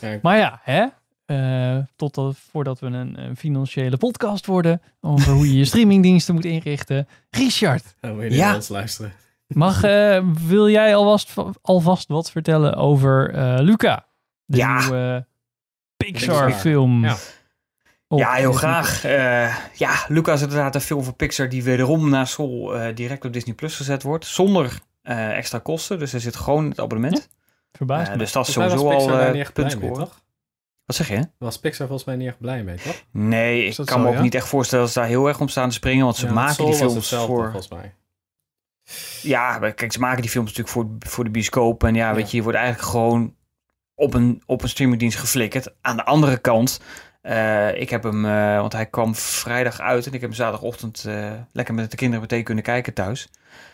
Ja, 0.00 0.18
Maar 0.22 0.36
ja, 0.36 0.60
hè? 0.62 0.86
Eh, 1.26 1.78
totdat, 1.96 2.36
voordat 2.50 2.80
we 2.80 2.86
een, 2.86 3.22
een 3.22 3.36
financiële 3.36 3.96
podcast 3.96 4.46
worden 4.46 4.82
over 5.00 5.32
hoe 5.32 5.46
je 5.48 5.56
je 5.58 5.64
streamingdiensten 5.64 6.34
moet 6.34 6.44
inrichten. 6.44 7.08
Richard, 7.30 7.94
dan 8.00 8.14
moet 8.14 8.22
je 8.22 8.30
Ja. 8.34 8.54
ons 8.54 8.68
luisteren. 8.68 9.12
mag, 9.46 9.82
eh, 9.82 10.22
wil 10.46 10.68
jij 10.68 10.96
alvast, 10.96 11.34
alvast 11.62 12.08
wat 12.08 12.30
vertellen 12.30 12.74
over 12.74 13.34
eh, 13.34 13.54
Luca? 13.58 14.06
De 14.44 14.56
Ja. 14.56 14.78
nieuwe 14.80 15.26
Pixar, 15.96 16.44
Pixar. 16.44 16.60
film. 16.60 17.04
Ja. 17.04 17.16
op 18.08 18.18
ja, 18.18 18.32
heel 18.32 18.50
Disney+. 18.50 18.58
graag. 18.72 19.04
Eh, 19.04 19.56
ja, 19.74 20.04
Lucas 20.08 20.34
is 20.34 20.42
inderdaad 20.42 20.74
een 20.74 20.80
film 20.80 21.02
van 21.04 21.16
Pixar 21.16 21.48
die 21.48 21.62
wederom 21.62 22.08
na 22.10 22.24
eh, 22.74 22.94
direct 22.94 23.24
op 23.24 23.32
Disney 23.32 23.54
Plus 23.54 23.76
gezet 23.76 24.02
wordt. 24.02 24.26
Zonder 24.26 24.78
eh, 25.02 25.36
extra 25.36 25.58
kosten. 25.58 25.98
Dus 25.98 26.12
er 26.12 26.20
zit 26.20 26.36
gewoon 26.36 26.64
in 26.64 26.70
het 26.70 26.80
abonnement. 26.80 27.28
Eh, 28.06 28.10
me. 28.10 28.16
dus 28.16 28.32
dat 28.32 28.46
is 28.46 28.52
sowieso 28.52 28.76
al 28.90 28.96
Pixar 28.96 29.18
daar 29.18 30.24
Wat 30.86 30.96
zeg 30.96 31.08
je? 31.08 31.28
Was 31.38 31.58
Pixar 31.58 31.86
volgens 31.86 32.06
mij 32.08 32.16
niet 32.16 32.28
echt 32.28 32.38
blij 32.38 32.62
mee, 32.62 32.76
toch? 32.76 33.02
Nee, 33.10 33.64
ik 33.64 33.76
kan 33.76 33.86
zo, 33.86 33.98
me 33.98 34.08
ook 34.08 34.14
ja? 34.14 34.20
niet 34.20 34.34
echt 34.34 34.48
voorstellen 34.48 34.84
dat 34.84 34.92
ze 34.92 34.98
daar 35.00 35.08
heel 35.08 35.26
erg 35.26 35.40
om 35.40 35.48
staan 35.48 35.68
te 35.68 35.74
springen. 35.74 36.04
Want 36.04 36.16
ze 36.16 36.26
Ja, 36.26 36.32
maken 36.32 36.64
die 36.64 36.74
films 36.74 37.08
voor... 37.14 37.26
volgens 37.42 37.68
mij. 37.68 37.94
Ja, 39.22 39.58
maar 39.58 39.72
kijk, 39.74 39.92
ze 39.92 39.98
maken 39.98 40.20
die 40.22 40.30
films 40.30 40.46
natuurlijk 40.46 40.74
voor, 40.74 41.10
voor 41.10 41.24
de 41.24 41.30
bioscoop. 41.30 41.84
En 41.84 41.94
ja, 41.94 42.14
weet 42.14 42.30
je, 42.30 42.36
je 42.36 42.42
wordt 42.42 42.58
eigenlijk 42.58 42.88
gewoon 42.88 43.34
op 43.94 44.14
een, 44.14 44.42
op 44.46 44.62
een 44.62 44.68
streamingdienst 44.68 45.18
geflikkerd. 45.18 45.74
Aan 45.80 45.96
de 45.96 46.04
andere 46.04 46.38
kant, 46.38 46.80
eh, 47.22 47.80
ik 47.80 47.90
heb 47.90 48.02
hem, 48.02 48.24
eh, 48.24 48.60
want 48.60 48.72
hij 48.72 48.86
kwam 48.86 49.14
vrijdag 49.14 49.80
uit 49.80 50.06
en 50.06 50.12
ik 50.12 50.20
heb 50.20 50.28
hem 50.30 50.38
zaterdagochtend 50.38 51.04
eh, 51.04 51.32
lekker 51.52 51.74
met 51.74 51.90
de 51.90 51.96
kinderen 51.96 52.20
meteen 52.22 52.44
kunnen 52.44 52.64
kijken 52.64 52.92
thuis. 52.94 53.28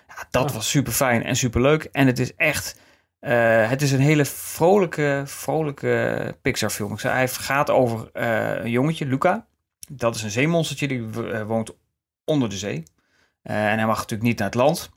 Ja, 0.08 0.26
dat 0.30 0.48
Oh. 0.48 0.54
was 0.54 0.70
super 0.70 0.92
fijn 0.92 1.22
en 1.24 1.36
super 1.36 1.60
leuk. 1.60 1.84
En 1.84 2.06
het 2.06 2.18
is 2.18 2.34
echt, 2.36 2.80
eh, 3.22 3.68
het 3.68 3.82
is 3.82 3.92
een 3.92 4.00
hele 4.00 4.24
vrolijke, 4.24 5.22
vrolijke 5.26 6.36
Pixar 6.42 6.70
film. 6.70 6.92
Ik 6.92 7.00
zei, 7.00 7.14
hij 7.14 7.28
gaat 7.28 7.70
over 7.70 8.10
eh, 8.12 8.64
een 8.64 8.70
jongetje, 8.70 9.06
Luca. 9.06 9.46
Dat 9.90 10.14
is 10.14 10.22
een 10.22 10.30
zeemonstertje, 10.30 10.88
die 10.88 11.30
eh, 11.30 11.42
woont 11.42 11.74
onder 12.24 12.48
de 12.48 12.56
zee. 12.56 12.82
En 13.42 13.54
hij 13.54 13.86
mag 13.86 13.96
natuurlijk 13.96 14.22
niet 14.22 14.38
naar 14.38 14.46
het 14.46 14.56
land, 14.56 14.90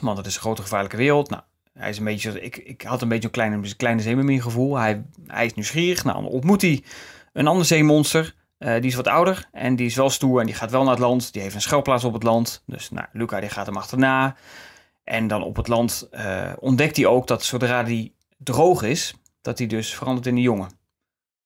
want 0.00 0.16
het 0.16 0.26
is 0.26 0.34
een 0.34 0.40
grote 0.40 0.62
gevaarlijke 0.62 0.96
wereld. 0.96 1.30
Nou, 1.30 1.42
hij 1.72 1.88
is 1.88 1.98
een 1.98 2.04
beetje, 2.04 2.40
ik, 2.40 2.56
ik 2.56 2.82
had 2.82 3.02
een 3.02 3.08
beetje 3.08 3.24
een 3.24 3.30
kleine, 3.30 3.56
een 3.56 3.76
kleine 3.76 4.02
zeemermin 4.02 4.42
gevoel. 4.42 4.76
Hij, 4.76 5.04
hij 5.26 5.46
is 5.46 5.54
nieuwsgierig. 5.54 6.04
Nou, 6.04 6.22
dan 6.22 6.32
ontmoet 6.32 6.62
hij 6.62 6.84
een 7.32 7.46
ander 7.46 7.66
zeemonster. 7.66 8.34
Die 8.58 8.80
is 8.80 8.94
wat 8.94 9.08
ouder 9.08 9.48
en 9.52 9.76
die 9.76 9.86
is 9.86 9.96
wel 9.96 10.10
stoer 10.10 10.40
en 10.40 10.46
die 10.46 10.54
gaat 10.54 10.70
wel 10.70 10.82
naar 10.82 10.90
het 10.90 11.02
land. 11.02 11.32
Die 11.32 11.42
heeft 11.42 11.54
een 11.54 11.60
schuilplaats 11.60 12.04
op 12.04 12.12
het 12.12 12.22
land. 12.22 12.62
Dus 12.66 12.90
nou, 12.90 13.06
Luca 13.12 13.40
die 13.40 13.48
gaat 13.48 13.66
hem 13.66 13.76
achterna. 13.76 14.36
En 15.10 15.26
dan 15.26 15.42
op 15.42 15.56
het 15.56 15.68
land 15.68 16.08
eh, 16.10 16.52
ontdekt 16.58 16.96
hij 16.96 17.06
ook 17.06 17.26
dat 17.26 17.44
zodra 17.44 17.84
hij 17.84 18.12
droog 18.36 18.82
is, 18.82 19.14
dat 19.42 19.58
hij 19.58 19.66
dus 19.66 19.94
verandert 19.94 20.26
in 20.26 20.36
een 20.36 20.42
jongen. 20.42 20.70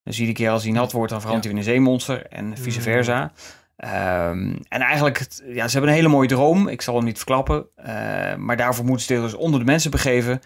Dus 0.02 0.18
iedere 0.18 0.36
keer 0.36 0.50
als 0.50 0.62
hij 0.62 0.72
nat 0.72 0.92
wordt, 0.92 1.10
dan 1.10 1.20
verandert 1.20 1.44
hij 1.44 1.54
in 1.54 1.58
een 1.60 1.72
zeemonster 1.72 2.26
en 2.26 2.56
vice 2.56 2.78
Mm. 2.78 2.84
versa. 2.84 3.32
Ehm, 3.76 4.56
en 4.68 4.80
eigenlijk, 4.80 5.26
ja, 5.46 5.66
ze 5.66 5.72
hebben 5.72 5.90
een 5.90 5.96
hele 5.96 6.08
mooie 6.08 6.28
droom. 6.28 6.68
Ik 6.68 6.82
zal 6.82 6.94
hem 6.96 7.04
niet 7.04 7.16
verklappen. 7.16 7.66
Eh, 7.76 8.34
maar 8.34 8.56
daarvoor 8.56 8.84
moeten 8.84 9.06
ze 9.06 9.14
dus 9.14 9.34
onder 9.34 9.60
de 9.60 9.66
mensen 9.66 9.90
begeven. 9.90 10.40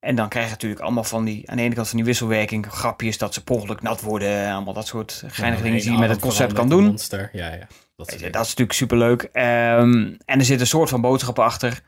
En 0.00 0.14
dan 0.14 0.28
krijg 0.28 0.44
je 0.46 0.50
natuurlijk 0.52 0.80
allemaal 0.80 1.04
van 1.04 1.24
die, 1.24 1.50
aan 1.50 1.56
de 1.56 1.62
ene 1.62 1.74
kant 1.74 1.88
van 1.88 1.96
die 1.96 2.06
wisselwerking, 2.06 2.66
grapjes 2.66 3.18
dat 3.18 3.34
ze 3.34 3.44
per 3.44 3.54
ongeluk 3.54 3.82
nat 3.82 4.00
worden. 4.00 4.52
Allemaal 4.52 4.74
dat 4.74 4.86
soort 4.86 5.22
geinige 5.26 5.62
dingen 5.62 5.80
die 5.80 5.92
je 5.92 5.98
met 5.98 6.10
het 6.10 6.20
concept 6.20 6.52
kan 6.52 6.68
doen. 6.68 6.84
Monster. 6.84 7.30
Ja, 7.32 7.52
ja. 7.52 7.66
Dat 7.96 8.08
dingen. 8.08 8.32
dat 8.32 8.42
is 8.42 8.48
natuurlijk 8.48 8.78
superleuk. 8.78 9.22
Ehm 9.22 10.14
en 10.24 10.38
er 10.38 10.44
zit 10.44 10.60
een 10.60 10.66
soort 10.66 10.88
van 10.88 11.00
boodschap 11.00 11.38
achter. 11.38 11.82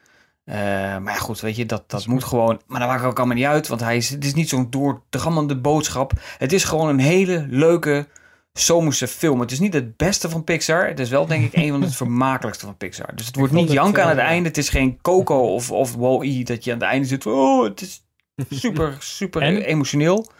Eh, 0.44 0.54
maar 0.98 1.12
ja, 1.12 1.18
goed, 1.18 1.40
weet 1.40 1.56
je, 1.56 1.66
dat, 1.66 1.90
dat 1.90 2.06
moet 2.06 2.24
gewoon. 2.24 2.60
Maar 2.66 2.80
dat 2.80 2.88
maakt 2.88 3.04
ook 3.04 3.18
allemaal 3.18 3.36
niet 3.36 3.44
uit, 3.46 3.68
want 3.68 3.80
hij 3.80 3.96
is, 3.96 4.08
het 4.08 4.24
is 4.24 4.34
niet 4.34 4.48
zo'n 4.48 4.70
doordrammende 4.70 5.56
boodschap. 5.56 6.12
Het 6.38 6.52
is 6.52 6.64
gewoon 6.64 6.88
een 6.88 6.98
hele 6.98 7.46
leuke 7.48 8.06
zomerse 8.52 9.08
film. 9.08 9.40
Het 9.40 9.50
is 9.50 9.60
niet 9.60 9.74
het 9.74 9.96
beste 9.96 10.30
van 10.30 10.44
Pixar. 10.44 10.86
Het 10.86 10.98
is 11.00 11.08
wel, 11.08 11.26
denk 11.26 11.44
ik, 11.44 11.54
een 11.62 11.70
van 11.70 11.82
het 11.82 11.96
vermakelijkste 12.02 12.66
van 12.66 12.76
Pixar. 12.76 13.16
Dus 13.16 13.26
het 13.26 13.36
wordt 13.36 13.52
niet 13.52 13.72
janken 13.72 14.02
aan 14.02 14.08
het 14.08 14.18
eh, 14.18 14.24
einde. 14.24 14.48
Het 14.48 14.58
is 14.58 14.68
geen 14.68 14.98
Coco 15.02 15.38
of, 15.54 15.70
of 15.70 15.94
Wall-E 15.94 16.42
dat 16.42 16.64
je 16.64 16.72
aan 16.72 16.78
het 16.78 16.86
einde 16.86 17.06
zit. 17.06 17.22
van, 17.22 17.32
Oh, 17.32 17.64
het 17.64 17.80
is 17.80 18.04
super, 18.50 18.96
super 18.98 19.42
En? 19.42 19.62
emotioneel. 19.62 20.30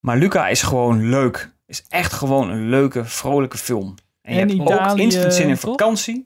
Maar 0.00 0.16
Luca 0.16 0.48
is 0.48 0.62
gewoon 0.62 1.08
leuk. 1.08 1.52
Is 1.66 1.84
echt 1.88 2.12
gewoon 2.12 2.50
een 2.50 2.68
leuke, 2.68 3.04
vrolijke 3.04 3.58
film. 3.58 3.94
En 4.22 4.34
je 4.34 4.40
hebt 4.40 4.70
ook 4.72 4.98
instant 4.98 5.34
zin 5.34 5.48
in 5.48 5.56
vakantie. 5.56 6.24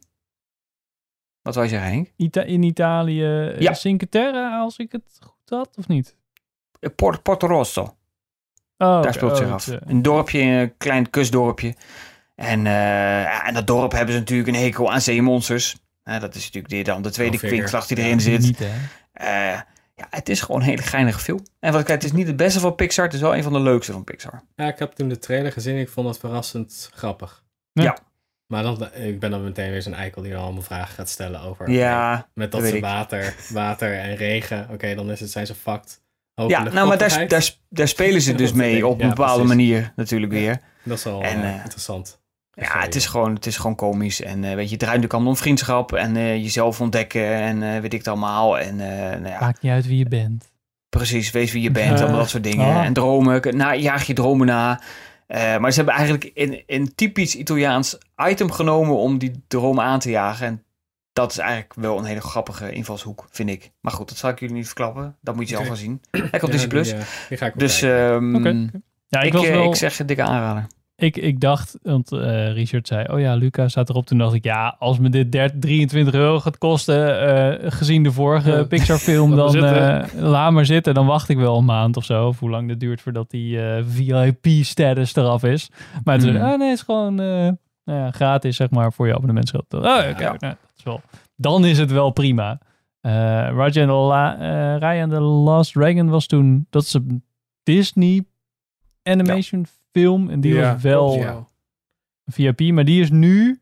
Wat 1.49 1.57
wou 1.57 1.67
je 1.69 1.73
zeggen, 1.75 1.91
Henk? 1.93 2.13
Ita 2.17 2.43
in 2.43 2.63
Italië, 2.63 3.23
Ja. 3.23 3.55
ja. 3.59 3.75
Cinque 3.75 4.09
Terre, 4.09 4.51
als 4.59 4.77
ik 4.77 4.93
het 4.93 5.19
goed 5.21 5.49
had, 5.59 5.69
of 5.77 5.89
niet? 5.89 6.17
Eh, 6.81 6.91
Port- 6.97 7.23
Porto 7.23 7.47
Rosso. 7.47 7.83
Oh, 7.83 9.03
Daar 9.03 9.15
speelt 9.15 9.37
zich 9.37 9.47
Oh, 9.47 9.53
af. 9.53 9.65
het, 9.65 9.83
eh, 9.83 9.89
Een 9.91 10.03
dorpje, 10.03 10.41
een 10.41 10.77
klein 10.77 11.11
kustdorpje. 11.11 11.75
En, 12.35 12.67
eh, 12.67 13.47
en 13.49 13.55
dat 13.55 13.67
dorp 13.67 13.93
hebben 13.93 14.13
ze 14.15 14.19
natuurlijk 14.21 14.49
een 14.49 14.55
hekel 14.63 14.93
aan 14.93 15.01
zeemonsters. 15.01 15.77
Eh, 16.03 16.21
dat 16.21 16.35
is 16.35 16.45
natuurlijk 16.45 16.69
die, 16.73 16.85
dan 16.85 17.03
de 17.03 17.11
tweede 17.11 17.37
kwinkslag 17.39 17.87
die 17.87 17.97
Ja. 17.97 18.03
erin 18.05 18.21
zit. 18.21 18.41
Niet, 18.41 18.59
hè? 18.59 18.67
Eh, 19.13 19.61
ja, 19.95 20.07
het 20.11 20.29
is 20.29 20.41
gewoon 20.41 20.61
een 20.61 20.67
hele 20.67 20.83
geinige 20.83 21.19
film. 21.19 21.41
En 21.61 21.73
wat 21.73 21.81
ik 21.81 21.87
zei, 21.87 21.99
het 21.99 22.07
is 22.07 22.13
niet 22.13 22.27
het 22.27 22.37
beste 22.37 22.61
van 22.61 22.75
Pixar. 22.75 23.05
Het 23.05 23.15
is 23.15 23.21
wel 23.21 23.37
een 23.37 23.43
van 23.43 23.53
de 23.53 23.61
leukste 23.61 23.93
van 23.93 24.05
Pixar. 24.05 24.43
Ja, 24.57 24.67
ik 24.67 24.79
heb 24.79 24.93
toen 24.93 25.09
de 25.09 25.19
trailer 25.19 25.53
gezien. 25.53 25.77
Ik 25.77 25.89
vond 25.89 26.09
het 26.09 26.19
verrassend 26.19 26.91
grappig. 26.95 27.43
Ja. 27.73 27.83
Ja. 27.83 27.99
Maar 28.49 28.63
dan, 28.63 28.89
ik 28.95 29.21
ben 29.21 29.31
dan 29.31 29.45
meteen 29.45 29.71
weer 29.71 29.83
zo'n 29.83 29.95
eikel 29.95 30.23
die 30.23 30.33
dan 30.33 30.43
allemaal 30.43 30.63
vragen 30.63 30.95
gaat 30.95 31.09
stellen 31.09 31.41
over... 31.41 31.71
Ja, 31.71 32.29
met 32.35 32.53
dat 32.53 32.65
ze 32.67 32.81
water, 32.81 33.35
water 33.53 33.99
en 33.99 34.17
regen. 34.17 34.69
Oké, 34.73 34.95
dan 34.95 35.11
is 35.11 35.21
het, 35.21 35.31
zijn 35.31 35.47
ze 35.47 35.55
fucked. 35.55 36.01
Hoge 36.35 36.51
ja 36.51 36.63
nou, 36.63 36.89
maar 36.89 36.99
daar, 36.99 37.29
daar, 37.29 37.51
daar 37.69 37.89
spelen 37.89 38.21
ze 38.21 38.35
dus 38.45 38.53
mee 38.53 38.87
op 38.87 38.99
een 39.01 39.09
Ja, 39.09 39.15
bepaalde 39.15 39.43
precies. 39.43 39.57
manier 39.57 39.93
natuurlijk 39.97 40.33
Ja. 40.33 40.39
weer. 40.39 40.61
Dat 40.83 40.99
is 40.99 41.05
wel 41.05 41.23
En, 41.23 41.43
eh, 41.43 41.49
eh, 41.49 41.55
interessant. 41.63 42.21
Ja, 42.53 42.81
het 42.81 42.95
is 42.95 43.07
gewoon, 43.07 43.35
het 43.35 43.47
is 43.47 43.57
gewoon 43.57 43.75
komisch. 43.77 44.21
En 44.23 44.45
eh, 44.45 44.55
weet 44.55 44.65
je, 44.65 44.71
het 44.71 44.79
draait 44.79 44.81
natuurlijk 45.01 45.13
allemaal 45.13 45.31
om 45.33 45.37
vriendschap 45.39 45.93
en 45.93 46.17
eh, 46.17 46.35
jezelf 46.37 46.81
ontdekken 46.81 47.33
en 47.35 47.63
eh, 47.63 47.81
weet 47.81 47.93
ik 47.93 47.99
het 47.99 48.09
allemaal. 48.09 48.59
En 48.59 48.81
eh, 48.81 49.11
nou 49.21 49.29
ja, 49.29 49.41
Maakt 49.41 49.63
niet 49.63 49.73
uit 49.73 49.87
wie 49.87 49.99
je 49.99 50.09
bent. 50.09 50.45
precies, 50.89 51.31
wees 51.31 51.53
wie 51.53 51.63
je 51.63 51.71
bent, 51.71 51.99
allemaal 52.01 52.19
dat 52.19 52.29
soort 52.29 52.43
dingen. 52.45 52.67
Ah. 52.77 52.85
En 52.85 52.93
dromen, 52.93 53.57
na, 53.57 53.75
jaag 53.75 54.07
je 54.07 54.13
dromen 54.13 54.47
na. 54.47 54.81
Eh, 55.29 55.59
maar 55.59 55.71
ze 55.71 55.77
hebben 55.77 55.95
eigenlijk 55.95 56.31
een, 56.35 56.63
een 56.67 56.95
typisch 56.95 57.35
Italiaans 57.37 57.99
item 58.17 58.51
genomen 58.51 58.97
om 58.97 59.19
die 59.19 59.43
dromen 59.49 59.85
aan 59.85 59.99
te 59.99 60.11
jagen. 60.11 60.47
En 60.47 60.65
dat 61.13 61.31
is 61.31 61.39
eigenlijk 61.39 61.75
wel 61.75 61.99
een 61.99 62.05
hele 62.05 62.21
grappige 62.21 62.73
invalshoek, 62.73 63.27
vind 63.31 63.51
ik. 63.51 63.71
Maar 63.81 63.93
goed, 63.93 64.09
dat 64.09 64.19
zal 64.19 64.31
ik 64.31 64.41
jullie 64.41 64.55
niet 64.55 64.67
verklappen. 64.67 65.17
Dat 65.21 65.35
moet 65.35 65.49
je 65.49 65.55
zelf 65.55 65.67
gaan 65.67 65.77
zien. 65.77 66.01
Hij 66.11 66.21
komt 66.21 66.43
Ja, 66.43 66.49
Disney 66.49 66.69
Plus. 66.69 66.89
Die, 66.89 66.99
eh, 66.99 67.07
die 67.29 67.39
ga 67.39 67.47
ik 67.47 67.53
ook 67.53 67.59
Dus 67.59 67.83
ehm, 67.83 68.35
Oké. 68.35 68.71
Ja, 69.09 69.21
ik, 69.21 69.35
ik, 69.35 69.43
eh, 69.43 69.51
wel, 69.51 69.69
ik 69.69 69.75
zeg 69.75 69.97
dikke 69.97 70.23
aanrader. 70.23 70.67
Ik, 71.01 71.17
ik 71.17 71.41
dacht, 71.41 71.79
want 71.83 72.13
eh, 72.13 72.53
Richard 72.53 72.87
zei, 72.87 73.07
oh 73.13 73.21
ja, 73.21 73.35
Luca 73.35 73.69
staat 73.69 73.89
erop. 73.89 74.07
Toen 74.07 74.19
dacht 74.19 74.35
ik, 74.35 74.45
ja, 74.45 74.77
als 74.79 74.99
me 74.99 75.09
dit 75.09 75.33
30, 75.33 75.59
23 75.61 76.15
euro 76.15 76.41
gaat 76.41 76.59
kosten, 76.59 77.21
eh, 77.61 77.71
gezien 77.73 78.03
de 78.03 78.13
vorige 78.13 78.51
Ja. 78.51 78.65
Pixar 78.65 78.99
film, 78.99 79.37
dan 79.37 79.57
eh, 79.65 80.05
laat 80.15 80.53
maar 80.53 80.67
zitten. 80.67 80.95
Dan 80.95 81.07
wacht 81.07 81.29
ik 81.29 81.37
wel 81.37 81.59
een 81.59 81.65
maand 81.65 81.97
of 81.97 82.05
zo, 82.05 82.27
of 82.27 82.39
hoe 82.39 82.51
lang 82.51 82.69
dat 82.69 82.81
duurt 82.81 83.01
voordat 83.01 83.31
die 83.31 83.59
VIP-status 83.85 85.17
eraf 85.17 85.45
is. 85.45 85.71
Maar 86.05 86.19
toen, 86.19 86.35
Hmm. 86.37 86.45
ah 86.45 86.59
nee, 86.59 86.69
het 86.69 86.79
is 86.79 86.85
gewoon 86.85 87.15
nou 87.15 87.57
ja, 87.85 88.11
gratis, 88.11 88.57
zeg 88.57 88.71
maar, 88.71 88.93
voor 88.93 89.07
je 89.07 89.15
abonnementschap. 89.15 89.75
Oh, 89.75 89.83
Ja. 89.83 90.13
nou, 90.19 90.39
dat 90.39 90.57
is 90.77 90.83
wel, 90.85 91.01
dan 91.37 91.65
is 91.65 91.79
het 91.79 91.91
wel 91.91 92.11
prima. 92.11 92.59
Raja 93.01 93.83
and 95.03 95.11
the 95.13 95.21
La, 95.21 95.21
Last 95.21 95.73
Dragon 95.73 96.09
was 96.09 96.27
toen, 96.27 96.67
dat 96.71 96.83
is 96.83 96.93
een 96.95 97.25
Disney 97.63 98.25
animation 99.03 99.67
film. 100.01 100.31
En 100.31 100.41
die 100.41 100.55
Ja, 100.55 100.73
was 100.73 100.83
wel 100.83 101.07
klopt, 101.09 101.23
ja. 101.23 101.47
VIP, 102.53 102.73
maar 102.73 102.85
die 102.85 103.01
is 103.03 103.11
nu 103.11 103.61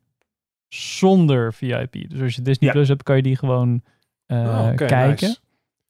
zonder 0.68 1.54
VIP. 1.54 2.10
Dus 2.10 2.20
als 2.20 2.34
je 2.34 2.42
Disney 2.42 2.68
Ja. 2.68 2.74
Plus 2.74 2.88
hebt, 2.88 3.02
kan 3.02 3.16
je 3.16 3.22
die 3.22 3.36
gewoon 3.36 3.82
eh, 4.26 4.38
Oh, 4.38 4.74
kijken. 4.74 5.08
nice. 5.28 5.38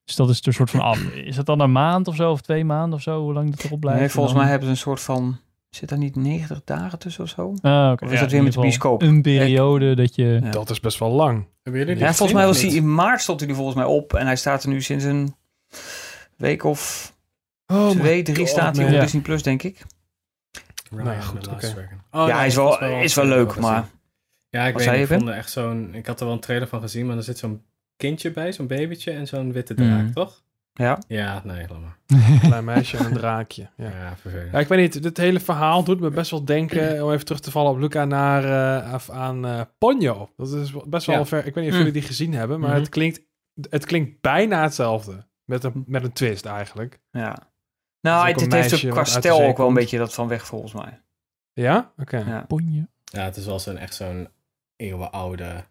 Dus 0.05 0.17
dat 0.17 0.29
is 0.31 0.47
er 0.47 0.53
soort 0.53 0.71
van 0.71 0.81
af. 0.81 1.03
Is 1.15 1.37
dat 1.37 1.47
dan 1.47 1.61
een 1.61 1.73
maand 1.73 2.09
of 2.09 2.15
zo, 2.15 2.31
of 2.31 2.41
twee 2.41 2.65
maanden 2.65 2.95
of 2.99 3.03
zo, 3.03 3.21
hoe 3.23 3.33
lang 3.33 3.51
dat 3.51 3.65
erop 3.65 3.81
blijft? 3.81 3.99
Nee, 3.99 4.09
En 4.09 4.13
volgens 4.15 4.35
dan- 4.35 4.43
mij 4.43 4.51
hebben 4.53 4.69
ze 4.69 4.75
een 4.75 4.81
soort 4.81 5.01
van... 5.01 5.39
Zit 5.71 5.89
daar 5.89 5.99
niet 5.99 6.17
90 6.17 6.61
dagen 6.65 6.99
tussen 6.99 7.23
of 7.25 7.29
zo? 7.29 7.55
Ah, 7.61 7.91
oké. 7.93 8.05
Of 8.05 8.11
is 8.11 8.17
Ja, 8.17 8.21
dat 8.23 8.31
weer 8.33 8.43
met 8.43 8.53
de 8.53 8.61
bioscoop? 8.61 9.03
Een 9.03 9.23
periode 9.23 9.95
dat 9.95 10.15
je... 10.15 10.39
Ja. 10.43 10.51
Dat 10.51 10.71
is 10.71 10.81
best 10.81 10.99
wel 10.99 11.11
lang. 11.11 11.47
Hebben 11.63 11.81
jullie 11.81 11.97
die 11.97 12.05
Ja, 12.05 12.13
volgens 12.15 12.39
mij 12.39 12.47
was 12.47 12.63
hij 12.63 12.71
in 12.71 12.95
maart 12.95 13.21
stond 13.21 13.41
hij 13.41 13.49
er 13.49 13.55
volgens 13.55 13.77
mij 13.77 13.85
op. 13.85 14.15
En 14.15 14.27
hij 14.27 14.37
staat 14.37 14.63
er 14.63 14.69
nu 14.69 14.83
sinds 14.83 15.05
een 15.05 15.35
week 16.37 16.65
of 16.65 17.15
Oh 17.67 17.91
twee, 17.91 18.23
drie 18.23 18.47
staat 18.47 18.77
hij 18.77 18.85
op 18.87 18.91
Ja. 18.93 19.01
Disney 19.01 19.23
Plus, 19.23 19.43
denk 19.43 19.63
ik. 19.63 19.85
Ryan 20.97 21.07
Nou, 21.09 21.17
and 21.17 21.27
goed, 21.27 21.43
the 21.43 21.51
Last 21.51 21.65
oké. 21.65 21.75
Dragon. 21.75 21.99
Oh, 22.11 22.21
ja, 22.21 22.25
nee, 22.27 22.35
hij 22.35 22.47
is 22.47 22.55
wel, 22.55 22.81
is 22.81 23.15
wel 23.15 23.25
leuk, 23.25 23.57
maar... 23.59 23.77
gezien. 23.83 23.95
Ja, 24.51 24.65
ik 24.67 24.77
weet 24.79 24.85
je, 24.87 25.01
ik 25.01 25.07
vond 25.07 25.29
er 25.29 25.35
echt 25.35 25.51
zo'n... 25.51 25.95
Ik 25.95 26.07
had 26.07 26.19
er 26.21 26.27
wel 26.27 26.35
een 26.35 26.41
trailer 26.41 26.69
van 26.69 26.81
gezien, 26.81 27.07
maar 27.07 27.17
er 27.17 27.23
zit 27.23 27.39
zo'n 27.39 27.63
kindje 27.97 28.31
bij, 28.31 28.53
zo'n 28.53 28.67
babytje 28.67 29.11
en 29.11 29.27
zo'n 29.27 29.53
witte 29.53 29.75
draak, 29.75 30.03
Mhm. 30.03 30.13
toch? 30.13 30.45
Ja, 30.73 30.99
Ja, 31.09 31.41
nee, 31.45 31.67
maar. 31.69 31.97
Een 32.07 32.41
klein 32.49 32.65
meisje 32.65 32.97
en 32.97 33.05
een 33.05 33.13
draakje. 33.13 33.69
Ja. 33.77 33.85
Ja, 33.91 34.17
vervelend. 34.21 34.53
Ja, 34.53 34.59
ik 34.59 34.69
weet 34.69 34.79
niet, 34.79 35.03
dit 35.03 35.17
hele 35.17 35.41
verhaal 35.41 35.85
doet 35.85 36.01
me 36.01 36.11
best 36.11 36.31
wel 36.31 36.45
denken, 36.45 36.93
om 37.05 37.13
even 37.13 37.25
terug 37.25 37.41
te 37.41 37.51
vallen 37.51 37.73
op 37.73 37.79
Luca, 37.79 38.05
naar, 38.05 38.45
eh, 38.85 38.93
af 38.93 39.11
aan 39.11 39.47
eh 39.47 39.61
Ponyo. 39.79 40.31
Dat 40.37 40.53
is 40.53 40.73
best 40.87 41.07
wel 41.07 41.17
Ja. 41.17 41.25
ver, 41.25 41.47
ik 41.47 41.55
weet 41.55 41.65
niet 41.65 41.73
of 41.73 41.73
Mm. 41.73 41.85
jullie 41.85 41.93
die 41.93 42.03
gezien 42.03 42.35
hebben, 42.35 42.61
maar 42.61 42.71
Mhm. 42.71 42.79
het, 42.79 42.89
klinkt, 42.89 43.21
het 43.71 43.85
klinkt 43.87 44.21
bijna 44.21 44.63
hetzelfde. 44.63 45.27
Met 45.45 45.65
een, 45.65 45.85
met 45.87 46.05
een 46.05 46.13
twist 46.13 46.45
eigenlijk. 46.47 47.01
ja. 47.11 47.37
Nou, 48.07 48.29
het, 48.29 48.41
het 48.41 48.53
heeft 48.53 48.85
ook 48.85 48.91
qua 48.91 49.05
stijl 49.05 49.43
ook 49.43 49.57
wel 49.57 49.69
een 49.69 49.75
beetje 49.75 49.99
dat 49.99 50.15
van 50.15 50.29
weg, 50.29 50.47
volgens 50.47 50.73
mij. 50.73 51.01
Ja? 51.53 51.93
Oké. 51.99 52.17
Ja. 52.19 52.41
Ponje. 52.49 52.87
Ja, 53.05 53.25
het 53.25 53.37
is 53.37 53.47
wel 53.47 53.59
zo'n 53.59 53.77
echt 53.77 53.95
zo'n 53.95 54.29
eeuwenoude... 54.77 55.65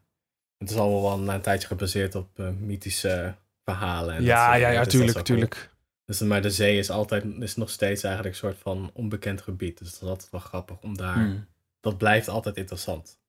Het 0.57 0.69
is 0.69 0.75
al 0.75 1.01
wel 1.01 1.11
een, 1.13 1.27
een 1.27 1.41
tijdje 1.41 1.67
gebaseerd 1.67 2.15
op 2.15 2.39
eh, 2.39 2.49
mythische 2.49 3.35
verhalen. 3.63 4.09
en 4.13 4.19
dat 4.19 4.25
Ja, 4.27 4.47
soort 4.47 4.59
ja, 4.59 4.69
ja, 4.69 4.83
dus 4.83 4.93
dat 5.05 5.15
is 5.15 5.23
tuurlijk. 5.23 5.73
Dus, 6.05 6.19
maar 6.19 6.41
de 6.41 6.49
zee 6.51 6.77
is 6.77 6.89
altijd 6.89 7.23
is 7.39 7.55
nog 7.55 7.69
steeds 7.69 8.03
eigenlijk 8.03 8.35
een 8.35 8.39
soort 8.41 8.57
van 8.57 8.89
onbekend 8.93 9.41
gebied. 9.41 9.77
Dus 9.77 9.91
dat 9.93 10.01
is 10.01 10.07
altijd 10.07 10.31
wel 10.31 10.41
grappig 10.41 10.77
om 10.81 10.97
daar... 10.97 11.13
Hmm. 11.13 11.45
Dat 11.79 11.97
blijft 11.97 12.27
altijd 12.27 12.57
interessant. 12.57 13.19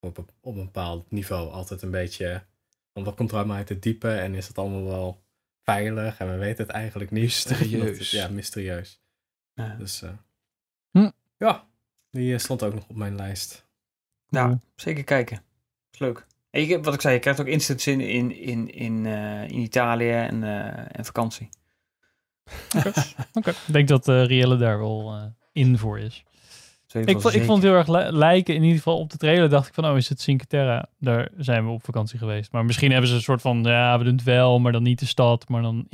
Op, 0.00 0.18
een- 0.18 0.28
op 0.40 0.56
een 0.56 0.64
bepaald 0.64 1.10
niveau. 1.10 1.50
Altijd 1.50 1.82
een 1.82 1.90
beetje... 1.90 2.42
Want 2.92 3.06
wat 3.06 3.16
komt 3.16 3.30
er 3.30 3.36
allemaal 3.36 3.56
uit 3.56 3.68
het 3.68 3.82
diepe? 3.82 4.10
En 4.10 4.34
is 4.34 4.48
het 4.48 4.58
allemaal 4.58 4.84
wel 4.84 5.22
veilig? 5.66 6.18
En 6.18 6.30
we 6.30 6.36
weten 6.36 6.64
het 6.66 6.74
eigenlijk 6.74 7.10
niet. 7.10 7.22
Mysterieus. 7.22 8.10
Ja, 8.10 8.28
mysterieus. 8.28 9.00
Ja. 9.54 9.74
Dus 9.78 10.02
eh, 10.02 10.10
Hm. 10.90 11.10
ja, 11.38 11.64
die 12.10 12.32
eh, 12.32 12.38
stond 12.38 12.62
ook 12.62 12.74
nog 12.74 12.84
op 12.88 12.96
mijn 12.96 13.16
lijst. 13.16 13.66
Cool. 14.30 14.60
zeker 14.74 15.04
kijken. 15.04 15.42
Is 15.92 15.98
leuk. 15.98 16.26
En 16.50 16.66
je, 16.66 16.80
wat 16.80 16.94
ik 16.94 17.00
zei, 17.00 17.14
je 17.14 17.20
krijgt 17.20 17.40
ook 17.40 17.46
instant 17.46 17.80
zin 17.80 18.00
in, 18.00 18.36
in, 18.36 18.74
in, 18.74 19.06
eh, 19.06 19.42
in 19.42 19.58
Italië 19.58 20.10
en, 20.10 20.42
eh, 20.44 20.98
en 20.98 21.04
vakantie. 21.04 21.48
Oké. 22.76 22.92
Ik 23.50 23.72
denk 23.72 23.88
dat 23.88 24.08
uh, 24.08 24.24
Rielle 24.26 24.56
daar 24.56 24.78
wel 24.78 25.14
uh, 25.16 25.24
in 25.52 25.78
voor 25.78 25.98
is. 25.98 26.24
Ik, 27.04 27.20
vond, 27.20 27.34
ik 27.34 27.44
vond 27.44 27.62
het 27.62 27.70
heel 27.70 27.78
erg 27.78 27.88
li 27.88 28.16
lijken, 28.16 28.54
in 28.54 28.62
ieder 28.62 28.76
geval 28.76 28.98
op 28.98 29.10
de 29.10 29.16
trailer 29.16 29.48
dacht 29.48 29.68
ik 29.68 29.74
van, 29.74 29.86
oh 29.86 29.96
is 29.96 30.08
het 30.08 30.20
Cinque 30.20 30.46
Terre? 30.46 30.88
Daar 30.98 31.28
zijn 31.36 31.64
we 31.64 31.70
op 31.70 31.84
vakantie 31.84 32.18
geweest. 32.18 32.52
Maar 32.52 32.64
misschien 32.64 32.90
hebben 32.90 33.08
ze 33.08 33.14
een 33.14 33.22
soort 33.22 33.40
van, 33.40 33.62
ja 33.62 33.98
we 33.98 34.04
doen 34.04 34.14
het 34.14 34.22
wel, 34.22 34.58
maar 34.58 34.72
dan 34.72 34.82
niet 34.82 34.98
de 34.98 35.06
stad, 35.06 35.48
maar 35.48 35.62
dan 35.62 35.86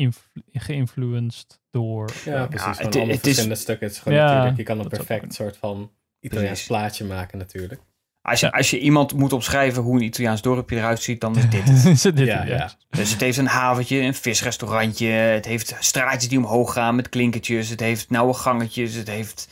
geïnfluenced 0.53 1.61
door... 1.70 2.11
Ja, 2.24 2.46
precies. 2.46 2.78
Ja, 2.78 2.84
het, 2.84 2.94
het 2.94 3.20
verschillende 3.20 3.55
is, 3.55 3.61
stukken. 3.61 3.86
Het 3.86 3.96
is 3.96 4.03
gewoon 4.03 4.18
ja, 4.18 4.26
natuurlijk, 4.26 4.57
je 4.57 4.62
kan 4.62 4.78
een 4.78 4.88
perfect 4.88 5.34
soort 5.34 5.57
van 5.57 5.90
Italiaans 6.20 6.66
plaatje 6.66 7.05
maken 7.05 7.38
natuurlijk. 7.38 7.80
Als 8.22 8.40
je, 8.40 8.53
als 8.53 8.70
je 8.70 8.78
iemand 8.78 9.14
moet 9.14 9.32
opschrijven 9.32 9.82
hoe 9.82 9.96
een 9.96 10.05
Italiaans 10.05 10.42
dorpje 10.42 10.76
eruit 10.76 11.03
ziet, 11.03 11.20
dan 11.20 11.36
is 11.36 11.50
dit 11.50 11.64
het. 11.68 11.84
is 11.84 12.03
dit 12.03 12.18
ja, 12.18 12.44
ja. 12.44 12.72
Dus 12.90 13.11
het 13.11 13.20
heeft 13.20 13.38
een 13.38 13.46
haventje, 13.46 14.00
een 14.00 14.14
visrestaurantje. 14.14 15.07
Het 15.07 15.44
heeft 15.44 15.76
straatjes 15.78 16.28
die 16.28 16.38
omhoog 16.38 16.72
gaan 16.72 16.94
met 16.94 17.09
klinkertjes. 17.09 17.68
Het 17.68 17.80
heeft 17.80 18.11
nauwe 18.11 18.34
gangetjes. 18.34 18.94
Het 18.94 19.09
heeft 19.09 19.48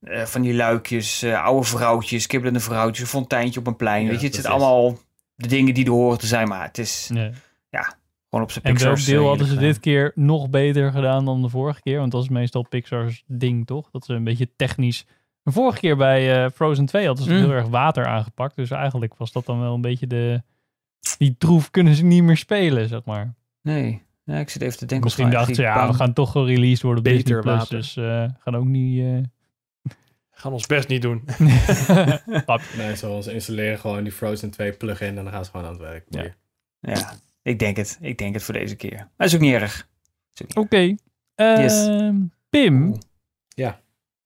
uh, 0.00 0.22
van 0.22 0.42
die 0.42 0.54
luikjes, 0.54 1.22
uh, 1.22 1.44
oude 1.44 1.66
vrouwtjes, 1.66 2.26
kibbelende 2.26 2.60
vrouwtjes, 2.60 3.00
een 3.00 3.06
fonteintje 3.06 3.60
op 3.60 3.66
een 3.66 3.76
plein. 3.76 4.08
weet 4.08 4.20
je, 4.20 4.26
het 4.26 4.34
zijn 4.34 4.52
allemaal 4.52 4.98
de 5.34 5.48
dingen 5.48 5.74
die 5.74 5.84
er 5.84 5.90
horen 5.90 6.18
te 6.18 6.26
zijn. 6.26 6.48
Maar 6.48 6.64
het 6.64 6.78
is, 6.78 7.10
nee. 7.12 7.30
ja, 7.70 7.96
gewoon 8.30 8.44
op 8.44 8.50
zijn 8.50 8.64
En 8.64 8.78
welk 8.78 9.04
deel 9.04 9.26
hadden 9.26 9.46
ze 9.46 9.56
dit 9.56 9.80
keer 9.80 10.12
nog 10.14 10.50
beter 10.50 10.92
gedaan 10.92 11.24
dan 11.24 11.42
de 11.42 11.48
vorige 11.48 11.82
keer? 11.82 11.98
Want 11.98 12.12
dat 12.12 12.22
is 12.22 12.28
meestal 12.28 12.62
Pixar's 12.68 13.24
ding, 13.26 13.66
toch? 13.66 13.90
Dat 13.90 14.04
ze 14.04 14.14
een 14.14 14.24
beetje 14.24 14.48
technisch 14.56 15.06
de 15.46 15.52
vorige 15.52 15.78
keer 15.78 15.96
bij 15.96 16.44
uh, 16.44 16.50
Frozen 16.54 16.86
2 16.86 17.06
hadden 17.06 17.24
ze 17.24 17.32
mm. 17.32 17.38
heel 17.38 17.50
erg 17.50 17.68
water 17.68 18.06
aangepakt. 18.06 18.56
Dus 18.56 18.70
eigenlijk 18.70 19.14
was 19.16 19.32
dat 19.32 19.46
dan 19.46 19.60
wel 19.60 19.74
een 19.74 19.80
beetje 19.80 20.06
de... 20.06 20.42
Die 21.18 21.34
troef 21.38 21.70
kunnen 21.70 21.94
ze 21.94 22.04
niet 22.04 22.22
meer 22.22 22.36
spelen, 22.36 22.88
zeg 22.88 23.04
maar. 23.04 23.34
Nee, 23.62 24.02
ja, 24.24 24.38
ik 24.38 24.50
zit 24.50 24.62
even 24.62 24.78
te 24.78 24.86
denken. 24.86 25.04
Misschien 25.04 25.30
dachten 25.30 25.54
ze, 25.54 25.62
ja, 25.62 25.88
we 25.88 25.94
gaan 25.94 26.12
toch 26.12 26.30
gereleased 26.30 26.82
worden 26.82 26.98
op 26.98 27.04
Beter 27.04 27.42
Disney 27.42 27.56
Plus. 27.56 27.68
Dus 27.68 27.96
uh, 27.96 28.24
gaan 28.38 28.56
ook 28.56 28.64
niet... 28.64 29.28
Gaan 30.38 30.52
ons 30.52 30.66
best 30.66 30.88
niet 30.88 31.02
doen. 31.02 31.24
nee, 32.76 32.96
ze 32.96 33.32
installeren 33.32 33.78
gewoon 33.78 34.02
die 34.02 34.12
Frozen 34.12 34.50
2 34.50 34.72
plugin 34.72 35.18
en 35.18 35.24
dan 35.24 35.32
gaan 35.32 35.44
ze 35.44 35.50
gewoon 35.50 35.66
aan 35.66 35.72
het 35.72 35.82
werk. 35.82 36.04
Ja, 36.08 36.34
ja 36.80 37.12
ik 37.42 37.58
denk 37.58 37.76
het. 37.76 37.98
Ik 38.00 38.18
denk 38.18 38.34
het 38.34 38.42
voor 38.42 38.54
deze 38.54 38.76
keer. 38.76 39.08
Dat 39.16 39.26
is 39.26 39.34
ook 39.34 39.40
niet 39.40 39.52
erg. 39.52 39.88
Oké. 40.48 40.60
Okay. 40.60 40.98
yes. 41.62 41.86
Ehm, 41.86 42.16
Pim. 42.50 42.98
Ja. 43.48 43.80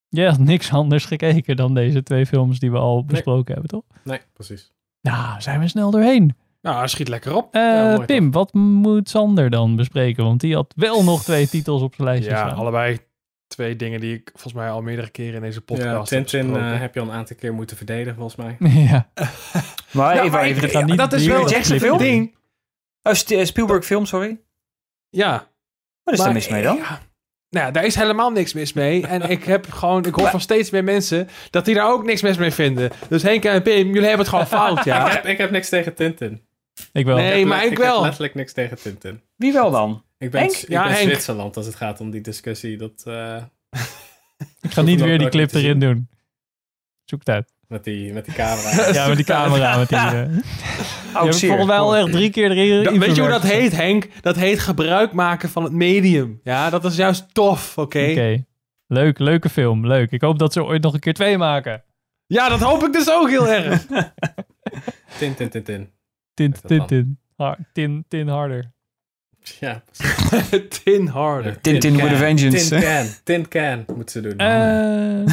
Jij 0.09 0.27
had 0.27 0.39
niks 0.39 0.73
anders 0.73 1.05
gekeken 1.05 1.57
dan 1.57 1.75
deze 1.75 2.03
twee 2.03 2.27
films 2.27 2.59
die 2.59 2.71
we 2.71 2.79
al 2.79 3.05
besproken 3.05 3.53
hebben, 3.53 3.71
toch? 3.71 3.85
Nee, 4.05 4.21
precies. 4.33 4.73
Nou, 5.01 5.41
zijn 5.41 5.61
we 5.61 5.69
snel 5.69 5.91
doorheen. 5.91 6.37
Nou, 6.63 6.89
schiet 6.89 7.09
lekker 7.09 7.35
op. 7.35 7.55
Uh, 7.55 7.63
ja, 7.63 7.99
Pim, 7.99 8.31
wat 8.31 8.53
moet 8.55 9.09
Sander 9.09 9.51
dan 9.51 9.77
bespreken? 9.77 10.25
Want 10.25 10.41
die 10.41 10.55
had 10.55 10.73
wel 10.77 11.05
nog 11.05 11.23
twee 11.23 11.49
titels 11.49 11.83
op 11.83 11.95
zijn 11.95 12.09
lijstje 12.09 12.31
Ja, 12.31 12.49
allebei 12.49 12.99
twee 13.51 13.77
dingen 13.77 14.01
die 14.01 14.15
ik 14.15 14.31
volgens 14.33 14.53
mij 14.53 14.71
al 14.71 14.83
meerdere 14.83 15.11
keren 15.11 15.35
in 15.35 15.41
deze 15.41 15.61
podcast 15.61 16.11
ja, 16.11 16.17
Tintin 16.17 16.57
uh, 16.57 16.81
heb 16.81 16.95
je 16.95 17.01
al 17.01 17.07
een 17.07 17.13
aantal 17.13 17.37
keer 17.37 17.55
moeten 17.55 17.77
verdedigen, 17.77 18.15
volgens 18.15 18.37
mij. 18.37 18.57
ja. 18.91 19.11
maar 19.91 20.19
even, 20.25 20.41
even, 20.41 20.73
dat, 20.73 20.85
niet 20.85 20.97
dat 20.97 21.13
is 21.13 21.27
wel 21.27 21.53
een 21.93 21.99
ding. 21.99 22.37
Oh, 23.03 23.13
Spielberg 23.45 23.85
film, 23.85 24.07
sorry. 24.07 24.41
Ja. 25.09 25.49
Wat 26.03 26.15
is 26.15 26.21
er 26.21 26.33
mis 26.33 26.49
mee 26.49 26.63
dan? 26.63 26.77
Ja. 26.77 27.01
Nou, 27.51 27.73
daar 27.73 27.85
is 27.85 27.95
helemaal 27.95 28.31
niks 28.31 28.53
mis 28.53 28.73
mee. 28.73 29.07
En 29.07 29.31
ik 29.31 29.45
heb 29.45 29.71
gewoon, 29.71 30.05
ik 30.05 30.15
hoor 30.15 30.29
van 30.29 30.41
steeds 30.41 30.71
meer 30.71 30.85
mensen 30.85 31.29
dat 31.51 31.65
die 31.65 31.75
daar 31.75 31.91
ook 31.91 32.05
niks 32.05 32.23
mis 32.23 32.37
mee 32.37 32.51
vinden. 32.51 32.91
Dus 33.09 33.23
Henk 33.23 33.45
en 33.45 33.63
Pim, 33.63 33.87
jullie 33.87 34.01
hebben 34.01 34.19
het 34.19 34.29
gewoon 34.29 34.47
fout, 34.47 34.85
ja. 34.85 35.07
ik, 35.07 35.13
heb, 35.13 35.27
ik 35.27 35.39
heb 35.39 35.51
niks 35.51 35.69
tegen 35.69 35.95
Tintin. 35.95 36.45
Ik 36.93 37.05
wel. 37.05 37.17
Nee, 37.17 37.47
maar 37.47 37.65
ik, 37.65 37.79
wel. 37.79 37.89
Ik 37.89 37.95
heb 37.95 38.03
letterlijk 38.03 38.35
niks 38.35 38.53
tegen 38.53 38.77
Tintin. 38.77 39.21
Wie 39.37 39.53
wel 39.53 39.71
dan? 39.71 40.05
Ik 40.21 40.31
ben, 40.31 40.45
Ik 40.45 40.65
ja, 40.69 40.85
ben 40.85 40.97
Zwitserland 40.97 41.57
als 41.57 41.67
het 41.67 41.75
gaat 41.75 42.01
om 42.01 42.11
die 42.11 42.21
discussie. 42.21 42.77
Dat, 42.77 43.05
uh... 43.09 43.37
ik 44.67 44.71
ga 44.71 44.83
niet 44.83 45.01
weer 45.01 45.19
die 45.19 45.29
clip 45.29 45.53
erin 45.53 45.81
doen. 45.81 46.09
Zoek 47.05 47.19
het 47.19 47.29
uit. 47.29 47.53
Met 47.67 47.85
die, 47.85 48.13
met 48.13 48.25
die 48.25 48.35
camera. 48.35 48.91
ja, 48.93 49.09
met 49.09 49.17
die 49.17 49.25
camera. 49.25 49.79
Met 49.79 49.89
die, 49.89 49.99
uh... 49.99 50.37
Je 51.25 51.47
volgens 51.47 51.67
mij 51.67 51.79
al 51.79 51.97
echt 51.97 52.13
drie 52.13 52.31
keer 52.31 52.51
erin. 52.51 52.99
weet 52.99 53.15
je 53.15 53.21
hoe 53.21 53.31
dat 53.31 53.43
heet, 53.43 53.73
Henk? 53.73 54.09
Dat 54.21 54.37
heet 54.37 54.59
gebruik 54.59 55.13
maken 55.13 55.49
van 55.49 55.63
het 55.63 55.73
medium. 55.73 56.41
Ja, 56.43 56.71
dat 56.71 56.85
is 56.85 56.97
juist 56.97 57.35
tof, 57.35 57.79
oké? 57.79 58.11
Oké. 58.11 58.45
Leuk, 58.87 59.19
leuke 59.19 59.49
film. 59.49 59.87
Leuk. 59.87 60.11
Ik 60.11 60.21
hoop 60.21 60.39
dat 60.39 60.53
ze 60.53 60.65
ooit 60.65 60.83
nog 60.83 60.95
een 60.95 61.01
keer 61.01 61.15
twee 61.15 61.39
maken. 61.39 61.85
Ja, 62.27 62.49
dat 62.49 62.61
hoop 62.61 62.83
ik 62.83 62.93
dus 62.93 63.11
ook 63.11 63.29
heel 63.29 63.49
erg. 63.49 63.87
tin, 65.19 65.35
tin, 65.35 65.49
tin, 65.49 65.63
tin. 65.63 65.91
Tin, 66.35 66.55
tin, 66.67 66.87
tin. 66.87 67.19
tin, 67.73 68.05
tin 68.09 68.29
harder. 68.29 68.73
Ja, 69.61 69.83
tin 70.85 71.07
harder. 71.07 71.61
Tin, 71.61 71.81
tin, 71.81 71.97
with 71.97 72.13
a 72.13 72.17
vengeance. 72.17 72.69
Tin 72.69 72.81
can. 72.81 73.07
Tin 73.25 73.49
can 73.49 73.85
moet 73.97 74.11
ze 74.11 74.21
doen. 74.21 74.35
Uh, 74.41 75.27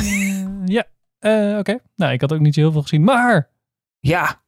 ja. 0.65 0.85
Uh, 1.19 1.57
Oké. 1.57 1.77
Nou, 1.95 2.13
ik 2.13 2.21
had 2.21 2.33
ook 2.33 2.39
niet 2.39 2.53
zo 2.53 2.59
heel 2.59 2.71
veel 2.71 2.81
gezien. 2.81 3.03
Maar... 3.03 3.49
Ja. 3.99 4.41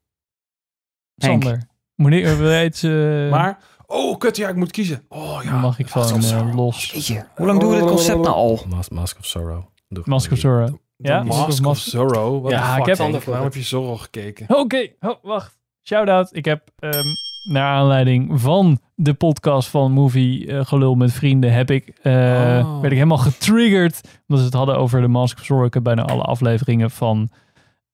Sander. 1.16 1.68
Meneer, 1.96 2.38
weet 2.38 2.82
uh... 2.84 3.30
Maar, 3.32 3.58
oh 3.86 4.18
kut, 4.18 4.38
ja, 4.38 4.50
ik 4.50 4.56
moet 4.56 4.72
kiezen. 4.72 5.06
Oh 5.10 5.40
ja. 5.44 5.60
mag 5.60 5.80
ik 5.80 5.88
van 5.88 6.24
uh, 6.24 6.56
los. 6.56 6.92
Jeetje. 6.92 7.28
Hoe 7.36 7.46
lang 7.46 7.60
doen 7.60 7.70
we 7.70 7.76
dit 7.76 7.86
concept 7.86 8.20
nou 8.20 8.36
al? 8.36 8.64
Mas 8.68 8.90
Mask 8.90 9.18
of 9.20 9.26
Sorrow. 9.26 9.64
Mask 10.04 10.32
of 10.32 10.38
Sorrow. 10.38 10.78
Ja, 10.98 11.24
Mask 11.24 11.66
of 11.66 11.78
Sorrow. 11.78 12.44
Wat 12.44 12.52
ja, 12.52 12.78
ik 12.78 12.86
heb... 12.86 12.98
Waarom 12.98 13.44
heb 13.44 13.54
je 13.54 13.62
Zorro 13.62 13.98
gekeken? 13.98 14.46
Oké, 14.50 14.60
okay. 14.60 14.96
oh, 15.00 15.24
wacht. 15.24 15.58
Shout-out. 15.84 16.36
Ik 16.36 16.46
heb 16.46 16.72
um, 16.80 17.16
naar 17.44 17.74
aanleiding 17.74 18.42
van 18.42 18.80
de 18.96 19.14
podcast 19.14 19.70
van 19.70 19.92
Movie 19.92 20.46
uh, 20.46 20.66
Gelul 20.66 20.96
met 20.96 21.12
Vrienden 21.12 21.54
heb 21.54 21.72
ik, 21.72 22.00
uh, 22.04 22.14
oh. 22.14 22.74
werd 22.74 22.92
ik 22.92 22.98
helemaal 22.98 23.18
getriggerd. 23.18 24.02
Omdat 24.04 24.40
ze 24.40 24.44
het 24.44 24.54
hadden 24.54 24.78
over 24.78 25.02
de 25.02 25.08
Mask 25.08 25.52
of 25.52 25.74
heb 25.74 25.84
bijna 25.84 26.04
alle 26.04 26.22
afleveringen 26.22 26.92
van 26.92 27.30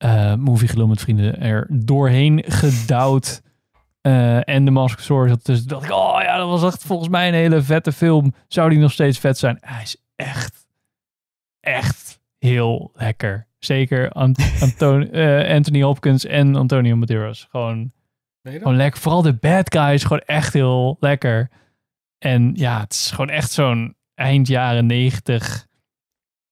uh, 0.05 0.35
Movie 0.35 0.67
Gelul 0.67 0.87
met 0.87 1.01
Vrienden 1.01 1.41
er 1.41 1.67
doorheen 1.69 2.43
gedouwd. 2.47 3.43
En 4.01 4.65
de 4.65 4.71
Mask 4.71 4.99
of 4.99 5.27
zat 5.29 5.45
dus 5.45 5.63
dacht 5.63 5.83
ik, 5.85 5.91
oh 5.91 6.19
ja, 6.21 6.37
dat 6.37 6.47
was 6.47 6.63
echt 6.63 6.83
volgens 6.83 7.09
mij 7.09 7.27
een 7.27 7.33
hele 7.33 7.61
vette 7.61 7.91
film. 7.91 8.33
Zou 8.47 8.69
die 8.69 8.79
nog 8.79 8.91
steeds 8.91 9.19
vet 9.19 9.37
zijn? 9.37 9.57
Hij 9.61 9.81
is 9.81 9.97
echt, 10.15 10.67
echt 11.59 12.19
heel 12.39 12.91
lekker. 12.93 13.47
Zeker 13.59 14.11
Ant 14.11 14.39
Anton 14.61 15.11
Anthony 15.47 15.81
Hopkins 15.81 16.25
en 16.25 16.55
Antonio 16.55 16.97
Banderas. 16.97 17.47
Gewoon 17.49 17.91
gewoon 18.51 18.75
lekker. 18.75 19.01
Vooral 19.01 19.21
de 19.21 19.33
bad 19.33 19.73
guy 19.75 19.93
is 19.93 20.03
gewoon 20.03 20.23
echt 20.25 20.53
heel 20.53 20.97
lekker. 20.99 21.49
En 22.19 22.51
ja, 22.53 22.79
het 22.79 22.93
is 22.93 23.11
gewoon 23.11 23.29
echt 23.29 23.51
zo'n 23.51 23.95
eind 24.15 24.47
jaren 24.47 24.85
negentig. 24.85 25.67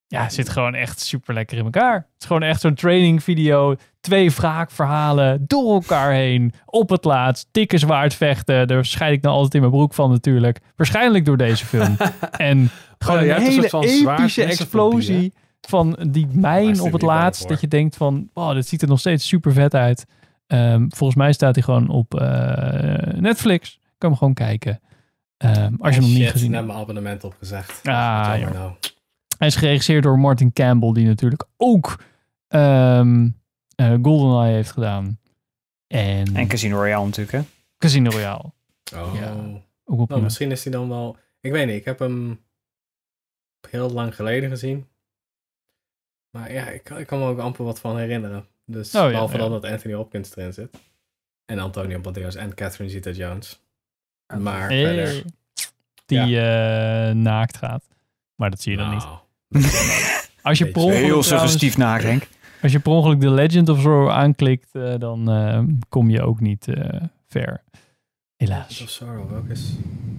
Ja, 0.07 0.29
zit 0.29 0.49
gewoon 0.49 0.75
echt 0.75 0.99
super 0.99 1.33
lekker 1.33 1.57
in 1.57 1.63
elkaar. 1.63 1.95
Het 1.95 2.05
is 2.19 2.25
gewoon 2.25 2.43
echt 2.43 2.61
zo'n 2.61 2.73
training 2.73 3.23
video. 3.23 3.75
Twee 3.99 4.31
wraakverhalen 4.31 5.45
door 5.47 5.73
elkaar 5.73 6.11
heen. 6.11 6.53
Op 6.65 6.89
het 6.89 7.03
laatst. 7.03 7.47
Dikke 7.51 7.77
zwaard 7.77 8.13
vechten. 8.13 8.67
Daar 8.67 8.85
scheid 8.85 9.13
ik 9.13 9.21
nou 9.21 9.35
altijd 9.35 9.53
in 9.53 9.59
mijn 9.59 9.71
broek 9.71 9.93
van 9.93 10.09
natuurlijk. 10.09 10.59
Waarschijnlijk 10.75 11.25
door 11.25 11.37
deze 11.37 11.65
film. 11.65 11.97
en 12.31 12.69
gewoon 12.97 13.19
oh, 13.19 13.25
een 13.25 13.41
hele 13.41 13.69
epische 13.71 14.43
explosie 14.43 15.33
van 15.61 15.97
die 16.09 16.27
mijn 16.31 16.81
op 16.81 16.91
het 16.91 17.01
laatst. 17.01 17.47
Dat 17.47 17.61
je 17.61 17.67
denkt 17.67 17.95
van, 17.95 18.29
oh, 18.33 18.53
dit 18.53 18.67
ziet 18.67 18.81
er 18.81 18.87
nog 18.87 18.99
steeds 18.99 19.27
super 19.27 19.53
vet 19.53 19.75
uit. 19.75 20.05
Um, 20.53 20.91
volgens 20.95 21.19
mij 21.19 21.33
staat 21.33 21.55
hij 21.55 21.63
gewoon 21.63 21.89
op 21.89 22.13
uh, 22.13 22.97
Netflix. 22.97 23.79
Kan 23.97 24.09
hem 24.09 24.17
gewoon 24.17 24.33
kijken. 24.33 24.81
Um, 25.37 25.75
als 25.79 25.95
je 25.95 26.01
hem 26.01 26.09
nog 26.09 26.19
niet 26.19 26.29
gezien 26.29 26.29
hebt. 26.29 26.43
Ik 26.43 26.53
heb 26.53 26.65
mijn 26.65 26.77
abonnement 26.77 27.23
opgezegd. 27.23 27.77
Ah, 27.77 28.33
ja. 28.37 28.49
nou. 28.49 28.73
Hij 29.37 29.47
is 29.47 29.55
geregisseerd 29.55 30.03
door 30.03 30.19
Martin 30.19 30.53
Campbell, 30.53 30.93
die 30.93 31.05
natuurlijk 31.05 31.45
ook 31.57 32.03
um, 32.47 33.41
uh, 33.75 33.93
GoldenEye 34.01 34.53
heeft 34.53 34.71
gedaan. 34.71 35.19
En, 35.87 36.35
en 36.35 36.47
Casino 36.47 36.77
Royale 36.77 37.05
natuurlijk, 37.05 37.37
hè? 37.37 37.41
Casino 37.77 38.09
Royale. 38.09 38.51
Oh. 38.95 39.15
Ja, 39.15 39.35
nou, 39.85 40.21
misschien 40.21 40.51
is 40.51 40.63
hij 40.63 40.73
dan 40.73 40.89
wel... 40.89 41.17
Ik 41.39 41.51
weet 41.51 41.67
niet, 41.67 41.75
ik 41.75 41.85
heb 41.85 41.99
hem 41.99 42.39
heel 43.69 43.89
lang 43.89 44.15
geleden 44.15 44.49
gezien. 44.49 44.87
Maar 46.29 46.53
ja, 46.53 46.67
ik, 46.67 46.89
ik 46.89 47.07
kan 47.07 47.19
me 47.19 47.25
ook 47.25 47.39
amper 47.39 47.65
wat 47.65 47.79
van 47.79 47.97
herinneren. 47.97 48.45
Dus 48.65 48.95
oh, 48.95 49.07
behalve 49.07 49.37
dan 49.37 49.51
dat 49.51 49.65
Anthony 49.65 49.93
Hopkins 49.93 50.35
erin 50.35 50.53
zit. 50.53 50.77
En 51.45 51.59
Antonio 51.59 51.99
Banderas 51.99 52.35
en 52.35 52.53
Catherine 52.53 52.89
Zeta-Jones. 52.89 53.61
Maar 54.37 54.67
verder... 54.67 55.23
Die 56.05 56.35
uh, 56.35 56.41
naakt 57.09 57.57
gaat. 57.57 57.83
Maar 58.35 58.49
dat 58.49 58.61
zie 58.61 58.71
je 58.71 58.77
dan 58.77 58.89
niet. 58.89 59.05
Nou, 59.47 59.65
als 60.41 60.57
je 60.57 60.71
per 60.71 60.91
Heel 60.91 61.23
suggestief 61.23 61.77
naakt, 61.77 62.03
Henk. 62.03 62.27
Als 62.61 62.71
je 62.71 62.79
per 62.79 62.91
ongeluk 62.91 63.19
The 63.19 63.29
Legend 63.29 63.69
of 63.69 63.81
Zorro 63.81 64.09
aanklikt, 64.09 64.69
uh, 64.73 64.93
dan 64.97 65.37
uh, 65.37 65.63
kom 65.89 66.09
je 66.09 66.21
ook 66.21 66.39
niet 66.39 66.67
ver. 67.27 67.63
Helaas. 68.35 68.69
Legend 68.69 68.87
of 68.87 68.89
Sorrow, 68.89 69.29
welke 69.29 69.51
is... 69.51 69.73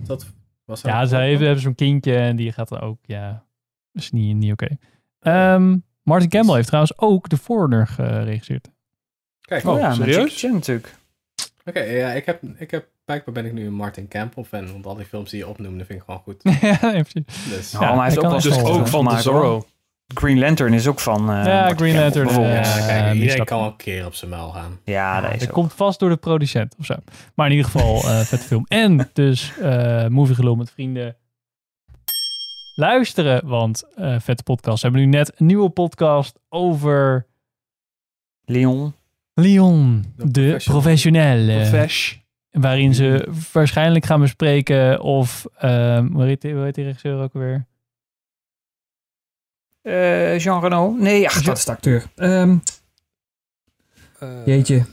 Dat 0.04 0.26
was 0.64 0.80
ja, 0.80 1.06
ze 1.06 1.16
hebben, 1.16 1.46
hebben 1.46 1.62
zo'n 1.62 1.74
kindje 1.74 2.16
en 2.16 2.36
die 2.36 2.52
gaat 2.52 2.70
er 2.70 2.82
ook... 2.82 2.98
Ja, 3.02 3.44
is 3.92 4.10
niet, 4.10 4.36
niet 4.36 4.52
oké. 4.52 4.76
Okay. 5.20 5.54
Um, 5.54 5.84
Martin 6.04 6.28
Campbell 6.28 6.54
heeft 6.54 6.66
trouwens 6.66 6.98
ook 6.98 7.28
The 7.28 7.36
Foreigner 7.36 7.86
geregisseerd. 7.86 8.68
Kijk, 9.40 9.66
oh, 9.66 9.78
ja, 9.78 9.94
serieus? 9.94 10.42
natuurlijk. 10.42 10.94
Oké, 11.64 11.80
ja, 11.80 12.08
ik 12.12 12.26
heb, 12.26 12.42
ik 12.58 12.70
heb, 12.70 12.86
blijkbaar 13.04 13.34
ben 13.34 13.44
ik 13.44 13.52
nu 13.52 13.66
een 13.66 13.74
Martin 13.74 14.08
Campbell 14.08 14.44
fan, 14.44 14.72
want 14.72 14.86
al 14.86 14.94
die 14.94 15.04
films 15.06 15.30
die 15.30 15.38
je 15.38 15.48
opnoemde 15.48 15.84
vind 15.84 15.98
ik 15.98 16.04
gewoon 16.04 16.20
goed. 16.20 16.40
ja, 16.60 16.78
nee, 16.92 17.02
precies. 17.02 17.48
Dus, 17.48 17.70
Ja, 17.72 17.78
maar 17.80 17.94
hij 17.94 18.02
heeft 18.04 18.16
ik 18.16 18.22
ook 18.24 18.30
wel 18.30 18.40
Dus 18.40 18.62
ook 18.62 18.86
van 18.88 19.08
hoor. 19.08 19.18
Zorro. 19.18 19.66
Green 20.14 20.38
Lantern 20.38 20.72
is 20.72 20.86
ook 20.86 21.00
van... 21.00 21.30
eh, 21.30 21.44
Ja, 21.44 21.60
Martin 21.60 21.76
Green 21.76 21.94
Lantern, 22.00 22.24
bijvoorbeeld. 22.24 22.66
ja, 22.66 22.86
kijk, 22.86 23.14
iedereen 23.14 23.44
kan 23.44 23.58
wel 23.58 23.66
een 23.68 23.76
keer 23.76 24.06
op 24.06 24.14
zijn 24.14 24.30
muil 24.30 24.50
gaan. 24.50 24.78
ja, 24.84 25.20
dat 25.20 25.40
is 25.40 25.46
komt 25.46 25.72
vast 25.72 25.98
door 25.98 26.08
de 26.08 26.16
producent 26.16 26.74
of 26.78 26.84
zo. 26.84 26.94
Maar 27.34 27.46
in 27.46 27.52
ieder 27.56 27.70
geval, 27.70 27.96
eh 28.02 28.20
vette 28.20 28.46
film. 28.46 28.64
En 28.68 29.10
dus 29.12 29.52
eh 29.60 30.06
movie 30.06 30.34
gelul 30.34 30.54
met 30.56 30.70
vrienden. 30.70 31.16
Luisteren, 32.74 33.46
want 33.48 33.82
eh 33.94 34.20
vette 34.20 34.42
podcast. 34.42 34.82
We 34.82 34.88
hebben 34.88 35.06
nu 35.08 35.16
net 35.16 35.40
een 35.40 35.46
nieuwe 35.46 35.68
podcast 35.70 36.38
over 36.48 37.26
Leon. 38.44 38.94
Leon, 39.34 40.04
De 40.16 40.30
de 40.30 40.60
professionele. 40.64 41.56
Profesh. 41.60 42.16
waarin 42.50 42.94
ze 42.94 43.28
waarschijnlijk 43.52 44.04
gaan 44.04 44.20
bespreken 44.20 45.00
of, 45.00 45.46
ehm 45.58 46.06
hoe, 46.12 46.24
heet 46.24 46.40
die, 46.40 46.54
hoe 46.54 46.64
heet 46.64 46.74
die 46.74 46.84
regisseur 46.84 47.22
ook 47.22 47.34
alweer? 47.34 47.66
Eh, 49.82 50.38
Jean 50.38 50.60
Reno? 50.62 50.90
Nee, 50.98 51.26
ach, 51.26 51.42
dat 51.42 51.56
is 51.56 51.64
de 51.64 51.70
acteur. 51.72 52.04
Ehm, 52.14 52.56
Eh, 54.18 54.46
jeetje. 54.46 54.84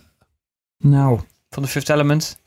Nou. 0.77 1.19
Van 1.49 1.63
de 1.63 1.69
Fifth 1.69 1.89
Element. 1.89 2.39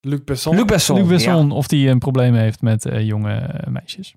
Luc 0.00 0.24
Besson. 0.24 0.56
Luc 0.56 0.64
Besson. 0.64 0.96
Luc 0.96 1.08
Besson, 1.08 1.50
of 1.50 1.66
die 1.66 1.88
een 1.88 1.98
probleem 1.98 2.34
heeft 2.34 2.62
met 2.62 2.84
eh, 2.86 3.06
jonge 3.06 3.60
meisjes. 3.68 4.14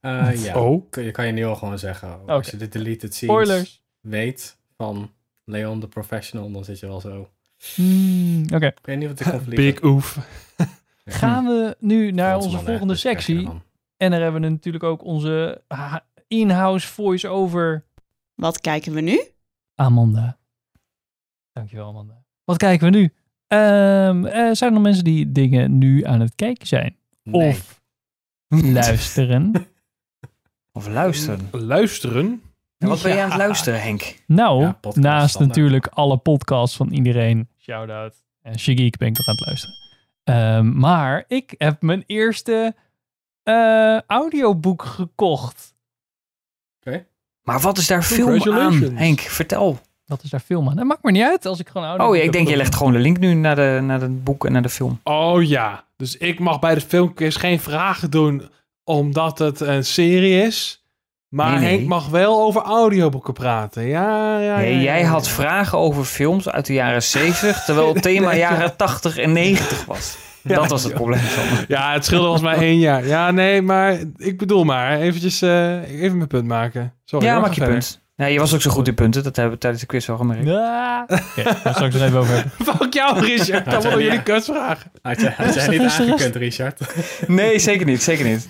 Eh, 0.00 0.44
ja, 0.44 0.58
Oh. 0.60 0.86
je, 0.90 1.10
kan 1.10 1.26
je 1.26 1.32
nu 1.32 1.44
al 1.44 1.56
gewoon 1.56 1.78
zeggen. 1.78 2.26
Als 2.26 2.50
je 2.50 2.56
de 2.56 2.68
deleted 2.68 3.14
scenes 3.14 3.34
Spoilers. 3.46 3.82
weet 4.00 4.58
van 4.76 5.10
Leon 5.44 5.80
the 5.80 5.88
Professional, 5.88 6.50
dan 6.52 6.64
zit 6.64 6.78
je 6.78 6.86
wel 6.86 7.00
zo. 7.00 7.30
Hmm, 7.74 8.44
Oké. 8.54 8.66
Ik 8.66 8.78
weet 8.82 8.98
niet 8.98 9.08
wat 9.08 9.20
ik 9.20 9.26
conflict 9.26 9.56
Big 9.80 9.82
oef. 9.82 10.18
Gaan 11.04 11.44
we 11.44 11.76
nu 11.78 12.10
naar 12.10 12.28
Frans 12.30 12.44
onze 12.44 12.58
volgende 12.64 12.92
dus 12.92 13.00
sectie. 13.00 13.48
En 13.96 14.10
daar 14.10 14.20
hebben 14.20 14.40
we 14.42 14.48
natuurlijk 14.48 14.84
ook 14.84 15.04
onze 15.04 15.62
ah, 15.66 15.96
in-house 16.28 16.86
voice-over 16.86 17.84
Wat 18.34 18.60
kijken 18.60 18.92
we 18.92 19.00
nu? 19.00 19.20
Amanda. 19.74 20.38
Dankjewel, 21.52 21.88
Amanda. 21.88 22.24
Wat 22.44 22.56
kijken 22.56 22.92
we 22.92 22.98
nu? 22.98 23.12
Ehm, 23.46 24.24
eh, 24.24 24.50
zijn 24.52 24.70
er 24.70 24.72
nog 24.72 24.82
mensen 24.82 25.04
die 25.04 25.32
dingen 25.32 25.78
nu 25.78 26.04
aan 26.04 26.20
het 26.20 26.34
kijken 26.34 26.66
zijn? 26.66 26.96
Nee. 27.22 27.48
Of 27.50 27.82
luisteren? 28.48 29.52
Of 30.76 30.88
luisteren. 30.88 31.48
Luisteren. 31.50 32.42
En 32.78 32.88
wat 32.88 33.02
ben 33.02 33.14
je 33.14 33.22
aan 33.22 33.28
het 33.28 33.38
luisteren, 33.38 33.82
Henk? 33.82 34.22
Nou, 34.26 34.60
Ja, 34.60 34.72
podcast 34.72 34.96
naast 34.96 35.28
standaard. 35.30 35.56
natuurlijk 35.56 35.86
alle 35.86 36.16
podcasts 36.16 36.76
van 36.76 36.92
iedereen. 36.92 37.48
Shout-out. 37.58 38.14
En 38.42 38.58
Shigik 38.58 38.96
ben 38.96 39.08
ik 39.08 39.16
nog 39.16 39.26
aan 39.26 39.34
het 39.34 39.46
luisteren. 39.46 39.74
Ehm, 40.24 40.78
maar 40.78 41.24
ik 41.28 41.54
heb 41.58 41.82
mijn 41.82 42.04
eerste 42.06 42.74
eh, 43.42 44.00
audioboek 44.00 44.82
gekocht. 44.82 45.74
Maar 47.42 47.60
wat 47.60 47.78
is 47.78 47.86
daar 47.86 48.02
film 48.02 48.52
aan. 48.52 48.82
Henk? 48.82 49.20
Vertel. 49.20 49.78
Wat 50.06 50.22
is 50.22 50.30
daar 50.30 50.40
film 50.40 50.68
aan? 50.68 50.76
Dat 50.76 50.84
maakt 50.84 51.02
me 51.02 51.10
niet 51.10 51.22
uit 51.22 51.46
als 51.46 51.60
ik 51.60 51.68
gewoon 51.68 51.86
audio. 51.86 52.08
Oh 52.08 52.16
ja, 52.16 52.22
ik 52.22 52.32
denk 52.32 52.48
je 52.48 52.56
legt 52.56 52.74
gewoon 52.74 52.92
de 52.92 52.98
link 52.98 53.18
nu 53.18 53.34
naar, 53.34 53.54
de, 53.56 53.78
naar 53.82 54.00
het 54.00 54.24
boek 54.24 54.44
en 54.46 54.52
naar 54.52 54.62
de 54.62 54.68
film. 54.68 55.00
Oh 55.02 55.42
ja. 55.42 55.84
Dus 55.96 56.16
ik 56.16 56.38
mag 56.38 56.58
bij 56.58 56.74
de 56.74 56.80
filmquiz 56.80 57.38
geen 57.38 57.60
vragen 57.60 58.10
doen 58.10 58.48
omdat 58.86 59.38
het 59.38 59.60
een 59.60 59.84
serie 59.84 60.42
is. 60.42 60.84
Maar 61.28 61.50
Nee, 61.50 61.58
nee. 61.60 61.76
Henk 61.76 61.88
mag 61.88 62.08
wel 62.08 62.40
over 62.40 62.62
audioboeken 62.62 63.32
praten. 63.32 63.86
Ja, 63.86 64.38
ja, 64.38 64.56
Nee, 64.56 64.74
ja, 64.74 64.80
jij 64.82 65.00
ja, 65.00 65.06
had 65.06 65.28
vragen 65.28 65.78
over 65.78 66.04
films 66.04 66.48
uit 66.48 66.66
de 66.66 66.72
jaren 66.72 67.02
70, 67.02 67.64
terwijl 67.64 67.94
het 67.94 68.02
thema 68.12 68.34
jaren 68.34 68.76
80 68.76 69.16
en 69.18 69.32
90 69.32 69.84
was. 69.84 70.16
Dat 70.42 70.70
was 70.70 70.82
het 70.84 70.94
probleem 70.94 71.20
van. 71.20 71.64
Ja, 71.68 71.92
het 71.92 72.04
scheelde 72.04 72.28
ons 72.28 72.40
maar 72.40 72.56
één 72.70 72.78
jaar. 72.78 73.06
Ja, 73.06 73.30
nee, 73.30 73.62
maar 73.62 73.98
ik 74.16 74.38
bedoel 74.38 74.64
maar. 74.64 74.98
Eventjes, 74.98 75.42
eh, 75.42 76.00
even 76.02 76.16
mijn 76.16 76.28
punt 76.28 76.46
maken. 76.46 76.94
Sorry, 77.04 77.26
Ja, 77.26 77.38
maak 77.38 77.48
je 77.52 77.54
verder. 77.54 77.72
punt. 77.72 78.04
Ja, 78.16 78.26
je 78.26 78.38
was 78.38 78.54
ook 78.54 78.60
zo 78.60 78.70
goed 78.70 78.88
in 78.88 78.94
punten, 78.94 79.22
dat 79.22 79.36
hebben 79.36 79.54
we 79.54 79.60
tijdens 79.60 79.82
de 79.82 79.88
quiz 79.88 80.06
wel 80.06 80.16
gemerkt. 80.16 80.46
Ja. 80.46 81.02
Oké, 81.08 81.42
daar 81.42 81.74
straks 81.74 81.94
nog 81.94 82.02
even 82.02 82.18
over 82.18 82.34
hebben. 82.34 82.50
Fuck 82.76 82.92
jou, 82.94 83.20
Richard. 83.20 83.64
Dat 83.64 83.74
Ja, 83.74 83.80
worden 83.80 83.98
jullie 84.02 84.12
ja. 84.18 84.22
kutvragen. 84.22 84.90
Had 85.02 85.20
jij, 85.20 85.34
had 85.36 85.54
jij 85.54 85.66
Rustig, 85.76 85.98
niet 86.00 86.10
aangekund, 86.10 86.34
Richard? 86.34 86.80
Nee, 87.28 87.58
zeker 87.58 87.86
niet, 87.86 88.02
zeker 88.02 88.24
niet. 88.24 88.48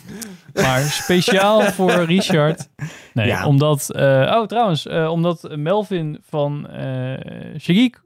Maar 0.55 0.81
speciaal 0.81 1.63
voor 1.63 1.91
Richard. 1.93 2.69
Nee, 3.13 3.27
Ja. 3.27 3.47
omdat... 3.47 3.91
eh, 3.91 4.03
oh, 4.37 4.47
trouwens. 4.47 4.87
eh, 4.87 5.11
omdat 5.11 5.49
Melvin 5.57 6.19
van 6.23 6.69
eh 6.69 7.59
Shagik 7.61 8.03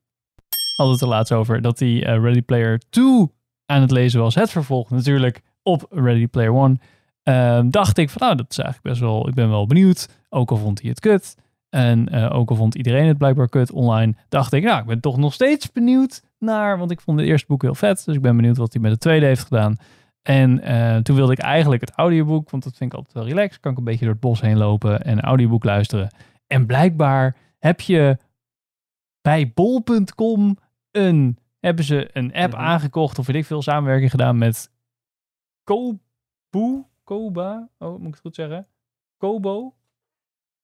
had 0.76 0.90
het 0.90 1.00
er 1.00 1.08
laatst 1.08 1.32
over... 1.32 1.62
dat 1.62 1.78
hij 1.78 1.98
Ready 1.98 2.42
Player 2.42 2.80
2 2.90 3.30
aan 3.66 3.80
het 3.80 3.90
lezen 3.90 4.20
was. 4.20 4.34
Het 4.34 4.50
vervolg 4.50 4.90
natuurlijk 4.90 5.40
op 5.62 5.86
Ready 5.90 6.26
Player 6.26 6.54
1. 6.54 6.80
Ehm, 7.22 7.70
dacht 7.70 7.98
ik 7.98 8.10
van, 8.10 8.22
nou, 8.22 8.36
dat 8.36 8.46
is 8.50 8.58
eigenlijk 8.58 8.88
best 8.88 9.00
wel... 9.10 9.28
Ik 9.28 9.34
ben 9.34 9.50
wel 9.50 9.66
benieuwd. 9.66 10.08
Ook 10.28 10.50
al 10.50 10.56
vond 10.56 10.80
hij 10.80 10.90
het 10.90 11.00
kut. 11.00 11.34
En 11.70 12.08
eh, 12.08 12.34
ook 12.34 12.50
al 12.50 12.56
vond 12.56 12.74
iedereen 12.74 13.06
het 13.06 13.18
blijkbaar 13.18 13.48
kut 13.48 13.72
online. 13.72 14.14
Dacht 14.28 14.52
ik, 14.52 14.62
nou, 14.64 14.80
ik 14.80 14.86
ben 14.86 15.00
toch 15.00 15.16
nog 15.16 15.32
steeds 15.32 15.72
benieuwd 15.72 16.22
naar... 16.38 16.78
Want 16.78 16.90
ik 16.90 17.00
vond 17.00 17.18
het 17.18 17.28
eerste 17.28 17.46
boek 17.46 17.62
heel 17.62 17.74
vet. 17.74 18.04
Dus 18.04 18.14
ik 18.14 18.22
ben 18.22 18.36
benieuwd 18.36 18.56
wat 18.56 18.72
hij 18.72 18.82
met 18.82 18.90
het 18.90 19.00
tweede 19.00 19.26
heeft 19.26 19.42
gedaan. 19.42 19.76
En 20.22 20.60
eh, 20.62 20.96
toen 20.96 21.16
wilde 21.16 21.32
ik 21.32 21.38
eigenlijk 21.38 21.80
het 21.80 21.90
audioboek, 21.90 22.50
want 22.50 22.62
dat 22.64 22.76
vind 22.76 22.92
ik 22.92 22.98
altijd 22.98 23.14
wel 23.14 23.26
relaxed. 23.26 23.60
Kan 23.60 23.72
ik 23.72 23.78
een 23.78 23.84
beetje 23.84 24.04
door 24.04 24.12
het 24.12 24.20
bos 24.22 24.40
heen 24.40 24.56
lopen 24.56 25.02
en 25.02 25.12
een 25.12 25.24
audioboek 25.24 25.64
luisteren. 25.64 26.14
En 26.46 26.66
blijkbaar 26.66 27.36
heb 27.58 27.80
je 27.80 28.18
bij 29.20 29.52
bol.com 29.54 30.56
een, 30.90 31.38
hebben 31.60 31.84
ze 31.84 32.10
een 32.12 32.34
app 32.34 32.52
Mhm. 32.52 32.62
aangekocht 32.62 33.18
of 33.18 33.26
weet 33.26 33.36
ik 33.36 33.44
veel 33.44 33.62
samenwerking 33.62 34.10
gedaan 34.10 34.38
met 34.38 34.70
Kobo, 35.64 36.88
Koba, 37.04 37.68
oh 37.78 37.90
moet 37.98 38.06
ik 38.06 38.12
het 38.12 38.20
goed 38.20 38.34
zeggen? 38.34 38.66
Kobo. 39.16 39.74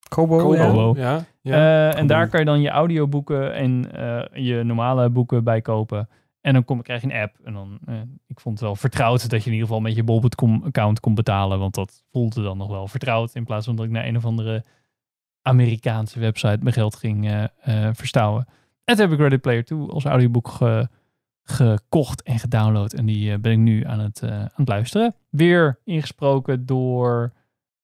Kobo, 0.08 0.36
Kobo. 0.38 0.54
ja. 0.54 0.66
Kobo. 0.70 1.00
Ja, 1.00 1.24
ja. 1.40 1.52
Eh, 1.90 1.98
en 1.98 2.06
daar 2.06 2.28
kan 2.28 2.40
je 2.40 2.46
dan 2.46 2.60
je 2.60 2.68
audioboeken 2.70 3.54
en 3.54 3.92
eh, 3.92 4.44
je 4.44 4.62
normale 4.62 5.10
boeken 5.10 5.44
bij 5.44 5.60
kopen. 5.60 6.08
En 6.40 6.52
dan 6.52 6.64
kom, 6.64 6.82
krijg 6.82 7.02
je 7.02 7.06
een 7.12 7.20
app. 7.20 7.36
En 7.44 7.52
dan, 7.52 7.78
eh, 7.86 7.94
ik 8.26 8.40
vond 8.40 8.54
het 8.58 8.64
wel 8.64 8.76
vertrouwd 8.76 9.30
dat 9.30 9.40
je 9.40 9.46
in 9.46 9.52
ieder 9.52 9.66
geval 9.68 9.82
met 9.82 9.94
je 9.94 10.02
bol.com 10.02 10.62
account 10.64 11.00
kon 11.00 11.14
betalen. 11.14 11.58
Want 11.58 11.74
dat 11.74 12.02
voelde 12.10 12.42
dan 12.42 12.56
nog 12.58 12.68
wel 12.68 12.88
vertrouwd. 12.88 13.34
In 13.34 13.44
plaats 13.44 13.66
van 13.66 13.76
dat 13.76 13.84
ik 13.84 13.90
naar 13.90 14.06
een 14.06 14.16
of 14.16 14.24
andere 14.24 14.64
Amerikaanse 15.42 16.18
website 16.20 16.58
mijn 16.60 16.74
geld 16.74 16.96
ging 16.96 17.26
eh, 17.28 17.44
eh, 17.86 17.94
verstouwen. 17.94 18.46
En 18.84 18.94
toen 18.96 19.04
heb 19.04 19.14
ik 19.14 19.18
Ready 19.20 19.38
Player 19.38 19.64
2 19.64 19.78
als 19.88 20.04
audioboek 20.04 20.48
ge- 20.48 20.88
gekocht 21.42 22.22
en 22.22 22.38
gedownload. 22.38 22.92
En 22.92 23.06
die 23.06 23.32
eh, 23.32 23.38
ben 23.38 23.52
ik 23.52 23.58
nu 23.58 23.84
aan 23.84 23.98
het, 24.00 24.22
eh, 24.22 24.30
aan 24.40 24.50
het 24.54 24.68
luisteren. 24.68 25.14
Weer 25.30 25.78
ingesproken 25.84 26.66
door... 26.66 27.32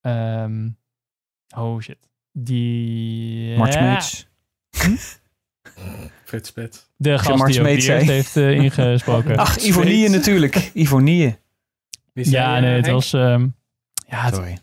ehm, 0.00 0.68
oh 1.56 1.80
shit. 1.80 2.10
Die... 2.32 3.56
Ja, 3.56 3.70
Smeets. 4.00 4.26
Frits 6.24 6.48
Spits. 6.48 6.86
de 6.96 7.18
gast 7.18 7.46
die 7.46 7.60
ook 7.60 7.66
eerst 7.66 7.88
heeft 7.88 8.36
eh, 8.36 8.50
ingesproken. 8.50 9.36
Ach, 9.46 9.56
Ivonie 9.58 10.08
natuurlijk. 10.08 10.70
Ivonie. 10.74 11.36
Ja, 12.12 12.54
je, 12.56 12.60
nee, 12.60 12.74
het 12.76 12.84
Henk? 12.86 12.96
was... 12.96 13.12
ehm, 13.12 13.46
ja, 14.08 14.22
het, 14.22 14.34
Sorry. 14.34 14.58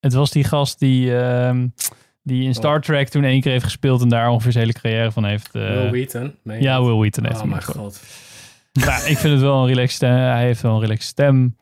het 0.00 0.12
was 0.12 0.30
die 0.30 0.44
gast 0.44 0.78
die, 0.78 1.18
ehm, 1.18 1.66
die 2.22 2.44
in 2.44 2.54
Star 2.54 2.80
Trek 2.80 3.08
toen 3.08 3.24
één 3.24 3.40
keer 3.40 3.52
heeft 3.52 3.64
gespeeld 3.64 4.02
en 4.02 4.08
daar 4.08 4.28
ongeveer 4.28 4.52
zijn 4.52 4.64
hele 4.66 4.78
carrière 4.80 5.12
van 5.12 5.24
heeft. 5.24 5.54
eh, 5.54 5.62
Will 5.62 5.90
Wheaton. 5.90 6.34
ja? 6.60 6.82
Will 6.82 6.94
Wheaton 6.96 7.26
heeft 7.26 7.40
Oh 7.40 7.44
mijn 7.46 7.62
god. 7.62 8.00
Nou, 8.72 9.04
ik 9.06 9.18
vind 9.18 9.32
het 9.32 9.40
wel 9.42 9.60
een 9.60 9.66
relaxed 9.68 9.90
stem. 9.96 10.10
Hij 10.14 10.44
heeft 10.44 10.60
wel 10.62 10.74
een 10.74 10.80
relaxed 10.80 11.08
stem. 11.08 11.56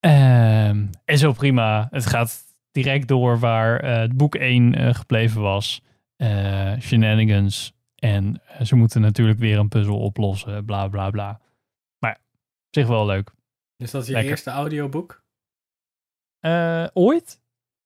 Ehm, 0.00 0.84
en 1.04 1.18
zo 1.18 1.32
prima. 1.32 1.88
Het 1.90 2.06
gaat 2.06 2.42
direct 2.82 3.08
door 3.08 3.38
waar 3.38 3.80
eh, 3.80 3.96
het 3.98 4.16
boek 4.16 4.34
1 4.34 4.74
eh, 4.74 4.94
gebleven 4.94 5.40
was. 5.40 5.82
Eh, 6.16 6.72
shenanigans. 6.80 7.72
En 7.94 8.42
ze 8.62 8.76
moeten 8.76 9.00
natuurlijk 9.00 9.38
weer 9.38 9.58
een 9.58 9.68
puzzel 9.68 9.98
oplossen. 9.98 10.64
Bla 10.64 10.88
bla 10.88 11.10
bla. 11.10 11.40
Maar 11.98 12.10
ja, 12.10 12.16
op 12.66 12.68
zich 12.70 12.86
wel 12.86 13.06
leuk. 13.06 13.30
Dus 13.76 13.90
dat 13.90 14.00
is 14.02 14.06
je 14.08 14.12
Lekker. 14.12 14.30
eerste 14.30 14.50
audioboek? 14.50 15.22
Ooit? 16.92 17.40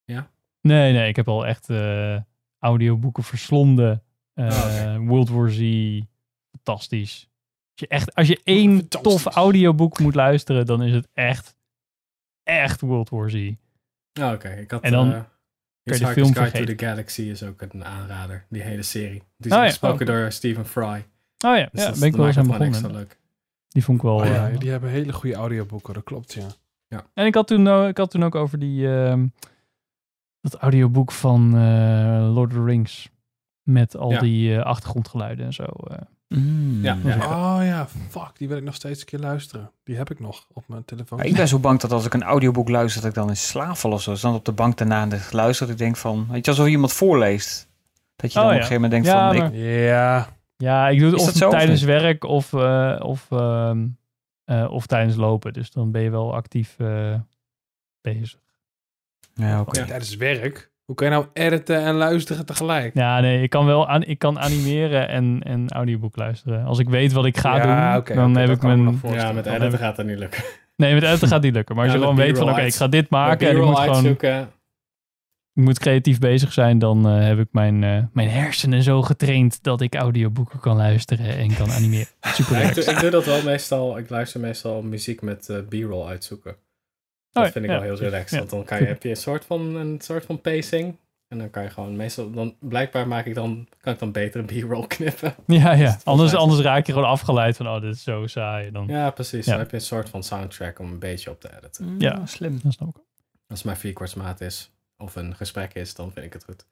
Ja. 0.05 0.31
Nee, 0.61 0.93
nee. 0.93 1.09
Ik 1.09 1.17
heb 1.17 1.29
al 1.29 1.47
echt 1.47 1.71
audioboeken 2.59 3.23
verslonden. 3.23 4.03
Oh. 4.35 4.97
World 4.97 5.29
War 5.29 5.51
Z. 5.51 5.61
Fantastisch. 6.51 7.29
Als 7.71 7.81
je, 7.81 7.89
echt, 7.89 8.15
als 8.15 8.29
je 8.29 8.41
één 8.45 8.79
Fantastisch. 8.79 9.23
tof 9.23 9.35
audioboek 9.35 9.99
moet 9.99 10.15
luisteren, 10.15 10.67
dan 10.67 10.83
is 10.83 10.93
het 10.93 11.09
echt, 11.13 11.57
echt 12.43 12.81
World 12.81 13.09
War 13.09 13.31
Z. 13.31 13.53
Oh, 14.21 14.33
oké. 14.33 14.49
Ik 14.49 14.71
had... 14.71 14.83
En 14.83 14.93
dan 14.93 15.13
eh, 15.13 15.15
je 15.15 15.23
de 15.83 15.91
Hitchhiker's 15.91 16.13
film 16.13 16.35
Guide 16.35 16.59
to 16.59 16.75
the 16.75 16.85
Galaxy 16.85 17.23
is 17.23 17.43
ook 17.43 17.63
een 17.63 17.85
aanrader. 17.85 18.47
Die 18.49 18.63
hele 18.63 18.83
serie. 18.83 19.23
Die 19.37 19.53
Oh 19.53 19.59
is 19.59 19.65
ja, 19.65 19.69
gesproken 19.69 20.09
oh. 20.09 20.15
door 20.15 20.33
Stephen 20.33 20.67
Fry. 20.67 20.85
Oh 20.85 21.57
ja, 21.57 21.69
Dus 21.73 21.83
ja 21.83 21.89
dat 21.91 21.99
ben 21.99 22.09
ik 22.09 22.17
wel 22.17 22.27
eens 22.27 22.39
aan 22.39 22.47
begonnen. 22.47 22.93
leuk. 22.93 23.19
Die 23.69 23.85
vond 23.85 23.97
ik 23.99 24.05
wel... 24.05 24.15
Oh 24.15 24.27
ja, 24.27 24.49
eh, 24.51 24.59
die 24.59 24.71
hebben 24.71 24.91
hele 24.91 25.13
goede 25.13 25.37
audioboeken, 25.37 25.95
dat 25.95 26.05
klopt, 26.05 26.33
ja. 26.33 26.47
En 27.15 27.27
ik 27.27 27.35
had 27.35 27.47
toen, 27.47 27.67
eh, 27.67 27.89
ik 27.89 27.97
had 27.97 28.11
toen 28.11 28.25
ook 28.25 28.35
over 28.35 28.59
die, 28.59 28.95
ehm, 28.95 29.27
dat 30.41 30.55
audioboek 30.55 31.13
van 31.13 31.57
eh, 31.57 32.31
Lord 32.35 32.51
of 32.51 32.57
the 32.57 32.65
Rings. 32.65 33.11
Met 33.63 33.97
al 33.97 34.11
Ja. 34.11 34.21
die 34.21 34.57
eh, 34.57 34.65
achtergrondgeluiden 34.65 35.47
en 35.47 35.53
zo. 35.53 35.65
Mm. 36.35 36.83
Ja, 36.83 36.99
ja. 37.05 37.17
Oh 37.17 37.65
ja, 37.65 37.89
fuck, 38.09 38.31
die 38.37 38.49
wil 38.49 38.57
ik 38.57 38.63
nog 38.63 38.75
steeds 38.75 39.01
een 39.01 39.07
keer 39.07 39.19
luisteren. 39.19 39.71
Die 39.85 39.97
heb 39.97 40.11
ik 40.11 40.21
nog 40.21 40.47
op 40.53 40.65
mijn 40.69 40.85
telefoon. 40.85 41.21
Ik 41.23 41.35
ben 41.35 41.49
zo 41.49 41.59
bang 41.59 41.81
dat 41.81 41.93
als 41.93 42.07
ik 42.07 42.15
een 42.15 42.23
audioboek 42.23 42.69
luister, 42.69 43.01
dat 43.01 43.11
ik 43.11 43.17
dan 43.17 43.29
in 43.29 43.37
slaap 43.37 43.77
val 43.77 43.93
of 43.93 44.03
zo. 44.03 44.11
Dus 44.11 44.21
dan 44.21 44.35
op 44.35 44.45
de 44.45 44.53
bank 44.53 44.77
daarna 44.79 45.09
luister, 45.31 45.67
dat 45.67 45.75
ik 45.75 45.81
denk 45.83 45.97
van, 45.97 46.27
weet 46.31 46.45
je, 46.45 46.51
alsof 46.51 46.67
iemand 46.67 46.93
voorleest. 46.93 47.69
Dat 48.17 48.33
je 48.33 48.39
dan 48.39 48.49
Oh, 48.49 48.55
op 48.55 48.59
een 48.61 48.67
gegeven 48.67 48.83
moment 48.83 49.05
denkt 49.05 49.07
Ja, 49.19 49.29
van, 49.29 49.39
maar- 49.39 49.55
ik, 49.55 49.85
Ja, 49.89 50.29
Ja, 50.57 50.89
ik 50.89 50.99
doe 50.99 51.11
het 51.11 51.21
of 51.21 51.51
tijdens 51.51 51.83
werk 51.83 52.25
of, 52.25 52.53
eh, 52.53 52.97
of, 53.03 53.27
ehm, 53.31 53.87
eh, 54.45 54.71
of 54.71 54.87
tijdens 54.87 55.17
lopen. 55.17 55.53
Dus 55.53 55.71
dan 55.71 55.91
ben 55.91 56.03
je 56.03 56.11
wel 56.11 56.35
actief 56.35 56.75
eh, 56.79 57.15
bezig. 58.01 58.39
ja, 59.35 59.61
oké. 59.61 59.81
Ja. 59.81 59.87
tijdens 59.87 60.17
werk. 60.17 60.71
Hoe 60.93 61.01
kan 61.01 61.11
je 61.11 61.17
nou 61.17 61.27
editen 61.33 61.83
en 61.85 61.95
luisteren 61.95 62.47
tegelijk? 62.47 62.95
Ja, 62.95 63.21
nee, 63.21 63.43
ik 63.43 63.51
kan 63.51 63.67
wel 63.67 63.89
aan, 63.89 64.03
ik 64.03 64.19
kan 64.19 64.39
animeren 64.39 65.09
en, 65.09 65.41
en 65.45 65.69
audioboek 65.69 66.17
luisteren. 66.17 66.65
Als 66.65 66.79
ik 66.79 66.89
weet 66.89 67.13
wat 67.13 67.25
ik 67.25 67.37
ga 67.37 67.57
Ja, 67.57 68.01
doen, 68.01 68.17
dan 68.17 68.37
heb 68.37 68.51
ik 68.51 68.63
mijn... 68.63 69.01
Ja, 69.03 69.33
met 69.33 69.47
editen 69.47 69.71
heb 69.71 69.81
gaat 69.81 69.97
dat 69.97 70.07
niet 70.07 70.19
lukken. 70.19 70.43
Nee, 70.77 70.95
met 70.95 71.03
editen 71.03 71.29
gaat 71.29 71.43
niet 71.43 71.53
lukken. 71.55 71.75
Maar 71.77 71.85
als 71.85 71.93
Ja, 71.95 72.01
je 72.01 72.05
gewoon 72.07 72.25
weet 72.25 72.39
van, 72.39 72.51
oké, 72.51 72.61
ik 72.61 72.75
ga 72.75 72.89
dit 72.89 73.11
maken 73.11 73.47
en 73.49 73.53
ik 73.53 73.59
B-roll 73.59 73.69
moet 73.71 73.79
gewoon 73.79 73.95
uitzoeken. 73.95 74.41
ik 75.55 75.63
moet 75.63 75.79
creatief 75.79 76.19
bezig 76.19 76.53
zijn, 76.53 76.79
dan 76.79 77.09
eh, 77.09 77.27
heb 77.27 77.39
ik 77.39 77.49
mijn, 77.51 77.85
eh, 77.85 78.03
mijn 78.13 78.29
hersenen 78.31 78.83
zo 78.83 79.03
getraind 79.03 79.63
dat 79.63 79.81
ik 79.81 79.95
audioboeken 79.95 80.61
kan 80.61 80.77
luisteren 80.77 81.37
en 81.37 81.55
kan 81.55 81.71
animeren. 81.73 82.07
Super 82.37 82.57
Ja, 82.57 82.69
ik, 82.69 82.75
doe, 82.75 82.85
leuk. 82.85 82.95
ik 82.95 83.01
doe 83.01 83.11
dat 83.11 83.25
wel 83.25 83.43
meestal. 83.43 83.99
Ik 83.99 84.11
luister 84.11 84.41
meestal 84.41 84.83
muziek 84.83 85.23
met 85.23 85.49
eh, 85.49 85.57
B-roll 85.69 86.07
uitzoeken. 86.09 86.57
Dat 87.33 87.47
Oh, 87.47 87.53
vind 87.53 87.65
ik 87.65 87.71
ja, 87.71 87.77
wel 87.81 87.85
heel 87.97 87.97
relaxed. 87.99 88.31
ja. 88.31 88.39
Want 88.39 88.51
dan 88.51 88.65
kan 88.65 88.79
je, 88.81 88.85
heb 88.85 89.03
je 89.03 89.09
een 89.09 89.17
soort 89.17 89.45
van, 89.45 89.75
een 89.77 90.01
soort 90.01 90.25
van 90.25 90.41
pacing. 90.41 90.97
En 91.29 91.39
dan 91.39 91.51
kan 91.51 91.63
je 91.63 91.71
gewoon 91.71 91.97
meestal... 91.97 92.31
Dan, 92.31 92.55
blijkbaar 92.61 93.09
maak 93.09 93.27
ik 93.27 93.35
dan, 93.35 93.69
kan 93.81 93.93
ik 93.93 93.99
dan 93.99 94.13
beter 94.13 94.41
een 94.41 94.47
B-roll 94.67 94.87
knippen. 94.97 95.35
Ja, 95.47 95.73
ja. 95.73 95.77
volgens 95.77 96.05
Anders, 96.05 96.35
anders 96.35 96.61
raak 96.61 96.87
je 96.87 96.93
gewoon 96.93 97.09
afgeleid 97.09 97.57
van, 97.57 97.69
oh, 97.69 97.81
dit 97.81 97.95
is 97.95 98.03
zo 98.03 98.27
saai. 98.27 98.71
Dan, 98.71 98.87
Ja, 98.87 99.11
precies. 99.11 99.45
Ja. 99.45 99.51
Dan 99.51 99.61
heb 99.61 99.71
je 99.71 99.77
een 99.77 99.83
soort 99.83 100.09
van 100.09 100.23
soundtrack 100.23 100.79
om 100.79 100.91
een 100.93 100.99
beetje 100.99 101.31
op 101.31 101.41
te 101.41 101.51
editen. 101.59 101.95
Ja. 101.99 102.17
Mm, 102.17 102.27
slim. 102.27 102.61
dat 102.63 102.73
snap 102.73 102.89
ik 102.89 102.97
ook. 102.99 103.05
Als 103.49 103.59
het 103.59 103.65
maar 103.65 103.77
vierkwartsmaat 103.77 104.41
is, 104.41 104.71
of 104.99 105.17
een 105.17 105.37
gesprek 105.37 105.75
is, 105.75 105.95
dan 105.95 106.11
vind 106.13 106.27
ik 106.27 106.33
het 106.33 106.45
goed. 106.45 106.65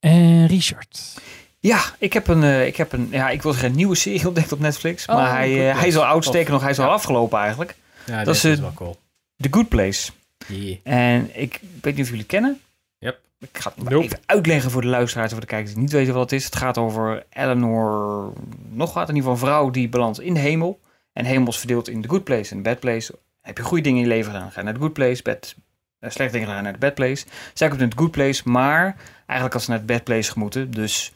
En 0.00 0.46
Richard. 0.46 1.20
Ja, 1.58 1.80
ik 1.98 2.12
heb 2.12 2.28
een, 2.28 2.42
eh, 2.42 2.66
ik 2.66 2.76
heb 2.76 2.92
een, 2.92 3.08
ja, 3.10 3.30
ik 3.30 3.42
wil 3.42 3.52
zeggen 3.52 3.70
een 3.70 3.76
nieuwe 3.76 3.94
serie 3.94 4.26
ontdekt 4.26 4.52
op 4.52 4.58
Netflix. 4.58 5.06
Oh, 5.06 5.14
maar 5.14 5.30
hij, 5.30 5.70
eh, 5.70 5.78
hij 5.78 5.88
is 5.88 5.96
al 5.96 6.04
oud, 6.04 6.24
nog, 6.48 6.60
hij 6.60 6.70
is 6.70 6.78
al 6.78 6.84
Ja. 6.86 6.92
afgelopen 6.92 7.38
eigenlijk. 7.38 7.76
Ja, 8.06 8.24
Dat 8.24 8.34
is, 8.34 8.44
is, 8.44 8.60
wel 8.60 8.72
cool. 8.72 8.96
The 9.40 9.48
Good 9.50 9.68
Place. 9.68 10.12
Yeah. 10.46 10.76
En 10.82 11.40
ik 11.40 11.60
weet 11.80 11.94
niet 11.94 12.04
of 12.04 12.10
jullie 12.10 12.24
kennen. 12.24 12.60
Yep. 12.98 13.20
Ik 13.38 13.48
ga 13.58 13.68
het 13.74 13.82
maar 13.82 13.92
Nope. 13.92 14.04
even 14.04 14.18
uitleggen 14.26 14.70
voor 14.70 14.80
de 14.82 14.88
luisteraars 14.88 15.26
en 15.30 15.36
voor 15.36 15.46
de 15.46 15.52
kijkers 15.52 15.72
die 15.74 15.82
niet 15.82 15.92
weten 15.92 16.14
wat 16.14 16.22
het 16.30 16.32
is. 16.40 16.44
Het 16.44 16.56
gaat 16.56 16.78
over 16.78 17.24
Eleanor, 17.30 18.32
nog 18.70 18.92
wat, 18.94 19.08
in 19.08 19.14
ieder 19.14 19.30
geval 19.30 19.48
een 19.48 19.52
vrouw 19.54 19.70
die 19.70 19.88
belandt 19.88 20.20
in 20.20 20.34
de 20.34 20.40
hemel. 20.40 20.80
En 21.12 21.24
hemel 21.24 21.48
is 21.48 21.56
verdeeld 21.58 21.88
in 21.88 22.00
de 22.00 22.08
good 22.08 22.24
place 22.24 22.50
en 22.50 22.56
de 22.56 22.62
bad 22.68 22.80
place. 22.80 23.14
Heb 23.40 23.56
je 23.56 23.62
goede 23.62 23.82
dingen 23.82 23.98
in 24.02 24.08
je 24.08 24.14
leven 24.14 24.32
gedaan, 24.32 24.52
ga 24.52 24.62
naar 24.62 24.72
de 24.74 24.80
good 24.80 24.92
place. 24.92 25.22
Bad, 25.22 25.54
eh, 25.98 26.10
slechte 26.10 26.32
dingen 26.32 26.48
gedaan 26.48 26.62
naar 26.62 26.72
de 26.72 26.78
bad 26.78 26.94
place. 26.94 27.26
Zij 27.54 27.68
komt 27.68 27.80
in 27.80 27.88
de 27.88 27.96
good 27.96 28.10
place, 28.10 28.42
maar 28.44 28.96
eigenlijk 29.16 29.54
als 29.54 29.64
ze 29.64 29.70
naar 29.70 29.78
de 29.78 29.84
bad 29.92 30.04
place 30.04 30.32
moeten. 30.34 30.70
Dus 30.70 31.12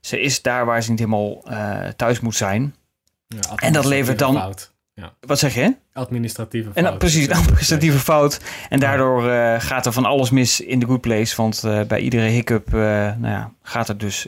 ze 0.00 0.20
is 0.20 0.42
daar 0.42 0.64
waar 0.64 0.82
ze 0.82 0.90
niet 0.90 0.98
helemaal 0.98 1.42
eh, 1.44 1.88
thuis 1.88 2.20
moet 2.20 2.36
zijn. 2.36 2.74
Ja, 3.28 3.54
En 3.56 3.72
dat 3.72 3.84
levert 3.84 4.18
dan- 4.18 4.34
Fout. 4.34 4.74
Wat 5.20 5.38
zeg 5.38 5.54
je? 5.54 5.74
Administratieve 5.92 6.66
En 6.68 6.74
fout. 6.74 6.84
dan, 6.84 6.98
precies, 6.98 7.26
een 7.28 7.34
administratieve 7.34 7.98
fout. 7.98 8.40
En 8.68 8.80
daardoor 8.80 9.28
eh, 9.30 9.54
gaat 9.60 9.86
er 9.86 9.92
van 9.92 10.04
alles 10.04 10.30
mis 10.30 10.60
in 10.60 10.78
de 10.78 10.86
good 10.86 11.00
place. 11.00 11.36
Want 11.36 11.64
eh, 11.64 11.80
bij 11.82 11.98
iedere 12.00 12.26
hiccup 12.26 12.66
eh, 12.66 12.80
nou 12.80 13.26
ja, 13.28 13.52
gaat 13.62 13.88
er 13.88 13.98
dus 13.98 14.26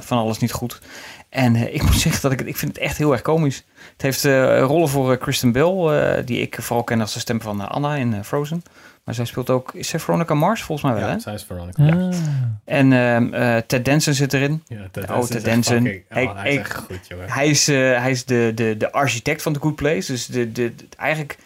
van 0.00 0.18
alles 0.18 0.38
niet 0.38 0.52
goed. 0.52 0.80
En 1.28 1.54
eh, 1.56 1.74
ik 1.74 1.82
moet 1.86 1.94
zeggen 2.00 2.22
dat 2.22 2.32
ik, 2.32 2.38
het- 2.38 2.48
ik 2.48 2.56
vind 2.56 2.72
het 2.74 2.80
echt 2.84 2.96
heel 2.98 3.12
erg 3.12 3.22
komisch. 3.22 3.64
Het 3.92 4.02
heeft 4.02 4.24
eh, 4.24 4.60
rollen 4.60 4.88
voor 4.88 5.16
Kristen 5.16 5.52
Bell, 5.52 5.74
eh, 6.00 6.26
die 6.26 6.40
ik 6.40 6.56
vooral 6.60 6.84
ken 6.84 7.00
als 7.00 7.12
de 7.14 7.20
stem 7.20 7.40
van 7.40 7.68
Anna 7.68 7.94
in 7.94 8.24
Frozen. 8.24 8.62
Maar 9.08 9.16
zij 9.16 9.26
speelt 9.26 9.50
ook, 9.50 9.72
is 9.74 9.88
zij 9.88 10.00
Veronica 10.00 10.34
Mars? 10.34 10.62
Volgens 10.62 10.90
mij 10.92 11.00
wel, 11.00 11.08
Ja, 11.08 11.14
hè? 11.14 11.20
zij 11.20 11.34
is 11.34 11.44
Veronica. 11.44 11.82
Ah. 11.82 12.14
En 12.64 12.92
eh, 13.32 13.56
Ted 13.66 13.84
Danson 13.84 14.14
zit 14.14 14.32
erin. 14.32 14.62
Ja, 14.66 14.78
Ted 14.90 15.10
Oh, 15.10 15.22
Ted 15.22 15.44
Danson. 15.44 15.74
fucking- 15.82 16.02
oh, 16.10 16.36
hij 16.36 16.48
is 16.48 16.54
ik- 16.54 16.60
echt 16.60 16.74
goed, 16.76 17.00
jongen. 17.08 17.30
Hij 17.30 17.48
is, 17.48 17.68
eh, 17.68 17.76
hij 17.76 18.10
is 18.10 18.24
de, 18.24 18.52
de, 18.54 18.74
de 18.76 18.92
architect 18.92 19.42
van 19.42 19.52
de 19.52 19.58
Good 19.60 19.76
Place. 19.76 20.12
Dus 20.12 20.26
de, 20.26 20.52
de, 20.52 20.74
de- 20.74 20.86
eigenlijk, 20.96 21.38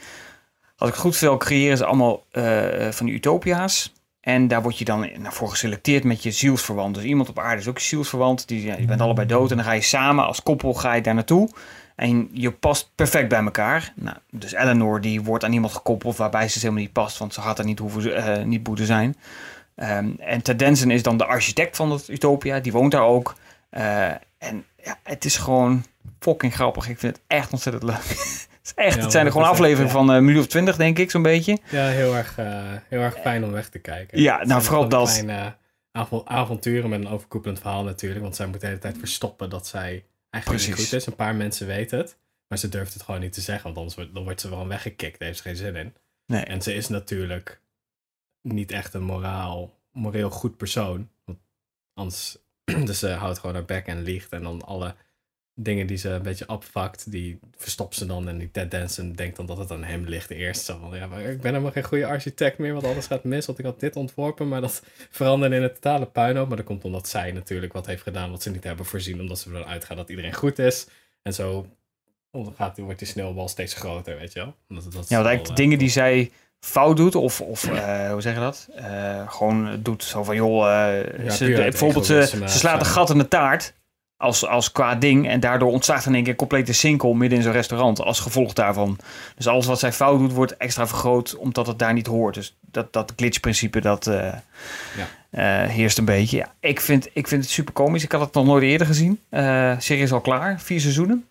als 0.77 0.89
ik 0.89 0.95
het 0.95 1.05
goed 1.05 1.19
wil, 1.19 1.37
creëren 1.37 1.77
ze 1.77 1.85
allemaal 1.85 2.25
eh, 2.31 2.89
van 2.91 3.07
die 3.07 3.15
utopia's. 3.15 3.93
En 4.21 4.49
daar 4.49 4.63
word 4.63 4.79
je 4.79 4.85
dan 4.85 5.09
naar 5.19 5.33
voor 5.33 5.49
geselecteerd 5.49 6.05
met 6.05 6.23
je 6.23 6.31
zielsverwant. 6.31 6.95
Dus 6.95 7.05
iemand 7.05 7.29
op 7.29 7.39
aarde 7.39 7.61
is 7.61 7.69
ook 7.69 7.79
je 7.79 7.85
zielsverwant. 7.85 8.49
Die, 8.49 8.65
ja, 8.67 8.77
je 8.79 8.85
bent 8.87 9.01
allebei 9.01 9.27
dood 9.27 9.51
en 9.51 9.57
dan 9.57 9.65
ga 9.67 9.73
je 9.73 9.81
samen 9.81 10.27
als 10.27 10.43
koppel 10.43 10.75
ga 10.75 10.93
je 10.95 11.03
daar 11.03 11.15
naartoe. 11.15 11.49
En 11.97 12.28
je 12.32 12.51
past 12.51 12.90
perfect 12.95 13.28
bij 13.28 13.43
elkaar. 13.43 13.93
Nou, 13.97 14.16
dus 14.30 14.53
Eleanor 14.53 15.01
die 15.01 15.22
wordt 15.22 15.45
aan 15.45 15.53
iemand 15.53 15.72
gekoppeld 15.72 16.16
waarbij 16.16 16.47
ze 16.47 16.53
dus 16.53 16.62
helemaal 16.62 16.82
niet 16.82 16.93
past. 16.93 17.18
Want 17.18 17.34
ze 17.34 17.40
had 17.40 17.59
er 17.59 17.64
niet, 17.64 17.78
hoeven, 17.78 18.16
eh, 18.16 18.45
niet 18.45 18.66
moeten 18.66 18.86
zijn. 18.86 19.16
Ehm, 19.74 20.11
en 20.18 20.43
Ted 20.43 20.59
Danson 20.59 20.90
is 20.90 21.03
dan 21.03 21.16
de 21.16 21.24
architect 21.24 21.76
van 21.76 21.90
het 21.90 22.09
Utopia. 22.09 22.61
Die 22.61 22.72
woont 22.72 22.93
daar 22.93 23.03
ook. 23.05 23.34
Eh, 23.70 24.07
en 24.38 24.64
ja, 24.84 24.99
het 25.03 25.24
is 25.24 25.36
gewoon 25.36 25.84
fucking 26.20 26.55
grappig. 26.55 26.88
Ik 26.88 26.99
vind 26.99 27.16
het 27.16 27.24
echt 27.26 27.53
ontzettend 27.53 27.84
leuk. 27.84 28.09
het, 28.09 28.49
is 28.64 28.72
echt, 28.74 28.97
Ja, 28.97 29.03
het 29.03 29.12
zijn 29.12 29.26
er 29.26 29.32
dat 29.32 29.32
gewoon 29.32 29.55
afleveringen 29.55 29.93
ja. 29.93 29.99
van 29.99 30.11
eh, 30.11 30.16
een 30.16 30.24
minuut 30.24 30.40
of 30.40 30.47
twintig, 30.47 30.76
denk 30.76 30.99
ik, 30.99 31.11
zo'n 31.11 31.22
beetje. 31.22 31.59
Ja, 31.70 31.86
heel 31.86 32.16
erg, 32.16 32.36
heel 32.88 33.01
erg 33.01 33.16
fijn 33.20 33.45
om 33.45 33.51
weg 33.53 33.68
te 33.68 33.78
kijken. 33.78 34.20
Ja, 34.20 34.45
nou, 34.45 34.62
vooral 34.62 34.88
dat. 34.88 35.24
Avo- 35.93 36.22
avonturen 36.24 36.90
met 36.90 37.01
een 37.01 37.09
overkoepelend 37.09 37.61
verhaal 37.61 37.84
natuurlijk. 37.84 38.22
Want 38.22 38.36
zij 38.36 38.47
moet 38.47 38.61
de 38.61 38.66
hele 38.66 38.78
tijd 38.78 38.97
verstoppen 38.99 39.51
dat 39.51 39.66
zij 39.66 40.05
eigenlijk 40.33 40.66
niet 40.66 40.74
goed 40.74 40.93
is. 40.93 41.07
Een 41.07 41.16
paar 41.16 41.35
mensen 41.35 41.66
weten 41.66 41.99
het. 41.99 42.16
Maar 42.49 42.59
ze 42.59 42.68
durft 42.68 42.93
het 42.95 43.03
gewoon 43.03 43.20
niet 43.20 43.33
te 43.33 43.41
zeggen. 43.41 43.64
Want 43.64 43.76
anders 43.76 43.97
wordt, 43.97 44.14
dan 44.14 44.22
wordt 44.22 44.41
ze 44.41 44.49
gewoon 44.49 44.68
weggekikt. 44.68 45.18
Daar 45.18 45.28
heeft 45.28 45.41
ze 45.41 45.49
geen 45.49 45.57
zin 45.57 45.76
in. 45.76 45.95
Nee. 46.26 46.45
En 46.45 46.62
ze 46.62 46.74
is 46.74 46.89
natuurlijk 46.89 47.61
niet 48.41 48.70
echt 48.70 48.95
een 48.95 49.03
moraal, 49.03 49.78
moreel 49.93 50.30
goed 50.30 50.57
persoon. 50.57 51.11
Want 51.24 51.39
anders, 51.95 52.39
dus 52.85 52.99
ze 52.99 53.09
houdt 53.09 53.39
gewoon 53.39 53.55
haar 53.55 53.64
bek 53.64 53.87
en 53.87 54.03
liegt. 54.03 54.33
En 54.33 54.43
dan 54.43 54.62
alle 54.62 54.97
dingen 55.55 55.87
die 55.87 55.97
ze 55.97 56.09
een 56.09 56.23
beetje 56.23 56.49
opvakt, 56.49 57.11
die 57.11 57.39
verstopt 57.57 57.95
ze 57.95 58.07
dan. 58.07 58.29
En 58.29 58.39
die 58.39 58.51
Ted 58.51 58.71
Danson 58.71 59.13
denkt 59.13 59.37
dan 59.37 59.47
dat 59.47 59.59
het 59.59 59.71
aan 59.71 59.85
hem 59.85 60.05
ligt 60.05 60.31
eerst. 60.31 60.65
Zo 60.65 60.79
van, 60.79 60.99
ja, 60.99 61.07
maar 61.07 61.21
ik 61.21 61.41
ben 61.41 61.51
helemaal 61.51 61.73
geen 61.73 61.85
goede 61.85 62.07
architect 62.07 62.59
meer, 62.59 62.73
want 62.73 62.85
alles 62.85 63.07
gaat 63.07 63.25
mis. 63.25 63.47
Want 63.47 63.59
ik 63.59 63.65
had 63.65 63.81
dit 63.81 63.97
ontworpen, 63.97 64.49
maar 64.49 64.61
dat 64.61 64.83
veranderde 65.11 65.57
in 65.57 65.63
een 65.63 65.73
totale 65.73 66.07
puinhoop. 66.07 66.49
Maar 66.49 66.57
dat 66.57 66.67
komt 66.67 66.85
omdat 66.85 67.09
zij 67.09 67.33
natuurlijk 67.33 67.73
wat 67.73 67.87
heeft 67.87 68.03
gedaan 68.03 68.31
wat 68.31 68.43
ze 68.43 68.51
niet 68.51 68.65
hebben 68.65 68.87
voorzien. 68.87 69.21
Omdat 69.21 69.39
ze 69.39 69.51
ervan 69.51 69.65
uitgaan 69.65 69.97
dat 69.97 70.11
iedereen 70.11 70.35
goed 70.35 70.59
is. 70.59 70.87
En 71.23 71.35
zo 71.35 71.67
gaat, 72.57 72.79
wordt 72.79 72.99
die 72.99 73.09
sneeuwbal 73.09 73.49
steeds 73.49 73.75
groter, 73.75 74.19
weet 74.19 74.33
je 74.33 74.39
wel. 74.39 74.55
Dat, 74.69 74.85
dat 74.85 74.93
Ja, 74.93 74.99
want 74.99 75.09
wel, 75.09 75.27
eigenlijk 75.27 75.45
de 75.45 75.51
eh, 75.51 75.57
dingen 75.57 75.79
die 75.79 75.89
zij 75.89 76.31
fout 76.61 76.97
doet, 76.97 77.15
of, 77.15 77.41
of 77.41 77.65
eh, 77.65 78.11
hoe 78.11 78.21
zeg 78.21 78.35
je 78.35 78.41
dat? 78.41 78.69
Eh, 78.75 79.31
gewoon 79.33 79.83
doet 79.83 80.05
zo 80.05 80.23
van, 80.23 80.35
joh, 80.35 80.65
ze, 81.31 81.53
bijvoorbeeld 81.55 82.07
ze, 82.07 82.27
ze 82.27 82.59
slaat 82.59 82.81
een 82.81 82.87
gat 82.87 83.11
in 83.11 83.19
de 83.19 83.29
taart 83.29 83.75
als, 84.23 84.47
als 84.47 84.73
qua 84.73 84.95
ding. 84.95 85.29
En 85.29 85.41
daardoor 85.41 85.70
ontstaat 85.70 86.07
in 86.07 86.14
één 86.14 86.23
keer 86.23 86.33
een 86.33 86.39
complete 86.39 86.73
sinkel 86.73 87.12
midden 87.12 87.39
in 87.39 87.45
zo'n 87.45 87.53
restaurant 87.53 88.01
als 88.01 88.20
gevolg 88.20 88.53
daarvan. 88.53 88.99
Dus 89.37 89.47
alles 89.47 89.66
wat 89.66 89.79
zij 89.79 89.93
fout 89.93 90.18
doet, 90.18 90.33
wordt 90.33 90.57
extra 90.57 90.87
vergroot 90.87 91.37
omdat 91.37 91.66
het 91.66 91.79
daar 91.79 91.93
niet 91.93 92.07
hoort. 92.07 92.35
Dus 92.35 92.57
dat, 92.61 92.93
dat 92.93 93.12
glitch-principe, 93.16 93.81
dat 93.81 94.07
eh, 94.07 94.27
eh, 95.31 95.70
heerst 95.70 95.99
een 95.99 96.05
beetje. 96.05 96.37
Ja, 96.37 96.53
ik, 96.61 96.81
vind, 96.81 97.09
ik 97.12 97.29
vind 97.29 97.43
het 97.43 97.53
super 97.53 97.73
komisch. 97.73 98.03
Ik 98.03 98.12
had 98.12 98.20
het 98.20 98.35
nog 98.35 98.47
nooit 98.47 98.62
eerder 98.62 98.87
gezien. 98.87 99.20
Eh 99.29 99.75
serie 99.79 100.03
is 100.03 100.12
al 100.12 100.20
klaar, 100.20 100.61
vier 100.61 100.81
seizoenen. 100.81 101.27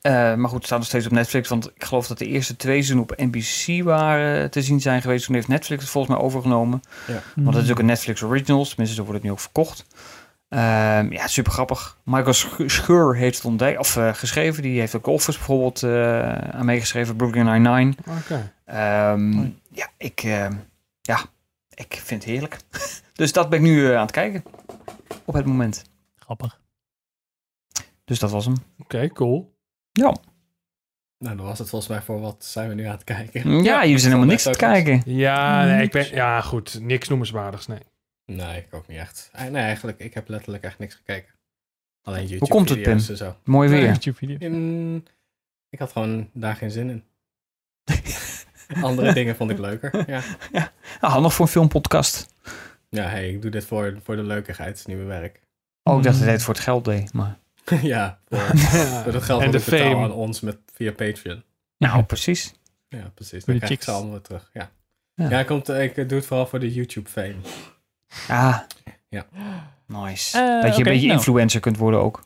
Eh, 0.00 0.12
maar 0.12 0.48
goed, 0.48 0.56
het 0.56 0.66
staat 0.66 0.78
nog 0.78 0.88
steeds 0.88 1.06
op 1.06 1.12
Netflix. 1.12 1.48
Want 1.48 1.70
ik 1.74 1.84
geloof 1.84 2.06
dat 2.06 2.18
de 2.18 2.26
eerste 2.26 2.56
twee 2.56 2.82
seizoenen 2.82 3.04
op 3.04 3.16
NBC 3.16 3.84
waren 3.84 4.50
te 4.50 4.62
zien 4.62 4.80
zijn 4.80 5.02
geweest. 5.02 5.24
Toen 5.24 5.34
heeft 5.34 5.48
Netflix 5.48 5.82
het 5.82 5.90
volgens 5.90 6.14
mij 6.14 6.24
overgenomen. 6.24 6.82
Want 7.34 7.56
het 7.56 7.64
is 7.64 7.70
ook 7.70 7.78
een 7.78 7.86
Netflix 7.86 8.22
original. 8.22 8.64
Tenminste, 8.64 8.96
zo 8.96 9.02
wordt 9.02 9.16
het 9.16 9.22
nu 9.22 9.30
ook 9.30 9.40
verkocht. 9.40 9.86
Ehm, 10.50 11.12
ja, 11.12 11.26
super 11.26 11.52
grappig. 11.52 11.98
Michael 12.04 12.32
Sch- 12.32 12.60
Schur 12.66 13.16
heeft 13.16 13.36
het 13.36 13.44
ontdekt, 13.44 13.78
of 13.78 13.96
eh, 13.96 14.14
geschreven. 14.14 14.62
Die 14.62 14.80
heeft 14.80 14.94
ook 14.96 15.06
Office 15.06 15.38
bijvoorbeeld 15.38 15.82
eh, 15.82 16.34
aan 16.34 16.64
meegeschreven. 16.64 17.16
Brooklyn 17.16 17.44
Nine-Nine. 17.44 17.94
Oké. 18.20 18.52
Ehm, 18.64 19.40
ja, 19.70 19.88
ik, 19.96 20.22
eh, 20.22 20.48
ja, 21.00 21.20
ik 21.74 21.94
vind 22.04 22.22
het 22.22 22.32
heerlijk. 22.32 22.56
dus 23.12 23.32
dat 23.32 23.48
ben 23.48 23.58
ik 23.58 23.64
nu 23.64 23.86
eh, 23.90 23.94
aan 23.96 24.02
het 24.02 24.10
kijken. 24.10 24.44
Op 25.24 25.34
het 25.34 25.46
moment. 25.46 25.84
Grappig. 26.16 26.60
Dus 28.04 28.18
dat 28.18 28.30
was 28.30 28.44
hem. 28.44 28.54
Oké, 28.78 29.08
cool. 29.08 29.54
Ja, 29.92 30.14
Nou, 31.18 31.36
dan 31.36 31.46
was 31.46 31.58
het 31.58 31.68
volgens 31.68 31.90
mij 31.90 32.02
voor 32.02 32.20
wat 32.20 32.44
zijn 32.44 32.68
we 32.68 32.74
nu 32.74 32.84
aan 32.84 32.92
het 32.92 33.04
kijken. 33.04 33.62
ja 33.62 33.82
jullie 33.82 33.98
zijn 33.98 34.12
helemaal 34.12 34.30
niks 34.30 34.42
te 34.42 34.48
ook 34.48 34.56
kijken. 34.56 35.02
Ja, 35.04 35.64
nee, 35.64 35.82
ik 35.82 35.90
ben, 35.90 36.02
Niks. 36.02 36.14
ja, 36.14 36.40
goed. 36.40 36.80
Niks 36.80 37.08
noemenswaardigs, 37.08 37.66
nee. 37.66 37.78
Nee, 38.36 38.58
ik 38.58 38.74
ook 38.74 38.86
niet 38.88 38.98
echt. 38.98 39.28
Eh, 39.32 39.44
Nee, 39.46 39.62
eigenlijk, 39.62 39.98
ik 39.98 40.14
heb 40.14 40.28
letterlijk 40.28 40.64
echt 40.64 40.78
niks 40.78 40.94
gekeken. 40.94 41.34
Alleen 42.02 42.26
YouTube 42.26 42.50
komt 42.50 42.68
het, 42.68 42.78
video's 42.78 43.02
Pim? 43.06 43.10
en 43.10 43.16
zo. 43.18 43.36
Mooi 43.44 43.68
weer. 43.68 43.84
YouTube-video. 43.84 44.36
In- 44.38 45.06
ik 45.70 45.78
had 45.78 45.92
gewoon 45.92 46.30
daar 46.32 46.56
geen 46.56 46.70
zin 46.70 46.90
in. 46.90 47.04
Andere 48.82 49.12
dingen 49.12 49.36
vond 49.36 49.50
ik 49.50 49.58
leuker. 49.58 50.10
Ja, 50.10 50.22
Ah, 51.00 51.12
handig 51.12 51.34
voor 51.34 51.44
een 51.46 51.50
filmpodcast. 51.52 52.34
ja 52.88 53.08
hey, 53.08 53.30
ik 53.30 53.42
doe 53.42 53.50
dit 53.50 53.64
voor, 53.64 53.98
voor 54.02 54.16
de 54.16 54.22
leukigheid. 54.22 54.68
Het 54.68 54.78
is 54.78 54.86
niet 54.86 54.96
mijn 54.96 55.08
werk. 55.08 55.40
Oh, 55.82 55.96
ik 55.96 56.02
dacht 56.02 56.14
dat 56.16 56.24
hij 56.24 56.32
het 56.34 56.42
voor 56.42 56.54
het 56.54 56.62
geld 56.62 56.84
deed. 56.84 57.12
Maar 57.12 57.38
ja, 57.82 58.20
voor, 58.28 58.38
Ja. 58.56 59.02
voor 59.02 59.12
dat 59.12 59.22
geld 59.22 59.42
En 59.42 59.50
de 59.50 59.56
ik 59.58 59.64
aan 60.04 60.12
ons 60.12 60.40
met, 60.40 60.58
via 60.74 60.92
Patreon. 60.92 61.42
Nou, 61.78 62.02
precies. 62.02 62.54
Ja, 62.88 63.10
precies. 63.14 63.44
Dan 63.44 63.56
krijg 63.56 63.62
ik 63.62 63.68
chicks. 63.68 63.84
ze 63.84 63.90
allemaal 63.90 64.10
weer 64.12 64.20
terug. 64.20 64.50
Ja, 64.52 64.70
Ja. 65.14 65.28
ja. 65.30 65.42
komt, 65.42 65.68
ik 65.68 65.94
doe 66.08 66.18
het 66.18 66.26
vooral 66.26 66.46
voor 66.46 66.60
de 66.60 66.72
YouTube-fame. 66.72 67.34
Ah. 68.28 68.58
Ja. 69.08 69.26
Nice. 69.86 70.38
Eh, 70.38 70.62
dat 70.62 70.72
je 70.72 70.78
een 70.78 70.84
beetje 70.92 71.06
nou. 71.06 71.18
influencer 71.18 71.60
kunt 71.60 71.76
worden 71.76 72.00
ook. 72.00 72.24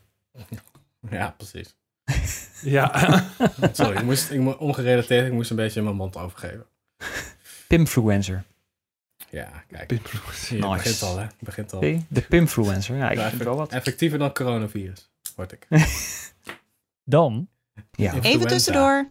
Ja, 1.09 1.29
precies. 1.37 1.75
Ja. 2.61 2.91
Sorry, 3.71 3.97
ik 3.97 4.03
moest, 4.03 4.31
ik, 4.31 4.39
mo- 4.39 4.51
ongerelateerd, 4.51 5.27
ik 5.27 5.33
moest 5.33 5.49
een 5.49 5.55
beetje 5.55 5.81
mijn 5.81 5.95
mond 5.95 6.17
overgeven. 6.17 6.65
Pimfluencer. 7.67 8.43
Ja, 9.29 9.63
kijk. 9.67 9.91
Influencer. 9.91 10.47
Hier, 10.55 10.59
Nice. 10.67 10.75
begint 10.83 11.01
al, 11.01 11.17
hè. 11.17 11.27
Begint 11.39 11.73
al. 11.73 11.79
De 12.09 12.21
Pimfluencer. 12.29 12.95
Ja, 12.95 13.09
ik 13.09 13.17
Ja, 13.17 13.21
vind 13.23 13.33
het 13.33 13.43
wel 13.43 13.55
wat. 13.55 13.71
Effectiever 13.71 14.19
dan 14.19 14.33
coronavirus, 14.33 15.09
word 15.35 15.51
ik. 15.51 15.67
Dan, 17.03 17.47
Ja. 17.73 17.81
Influenza. 17.91 18.29
Even 18.29 18.47
tussendoor. 18.47 19.09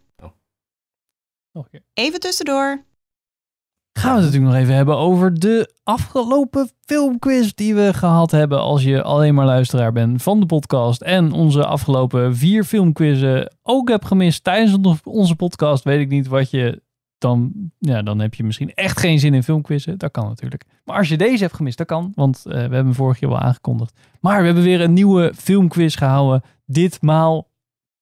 nog 1.53 1.65
een 1.65 1.71
keer. 1.71 1.83
Even 1.95 2.21
tussendoor. 2.21 2.85
Gaan 3.99 4.11
we 4.17 4.17
het 4.23 4.25
natuurlijk 4.25 4.53
nog 4.53 4.63
even 4.63 4.75
hebben 4.75 4.97
over 4.97 5.35
de 5.39 5.75
afgelopen 5.83 6.71
filmquiz 6.87 7.53
die 7.53 7.75
we 7.75 7.93
gehad 7.95 8.31
hebben. 8.31 8.61
Als 8.61 8.83
je 8.83 9.03
alleen 9.03 9.35
maar 9.35 9.47
luisteraar 9.47 9.93
bent 9.93 10.23
van 10.23 10.41
de 10.41 10.47
podcast. 10.47 11.01
En 11.03 11.33
onze 11.33 11.67
afgelopen 11.67 12.37
vier 12.37 12.65
filmquizzen 12.65 13.55
ook 13.63 13.89
hebt 13.89 14.05
gemist 14.07 14.45
tijdens 14.45 14.75
on- 14.75 14.99
onze 15.05 15.37
podcast. 15.37 15.85
Weet 15.85 16.01
ik 16.01 16.09
niet 16.09 16.27
wat 16.27 16.51
je 16.51 16.83
dan... 17.19 17.53
Ja, 17.79 18.03
dan 18.03 18.19
heb 18.21 18.35
je 18.35 18.45
misschien 18.45 18.75
echt 18.75 18.99
geen 18.99 19.19
zin 19.19 19.35
in 19.35 19.43
filmquizzen. 19.43 19.99
Dat 19.99 20.11
kan 20.11 20.29
natuurlijk. 20.29 20.65
Maar 20.85 20.97
als 20.97 21.09
je 21.09 21.17
deze 21.17 21.43
hebt 21.43 21.55
gemist, 21.57 21.79
dat 21.79 21.87
kan. 21.87 22.13
Want 22.15 22.43
eh, 22.47 22.53
we 22.53 22.59
hebben 22.59 22.79
hem 22.85 22.95
vorig 22.95 23.21
jaar 23.21 23.31
wel 23.31 23.39
aangekondigd. 23.41 23.97
Maar 24.21 24.39
we 24.41 24.47
hebben 24.47 24.65
weer 24.65 24.81
een 24.81 24.93
nieuwe 24.93 25.33
filmquiz 25.37 25.97
gehouden. 25.99 26.43
Ditmaal 26.67 27.51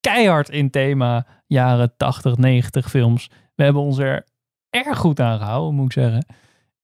keihard 0.01 0.49
in 0.49 0.71
thema 0.71 1.27
jaren 1.47 1.93
80, 1.97 2.37
90 2.37 2.91
films. 2.91 3.31
We 3.55 3.63
hebben 3.65 3.83
ons 3.83 3.99
er 3.99 4.25
erg 4.73 4.99
goed 4.99 5.21
aan 5.21 5.39
gehouden, 5.39 5.75
moet 5.75 5.85
ik 5.85 5.93
zeggen. 5.93 6.25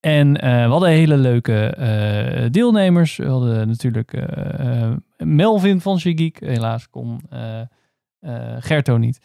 En 0.01 0.41
eh, 0.41 0.65
we 0.65 0.71
hadden 0.71 0.89
hele 0.89 1.17
leuke 1.17 1.67
eh, 1.67 2.51
deelnemers. 2.51 3.17
We 3.17 3.27
hadden 3.29 3.69
natuurlijk 3.69 4.13
eh, 4.13 4.93
Melvin 5.17 5.81
van 5.81 6.01
Geek. 6.01 6.41
Helaas 6.41 6.89
kon 6.89 7.21
Gerto 8.59 8.97
niet. 8.97 9.21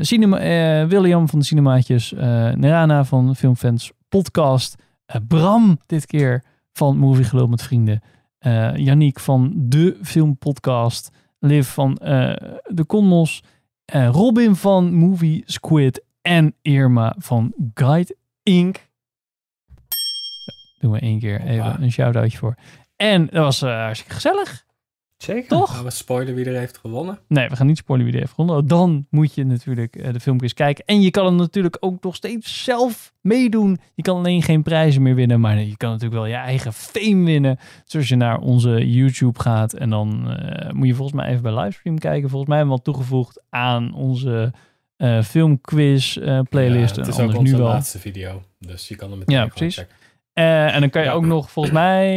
Cinema, 0.00 0.38
William 0.86 1.28
van 1.28 1.38
de 1.38 1.44
Cinemaatjes. 1.44 2.12
Nerana 2.54 3.04
van 3.04 3.36
Filmfans 3.36 3.92
Podcast. 4.08 4.82
Bram 5.28 5.78
dit 5.86 6.06
keer 6.06 6.44
van 6.72 6.98
Movie 6.98 7.24
Gelul 7.24 7.46
met 7.46 7.62
Vrienden. 7.62 8.02
eh 8.38 8.76
Yannick 8.76 9.18
van 9.18 9.52
De 9.56 9.98
Filmpodcast. 10.02 11.10
Liv 11.38 11.68
van 11.68 11.94
De 12.64 12.84
Conmos. 12.86 13.42
Robin 13.92 14.54
van 14.54 14.94
Movie 14.94 15.42
Squid. 15.46 16.04
En 16.28 16.54
Irma 16.62 17.14
van 17.18 17.52
Guide 17.74 18.16
Inc. 18.42 18.88
Doen 20.78 20.92
we 20.92 20.98
één 20.98 21.18
keer 21.18 21.40
even 21.40 21.82
een 21.82 21.92
shout-outje 21.92 22.38
voor. 22.38 22.54
En 22.96 23.26
dat 23.26 23.44
was 23.44 23.62
eh, 23.62 23.70
hartstikke 23.70 24.14
gezellig, 24.14 24.64
Zeker. 25.16 25.48
toch? 25.48 25.74
Gaan 25.74 25.84
we 25.84 25.90
spoilen 25.90 26.34
wie 26.34 26.44
er 26.44 26.58
heeft 26.58 26.78
gewonnen? 26.78 27.18
Nee, 27.28 27.48
we 27.48 27.56
gaan 27.56 27.66
niet 27.66 27.78
spoilen 27.78 28.06
wie 28.06 28.14
er 28.14 28.20
heeft 28.20 28.34
gewonnen. 28.34 28.66
Dan 28.66 29.06
moet 29.10 29.34
je 29.34 29.44
natuurlijk 29.44 29.96
eh, 29.96 30.12
de 30.12 30.20
filmpjes 30.20 30.54
kijken. 30.54 30.84
En 30.84 31.00
je 31.00 31.10
kan 31.10 31.26
hem 31.26 31.36
natuurlijk 31.36 31.76
ook 31.80 32.02
nog 32.02 32.14
steeds 32.14 32.64
zelf 32.64 33.12
meedoen. 33.20 33.78
Je 33.94 34.02
kan 34.02 34.16
alleen 34.16 34.42
geen 34.42 34.62
prijzen 34.62 35.02
meer 35.02 35.14
winnen. 35.14 35.40
Maar 35.40 35.58
je 35.58 35.76
kan 35.76 35.90
natuurlijk 35.90 36.20
wel 36.20 36.30
je 36.30 36.34
eigen 36.34 36.72
fame 36.72 37.24
winnen. 37.24 37.58
Dus 37.84 37.94
als 37.96 38.08
je 38.08 38.16
naar 38.16 38.38
onze 38.38 38.90
YouTube 38.90 39.40
gaat. 39.40 39.72
En 39.72 39.90
dan 39.90 40.30
eh, 40.30 40.72
moet 40.72 40.86
je 40.86 40.94
volgens 40.94 41.16
mij 41.16 41.28
even 41.28 41.42
bij 41.42 41.54
livestream 41.54 41.98
kijken. 41.98 42.28
Volgens 42.28 42.48
mij 42.48 42.58
hebben 42.58 42.76
we 42.76 42.82
al 42.82 42.92
toegevoegd 42.92 43.42
aan 43.50 43.94
onze 43.94 44.52
eh, 44.98 45.22
filmquiz 45.22 46.16
eh, 46.16 46.40
playlist. 46.48 46.96
Ja, 46.96 47.02
het 47.02 47.10
is 47.10 47.20
ook 47.20 47.36
onze 47.36 47.52
nu 47.52 47.58
wel. 47.58 47.66
laatste 47.68 47.98
video. 47.98 48.42
Dus 48.58 48.88
je 48.88 48.96
kan 48.96 49.10
hem 49.10 49.18
meteen 49.18 49.36
Ja, 49.36 49.46
precies. 49.46 49.76
checken. 49.76 49.94
Eh, 50.32 50.74
en 50.74 50.80
dan 50.80 50.90
kan 50.90 51.02
je 51.02 51.08
Ja. 51.08 51.14
ook 51.14 51.24
nog, 51.26 51.50
volgens 51.50 51.74
mij, 51.84 52.12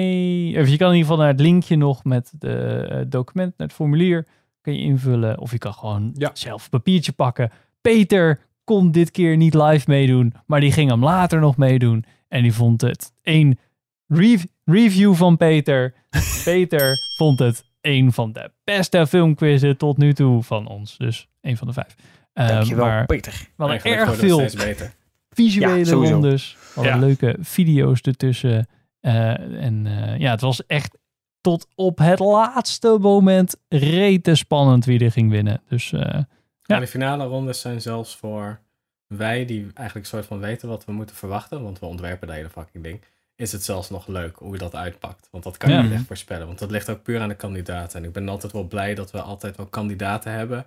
of 0.60 0.68
je 0.68 0.78
kan 0.78 0.88
in 0.90 0.96
ieder 0.96 1.10
geval 1.10 1.18
naar 1.18 1.28
het 1.28 1.40
linkje 1.40 1.76
nog 1.76 2.04
met 2.04 2.32
de 2.40 3.06
document, 3.10 3.54
naar 3.58 3.68
het 3.68 3.76
formulier, 3.76 4.28
kan 4.62 4.74
je 4.74 4.80
invullen. 4.80 5.40
Of 5.40 5.52
je 5.52 5.58
kan 5.58 5.74
gewoon 5.74 6.12
Ja. 6.14 6.30
zelf 6.34 6.64
een 6.64 6.70
papiertje 6.70 7.12
pakken. 7.12 7.52
Peter 7.82 8.40
kon 8.64 8.92
dit 8.92 9.12
keer 9.12 9.38
niet 9.38 9.54
live 9.54 9.90
meedoen, 9.90 10.34
maar 10.46 10.60
die 10.60 10.72
ging 10.72 10.90
hem 10.90 11.04
later 11.04 11.40
nog 11.40 11.58
meedoen. 11.58 12.06
En 12.28 12.42
die 12.42 12.54
vond 12.54 12.82
het 12.82 13.12
een 13.24 13.60
rev- 14.08 14.44
review 14.66 15.14
van 15.14 15.38
Peter. 15.38 15.94
Peter 16.44 16.98
vond 17.16 17.40
het 17.40 17.64
een 17.82 18.12
van 18.12 18.32
de 18.32 18.52
beste 18.64 19.08
filmquizzen 19.08 19.78
tot 19.78 19.98
nu 19.98 20.14
toe 20.14 20.44
van 20.44 20.68
ons. 20.68 20.98
Dus 20.98 21.28
een 21.42 21.58
van 21.58 21.68
de 21.68 21.74
vijf. 21.74 21.96
Eh, 22.34 22.48
Dankjewel, 22.48 22.86
maar 22.86 23.06
Peter. 23.06 23.32
we 23.34 23.64
hadden 23.64 23.80
Eigenlijk 23.80 24.10
erg 24.10 24.20
veel 24.20 24.66
beter. 24.66 24.94
visuele 25.30 25.86
Ja, 25.86 26.10
rondes. 26.10 26.58
We 26.60 26.70
hadden 26.82 26.94
Ja. 26.94 27.00
leuke 27.00 27.36
video's 27.40 28.02
ertussen. 28.02 28.68
Eh, 29.00 29.40
en 29.64 29.88
eh, 29.88 30.20
ja, 30.20 30.32
het 30.32 30.42
was 30.42 30.66
echt 30.66 30.98
tot 31.42 31.68
op 31.76 31.98
het 31.98 32.20
laatste 32.20 32.98
moment 33.00 33.56
rete 33.70 34.36
spannend 34.36 34.86
wie 34.86 35.00
er 35.06 35.12
ging 35.12 35.32
winnen. 35.32 35.62
Dus 35.70 35.94
eh, 35.94 36.00
Ja. 36.02 36.28
Maar 36.66 36.80
de 36.80 36.88
finale 36.88 37.26
rondes 37.26 37.62
zijn 37.62 37.82
zelfs 37.82 38.16
voor 38.16 38.60
wij 39.08 39.46
die 39.46 39.68
eigenlijk 39.74 40.08
soort 40.08 40.26
van 40.26 40.40
weten 40.40 40.68
wat 40.70 40.86
we 40.86 40.92
moeten 40.92 41.16
verwachten, 41.16 41.64
want 41.64 41.80
we 41.80 41.86
ontwerpen 41.86 42.28
de 42.28 42.34
hele 42.34 42.50
fucking 42.50 42.84
ding, 42.84 43.02
is 43.36 43.52
het 43.52 43.64
zelfs 43.64 43.90
nog 43.90 44.08
leuk 44.08 44.36
hoe 44.38 44.54
je 44.54 44.60
dat 44.60 44.76
uitpakt. 44.76 45.28
Want 45.32 45.44
dat 45.44 45.58
kan 45.58 45.70
je 45.70 45.76
Ja. 45.76 45.82
niet 45.82 45.92
echt 45.92 46.06
voorspellen, 46.06 46.48
want 46.48 46.60
dat 46.60 46.72
ligt 46.72 46.90
ook 46.90 47.04
puur 47.04 47.20
aan 47.22 47.30
de 47.30 47.36
kandidaten. 47.36 48.00
En 48.00 48.06
ik 48.06 48.14
ben 48.14 48.30
altijd 48.30 48.52
wel 48.54 48.64
blij 48.68 48.96
dat 48.96 49.12
we 49.12 49.22
altijd 49.22 49.58
wel 49.58 49.66
kandidaten 49.66 50.32
hebben 50.32 50.66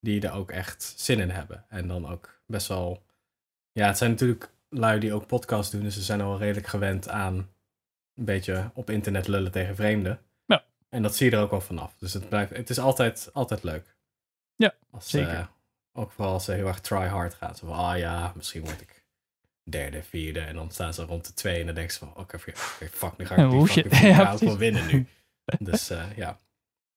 die 0.00 0.20
er 0.20 0.32
ook 0.32 0.50
echt 0.50 0.94
zin 0.96 1.20
in 1.20 1.30
hebben. 1.30 1.64
En 1.68 1.88
dan 1.88 2.08
ook 2.08 2.40
best 2.46 2.66
wel... 2.68 3.02
Ja, 3.72 3.86
het 3.86 3.98
zijn 3.98 4.10
natuurlijk 4.10 4.50
lui 4.68 5.00
die 5.00 5.12
ook 5.12 5.26
podcasts 5.26 5.72
doen, 5.72 5.82
dus 5.82 5.94
ze 5.94 6.02
zijn 6.02 6.20
al 6.20 6.28
wel 6.28 6.38
redelijk 6.38 6.66
gewend 6.66 7.08
aan 7.08 7.34
een 8.14 8.24
beetje 8.24 8.70
op 8.74 8.90
internet 8.90 9.26
lullen 9.28 9.52
tegen 9.52 9.76
vreemden. 9.76 10.20
Ja. 10.44 10.64
En 10.88 11.02
dat 11.02 11.16
zie 11.16 11.30
je 11.30 11.36
er 11.36 11.42
ook 11.42 11.50
wel 11.50 11.60
vanaf. 11.60 11.94
Dus 11.98 12.12
het, 12.12 12.28
blijft, 12.28 12.56
het 12.56 12.70
is 12.70 12.78
altijd, 12.78 13.30
altijd 13.32 13.62
leuk. 13.62 13.96
Ja, 14.56 14.74
als, 14.90 15.10
zeker. 15.10 15.34
eh, 15.34 15.46
ook 15.92 16.12
vooral 16.12 16.32
als 16.32 16.44
ze 16.44 16.52
heel 16.52 16.66
erg 16.66 16.80
try 16.80 17.06
hard 17.06 17.34
gaan. 17.34 17.54
Zo 17.56 17.66
van, 17.66 17.76
ah 17.76 17.98
ja, 17.98 18.32
misschien 18.36 18.64
word 18.64 18.80
ik 18.80 19.04
derde, 19.62 20.02
vierde. 20.02 20.40
En 20.40 20.54
dan 20.54 20.70
staan 20.70 20.94
ze 20.94 21.04
rond 21.04 21.26
de 21.26 21.34
twee 21.34 21.60
en 21.60 21.66
dan 21.66 21.74
denken 21.74 21.92
ze 21.92 21.98
van, 21.98 22.08
oké, 22.16 22.36
oké, 22.36 22.52
fuck, 22.90 23.16
nu 23.16 23.26
ga 23.26 23.36
ik 23.36 23.50
die 23.50 23.66
fucking 23.66 24.00
Ja, 24.16 24.36
ja, 24.40 24.56
winnen 24.56 24.86
nu. 24.86 25.06
Dus 25.58 25.90
eh, 25.90 26.16
ja. 26.16 26.38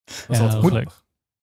Dat 0.06 0.16
is 0.30 0.38
Ja, 0.38 0.44
altijd 0.44 0.62
dat 0.62 0.72
leuk. 0.72 0.92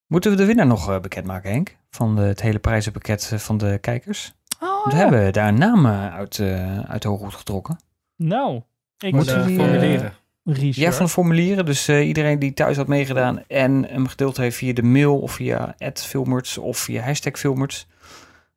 Moeten 0.09 0.31
we 0.31 0.37
de 0.37 0.45
winnaar 0.45 0.67
nog 0.67 0.91
eh, 0.91 1.01
bekendmaken, 1.01 1.51
Henk? 1.51 1.77
Van 1.91 2.17
de, 2.17 2.23
het 2.23 2.43
hele 2.43 2.59
prijzenpakket 2.59 3.31
eh, 3.33 3.39
van 3.39 3.59
de 3.59 3.79
kijkers? 3.81 4.33
Oh, 4.61 4.85
We 4.85 4.91
ja. 4.91 4.97
hebben 4.97 5.33
daar 5.33 5.49
een 5.49 5.59
naam 5.59 5.87
eh, 5.87 6.15
uit, 6.15 6.39
eh, 6.39 6.81
uit 6.81 7.03
de 7.03 7.09
hooghoed 7.09 7.35
getrokken. 7.35 7.79
Nou, 8.17 8.63
ik 8.99 9.15
we 9.15 9.25
die, 9.25 9.57
formulieren. 9.59 10.13
research. 10.45 10.77
Ja, 10.77 10.93
van 10.93 11.05
de 11.07 11.13
formulieren. 11.13 11.65
Dus 11.65 11.89
eh, 11.89 12.07
iedereen 12.07 12.39
die 12.39 12.55
thuis 12.55 12.77
had 12.77 12.87
meegedaan 12.87 13.43
en 13.47 13.85
hem 13.89 14.07
gedeeld 14.09 14.37
heeft 14.37 14.57
via 14.57 14.73
de 14.73 14.83
mail 14.83 15.19
of 15.19 15.33
via 15.33 15.75
@filmerts 15.95 16.59
of 16.59 16.79
via 16.79 17.03
hashtag 17.03 17.39
filmerts. 17.39 17.87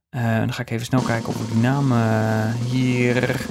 Eh, 0.10 0.38
dan 0.38 0.54
ga 0.54 0.62
ik 0.62 0.70
even 0.70 0.86
snel 0.86 1.02
kijken 1.02 1.28
of 1.30 1.36
ik 1.42 1.52
die 1.52 1.62
naam 1.62 1.92
hier 2.70 3.46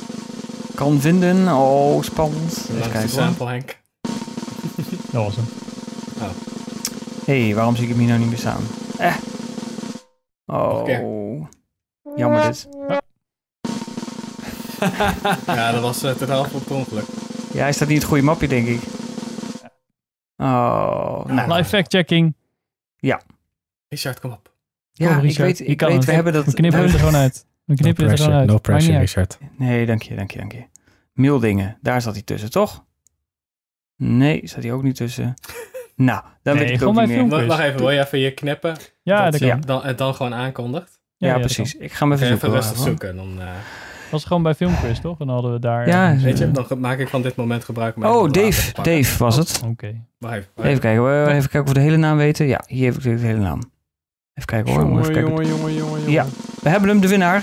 kan 0.75 1.01
vinden. 1.01 1.49
Oh, 1.49 2.03
spannend. 2.03 2.69
Even 2.71 2.81
kijken 2.91 3.01
hoor. 3.01 3.09
sample, 3.09 3.47
Henk? 3.47 3.79
Dat 5.13 5.25
was 5.25 5.37
hem. 5.37 5.45
Hey, 7.31 7.55
waarom 7.55 7.77
zie 7.77 7.85
ik 7.85 7.91
hem 7.91 7.99
hier 7.99 8.09
nou 8.09 8.21
niet 8.21 8.29
meer 8.29 8.39
staan? 8.39 8.63
Eh. 8.99 9.17
Oh. 10.47 11.47
Jammer 12.17 12.43
dit. 12.43 12.69
ja, 15.47 15.73
dat 15.73 15.83
was 15.83 16.05
uh, 16.05 16.11
totaal 16.11 16.47
op 16.53 16.71
ongeluk. 16.71 17.05
Ja, 17.53 17.61
hij 17.61 17.73
staat 17.73 17.89
niet 17.89 17.97
in 17.97 18.03
het 18.03 18.11
goede 18.11 18.23
mapje, 18.23 18.49
denk 18.49 18.67
ik. 18.67 18.81
Oh, 20.37 21.25
nou. 21.25 21.53
Live 21.53 21.69
fact-checking. 21.69 22.35
Richard, 23.89 24.21
kom 24.21 24.33
op. 24.33 24.53
Ja, 24.93 25.09
Kom, 25.09 25.17
ik 25.17 25.23
Richard, 25.23 25.59
weet, 25.59 25.69
ik 25.69 25.81
weet 25.81 25.93
het. 25.93 26.05
we 26.05 26.13
hebben 26.13 26.33
dat... 26.33 26.45
We 26.45 26.53
knippen 26.53 26.81
we 26.81 26.85
het 26.85 26.95
er 26.95 27.01
gewoon 27.01 27.17
uit. 27.21 27.47
We 27.65 27.75
knippen 27.75 28.05
het 28.05 28.13
er 28.13 28.25
gewoon 28.25 28.39
uit. 28.39 28.49
no 28.49 28.59
pressure. 28.59 28.99
Richard. 28.99 29.39
Nee, 29.57 29.87
dank 29.87 30.03
je, 30.03 30.15
dank 30.15 30.31
je, 30.31 30.39
dank 30.39 30.53
je. 30.53 30.65
Maildingen, 31.13 31.79
daar 31.81 32.03
zat 32.03 32.15
hij 32.15 32.23
tussen, 32.23 32.51
toch? 32.51 32.85
Nee, 33.97 34.41
staat 34.45 34.63
hij 34.63 34.73
ook 34.73 34.83
niet 34.83 34.97
tussen. 34.97 35.35
Nou, 36.01 36.23
dan 36.43 36.57
Nee, 36.57 36.65
weet 36.67 36.81
ik 36.81 36.87
ook 36.89 36.95
bij 36.95 37.07
niet 37.07 37.17
meer. 37.17 37.29
Wacht 37.29 37.47
wacht 37.47 37.61
even, 37.61 37.79
wil 37.79 37.91
je 37.91 38.01
even 38.01 38.19
je 38.19 38.31
knippen? 38.31 38.77
Ja, 39.03 39.23
dat 39.23 39.33
dat 39.33 39.41
je 39.41 39.59
dan, 39.67 39.83
het 39.83 39.99
dan 39.99 40.15
gewoon 40.15 40.35
aankondigt? 40.35 41.01
Ja, 41.17 41.39
precies. 41.39 41.75
Ik 41.77 41.93
ga 41.93 42.05
hem 42.05 42.13
even 42.15 42.27
Even, 42.27 42.39
zoeken. 42.41 42.59
rustig 42.61 42.79
zoeken. 42.79 43.17
Dan, 43.17 43.29
eh, 43.41 43.47
Dat 43.47 44.11
was 44.11 44.25
gewoon 44.25 44.43
bij 44.43 44.55
Filmquiz, 44.55 44.99
toch? 45.01 45.19
En 45.21 45.27
dan 45.27 45.35
hadden 45.35 45.53
we 45.53 45.59
daar... 45.59 45.87
Ja, 45.89 46.13
eh, 46.13 46.23
weet 46.23 46.39
je, 46.39 46.51
dan 46.51 46.67
maak 46.79 46.99
ik 46.99 47.09
van 47.09 47.23
dit 47.23 47.37
moment 47.37 47.65
gebruik. 47.65 47.97
even 47.97 48.11
Oh, 48.11 48.31
Dave. 48.31 48.83
Dave 48.83 49.19
was 49.19 49.37
het. 49.37 49.61
Oké. 49.67 49.95
Wacht 50.19 50.35
even, 50.35 50.49
Even 50.57 50.81
kijken, 50.81 51.01
hoor. 51.01 51.27
even 51.27 51.41
kijken 51.41 51.61
of 51.61 51.69
we 51.69 51.75
de 51.75 51.81
hele 51.81 51.97
naam 51.97 52.17
weten. 52.17 52.47
Ja, 52.47 52.65
hier 52.67 52.93
heb 52.93 53.03
ik 53.03 53.03
de 53.21 53.27
hele 53.27 53.39
naam. 53.39 53.59
Even 54.35 54.49
kijken 54.49 54.73
hoor. 54.73 54.81
Even 54.83 54.91
Jongen, 54.93 55.13
kijken. 55.13 55.31
jongen, 55.47 55.47
jongen, 55.75 55.75
jongen. 55.75 56.11
Ja. 56.11 56.27
We 56.63 56.69
hebben 56.69 56.89
hem, 56.89 57.01
de 57.01 57.09
winnaar. 57.09 57.43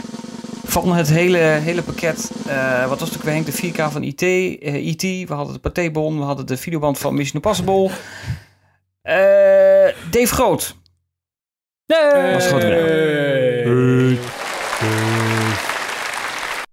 Van 0.64 0.94
het 0.94 1.10
hele, 1.10 1.38
hele 1.38 1.82
pakket. 1.82 2.32
Eh, 2.48 2.88
wat 2.88 3.00
was 3.00 3.10
het 3.10 3.18
ook 3.18 3.24
Henk? 3.26 3.46
De 3.46 3.52
4K 3.52 3.92
van 3.92 4.04
IT. 4.04 4.22
eh, 4.22 4.86
IT. 4.88 5.02
We 5.02 5.34
hadden 5.34 5.54
de 5.54 5.60
patébon. 5.60 6.18
We 6.18 6.24
hadden 6.24 6.46
de 6.46 6.58
videoband 6.58 6.98
van 7.00 7.14
Mission 7.16 7.36
Impossible. 7.36 7.90
Eh, 9.08 9.94
Dave 10.12 10.28
Groot. 10.28 10.76
Nee! 11.86 12.34
Was 12.34 12.48
groot 12.48 12.62
Hey. 12.62 14.20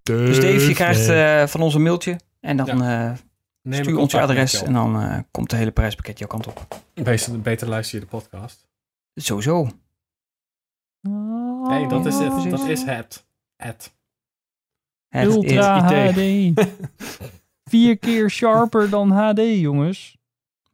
Dus 0.02 0.40
Dave, 0.40 0.68
je 0.68 0.74
krijgt 0.74 1.08
eh, 1.08 1.46
van 1.46 1.60
ons 1.60 1.74
een 1.74 1.82
mailtje. 1.82 2.20
En 2.40 2.56
dan 2.56 2.82
eh, 2.82 3.12
Neem 3.62 3.82
stuur 3.82 3.98
ons 3.98 4.12
je 4.12 4.20
adres. 4.20 4.62
En 4.62 4.72
dan 4.72 5.00
eh, 5.00 5.18
komt 5.30 5.50
de 5.50 5.56
hele 5.56 5.70
prijspakket 5.70 6.18
jouw 6.18 6.28
kant 6.28 6.46
op. 6.46 6.66
Beter, 6.94 7.40
beter 7.40 7.68
luister 7.68 7.98
je 7.98 8.04
de 8.04 8.10
podcast. 8.10 8.66
Sowieso. 9.14 9.68
hey, 11.62 11.86
dat 11.88 12.06
is 12.06 12.14
ja, 12.14 12.22
het. 12.22 12.32
precies. 12.32 12.50
Dat 12.50 12.68
is 12.68 12.82
het. 12.82 13.26
Het. 13.56 13.92
Het 15.08 15.24
Ultra. 15.24 15.80
HD. 15.80 16.20
Vier 17.70 17.98
keer 17.98 18.30
sharper 18.30 18.90
dan 18.90 19.10
HD, 19.10 19.40
jongens. 19.40 20.18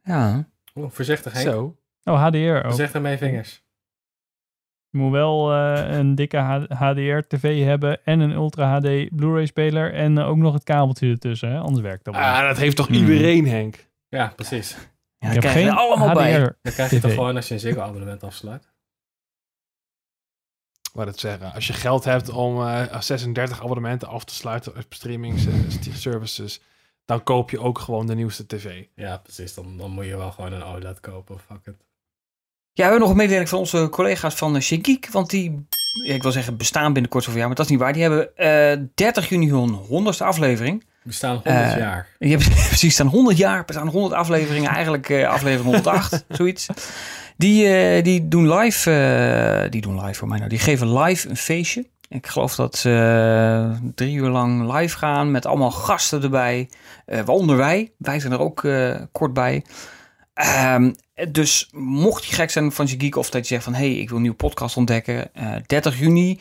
Ja. 0.03 0.50
Oeh, 0.75 0.91
voorzichtig 0.91 1.33
Henk. 1.33 1.49
Zo. 1.49 1.77
Oh, 2.05 2.23
HDR 2.27 2.39
ook. 2.57 2.65
Voorzichtig 2.65 3.01
met 3.01 3.13
je 3.13 3.19
vingers. 3.19 3.63
Je 4.89 4.99
moet 4.99 5.13
wel 5.13 5.53
eh, 5.53 5.97
een 5.99 6.15
dikke 6.15 6.37
HDR-tv 6.69 7.65
hebben 7.65 8.05
en 8.05 8.21
een 8.21 8.31
Ultra 8.31 8.79
HD 8.79 9.17
Blu-ray-speler 9.17 9.95
en 9.95 10.19
eh, 10.19 10.29
ook 10.29 10.37
nog 10.37 10.55
het 10.55 10.63
kabeltje 10.65 11.11
ertussen, 11.11 11.51
hè? 11.51 11.59
anders 11.59 11.83
werkt 11.83 12.05
dat 12.05 12.15
wel. 12.15 12.23
Ah, 12.25 12.41
dat 12.49 12.57
heeft 12.57 12.77
toch 12.77 12.87
Hmm. 12.87 12.97
iedereen, 12.97 13.49
Henk? 13.49 13.89
Ja, 14.09 14.33
precies. 14.37 14.77
Ja, 15.19 15.27
ik 15.29 15.33
heb 15.33 15.43
krijg 15.43 15.57
je 15.57 15.61
geen 15.63 15.71
er 15.71 15.79
allemaal 15.79 16.15
bij. 16.15 16.33
HDR. 16.33 16.53
Dan 16.63 16.73
krijg 16.73 16.91
je 16.91 17.01
toch 17.01 17.15
gewoon 17.15 17.37
als 17.37 17.49
je 17.49 17.55
een 17.55 17.61
Ziggo-abonnement 17.61 18.23
afsluit. 18.23 18.69
Wat 20.93 21.07
het 21.07 21.19
zeggen. 21.21 21.53
Als 21.53 21.67
je 21.67 21.73
geld 21.73 22.05
hebt 22.05 22.29
om 22.29 22.67
eh 22.67 23.01
36 23.01 23.63
abonnementen 23.63 24.09
af 24.09 24.25
te 24.25 24.35
sluiten 24.35 24.77
op 24.77 24.85
streaming 24.89 25.39
services, 25.93 26.61
dan 27.11 27.23
koop 27.23 27.51
je 27.51 27.61
ook 27.61 27.79
gewoon 27.79 28.07
de 28.07 28.15
nieuwste 28.15 28.47
tv. 28.47 28.85
Ja, 28.95 29.17
precies. 29.17 29.55
Dan, 29.55 29.77
dan 29.77 29.91
moet 29.91 30.05
je 30.07 30.17
wel 30.17 30.31
gewoon 30.31 30.53
een 30.53 30.65
OLED 30.65 31.01
kopen. 31.01 31.39
Fuck 31.39 31.67
it. 31.67 31.75
Ja, 32.73 32.85
we 32.87 32.91
hebben 32.91 33.01
nog 33.01 33.11
een 33.11 33.17
mededeling 33.17 33.49
van 33.49 33.59
onze 33.59 33.89
collega's 33.91 34.35
van 34.35 34.57
uh, 34.57 34.63
Geek. 34.63 35.09
Want 35.11 35.31
die, 35.31 35.67
ja, 36.07 36.15
ik 36.15 36.23
wil 36.23 36.33
zeggen, 36.33 36.57
bestaan 36.57 36.93
binnenkort 36.93 37.25
zoveel 37.25 37.39
jaar, 37.39 37.49
maar 37.49 37.57
dat 37.57 37.65
is 37.65 37.71
niet 37.71 37.81
waar. 37.81 37.93
Die 37.93 38.03
hebben 38.03 38.37
eh 38.37 38.79
30 38.95 39.29
juni 39.29 39.51
hun 39.51 39.79
100ste 39.85 40.19
aflevering. 40.25 40.85
We 41.03 41.13
staan 41.13 41.41
100 41.45 41.73
Eh, 41.73 41.79
jaar. 41.79 42.07
Je 42.19 42.29
hebt 42.29 42.49
precies 42.69 42.95
staan 42.95 43.07
100 43.07 43.37
jaar, 43.37 43.65
bestaan 43.65 43.89
100 43.89 44.15
afleveringen, 44.15 44.71
eigenlijk 44.71 45.09
eh, 45.09 45.29
aflevering 45.29 45.65
108, 45.75 46.25
zoiets. 46.29 46.67
Die, 47.37 47.67
eh, 47.69 48.05
die 48.05 48.29
doen 48.29 48.53
live, 48.55 48.91
eh, 48.91 49.71
die 49.71 49.81
doen 49.81 50.01
live 50.05 50.15
voor 50.19 50.29
mij 50.29 50.39
nou, 50.39 50.51
die 50.51 50.59
geven 50.59 50.99
live 50.99 51.29
een 51.29 51.37
feestje. 51.37 51.87
Ik 52.11 52.27
geloof 52.27 52.55
dat 52.55 52.77
ze 52.77 52.91
eh, 52.91 53.89
drie 53.95 54.15
uur 54.15 54.29
lang 54.29 54.73
live 54.73 54.99
gaan 54.99 55.31
met 55.31 55.47
allemaal 55.47 55.71
gasten 55.71 56.23
erbij. 56.23 56.71
Eh 57.05 57.17
waaronder 57.17 57.57
wij. 57.57 57.93
Wij 57.99 58.21
zijn 58.21 58.33
er 58.33 58.41
ook 58.41 58.65
eh, 58.65 59.01
kort 59.13 59.33
bij. 59.33 59.65
Ehm, 60.35 60.93
dus 61.29 61.69
mocht 61.73 62.25
je 62.25 62.35
gek 62.35 62.51
zijn 62.51 62.73
van 62.73 62.87
je 62.87 62.95
geek 62.99 63.17
of 63.17 63.31
dat 63.31 63.43
je 63.43 63.55
zegt 63.55 63.65
van... 63.65 63.75
hé, 63.75 63.91
hey, 63.91 63.99
ik 63.99 64.07
wil 64.07 64.17
een 64.17 64.23
nieuwe 64.23 64.37
podcast 64.37 64.77
ontdekken. 64.77 65.35
eh 65.35 65.55
30 65.67 65.99
juni 65.99 66.41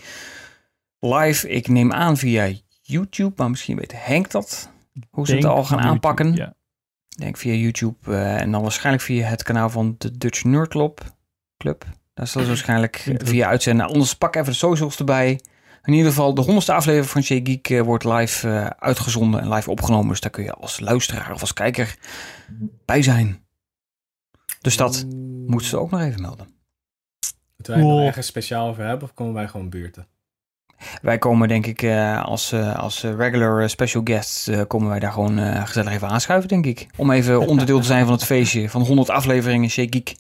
live. 1.00 1.50
Ik 1.50 1.68
neem 1.68 1.92
aan 1.92 2.18
via 2.18 2.52
YouTube, 2.82 3.34
maar 3.36 3.50
misschien 3.50 3.78
weet 3.78 3.94
Henk 3.96 4.32
dat. 4.32 4.70
Hoe 5.10 5.28
ze 5.28 5.36
het 5.36 5.46
al 5.46 5.64
gaan 5.64 5.78
YouTube, 5.78 5.88
aanpakken. 5.88 6.34
Ja. 6.34 6.54
Denk 7.18 7.38
via 7.38 7.54
YouTube 7.54 8.16
en 8.16 8.52
dan 8.52 8.62
waarschijnlijk 8.62 9.04
via 9.04 9.28
het 9.28 9.44
kanaal 9.44 9.70
van 9.70 9.96
de 9.98 10.18
Dutch 10.18 10.44
Nerd 10.44 10.70
Club. 10.70 11.16
Club. 11.58 11.86
Daar 12.14 12.28
zullen 12.28 12.48
ze 12.48 12.54
waarschijnlijk 12.54 13.16
via 13.18 13.48
uitzenden. 13.48 13.86
Anders 13.86 14.14
pak 14.14 14.36
even 14.36 14.52
de 14.52 14.58
socials 14.58 15.00
erbij. 15.00 15.40
In 15.84 15.94
ieder 15.94 16.10
geval, 16.10 16.34
de 16.34 16.42
honderdste 16.42 16.74
aflevering 16.74 17.10
van 17.10 17.22
Jay 17.22 17.40
Geek 17.44 17.70
eh, 17.70 17.82
wordt 17.82 18.04
live 18.04 18.50
eh, 18.50 18.66
uitgezonden 18.66 19.42
en 19.42 19.54
live 19.54 19.70
opgenomen. 19.70 20.10
Dus 20.10 20.20
daar 20.20 20.32
kun 20.32 20.44
je 20.44 20.54
als 20.54 20.80
luisteraar 20.80 21.32
of 21.34 21.42
als 21.42 21.54
kijker 21.54 21.98
bij 22.86 23.02
zijn. 23.02 23.46
Dus 24.62 24.78
dat 24.78 25.06
moeten 25.48 25.68
ze 25.68 25.78
ook 25.78 25.92
nog 25.92 26.02
even 26.02 26.22
melden. 26.22 26.48
Moeten 27.56 27.74
wij 27.74 27.98
er 27.98 28.06
ergens 28.06 28.28
speciaal 28.28 28.68
over 28.68 28.86
hebben 28.86 29.08
of 29.08 29.14
komen 29.14 29.34
wij 29.34 29.48
gewoon 29.48 29.70
buurten? 29.70 30.08
Wij 31.02 31.18
komen 31.18 31.48
denk 31.48 31.66
ik 31.66 31.82
eh, 31.82 32.24
als, 32.24 32.52
eh, 32.52 32.76
als 32.76 33.04
regular 33.04 33.70
special 33.70 34.02
guests 34.04 34.48
eh, 34.48 34.62
komen 34.68 34.90
wij 34.90 35.00
daar 35.00 35.12
gewoon 35.12 35.38
eh, 35.38 35.66
gezellig 35.66 35.94
even 35.94 36.08
aanschuiven, 36.08 36.50
denk 36.50 36.66
ik. 36.66 36.88
Om 36.98 37.12
even 37.12 37.40
onderdeel 37.48 37.80
te 37.80 37.86
zijn 37.86 38.04
van 38.04 38.14
het 38.14 38.24
feestje 38.24 38.70
van 38.70 38.82
100 38.82 39.10
afleveringen 39.10 39.68
Jay 39.68 39.88
Geek. 39.90 40.16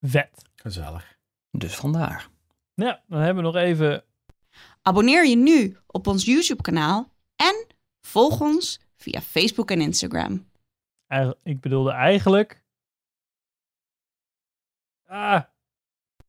Vet. 0.00 0.30
Gezellig. 0.54 1.16
Dus 1.50 1.74
vandaar. 1.74 2.28
Ja, 2.74 3.02
dan 3.08 3.20
hebben 3.20 3.44
we 3.44 3.50
nog 3.50 3.56
even... 3.62 4.04
Abonneer 4.82 5.26
je 5.26 5.36
nu 5.36 5.76
op 5.86 6.06
ons 6.06 6.24
YouTube-kanaal 6.24 7.08
en 7.36 7.66
volg 8.00 8.40
ons 8.40 8.80
via 8.96 9.20
Facebook 9.20 9.70
en 9.70 9.80
Instagram. 9.80 10.48
eigenlijk- 11.06 11.40
Ik 11.44 11.60
bedoelde 11.60 11.90
eigenlijk... 11.90 12.62
Ah, 15.06 15.40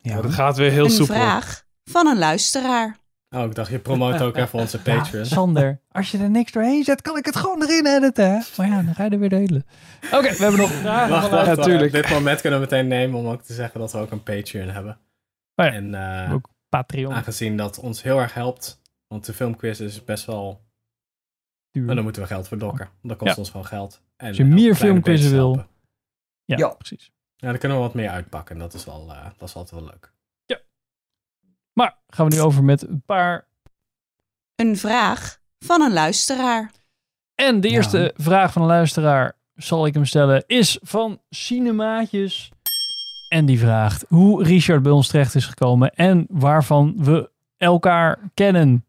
Ja, 0.01 0.21
Dat 0.21 0.33
gaat 0.33 0.57
weer 0.57 0.71
heel 0.71 0.85
een 0.85 0.91
soepel. 0.91 1.15
vraag 1.15 1.63
van 1.83 2.07
een 2.07 2.17
luisteraar. 2.17 2.97
Oh, 3.29 3.43
ik 3.43 3.55
dacht 3.55 3.71
je 3.71 3.79
promoot 3.79 4.21
ook 4.21 4.35
even 4.35 4.59
onze 4.59 4.77
ja, 4.83 4.95
Patreon. 4.97 5.25
Sander, 5.25 5.81
als 5.91 6.11
je 6.11 6.17
er 6.17 6.29
niks 6.29 6.51
doorheen 6.51 6.83
zet, 6.83 7.01
kan 7.01 7.17
ik 7.17 7.25
het 7.25 7.35
gewoon 7.35 7.63
erin 7.63 7.85
editen. 7.85 8.29
hè? 8.31 8.39
Maar 8.57 8.67
ja, 8.67 8.81
dan 8.81 8.95
ga 8.95 9.03
je 9.03 9.09
er 9.09 9.19
weer 9.19 9.29
de 9.29 9.35
hele... 9.35 9.63
Oké, 10.11 10.21
we 10.31 10.43
hebben 10.43 10.59
nog 10.59 10.71
vragen. 10.71 11.09
Wacht, 11.09 11.21
van 11.27 11.31
wacht, 11.31 11.45
Ja, 11.47 11.55
wacht. 11.55 11.67
tuurlijk. 11.67 11.91
Dit 11.91 12.09
moment 12.09 12.41
kunnen 12.41 12.59
we 12.59 12.65
meteen 12.65 12.87
nemen 12.87 13.19
om 13.19 13.27
ook 13.27 13.41
te 13.41 13.53
zeggen 13.53 13.79
dat 13.79 13.91
we 13.91 13.97
ook 13.97 14.11
een 14.11 14.23
Patreon 14.23 14.69
hebben. 14.69 14.99
Oh 15.55 15.65
ja. 15.65 15.71
En 15.71 15.93
eh, 16.25 16.33
Ook 16.33 16.49
Patreon. 16.69 17.13
aangezien 17.13 17.57
dat 17.57 17.79
ons 17.79 18.01
heel 18.03 18.19
erg 18.19 18.33
helpt, 18.33 18.81
want 19.07 19.25
de 19.25 19.33
filmquiz 19.33 19.79
is 19.79 20.03
best 20.03 20.25
wel... 20.25 20.61
duur. 21.71 21.85
Maar 21.85 21.95
dan 21.95 22.03
moeten 22.03 22.21
we 22.21 22.27
geld 22.27 22.47
voor 22.47 22.57
dokken. 22.57 22.89
Dat 23.01 23.17
kost 23.17 23.31
Ja. 23.31 23.37
ons 23.37 23.49
gewoon 23.49 23.65
geld. 23.65 24.01
En 24.17 24.27
Als 24.27 24.37
je 24.37 24.43
meer 24.45 24.75
filmquizzen 24.75 25.31
wil. 25.31 25.55
Ja, 26.45 26.57
Ja. 26.57 26.67
precies. 26.69 27.11
Ja, 27.35 27.49
dan 27.49 27.57
kunnen 27.59 27.77
we 27.77 27.83
wat 27.83 27.93
meer 27.93 28.09
uitpakken. 28.09 28.57
Dat 28.57 28.73
is, 28.73 28.85
wel, 28.85 29.11
eh, 29.11 29.23
dat 29.37 29.49
is 29.49 29.55
altijd 29.55 29.81
wel 29.81 29.89
leuk. 29.89 30.13
Maar 31.73 31.97
gaan 32.07 32.29
we 32.29 32.35
nu 32.35 32.41
over 32.41 32.63
met 32.63 32.87
een 32.87 33.01
paar... 33.01 33.47
Een 34.55 34.77
vraag 34.77 35.39
van 35.59 35.81
een 35.81 35.93
luisteraar. 35.93 36.71
En 37.33 37.61
de 37.61 37.67
Ja. 37.69 37.73
eerste 37.75 38.13
vraag 38.17 38.51
van 38.51 38.61
een 38.61 38.67
luisteraar, 38.67 39.37
zal 39.55 39.85
ik 39.85 39.93
hem 39.93 40.05
stellen, 40.05 40.43
is 40.47 40.79
van 40.81 41.21
Cinemaatjes. 41.29 42.51
En 43.27 43.45
die 43.45 43.59
vraagt 43.59 44.05
hoe 44.07 44.43
Richard 44.43 44.83
bij 44.83 44.91
ons 44.91 45.07
terecht 45.07 45.35
is 45.35 45.45
gekomen 45.45 45.89
en 45.95 46.25
waarvan 46.29 46.93
we 46.97 47.29
elkaar 47.57 48.19
kennen. 48.33 48.85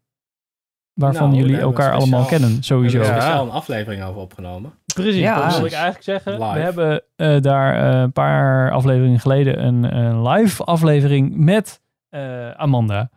Waarvan 0.93 1.27
Nou, 1.29 1.35
jullie 1.35 1.55
hebben 1.55 1.69
we 1.73 1.75
elkaar 1.77 1.93
speciaal- 1.93 2.13
allemaal 2.17 2.29
kennen, 2.39 2.55
We 2.57 2.63
sowieso. 2.63 2.97
hebben 2.97 3.15
er 3.15 3.21
Ja. 3.21 3.21
speciaal 3.27 3.45
een 3.45 3.51
aflevering 3.51 4.03
over 4.03 4.21
opgenomen. 4.21 4.71
Precies, 4.93 5.21
Ja, 5.21 5.43
dat 5.45 5.55
wil 5.57 5.65
ik 5.65 5.71
eigenlijk 5.71 6.03
zeggen. 6.03 6.31
Live. 6.33 6.53
We 6.53 6.59
hebben 6.59 7.03
eh, 7.15 7.41
daar 7.41 7.93
eh, 7.93 8.01
een 8.01 8.11
paar 8.11 8.71
afleveringen 8.71 9.19
geleden 9.19 9.65
een, 9.65 9.95
een 9.97 10.27
live 10.27 10.63
aflevering 10.63 11.35
met 11.35 11.81
eh, 12.09 12.51
Amanda. 12.51 13.09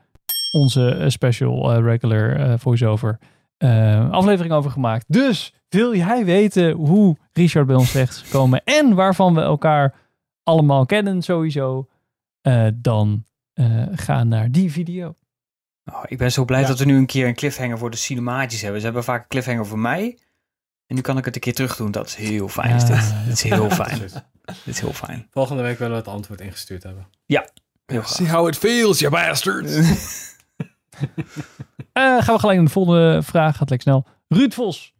Onze 0.53 1.05
special 1.07 1.81
regular 1.83 2.59
voice-over 2.59 3.18
aflevering 4.11 4.53
over 4.55 4.71
gemaakt. 4.71 5.05
Dus 5.09 5.55
wil 5.68 5.95
jij 5.95 6.25
weten 6.25 6.73
hoe 6.73 7.16
Richard 7.33 7.66
bij 7.66 7.77
ons 7.77 7.93
terecht 7.93 8.11
is 8.14 8.23
gekomen 8.23 8.64
en 8.64 8.95
waarvan 8.95 9.35
we 9.35 9.41
elkaar 9.41 9.95
allemaal 10.51 10.86
kennen 10.86 11.22
sowieso, 11.22 11.88
eh, 12.40 12.66
dan 12.74 13.24
eh, 13.53 13.86
ga 13.92 14.24
naar 14.24 14.51
die 14.51 14.72
video. 14.72 15.14
Oh, 15.84 16.03
ik 16.07 16.18
ben 16.18 16.32
zo 16.32 16.44
blij 16.44 16.61
Ja. 16.61 16.66
dat 16.66 16.78
we 16.78 16.84
nu 16.84 16.96
een 16.96 17.07
keer 17.07 17.26
een 17.26 17.34
cliffhanger 17.34 17.78
voor 17.78 17.90
de 17.90 17.96
cinemaatjes 17.96 18.61
hebben. 18.61 18.78
Ze 18.80 18.84
hebben 18.86 19.05
vaak 19.05 19.22
een 19.22 19.28
cliffhanger 19.28 19.66
voor 19.66 19.78
mij. 19.78 20.18
En 20.86 20.94
nu 20.96 21.01
kan 21.01 21.18
ik 21.18 21.24
het 21.24 21.34
een 21.34 21.40
keer 21.40 21.55
terug 21.55 21.76
doen. 21.76 21.90
Dat 21.90 22.07
is 22.07 22.14
heel 22.14 22.48
fijn. 22.48 22.74
Is 22.74 22.84
dit. 22.84 22.96
Ah, 22.96 23.24
dit 23.24 23.32
is 23.32 23.42
heel 23.42 23.70
fijn. 23.84 23.98
Dit 23.98 24.22
is 24.64 24.80
heel 24.80 24.92
fijn. 24.92 25.26
Volgende 25.30 25.62
week 25.62 25.78
willen 25.78 25.92
we 25.94 25.98
het 26.01 26.09
antwoord 26.11 26.40
ingestuurd 26.40 26.82
hebben. 26.82 27.07
Heel 27.86 28.03
See 28.05 28.28
how 28.30 28.48
it 28.48 28.57
feels, 28.59 28.98
you 28.98 29.11
bastards. 29.12 29.72
Eh, 31.92 32.22
gaan 32.22 32.34
we 32.34 32.40
gelijk 32.40 32.57
naar 32.57 32.66
de 32.66 32.72
volgende 32.72 33.22
vraag. 33.22 33.57
Gaat 33.57 33.70
lekker 33.70 33.88
snel. 33.88 34.07
Ruud 34.28 34.53
Vos 34.55 34.94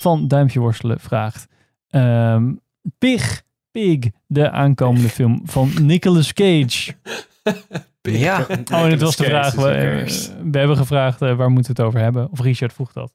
van 0.00 0.28
Duimpje 0.28 0.60
Worstelen 0.60 1.00
vraagt. 1.00 1.46
ehm, 1.88 2.54
Pig, 2.98 3.42
Pig, 3.70 3.98
de 4.26 4.50
aankomende 4.50 5.08
film 5.08 5.40
van 5.44 5.72
Nicolas 5.86 6.32
Cage. 6.32 6.94
ja. 8.02 8.46
Oh, 8.72 8.80
en 8.84 8.90
het 8.90 9.00
was 9.00 9.16
de 9.16 9.24
vraag. 9.24 9.54
We, 9.54 9.70
eh, 9.70 10.06
we 10.50 10.58
hebben 10.58 10.76
gevraagd 10.76 11.22
eh, 11.22 11.36
waar 11.36 11.50
moeten 11.50 11.74
we 11.74 11.82
het 11.82 11.88
over 11.90 12.00
hebben. 12.00 12.30
Of 12.30 12.40
Richard 12.40 12.72
vroeg 12.72 12.92
dat. 12.92 13.12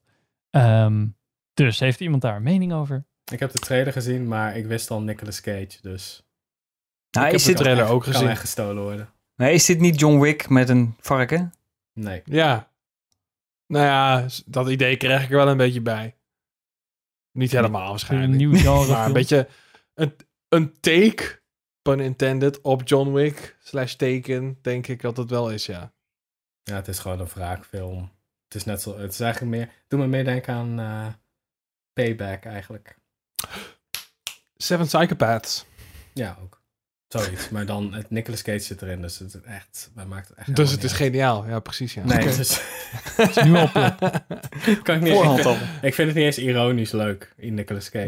Ehm, 0.49 1.07
dus 1.53 1.79
heeft 1.79 1.99
iemand 1.99 2.21
daar 2.21 2.35
een 2.35 2.43
mening 2.43 2.73
over? 2.73 3.05
Ik 3.31 3.39
heb 3.39 3.51
de 3.51 3.59
trailer 3.59 3.93
gezien, 3.93 4.27
maar 4.27 4.57
ik 4.57 4.65
wist 4.65 4.91
al 4.91 5.01
Nicolas 5.01 5.41
Cage, 5.41 5.77
dus... 5.81 6.23
Nou, 7.11 7.27
Ik 7.27 7.33
is, 7.33 7.45
heb 7.45 7.55
dit, 7.55 7.65
de 7.65 7.71
trailer 7.71 7.93
ook 7.93 8.03
gezien. 8.03 8.21
Kan 8.21 8.29
echt 8.29 8.39
gestolen 8.39 8.83
worden. 8.83 9.09
nee, 9.35 9.53
is 9.53 9.65
dit 9.65 9.79
niet 9.79 9.99
John 9.99 10.19
Wick 10.19 10.49
met 10.49 10.69
een 10.69 10.95
varken? 10.99 11.53
Nee. 11.93 12.21
Ja. 12.25 12.69
Nou 13.67 13.85
ja, 13.85 14.25
dat 14.45 14.69
idee 14.69 14.97
krijg 14.97 15.23
ik 15.23 15.29
er 15.29 15.35
wel 15.35 15.47
een 15.47 15.57
beetje 15.57 15.81
bij. 15.81 16.15
Niet 17.31 17.51
helemaal 17.51 17.83
Een 17.83 17.89
waarschijnlijk. 17.89 18.33
nieuw 18.33 18.55
genre. 18.55 18.91
maar 18.93 19.05
een 19.05 19.13
beetje 19.13 19.47
een, 19.93 20.15
een 20.55 20.79
take, 20.79 21.41
pun 21.81 21.99
intended, 21.99 22.61
op 22.61 22.87
John 22.87 23.11
Wick 23.11 23.57
slash 23.63 23.93
Taken, 23.93 24.59
denk 24.61 24.87
ik 24.87 25.01
dat 25.01 25.17
het 25.17 25.29
wel 25.29 25.51
is, 25.51 25.65
ja. 25.65 25.93
Ja, 26.63 26.75
het 26.75 26.87
is 26.87 26.99
gewoon 26.99 27.19
een 27.19 27.27
wraakfilm. 27.27 28.11
Het 28.43 28.55
is 28.55 28.63
net 28.63 28.81
zo... 28.81 28.97
Het 28.97 29.11
is 29.11 29.19
eigenlijk 29.19 29.55
meer... 29.55 29.71
Doe 29.87 29.99
me 29.99 30.07
meer 30.07 30.23
denken 30.23 30.53
aan 30.53 30.79
eh, 30.79 31.07
Payback 31.93 32.43
eigenlijk. 32.45 32.97
Seven 34.57 34.85
Psychopaths. 34.85 35.65
Ja, 36.13 36.37
ook. 36.41 36.61
Zoiets. 37.21 37.49
Maar 37.49 37.65
dan, 37.65 37.93
het 37.93 38.09
Nicolas 38.09 38.41
Cage 38.41 38.59
zit 38.59 38.81
erin, 38.81 39.01
dus 39.01 39.19
het 39.19 39.33
is 39.33 39.41
echt, 39.41 39.91
mij 39.95 40.05
maakt 40.05 40.27
het 40.27 40.37
echt 40.37 40.55
Dus 40.55 40.71
het 40.71 40.83
is 40.83 40.91
geniaal. 40.91 41.45
Ja, 41.47 41.59
precies. 41.59 41.93
Ja. 41.93 42.05
Nee, 42.05 42.25
dus, 42.25 42.37
is 43.29 43.35
nu 43.43 43.55
al 43.55 43.69
kan 44.83 44.95
ik, 44.95 45.01
niet, 45.01 45.07
ik, 45.07 45.13
Voorhand 45.13 45.41
vind, 45.41 45.59
ik 45.81 45.93
het 45.93 46.07
niet 46.07 46.15
eens 46.15 46.37
ironisch 46.37 46.91
leuk, 46.91 47.33
in 47.37 47.53
Nicolas 47.53 47.89
Cage. 47.89 48.07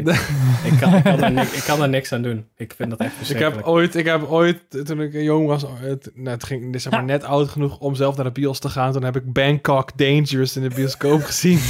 ik, 0.64 0.78
kan, 0.80 0.94
ik, 0.94 1.02
kan 1.02 1.22
er 1.22 1.32
niks, 1.32 1.52
ik 1.52 1.62
kan 1.62 1.90
niks 1.90 2.12
aan 2.12 2.22
doen. 2.22 2.48
Ik 2.56 2.72
vind 2.76 2.90
dat 2.90 3.00
echt 3.00 3.10
Ik 3.12 3.16
verschrikkelijk. 3.16 3.56
heb 3.56 3.66
ooit, 3.66 3.94
ik 3.94 4.06
heb 4.06 4.22
ooit, 4.22 4.86
toen 4.86 5.00
ik 5.00 5.12
jong 5.12 5.46
was, 5.46 5.64
het, 5.80 6.10
nou, 6.14 6.28
het 6.28 6.44
ging 6.44 6.72
dus 6.72 6.82
zeg 6.82 6.92
maar, 6.92 7.04
net 7.04 7.24
oud 7.24 7.48
genoeg 7.48 7.78
om 7.78 7.94
zelf 7.94 8.16
naar 8.16 8.24
de 8.24 8.30
bios 8.30 8.58
te 8.58 8.68
gaan. 8.68 8.92
Toen 8.92 9.04
heb 9.04 9.16
ik 9.16 9.32
Bangkok 9.32 9.98
Dangerous 9.98 10.56
in 10.56 10.62
de 10.62 10.74
bioscoop 10.74 11.22
gezien. 11.22 11.60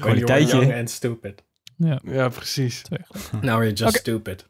Kwaliteitje. 0.00 0.56
young 0.56 0.74
and 0.74 0.90
stupid. 0.90 1.46
Ja, 2.04 2.28
precies. 2.28 2.82
Twee 2.82 2.98
gelijk. 3.02 3.32
Now 3.32 3.42
you're 3.62 3.72
just 3.72 3.96
stupid. 3.96 4.48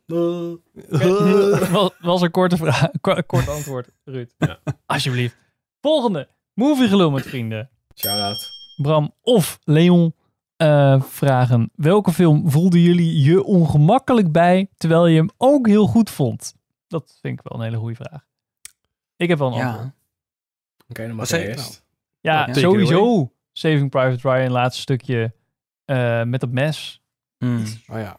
was, 1.71 1.91
was 2.01 2.23
een 2.23 2.31
korte 2.31 2.57
vraag, 2.57 2.91
ko- 3.01 3.23
kort 3.27 3.49
antwoord, 3.49 3.89
Ruud. 4.05 4.31
Ja. 4.39 4.59
Alsjeblieft. 4.87 5.37
Volgende. 5.81 6.29
Movie 6.55 7.11
met 7.11 7.27
vrienden. 7.27 7.71
Shout-out. 7.95 8.51
Bram 8.77 9.15
of 9.23 9.59
Leon 9.65 10.15
eh, 10.57 11.03
vragen. 11.03 11.71
Welke 11.75 12.13
film 12.13 12.51
voelden 12.51 12.81
jullie 12.81 13.23
je 13.23 13.45
ongemakkelijk 13.45 14.33
bij, 14.33 14.69
terwijl 14.77 15.07
je 15.07 15.17
hem 15.19 15.31
ook 15.37 15.67
heel 15.67 15.87
goed 15.87 16.11
vond? 16.11 16.55
Dat 16.87 17.19
vind 17.21 17.39
ik 17.39 17.45
wel 17.49 17.59
een 17.59 17.65
hele 17.65 17.77
goede 17.79 17.95
vraag. 17.95 18.27
Ik 19.17 19.29
heb 19.29 19.39
wel 19.39 19.49
een 19.49 19.63
antwoord. 19.63 19.85
Ja. 19.85 19.95
Oké, 20.89 21.07
dan 21.07 21.17
mag 21.17 21.29
je 21.29 21.49
eerst. 21.49 21.85
Ja, 22.21 22.47
Ja, 22.47 22.55
sowieso 22.55 23.33
Saving 23.53 23.91
Private 23.91 24.29
Ryan, 24.31 24.51
laatste 24.51 24.81
stukje 24.81 25.35
eh, 25.85 26.23
met 26.23 26.41
dat 26.41 26.51
mes. 26.51 27.03
Hmm. 27.39 27.65
Oh 27.89 27.99
ja. 27.99 28.19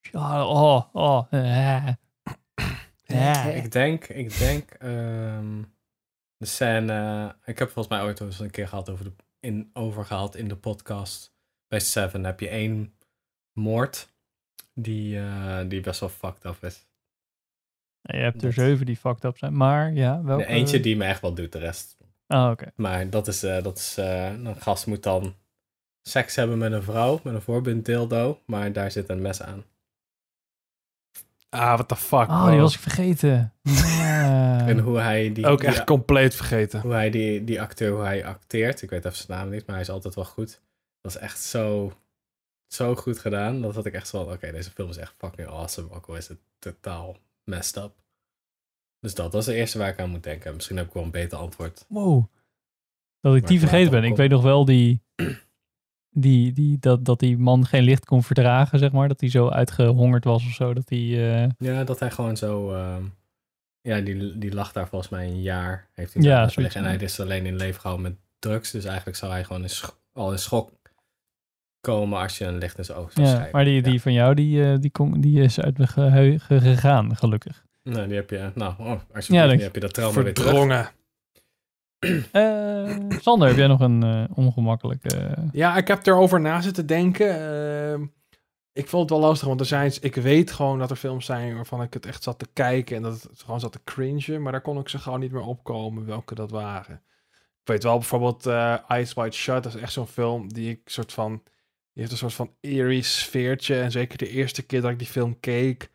Ja, 0.00 0.46
oh, 0.46 0.94
oh. 0.94 1.26
eh. 1.30 1.88
Ja. 3.04 3.42
Ik 3.44 3.72
denk, 3.72 4.04
ik 4.08 4.38
denk, 4.38 4.70
ehm, 4.70 5.62
de 6.36 6.46
scène, 6.46 7.36
ik 7.44 7.58
heb 7.58 7.70
volgens 7.70 7.94
mij 7.94 8.02
ooit 8.04 8.20
eens 8.20 8.40
een 8.40 8.50
keer 8.50 8.68
gehad 8.68 8.88
over, 8.90 9.04
de, 9.04 9.12
in, 9.40 9.70
over 9.72 10.04
gehad 10.04 10.34
in 10.36 10.48
de 10.48 10.56
podcast. 10.56 11.34
Bij 11.68 11.80
Seven 11.80 12.24
heb 12.24 12.40
je 12.40 12.48
één 12.48 12.94
moord 13.52 14.12
die, 14.74 15.18
eh, 15.18 15.58
die 15.68 15.80
best 15.80 16.00
wel 16.00 16.08
fucked 16.08 16.44
up 16.44 16.64
is. 16.64 16.86
Je 18.00 18.16
hebt 18.16 18.36
er 18.36 18.42
Dat- 18.42 18.52
zeven 18.64 18.86
die 18.86 18.96
fucked 18.96 19.24
up 19.24 19.38
zijn. 19.38 19.56
Maar 19.56 19.92
ja, 19.92 20.22
welke? 20.22 20.42
De 20.44 20.48
eentje 20.48 20.80
die 20.80 20.96
me 20.96 21.04
echt 21.04 21.20
wel 21.20 21.34
doet, 21.34 21.52
de 21.52 21.58
rest. 21.58 21.96
Oh, 22.28 22.48
oké. 22.50 22.72
Maar 22.76 23.10
dat 23.10 23.28
is, 23.28 23.42
eh, 23.42 23.62
dat 23.62 23.78
is 23.78 23.96
eh, 23.98 24.26
een 24.32 24.60
gast 24.60 24.86
moet 24.86 25.02
dan 25.02 25.34
seks 26.02 26.36
hebben 26.36 26.58
met 26.58 26.72
een 26.72 26.82
vrouw, 26.82 27.20
met 27.24 27.34
een 27.34 27.42
voorbind 27.42 27.84
dildo, 27.84 28.40
maar 28.46 28.72
daar 28.72 28.90
zit 28.90 29.08
een 29.08 29.22
mes 29.22 29.42
aan. 29.42 29.64
Ah, 31.48 31.72
what 31.74 31.88
the 31.88 31.96
fuck. 31.96 32.28
Oh, 32.28 32.48
die 32.50 32.58
was 32.60 32.74
ik 32.74 32.80
vergeten. 32.80 33.52
En 34.62 34.78
hoe 34.78 34.98
hij 34.98 35.32
die, 35.32 35.46
Ook 35.46 35.58
die- 35.60 35.68
echt 35.68 35.84
compleet 35.84 36.34
vergeten. 36.34 36.80
hoe 36.80 36.92
hij 36.92 37.10
die, 37.10 37.44
die 37.44 37.60
acteur, 37.60 37.90
hoe 37.92 38.02
hij 38.02 38.24
acteert. 38.26 38.82
Ik 38.82 38.90
weet 38.90 39.04
even 39.04 39.16
zijn 39.16 39.38
naam 39.38 39.48
niet, 39.50 39.66
maar 39.66 39.74
hij 39.74 39.84
is 39.84 39.90
altijd 39.90 40.14
wel 40.14 40.24
goed. 40.24 40.60
Dat 41.00 41.14
is 41.14 41.18
echt 41.20 41.40
zo, 41.42 41.92
zo 42.66 42.94
goed 42.94 43.18
gedaan. 43.18 43.60
Dat 43.60 43.74
had 43.74 43.86
ik 43.86 43.92
echt 43.94 44.08
zo 44.08 44.24
van, 44.24 44.32
oké, 44.32 44.50
deze 44.52 44.70
film 44.70 44.88
is 44.88 44.96
echt 44.96 45.14
fucking 45.18 45.48
awesome. 45.48 45.90
Ook 45.90 46.06
al 46.06 46.16
is 46.16 46.28
het 46.28 46.38
totaal 46.58 47.16
messed 47.44 47.76
up. 47.84 47.92
Dus 49.00 49.14
dat 49.14 49.32
was 49.32 49.44
de 49.44 49.54
eerste 49.54 49.78
waar 49.78 49.88
ik 49.88 49.98
aan 50.00 50.10
moet 50.10 50.22
denken. 50.22 50.54
Misschien 50.54 50.76
heb 50.76 50.86
ik 50.86 50.92
wel 50.92 51.02
een 51.02 51.10
beter 51.10 51.38
antwoord. 51.38 51.84
Wow. 51.88 52.24
Dat 53.20 53.34
ik 53.34 53.40
Maar 53.40 53.50
die 53.50 53.58
vergeten 53.60 53.90
ben. 53.90 54.04
Ik 54.04 54.16
weet 54.16 54.30
nog 54.30 54.42
wel 54.42 54.64
die, 54.64 55.02
die, 56.14 56.52
die, 56.52 56.78
dat, 56.78 57.04
dat 57.04 57.18
die 57.18 57.38
man 57.38 57.66
geen 57.66 57.82
licht 57.82 58.04
kon 58.04 58.22
verdragen, 58.22 58.78
zeg 58.78 58.92
maar. 58.92 59.08
Dat 59.08 59.20
hij 59.20 59.30
zo 59.30 59.48
uitgehongerd 59.48 60.24
was 60.24 60.44
of 60.46 60.52
zo. 60.52 60.74
Dat 60.74 60.88
hij... 60.88 60.98
eh, 61.42 61.48
Ja, 61.58 61.84
dat 61.84 61.98
hij 62.00 62.10
gewoon 62.10 62.36
zo... 62.36 62.72
ehm, 62.74 63.02
ja, 63.80 64.00
die, 64.00 64.38
die 64.38 64.54
lag 64.54 64.72
daar 64.72 64.88
volgens 64.88 65.10
mij 65.10 65.26
een 65.26 65.42
jaar. 65.42 65.88
Heeft 65.92 66.14
hij 66.14 66.22
Ja. 66.22 66.48
En 66.56 66.68
ja. 66.72 66.82
hij 66.82 66.96
is 66.96 67.20
alleen 67.20 67.46
in 67.46 67.56
leven 67.56 67.80
gehouden 67.80 68.10
met 68.10 68.18
drugs. 68.38 68.70
Dus 68.70 68.84
eigenlijk 68.84 69.16
zou 69.16 69.32
hij 69.32 69.44
gewoon 69.44 69.62
in 69.62 69.70
al 70.12 70.32
in 70.32 70.38
schok 70.38 70.70
komen 71.80 72.18
als 72.20 72.38
je 72.38 72.44
een 72.44 72.58
licht 72.58 72.78
in 72.78 72.84
zijn 72.84 72.98
ogen 72.98 73.12
zou 73.12 73.26
ja, 73.26 73.32
schijnen. 73.32 73.52
maar 73.52 73.64
die, 73.64 73.82
die 73.82 73.92
Ja. 73.92 73.98
van 73.98 74.12
jou, 74.12 74.34
die, 74.34 74.64
eh, 74.72 74.78
die, 74.80 74.90
kon, 74.90 75.20
die 75.20 75.40
is 75.42 75.60
uit 75.60 75.76
mijn 75.76 75.88
geheugen 75.90 76.60
gegaan, 76.60 77.16
gelukkig. 77.16 77.64
Nou, 77.82 78.06
die 78.06 78.16
heb 78.16 78.30
je... 78.30 78.50
Nou, 78.54 78.74
oh, 78.78 79.00
als 79.14 79.26
Ja, 79.26 79.42
je 79.42 79.48
denk- 79.48 79.60
heb 79.60 79.74
je 79.74 79.80
dat 79.80 79.94
trauma 79.94 80.22
weer 80.22 80.34
terug. 80.34 80.92
Eh, 82.32 82.96
Sander, 83.08 83.48
heb 83.48 83.56
jij 83.56 83.66
nog 83.66 83.80
een 83.80 84.02
eh 84.02 84.24
ongemakkelijke... 84.34 85.34
Ja, 85.52 85.76
ik 85.76 85.88
heb 85.88 86.06
erover 86.06 86.40
na 86.40 86.60
zitten 86.60 86.86
denken. 86.86 87.28
Ehm, 87.28 88.02
ik 88.72 88.88
vond 88.88 89.10
het 89.10 89.18
wel 89.18 89.28
lastig, 89.28 89.48
want 89.48 89.60
er 89.60 89.66
zijn, 89.66 89.92
ik 90.00 90.14
weet 90.14 90.52
gewoon 90.52 90.78
dat 90.78 90.90
er 90.90 90.96
films 90.96 91.26
zijn 91.26 91.54
waarvan 91.54 91.82
ik 91.82 91.94
het 91.94 92.06
echt 92.06 92.22
zat 92.22 92.38
te 92.38 92.48
kijken 92.52 92.96
en 92.96 93.02
dat 93.02 93.22
het 93.22 93.42
gewoon 93.42 93.60
zat 93.60 93.72
te 93.72 93.80
cringen, 93.84 94.42
maar 94.42 94.52
daar 94.52 94.60
kon 94.60 94.78
ik 94.78 94.88
ze 94.88 94.98
gewoon 94.98 95.20
niet 95.20 95.32
meer 95.32 95.46
opkomen 95.46 96.06
welke 96.06 96.34
dat 96.34 96.50
waren. 96.50 97.02
Ik 97.32 97.68
weet 97.68 97.82
wel 97.82 97.98
bijvoorbeeld 97.98 98.46
eh 98.46 98.90
Eyes 98.90 99.14
Wide 99.14 99.30
Shut, 99.30 99.62
dat 99.62 99.74
is 99.74 99.80
echt 99.80 99.92
zo'n 99.92 100.06
film 100.06 100.52
die 100.52 100.70
ik 100.70 100.80
soort 100.84 101.12
van, 101.12 101.32
die 101.92 102.02
heeft 102.02 102.10
een 102.10 102.16
soort 102.16 102.34
van 102.34 102.54
eerie 102.60 103.02
sfeertje 103.02 103.80
en 103.80 103.90
zeker 103.90 104.18
de 104.18 104.28
eerste 104.28 104.62
keer 104.62 104.80
dat 104.80 104.90
ik 104.90 104.98
die 104.98 105.06
film 105.06 105.40
keek, 105.40 105.90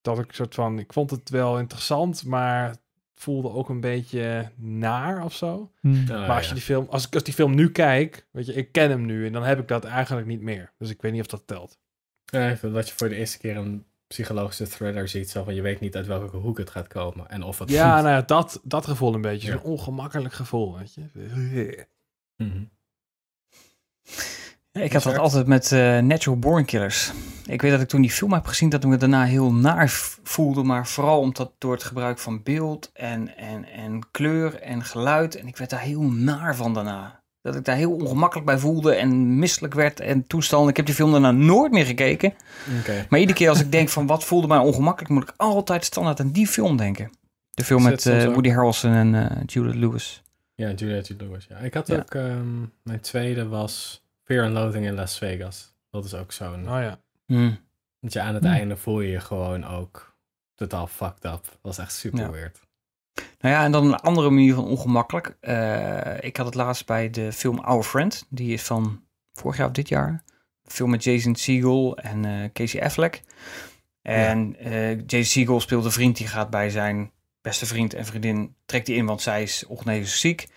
dat 0.00 0.18
ik 0.18 0.32
soort 0.32 0.54
van, 0.54 0.78
ik 0.78 0.92
vond 0.92 1.10
het 1.10 1.30
wel 1.30 1.58
interessant, 1.58 2.24
maar 2.24 2.76
voelde 3.22 3.50
ook 3.50 3.68
een 3.68 3.80
beetje 3.80 4.50
naar 4.56 5.24
of 5.24 5.34
zo. 5.34 5.72
hm, 5.80 5.88
Ah, 5.88 6.08
Maar 6.08 6.28
als, 6.28 6.42
ja. 6.42 6.48
je 6.48 6.54
die 6.54 6.62
film, 6.62 6.86
als 6.90 7.06
ik 7.06 7.14
als 7.14 7.22
die 7.22 7.34
film 7.34 7.54
nu 7.54 7.70
kijk, 7.70 8.26
weet 8.30 8.46
je, 8.46 8.52
ik 8.52 8.72
ken 8.72 8.90
hem 8.90 9.04
nu 9.06 9.26
en 9.26 9.32
dan 9.32 9.42
heb 9.44 9.58
ik 9.58 9.68
dat 9.68 9.84
eigenlijk 9.84 10.26
niet 10.26 10.40
meer. 10.40 10.72
Dus 10.78 10.90
ik 10.90 11.02
weet 11.02 11.12
niet 11.12 11.20
of 11.20 11.26
dat 11.26 11.46
telt. 11.46 11.78
Ja, 12.24 12.54
dat 12.62 12.88
je 12.88 12.94
voor 12.94 13.08
de 13.08 13.14
eerste 13.16 13.38
keer 13.38 13.56
een 13.56 13.84
psychologische 14.06 14.68
thriller 14.68 15.08
ziet. 15.08 15.30
Zo 15.30 15.44
van, 15.44 15.54
je 15.54 15.62
weet 15.62 15.80
niet 15.80 15.96
uit 15.96 16.06
welke 16.06 16.36
hoek 16.36 16.58
het 16.58 16.70
gaat 16.70 16.86
komen. 16.88 17.28
En 17.28 17.42
of 17.42 17.58
het 17.58 17.70
Ja, 17.70 17.94
goed- 17.94 18.02
nou 18.04 18.14
ja, 18.16 18.22
dat, 18.22 18.60
dat 18.64 18.86
gevoel 18.86 19.14
een 19.14 19.20
beetje. 19.20 19.46
Ja. 19.48 19.52
Zo'n 19.58 19.62
ongemakkelijk 19.62 20.34
gevoel, 20.34 20.78
weet 20.78 20.94
je. 20.94 21.86
Mhm. 22.36 22.64
Ik 24.72 24.92
had 24.92 25.02
dat 25.02 25.18
altijd 25.18 25.46
met 25.46 25.72
eh, 25.72 25.98
Natural 25.98 26.38
Born 26.38 26.64
Killers. 26.64 27.12
Ik 27.46 27.62
weet 27.62 27.70
dat 27.70 27.80
ik 27.80 27.88
toen 27.88 28.00
die 28.00 28.10
film 28.10 28.32
heb 28.32 28.46
gezien, 28.46 28.68
dat 28.68 28.84
ik 28.84 28.90
me 28.90 28.96
daarna 28.96 29.24
heel 29.24 29.52
naar 29.52 29.88
voelde. 30.22 30.62
Maar 30.62 30.86
vooral 30.86 31.20
omdat 31.20 31.52
door 31.58 31.72
het 31.72 31.82
gebruik 31.82 32.18
van 32.18 32.42
beeld 32.42 32.90
en, 32.94 33.36
en, 33.36 33.64
en 33.64 34.00
kleur 34.10 34.60
en 34.60 34.84
geluid. 34.84 35.36
En 35.36 35.46
ik 35.46 35.56
werd 35.56 35.70
daar 35.70 35.80
heel 35.80 36.02
naar 36.02 36.56
van 36.56 36.74
daarna. 36.74 37.20
Dat 37.42 37.56
ik 37.56 37.64
daar 37.64 37.76
heel 37.76 37.92
ongemakkelijk 37.92 38.46
bij 38.46 38.58
voelde 38.58 38.94
en 38.94 39.38
misselijk 39.38 39.74
werd 39.74 40.00
en 40.00 40.26
toestand. 40.26 40.68
Ik 40.68 40.76
heb 40.76 40.86
die 40.86 40.94
film 40.94 41.10
daarna 41.10 41.30
nooit 41.30 41.72
meer 41.72 41.86
gekeken. 41.86 42.34
Maar 43.08 43.18
iedere 43.20 43.38
keer 43.38 43.48
als 43.48 43.60
ik 43.60 43.72
denk 43.72 43.88
van 43.88 44.06
wat 44.06 44.24
voelde 44.24 44.46
mij 44.46 44.58
ongemakkelijk, 44.58 45.12
moet 45.12 45.22
ik 45.22 45.34
altijd 45.36 45.84
standaard 45.84 46.20
aan 46.20 46.30
die 46.30 46.46
film 46.46 46.76
denken. 46.76 47.10
De 47.50 47.64
film 47.64 47.82
met 47.82 48.06
eh, 48.06 48.24
Woody 48.24 48.50
Harrelson 48.50 48.92
en 48.92 49.14
eh 49.14 49.36
Juliette 49.46 49.78
Lewis. 49.78 50.22
Ja, 50.54 50.70
Juliette 50.70 51.16
Lewis. 51.18 51.46
Ja. 51.48 51.56
Ik 51.56 51.74
had 51.74 51.86
Ja. 51.86 51.96
ook, 51.96 52.14
ehm, 52.14 52.60
mijn 52.82 53.00
tweede 53.00 53.48
was 53.48 54.01
Fear 54.32 54.44
and 54.44 54.54
Loathing 54.54 54.86
in 54.86 54.94
Las 54.94 55.18
Vegas. 55.18 55.74
Dat 55.90 56.04
is 56.04 56.14
ook 56.14 56.32
zo'n, 56.32 56.68
Oh 56.68 56.80
ja. 56.80 57.00
Dat 58.00 58.12
je 58.12 58.20
aan 58.20 58.34
het 58.34 58.44
Hmm. 58.44 58.52
einde 58.52 58.76
voel 58.76 59.00
je 59.00 59.10
je 59.10 59.20
gewoon 59.20 59.64
ook 59.66 60.16
totaal 60.54 60.86
fucked 60.86 61.24
up. 61.24 61.44
Dat 61.44 61.58
was 61.62 61.78
echt 61.78 61.92
super 61.92 62.20
Ja. 62.20 62.30
weird. 62.30 62.60
Nou 63.40 63.54
ja, 63.54 63.64
en 63.64 63.72
dan 63.72 63.86
een 63.86 63.94
andere 64.00 64.30
manier 64.30 64.54
van 64.54 64.64
ongemakkelijk. 64.64 65.36
Eh, 65.40 66.22
ik 66.24 66.36
had 66.36 66.46
het 66.46 66.54
laatst 66.54 66.86
bij 66.86 67.10
de 67.10 67.32
film 67.32 67.58
Our 67.58 67.82
Friend. 67.82 68.26
Die 68.28 68.52
is 68.52 68.62
van 68.62 69.04
vorig 69.32 69.56
jaar 69.56 69.66
of 69.66 69.72
dit 69.72 69.88
jaar. 69.88 70.08
Een 70.08 70.70
film 70.70 70.90
met 70.90 71.04
Jason 71.04 71.34
Segel 71.34 71.96
en 71.96 72.24
eh, 72.24 72.52
Casey 72.52 72.82
Affleck. 72.82 73.22
En 74.02 74.56
eh, 74.58 74.96
Jason 74.98 75.24
Segel 75.24 75.60
speelt 75.60 75.84
een 75.84 75.90
vriend 75.92 76.16
die 76.16 76.26
gaat 76.26 76.50
bij 76.50 76.70
zijn 76.70 77.10
beste 77.40 77.66
vriend 77.66 77.94
en 77.94 78.04
vriendin. 78.06 78.54
Trekt 78.64 78.86
hij 78.86 78.96
in, 78.96 79.06
want 79.06 79.22
zij 79.22 79.42
is 79.42 79.66
ongeneeslijk 79.66 80.16
ziek. 80.16 80.48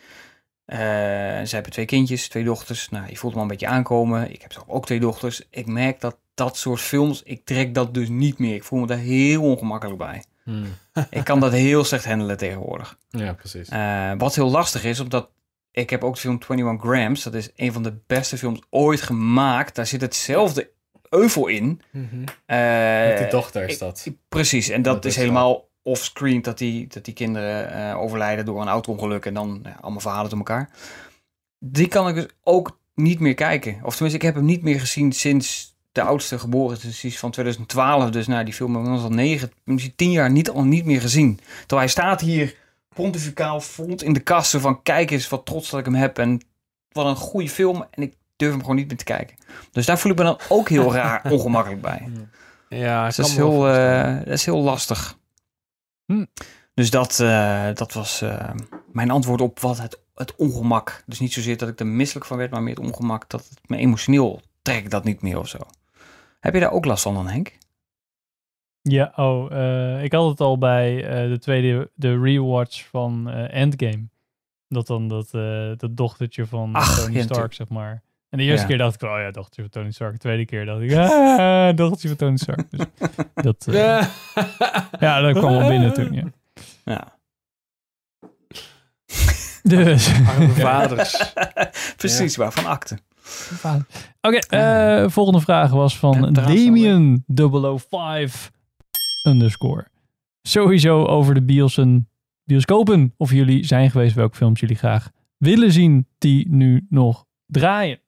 Eh, 0.65 0.77
zij 0.77 1.47
hebben 1.49 1.71
twee 1.71 1.85
kindjes, 1.85 2.27
twee 2.27 2.43
dochters. 2.43 2.89
Nou, 2.89 3.05
je 3.09 3.15
voelt 3.17 3.33
hem 3.33 3.41
al 3.43 3.49
een 3.49 3.57
beetje 3.57 3.67
aankomen. 3.73 4.31
Ik 4.33 4.41
heb 4.41 4.51
toch 4.51 4.63
ook 4.67 4.85
twee 4.85 4.99
dochters. 4.99 5.41
Ik 5.49 5.65
merk 5.65 6.01
dat 6.01 6.17
dat 6.33 6.57
soort 6.57 6.81
films, 6.81 7.23
ik 7.23 7.45
trek 7.45 7.73
dat 7.73 7.93
dus 7.93 8.09
niet 8.09 8.39
meer. 8.39 8.55
Ik 8.55 8.63
voel 8.63 8.79
me 8.79 8.87
daar 8.87 8.97
heel 8.97 9.41
ongemakkelijk 9.43 9.97
bij. 9.97 10.23
Hmm. 10.43 10.65
Ik 11.09 11.23
kan 11.23 11.39
dat 11.39 11.51
heel 11.51 11.83
slecht 11.83 12.05
handelen 12.05 12.37
tegenwoordig. 12.37 12.97
Ja, 13.09 13.33
precies. 13.33 13.69
Eh, 13.69 14.11
wat 14.17 14.35
heel 14.35 14.49
lastig 14.49 14.83
is, 14.83 14.99
omdat 14.99 15.29
ik 15.71 15.89
heb 15.89 16.03
ook 16.03 16.13
de 16.13 16.19
film 16.19 16.37
21 16.47 16.81
Grams. 16.89 17.23
Dat 17.23 17.33
is 17.33 17.49
een 17.55 17.73
van 17.73 17.83
de 17.83 17.93
beste 18.07 18.37
films 18.37 18.59
ooit 18.69 19.01
gemaakt. 19.01 19.75
Daar 19.75 19.85
zit 19.87 20.01
hetzelfde 20.01 20.69
euvel 21.09 21.47
in. 21.47 21.81
Mhm. 21.91 22.05
Eh, 22.45 23.07
Met 23.07 23.17
die 23.17 23.27
dochter 23.27 23.69
is 23.69 23.77
dat. 23.77 24.01
ik- 24.05 24.17
precies, 24.29 24.69
en 24.69 24.81
dat, 24.81 24.93
Dat 24.95 25.05
is 25.05 25.11
is 25.11 25.17
helemaal 25.17 25.67
offscreen 25.85 26.41
dat 26.41 26.57
die, 26.57 26.87
dat 26.87 27.05
die 27.05 27.13
kinderen 27.13 27.71
eh, 27.71 27.99
overlijden 27.99 28.45
door 28.45 28.61
een 28.61 28.67
auto-ongeluk 28.67 29.25
en 29.25 29.33
dan 29.33 29.59
ja, 29.63 29.77
allemaal 29.81 30.01
verhalen 30.01 30.29
door 30.29 30.37
elkaar. 30.37 30.69
Die 31.59 31.87
kan 31.87 32.07
ik 32.07 32.15
dus 32.15 32.27
ook 32.43 32.79
niet 32.95 33.19
meer 33.19 33.33
kijken. 33.33 33.79
Of 33.83 33.93
tenminste, 33.93 34.19
ik 34.19 34.25
heb 34.25 34.35
hem 34.35 34.45
niet 34.45 34.61
meer 34.61 34.79
gezien 34.79 35.11
sinds 35.11 35.75
de 35.91 36.01
oudste 36.01 36.39
geboren 36.39 36.77
is, 36.81 37.01
dus 37.01 37.19
van 37.19 37.31
2012. 37.31 38.09
Dus 38.09 38.27
nou, 38.27 38.43
die 38.43 38.53
film 38.53 38.83
we 38.83 38.89
al 38.89 39.09
negen, 39.09 39.51
misschien 39.63 39.95
tien 39.95 40.11
jaar 40.11 40.31
niet, 40.31 40.49
al 40.49 40.63
niet 40.63 40.85
meer 40.85 41.01
gezien. 41.01 41.39
Terwijl 41.59 41.81
hij 41.81 41.89
staat 41.89 42.21
hier 42.21 42.55
pontificaal 42.95 43.61
front 43.61 44.03
in 44.03 44.13
de 44.13 44.19
kast 44.19 44.49
zo 44.49 44.59
van 44.59 44.81
kijk 44.81 45.11
eens 45.11 45.29
wat 45.29 45.45
trots 45.45 45.69
dat 45.69 45.79
ik 45.79 45.85
hem 45.85 45.95
heb 45.95 46.19
en 46.19 46.41
wat 46.91 47.05
een 47.05 47.15
goede 47.15 47.49
film 47.49 47.85
en 47.91 48.03
ik 48.03 48.13
durf 48.35 48.51
hem 48.51 48.61
gewoon 48.61 48.75
niet 48.75 48.87
meer 48.87 48.97
te 48.97 49.03
kijken. 49.03 49.35
Dus 49.71 49.85
daar 49.85 49.99
voel 49.99 50.11
ik 50.11 50.17
me 50.17 50.23
dan 50.23 50.39
ook 50.49 50.69
heel 50.69 50.93
raar 51.01 51.31
ongemakkelijk 51.31 51.81
bij. 51.81 52.09
Ja, 52.69 53.05
Dus 53.05 53.15
dat, 53.15 53.25
is 53.25 53.35
heel, 53.35 53.67
eh, 53.69 54.17
dat 54.17 54.33
is 54.33 54.45
heel 54.45 54.61
lastig. 54.61 55.17
Hm. 56.05 56.25
Dus 56.73 56.89
dat, 56.89 57.19
eh, 57.19 57.69
dat 57.73 57.93
was 57.93 58.21
eh, 58.21 58.51
mijn 58.91 59.11
antwoord 59.11 59.41
op 59.41 59.59
wat 59.59 59.77
het, 59.77 59.99
het 60.15 60.35
ongemak. 60.35 61.03
Dus 61.05 61.19
niet 61.19 61.33
zozeer 61.33 61.57
dat 61.57 61.69
ik 61.69 61.79
er 61.79 61.87
misselijk 61.87 62.25
van 62.25 62.37
werd, 62.37 62.51
maar 62.51 62.63
meer 62.63 62.75
het 62.75 62.85
ongemak 62.85 63.29
dat 63.29 63.47
het 63.49 63.69
me 63.69 63.77
emotioneel 63.77 64.41
trekt 64.61 64.91
dat 64.91 65.03
niet 65.03 65.21
meer 65.21 65.39
of 65.39 65.47
zo. 65.47 65.57
Heb 66.39 66.53
je 66.53 66.59
daar 66.59 66.71
ook 66.71 66.85
last 66.85 67.03
van 67.03 67.13
dan, 67.13 67.27
Henk? 67.27 67.57
Ja, 68.81 69.13
oh, 69.15 69.51
eh, 69.51 70.03
ik 70.03 70.11
had 70.11 70.29
het 70.29 70.39
al 70.41 70.57
bij 70.57 71.01
de 71.27 71.39
tweede, 71.39 71.91
de 71.93 72.19
rewatch 72.19 72.85
van 72.85 73.29
Endgame. 73.29 74.07
Dat 74.67 74.87
dan 74.87 75.07
dat, 75.07 75.31
dat 75.79 75.97
dochtertje 75.97 76.45
van 76.45 76.73
Ach, 76.73 76.99
Tony 76.99 77.21
Stark, 77.21 77.53
zeg 77.53 77.69
maar. 77.69 78.03
En 78.35 78.41
de 78.41 78.47
eerste 78.47 78.61
Ja. 78.61 78.67
keer 78.67 78.77
dacht 78.77 79.01
ik, 79.01 79.09
oh 79.09 79.17
ja, 79.17 79.31
dochtertje 79.31 79.61
van 79.61 79.71
Tony 79.71 79.91
Stark. 79.91 80.11
De 80.13 80.17
tweede 80.19 80.45
keer 80.45 80.65
dacht 80.65 80.81
ik, 80.81 80.93
ah, 80.93 81.75
dochtertje 81.75 82.07
van 82.07 82.17
Tony 82.17 82.37
Stark. 82.37 82.69
Dus 82.71 82.85
dat, 83.47 83.67
eh, 83.67 84.07
ja, 84.99 85.21
dat 85.21 85.37
kwam 85.37 85.57
wel 85.57 85.67
binnen 85.67 85.93
toen, 85.93 86.13
ja. 86.13 86.23
Ja. 86.85 87.13
Dus, 89.63 90.13
Arme 90.27 90.47
vaders. 90.47 91.33
Precies, 91.97 92.35
waarvan 92.35 92.65
akte. 92.65 92.97
oké, 94.21 94.37
eh, 94.37 95.09
volgende 95.09 95.39
vraag 95.39 95.71
was 95.71 95.97
van 95.97 96.33
Damien 96.33 97.23
005 97.79 98.51
underscore. 99.23 99.87
Sowieso 100.41 101.05
over 101.05 101.33
de 101.33 101.43
biosen, 101.43 102.09
bioscopen. 102.43 103.13
Of 103.17 103.31
jullie 103.31 103.65
zijn 103.65 103.91
geweest, 103.91 104.15
welke 104.15 104.35
films 104.37 104.59
jullie 104.59 104.75
graag 104.75 105.09
willen 105.37 105.71
zien 105.71 106.07
die 106.17 106.49
nu 106.49 106.85
nog 106.89 107.25
draaien. 107.45 107.99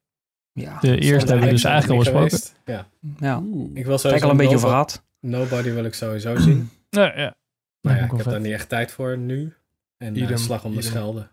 Ja, 0.62 0.80
De 0.80 1.00
eerste 1.00 1.30
hebben 1.30 1.46
we 1.46 1.54
dus 1.54 1.64
eigenlijk 1.64 2.10
al 2.10 2.20
besproken. 2.20 2.56
Ja. 2.66 2.88
ja. 3.20 3.38
Ik 3.74 3.86
wil 3.86 3.98
Kijk 3.98 4.00
sowieso 4.00 4.26
al 4.26 4.32
een 4.32 4.38
beetje 4.38 4.56
over 4.56 4.70
Nobody, 4.70 4.92
gehad. 4.92 5.04
Nobody 5.20 5.72
wil 5.72 5.84
ik 5.86 5.94
sowieso 5.94 6.36
zien. 6.38 6.70
Nou 6.90 7.20
ja, 7.20 7.36
Maar 7.82 7.94
Lijkt 7.94 8.02
me 8.02 8.08
ja, 8.08 8.20
ik 8.20 8.24
heb 8.24 8.34
daar 8.34 8.42
niet 8.42 8.54
echt 8.54 8.70
tijd 8.70 8.92
voor 8.92 9.18
nu. 9.18 9.54
En 9.98 10.16
eh, 10.16 10.22
Idem, 10.22 10.38
slag 10.38 10.64
om 10.66 10.76
de 10.76 10.82
schelde. 10.82 11.30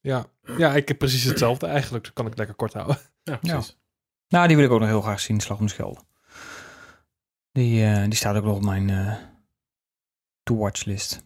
Ja. 0.00 0.26
ja, 0.58 0.74
ik 0.74 0.88
heb 0.88 0.98
precies 0.98 1.24
hetzelfde 1.24 1.66
eigenlijk. 1.66 2.04
Dat 2.04 2.12
kan 2.12 2.26
ik 2.26 2.36
lekker 2.36 2.54
kort 2.54 2.72
houden. 2.72 2.98
Ja, 3.22 3.36
precies. 3.36 3.78
Nou, 4.28 4.46
die 4.46 4.56
wil 4.56 4.64
ik 4.64 4.70
ook 4.70 4.80
nog 4.80 4.88
heel 4.88 5.00
graag 5.00 5.20
zien, 5.20 5.40
Slag 5.40 5.58
om 5.58 5.64
de 5.64 5.70
Schelde. 5.72 6.00
Die, 7.52 7.84
eh, 7.84 8.02
die 8.04 8.14
staat 8.14 8.36
ook 8.36 8.44
nog 8.44 8.56
op 8.56 8.64
mijn 8.64 8.90
eh 8.90 9.16
to-watch 10.42 10.84
list. 10.84 11.24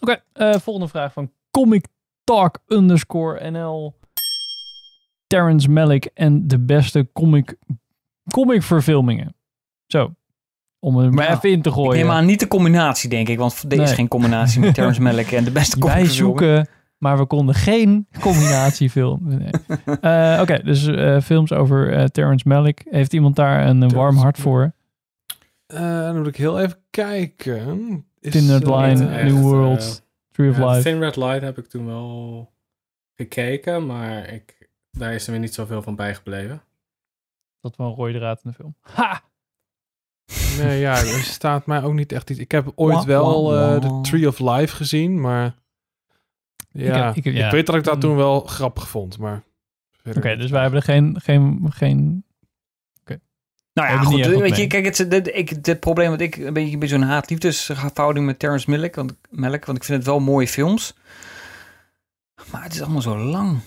Oké, 0.00 0.22
eh, 0.32 0.54
volgende 0.54 0.88
vraag 0.88 1.12
van 1.12 1.32
Comic 1.50 1.86
Talk 2.24 2.58
underscore 2.66 3.50
NL. 3.50 3.94
Terrence 5.26 5.70
Malick 5.70 6.04
en 6.14 6.48
de 6.48 6.58
beste 6.58 7.08
comic, 7.12 7.56
comic 8.30 8.62
verfilmingen. 8.62 9.34
Zo, 9.86 10.14
om 10.78 10.98
er 10.98 11.12
maar 11.12 11.24
Ja, 11.24 11.34
even 11.36 11.50
in 11.50 11.62
te 11.62 11.68
Ik 11.68 11.74
gooien. 11.74 11.96
neem 12.00 12.10
aan 12.10 12.26
niet 12.26 12.40
de 12.40 12.48
combinatie, 12.48 13.08
denk 13.10 13.28
ik. 13.28 13.38
Want 13.38 13.64
er 13.68 13.72
is 13.72 13.76
Nee. 13.78 13.86
geen 13.94 14.08
combinatie 14.08 14.60
met 14.60 14.74
Terrence 14.74 15.02
Malick 15.06 15.32
en 15.32 15.44
de 15.44 15.50
beste 15.50 15.78
Wij 15.78 15.94
comic 15.94 16.10
zoeken, 16.10 16.68
maar 16.98 17.18
we 17.18 17.26
konden 17.26 17.54
geen 17.54 18.06
combinatiefilm. 18.20 19.20
Nee. 19.22 19.50
Eh, 20.00 20.38
Oké, 20.42 20.62
dus 20.64 20.86
eh, 20.86 21.20
films 21.20 21.52
over 21.52 21.92
eh, 21.92 22.04
Terrence 22.04 22.48
Malick. 22.48 22.86
Heeft 22.90 23.12
iemand 23.12 23.36
daar 23.36 23.66
een, 23.66 23.88
warm 23.88 24.16
hart 24.16 24.38
voor? 24.38 24.72
Eh, 25.66 25.80
dan 26.00 26.16
moet 26.16 26.26
ik 26.26 26.36
heel 26.36 26.60
even 26.60 26.78
kijken. 26.90 28.04
Is, 28.20 28.32
Thin 28.32 28.50
Red 28.50 28.66
Line, 28.66 29.08
echt, 29.14 29.24
New 29.32 29.40
World, 29.42 30.06
Tree 30.30 30.50
of 30.50 30.56
Ja, 30.58 30.68
Life. 30.70 30.82
Thin 30.82 30.98
Red 31.00 31.16
Light 31.16 31.40
heb 31.42 31.58
ik 31.58 31.66
toen 31.66 31.86
wel 31.86 32.52
gekeken, 33.14 33.86
maar 33.86 34.32
ik, 34.32 34.55
daar 34.98 35.14
is 35.14 35.24
er 35.26 35.30
weer 35.30 35.40
niet 35.40 35.54
zoveel 35.54 35.82
van 35.82 35.96
bijgebleven. 35.96 36.62
Dat 37.60 37.76
wel 37.76 37.86
een 37.86 37.94
rode 37.94 38.18
draad 38.18 38.40
in 38.44 38.50
de 38.50 38.56
film. 38.56 38.74
Ha! 38.80 39.22
Nee, 40.58 40.80
ja, 40.80 40.96
er 41.14 41.22
staat 41.22 41.66
mij 41.66 41.82
ook 41.82 41.92
niet 41.92 42.12
echt 42.12 42.30
iets. 42.30 42.38
Ik 42.40 42.50
heb 42.50 42.72
ooit 42.74 42.94
Wah, 42.96 43.04
wel 43.06 43.56
eh, 43.58 43.80
de 43.80 43.88
wah. 43.88 44.02
Tree 44.02 44.28
of 44.28 44.38
Life 44.38 44.76
gezien, 44.76 45.20
maar 45.20 45.54
ja, 46.70 47.06
heb- 47.06 47.10
ik 47.10 47.16
ik, 47.16 47.24
heb- 47.24 47.34
ja. 47.34 47.50
weet 47.50 47.66
dat 47.66 47.74
ik 47.74 47.84
dat 47.84 47.94
Mm. 47.94 48.00
toen 48.00 48.16
wel 48.16 48.40
grappig 48.40 48.88
vond, 48.88 49.18
maar 49.18 49.42
Oké, 50.16 50.36
dus 50.36 50.50
wij 50.50 50.60
hebben 50.62 50.78
er 50.80 50.84
geen, 50.86 51.20
geen, 51.20 51.66
geen 51.72 52.24
Nou 53.72 53.88
ja, 53.88 53.98
goed. 54.02 54.26
Weet 54.26 54.56
je, 54.56 54.66
kijk, 54.66 54.84
het, 54.84 54.98
het, 54.98 55.26
ik, 55.34 55.48
het 55.48 55.80
probleem 55.80 56.10
wat 56.10 56.20
ik 56.20 56.36
een 56.36 56.52
beetje, 56.52 56.72
een 56.72 56.78
beetje 56.78 56.98
zo'n 56.98 57.06
haat-liefdesverhouding 57.08 58.26
met 58.26 58.38
Terrence 58.38 58.70
Malick, 58.70 58.94
want, 58.94 59.14
Malick, 59.30 59.64
want 59.64 59.78
ik 59.78 59.84
vind 59.84 59.98
het 59.98 60.06
wel 60.06 60.20
mooie 60.20 60.48
films. 60.48 60.94
Maar 62.52 62.62
het 62.62 62.74
is 62.74 62.82
allemaal 62.82 63.02
zo 63.02 63.18
lang. 63.18 63.60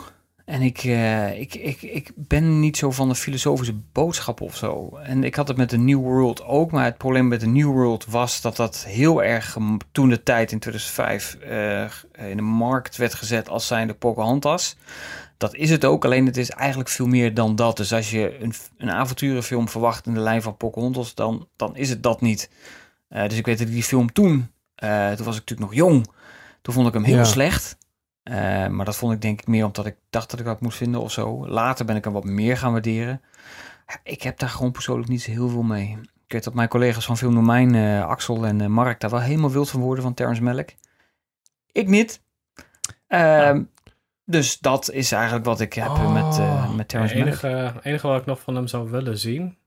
En 0.49 0.61
ik, 0.61 0.77
eh, 0.83 1.39
ik, 1.39 1.55
ik, 1.55 1.81
ik 1.81 2.11
ben 2.15 2.59
niet 2.59 2.77
zo 2.77 2.91
van 2.91 3.09
de 3.09 3.15
filosofische 3.15 3.73
boodschap 3.91 4.41
of 4.41 4.55
zo. 4.55 4.97
En 5.03 5.23
ik 5.23 5.35
had 5.35 5.47
het 5.47 5.57
met 5.57 5.69
de 5.69 5.77
New 5.77 5.99
World 5.99 6.43
ook. 6.43 6.71
Maar 6.71 6.83
het 6.85 6.97
probleem 6.97 7.27
met 7.27 7.39
de 7.39 7.47
New 7.47 7.65
World 7.71 8.05
was 8.05 8.41
dat 8.41 8.55
dat 8.55 8.85
heel 8.87 9.23
erg 9.23 9.57
toen 9.91 10.09
de 10.09 10.23
tijd 10.23 10.51
in 10.51 10.59
2005 10.59 11.33
eh, 11.35 12.29
in 12.29 12.35
de 12.37 12.43
markt 12.43 12.97
werd 12.97 13.13
gezet 13.13 13.49
als 13.49 13.67
zijnde 13.67 13.93
Pocahontas. 13.93 14.75
Dat 15.37 15.55
is 15.55 15.69
het 15.69 15.85
ook, 15.85 16.05
alleen 16.05 16.25
het 16.25 16.37
is 16.37 16.49
eigenlijk 16.49 16.89
veel 16.89 17.07
meer 17.07 17.33
dan 17.33 17.55
dat. 17.55 17.77
Dus 17.77 17.93
als 17.93 18.11
je 18.11 18.37
een, 18.41 18.53
een 18.77 18.91
avonturenfilm 18.91 19.69
verwacht 19.69 20.05
in 20.05 20.13
de 20.13 20.19
lijn 20.19 20.41
van 20.41 20.57
Pocahontas, 20.57 21.15
dan, 21.15 21.47
dan 21.55 21.75
is 21.75 21.89
het 21.89 22.03
dat 22.03 22.21
niet. 22.21 22.49
Eh, 23.07 23.27
dus 23.27 23.37
ik 23.37 23.45
weet 23.45 23.57
dat 23.57 23.67
ik 23.67 23.73
die 23.73 23.83
film 23.83 24.11
toen, 24.11 24.51
toen 24.75 24.89
was 25.25 25.37
ik 25.37 25.45
natuurlijk 25.49 25.59
nog 25.59 25.73
jong, 25.73 26.07
toen 26.61 26.73
vond 26.73 26.87
ik 26.87 26.93
hem 26.93 27.03
heel 27.03 27.15
Ja. 27.17 27.23
slecht. 27.23 27.77
Eh, 28.29 28.67
maar 28.67 28.85
dat 28.85 28.95
vond 28.95 29.13
ik 29.13 29.21
denk 29.21 29.41
ik 29.41 29.47
meer 29.47 29.65
omdat 29.65 29.85
ik 29.85 29.95
dacht 30.09 30.29
dat 30.31 30.39
ik 30.39 30.45
dat 30.45 30.61
moest 30.61 30.77
vinden 30.77 31.01
of 31.01 31.11
zo. 31.11 31.47
Later 31.47 31.85
ben 31.85 31.95
ik 31.95 32.03
hem 32.03 32.13
wat 32.13 32.23
meer 32.23 32.57
gaan 32.57 32.71
waarderen. 32.71 33.21
Ik 34.03 34.21
heb 34.21 34.39
daar 34.39 34.49
gewoon 34.49 34.71
persoonlijk 34.71 35.09
niet 35.09 35.21
zo 35.21 35.31
heel 35.31 35.49
veel 35.49 35.61
mee. 35.61 35.97
Ik 36.25 36.31
weet 36.35 36.43
dat 36.43 36.53
mijn 36.53 36.67
collega's 36.69 37.05
van 37.05 37.17
Film 37.17 37.33
Domein, 37.35 37.75
eh, 37.75 38.05
Axel 38.05 38.45
en 38.45 38.61
eh, 38.61 38.67
Mark, 38.67 38.99
daar 38.99 39.09
wel 39.09 39.19
helemaal 39.21 39.51
wild 39.51 39.69
van 39.69 39.79
worden 39.81 40.03
van 40.03 40.13
Terrence 40.13 40.43
Malick. 40.43 40.75
Ik 41.71 41.87
niet. 41.87 42.21
Ehm, 43.07 43.63
Dus 44.25 44.59
dat 44.59 44.91
is 44.91 45.11
eigenlijk 45.11 45.45
wat 45.45 45.59
ik 45.59 45.73
heb 45.73 45.87
Oh. 45.87 46.13
met, 46.13 46.37
eh 46.39 46.69
met 46.69 46.77
Het 46.77 46.87
Terrence 46.87 47.17
Malick. 47.17 47.41
enige, 47.43 47.73
enige 47.83 48.07
wat 48.07 48.19
ik 48.19 48.25
nog 48.25 48.39
van 48.39 48.55
hem 48.55 48.67
zou 48.67 48.89
willen 48.89 49.17
zien, 49.17 49.57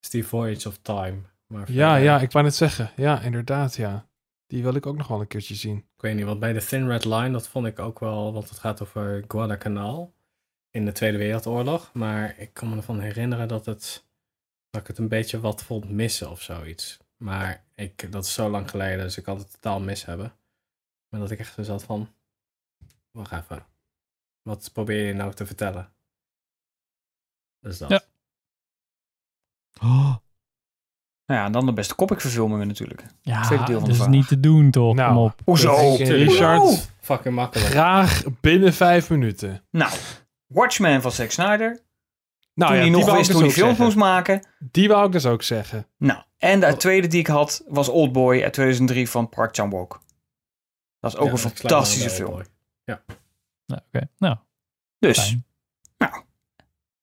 is 0.00 0.10
die 0.10 0.26
Voyage 0.26 0.68
of 0.68 0.78
Time. 0.82 1.16
Maar 1.46 1.72
Ja, 1.72 1.96
ja, 1.96 2.20
ik 2.20 2.32
wou 2.32 2.44
net 2.44 2.54
zeggen. 2.54 2.90
Ja, 2.96 3.20
inderdaad, 3.20 3.74
ja. 3.76 4.06
Die 4.46 4.62
wil 4.62 4.74
ik 4.74 4.86
ook 4.86 4.96
nog 4.96 5.08
wel 5.08 5.20
een 5.20 5.26
keertje 5.26 5.54
zien. 5.54 5.84
Ik 5.98 6.04
weet 6.04 6.14
niet, 6.14 6.24
want 6.24 6.40
bij 6.40 6.52
de 6.52 6.64
Thin 6.64 6.88
Red 6.88 7.04
Line, 7.04 7.30
dat 7.30 7.48
vond 7.48 7.66
ik 7.66 7.78
ook 7.78 7.98
wel, 7.98 8.32
want 8.32 8.48
het 8.48 8.58
gaat 8.58 8.82
over 8.82 9.24
Guadalcanal 9.28 10.14
in 10.70 10.84
de 10.84 10.92
Tweede 10.92 11.18
Wereldoorlog. 11.18 11.92
Maar 11.92 12.38
ik 12.38 12.54
kan 12.54 12.68
me 12.68 12.76
ervan 12.76 13.00
herinneren 13.00 13.48
dat, 13.48 13.66
het, 13.66 14.04
dat 14.70 14.80
ik 14.80 14.86
het 14.86 14.98
een 14.98 15.08
beetje 15.08 15.40
wat 15.40 15.62
vond 15.62 15.90
missen 15.90 16.30
of 16.30 16.42
zoiets. 16.42 16.98
Maar 17.16 17.64
ik, 17.74 18.12
dat 18.12 18.24
is 18.24 18.32
zo 18.32 18.48
lang 18.50 18.70
geleden, 18.70 18.98
dus 18.98 19.16
ik 19.16 19.24
had 19.24 19.38
het 19.38 19.52
totaal 19.52 19.80
mis 19.80 20.04
hebben. 20.04 20.36
Maar 21.08 21.20
dat 21.20 21.30
ik 21.30 21.38
echt 21.38 21.54
zo 21.54 21.62
zat 21.62 21.84
van, 21.84 22.14
wacht 23.10 23.32
even, 23.32 23.66
wat 24.42 24.70
probeer 24.72 25.06
je 25.06 25.12
nou 25.12 25.34
te 25.34 25.46
vertellen? 25.46 25.92
Dus 27.60 27.78
dat. 27.78 27.90
Ja. 27.90 28.02
Oh, 29.80 30.16
Nou 31.28 31.40
ja, 31.40 31.46
en 31.46 31.52
dan 31.52 31.66
de 31.66 31.72
beste 31.72 31.94
comic-verfilmingen 31.94 32.66
natuurlijk. 32.66 33.04
ja, 33.22 33.42
Tweede 33.42 33.64
deel 33.64 33.78
van 33.80 33.80
dat 33.80 33.84
de 33.84 33.90
is 33.90 33.96
vraag. 33.96 34.08
niet 34.10 34.28
te 34.28 34.40
doen 34.40 34.70
toch? 34.70 34.94
Nou. 34.94 35.14
Kom 35.14 35.22
op. 35.24 35.40
Hoezo? 35.44 35.96
Tuurlijk. 35.96 36.30
Richard, 36.30 36.90
Fucking 37.00 37.34
makkelijk. 37.34 37.68
graag 37.70 38.22
binnen 38.40 38.74
vijf 38.74 39.10
minuten. 39.10 39.62
Nou, 39.70 39.92
Watchmen 40.46 41.02
van 41.02 41.12
Zack 41.12 41.30
Snyder. 41.30 41.66
Nou 42.54 42.70
toen 42.72 42.80
ja, 42.80 42.90
hij 42.90 42.90
nog 43.00 43.12
wist 43.16 43.28
ik 43.28 43.34
hoe 43.34 43.44
dus 43.44 43.54
hij 43.54 43.64
films 43.64 43.78
moest 43.78 43.96
maken. 43.96 44.46
Die 44.58 44.88
wou 44.88 45.06
ik 45.06 45.12
dus 45.12 45.26
ook 45.26 45.42
zeggen. 45.42 45.86
Nou, 45.96 46.22
en 46.38 46.60
de 46.60 46.66
Oh. 46.66 46.72
tweede 46.72 47.06
die 47.06 47.20
ik 47.20 47.26
had 47.26 47.64
was 47.68 47.88
Oldboy 47.88 48.42
uit 48.42 48.52
2003 48.52 49.08
van 49.10 49.28
Park 49.28 49.54
Chan-wook. 49.54 50.00
Dat 51.00 51.12
is 51.12 51.18
ook 51.18 51.26
Ja, 51.26 51.32
een 51.32 51.38
fantastische 51.38 52.10
film. 52.10 52.28
Oldboy. 52.28 52.46
Nou, 53.66 53.80
oké. 53.92 54.08
Nou, 54.18 54.36
Dus, 54.98 55.18
fijn. 55.18 55.44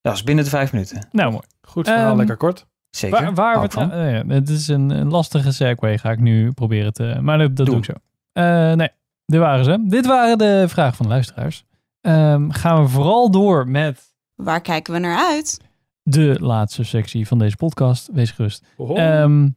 dat 0.01 0.13
is 0.13 0.23
binnen 0.23 0.43
de 0.43 0.49
vijf 0.49 0.71
minuten. 0.71 1.07
Nou, 1.11 1.31
mooi. 1.31 1.43
Goed 1.61 1.87
verhaal, 1.87 2.07
Ehm, 2.09 2.17
lekker 2.17 2.37
kort. 2.37 2.67
Zeker. 2.95 3.19
Waar, 3.21 3.33
waar 3.33 3.61
we 3.61 3.69
van. 3.69 3.91
eh, 3.91 4.11
ja, 4.13 4.23
het 4.27 4.49
is 4.49 4.67
een, 4.67 4.89
een 4.89 5.09
lastige 5.09 5.51
segue, 5.51 5.97
ga 5.97 6.11
ik 6.11 6.19
nu 6.19 6.51
proberen 6.51 6.93
te... 6.93 7.17
Maar 7.21 7.37
dat, 7.37 7.55
dat 7.55 7.65
doe 7.65 7.75
Doe. 7.75 7.77
ik 7.77 7.83
zo. 7.85 7.93
Eh, 8.31 8.73
nee, 8.75 8.89
dit 9.25 9.39
waren 9.39 9.65
ze. 9.65 9.83
Dit 9.87 10.05
waren 10.05 10.37
de 10.37 10.65
vragen 10.67 10.95
van 10.95 11.05
de 11.05 11.11
luisteraars. 11.11 11.65
Ehm, 12.01 12.49
gaan 12.49 12.81
we 12.83 12.89
vooral 12.89 13.31
door 13.31 13.67
met 13.67 14.13
Waar 14.35 14.61
kijken 14.61 14.93
we 14.93 14.99
naar 14.99 15.17
uit? 15.17 15.59
de 16.03 16.37
laatste 16.39 16.83
sectie 16.83 17.27
van 17.27 17.37
deze 17.39 17.55
podcast. 17.55 18.09
Wees 18.13 18.31
gerust. 18.31 18.65
Ehm, 18.77 19.49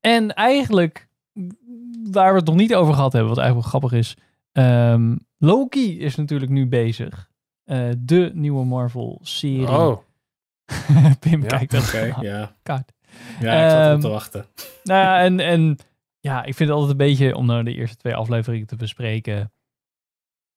en 0.00 0.34
eigenlijk, 0.34 1.08
waar 2.10 2.32
we 2.32 2.38
het 2.38 2.46
nog 2.46 2.56
niet 2.56 2.74
over 2.74 2.94
gehad 2.94 3.12
hebben, 3.12 3.30
wat 3.34 3.38
eigenlijk 3.38 3.72
wel 3.72 3.80
grappig 3.80 3.98
is. 3.98 4.16
ehm, 4.52 5.16
Loki 5.38 6.00
is 6.00 6.16
natuurlijk 6.16 6.50
nu 6.50 6.66
bezig. 6.66 7.28
Eh, 7.64 7.88
de 7.98 8.30
nieuwe 8.34 8.64
Marvel-serie. 8.64 9.68
oh, 9.68 9.98
Pim 11.20 11.42
Ja, 11.42 11.48
kijkt. 11.48 11.74
Oké, 11.86 12.14
ja. 12.20 12.56
kaart. 12.62 12.92
Ja, 13.40 13.64
ik 13.64 13.70
zat 13.70 13.80
Ehm, 13.80 14.00
te 14.00 14.08
wachten. 14.08 14.46
Nou 14.84 15.00
ja, 15.00 15.20
en, 15.20 15.40
en 15.40 15.78
ja, 16.20 16.38
ik 16.44 16.54
vind 16.54 16.68
het 16.68 16.78
altijd 16.78 16.90
een 16.90 17.06
beetje 17.06 17.34
om 17.34 17.46
nou 17.46 17.62
de 17.62 17.74
eerste 17.74 17.96
twee 17.96 18.14
afleveringen 18.14 18.66
te 18.66 18.76
bespreken. 18.76 19.52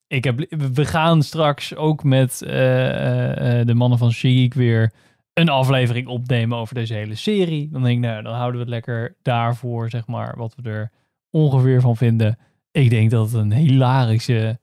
Ik 0.08 0.24
heb, 0.24 0.46
we 0.74 0.86
gaan 0.86 1.24
straks 1.24 1.76
ook 1.76 2.04
met 2.04 2.42
eh, 2.42 2.90
eh, 2.90 3.60
eh, 3.60 3.68
de 3.68 3.74
mannen 3.74 3.98
van 3.98 4.12
Chic 4.12 4.54
weer 4.54 4.94
een 5.34 5.50
aflevering 5.50 6.08
opnemen 6.08 6.58
over 6.58 6.76
deze 6.76 6.94
hele 6.94 7.16
serie. 7.16 7.70
Dan 7.70 7.84
denk 7.84 8.04
ik, 8.04 8.10
nou, 8.10 8.24
dan 8.24 8.34
houden 8.34 8.54
we 8.54 8.60
het 8.60 8.70
lekker 8.70 9.16
daarvoor, 9.22 9.90
zeg 9.90 10.08
maar, 10.08 10.38
wat 10.38 10.56
we 10.56 10.70
er 10.70 10.92
ongeveer 11.30 11.82
van 11.82 11.98
vinden. 11.98 12.38
Ik 12.72 12.90
denk 12.90 13.12
dat 13.12 13.32
het 13.32 13.42
een 13.42 13.54
hilarische 13.54 14.60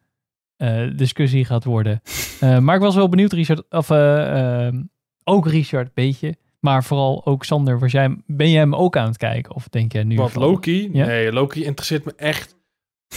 discussie 0.96 1.44
gaat 1.44 1.64
worden. 1.64 2.00
Maar 2.40 2.74
ik 2.74 2.80
was 2.80 2.94
wel 2.94 3.08
benieuwd, 3.08 3.32
Richard, 3.32 3.70
of 3.70 3.90
eh, 3.90 4.66
ehm, 4.66 4.82
ook 5.28 5.46
Richard, 5.48 5.94
beetje. 5.94 6.34
Maar 6.60 6.84
vooral 6.84 7.26
ook 7.26 7.44
Sander, 7.44 7.78
was 7.78 7.92
jij, 7.92 8.16
ben 8.26 8.50
jij 8.50 8.60
hem 8.60 8.74
ook 8.74 8.96
aan 8.96 9.06
het 9.06 9.16
kijken? 9.16 9.54
Of 9.54 9.68
denk 9.68 9.92
jij 9.92 10.02
nu... 10.04 10.16
Wat 10.16 10.30
van- 10.30 10.42
Loki? 10.42 10.88
Ja? 10.92 11.06
Nee, 11.06 11.32
Loki 11.32 11.64
interesseert 11.64 12.04
me 12.04 12.12
echt, 12.16 12.56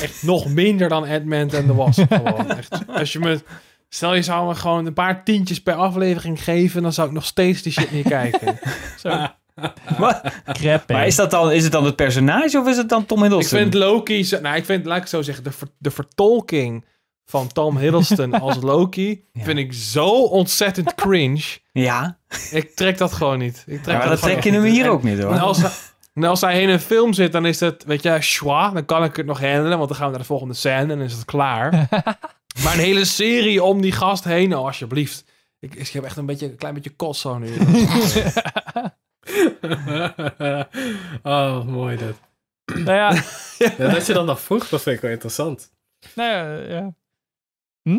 echt 0.01 0.23
nog 0.23 0.47
minder 0.49 0.89
dan 0.89 1.07
Ant-Man 1.07 1.49
en 1.49 1.67
de 1.67 1.73
Wasp. 1.73 2.03
gewoon. 2.13 2.49
Echt, 2.51 2.87
als 2.87 3.13
je 3.13 3.19
me, 3.19 3.39
stel 3.89 4.15
je 4.15 4.21
zou 4.21 4.47
me 4.47 4.55
gewoon 4.55 4.85
een 4.85 4.93
paar 4.93 5.23
tientjes 5.23 5.61
per 5.61 5.73
aflevering 5.73 6.43
geven, 6.43 6.81
dan 6.81 6.93
zou 6.93 7.07
ik 7.07 7.13
nog 7.13 7.25
steeds 7.25 7.61
die 7.61 7.71
shit 7.71 7.91
niet 7.91 8.07
kijken. 8.07 8.59
Zo, 9.01 9.27
Wat? 9.97 10.21
crap. 10.45 10.89
Maar 10.91 11.07
is, 11.07 11.15
dat 11.15 11.31
dan, 11.31 11.51
is 11.51 11.63
het 11.63 11.71
dan 11.71 11.85
het 11.85 11.95
personage 11.95 12.59
of 12.59 12.67
is 12.67 12.77
het 12.77 12.89
dan 12.89 13.05
Tom 13.05 13.17
ik 13.17 13.23
Hiddleston? 13.23 13.59
vind 13.59 13.73
Loki, 13.73 14.27
nou 14.41 14.55
ik 14.55 14.65
vind, 14.65 14.85
laat 14.85 14.95
ik 14.95 15.01
het 15.01 15.11
zo 15.11 15.21
zeggen, 15.21 15.43
de, 15.43 15.51
ver- 15.51 15.67
de 15.77 15.91
vertolking 15.91 16.85
van 17.31 17.47
Tom 17.47 17.77
Hiddleston 17.77 18.33
als 18.39 18.57
Loki 18.71 19.25
Ja. 19.33 19.43
vind 19.43 19.59
ik 19.59 19.73
zo 19.73 20.23
ontzettend 20.23 20.95
cringe. 20.95 21.43
Ja, 21.71 22.17
Ik 22.51 22.75
trek 22.75 22.97
dat 22.97 23.13
gewoon 23.13 23.37
niet. 23.39 23.63
Ik 23.67 23.83
trek 23.83 23.93
ja 23.95 23.97
maar 23.99 24.09
dat 24.09 24.19
gewoon 24.19 24.39
trek 24.39 24.53
je 24.53 24.59
hem 24.59 24.63
hier 24.69 24.89
ook 24.89 25.03
niet 25.03 25.21
hoor. 25.21 25.31
En 25.33 25.39
als, 25.39 25.61
hij- 25.61 25.71
en 26.13 26.23
als 26.23 26.41
hij 26.41 26.61
in 26.61 26.69
een 26.69 26.79
film 26.79 27.13
zit, 27.13 27.31
dan 27.31 27.45
is 27.45 27.59
het, 27.59 27.83
weet 27.83 28.03
je, 28.03 28.17
schwa, 28.21 28.69
dan 28.69 28.85
kan 28.85 29.03
ik 29.03 29.15
het 29.15 29.25
nog 29.25 29.39
handelen, 29.39 29.77
want 29.77 29.87
dan 29.89 29.97
gaan 29.97 30.05
we 30.05 30.11
naar 30.11 30.21
de 30.21 30.25
volgende 30.27 30.53
scène 30.53 30.79
en 30.81 30.87
dan 30.87 31.01
is 31.01 31.13
het 31.13 31.25
klaar. 31.25 31.71
maar 32.63 32.73
een 32.73 32.79
hele 32.79 33.05
serie 33.05 33.63
om 33.63 33.81
die 33.81 33.91
gast 33.91 34.23
heen, 34.23 34.55
oh, 34.57 34.65
alsjeblieft. 34.65 35.23
Ik, 35.59 35.75
ik 35.75 35.87
heb 35.89 36.03
echt 36.03 36.17
een, 36.17 36.25
beetje, 36.25 36.45
een 36.45 36.55
klein 36.55 36.73
beetje 36.73 36.89
kots 36.95 37.19
zo 37.21 37.37
nu. 37.37 37.49
oh, 41.23 41.65
mooi 41.65 41.97
dit. 41.97 42.15
nou 42.85 42.91
ja, 42.97 43.23
Ja, 43.77 43.87
dat 43.93 44.05
je 44.05 44.13
dat 44.13 44.25
nog 44.25 44.41
vroeg, 44.41 44.67
dat 44.69 44.81
vind 44.81 44.95
ik 44.95 45.01
wel 45.01 45.11
interessant. 45.11 45.71
nou 46.15 46.29
ja, 46.31 46.75
ja. 46.75 46.93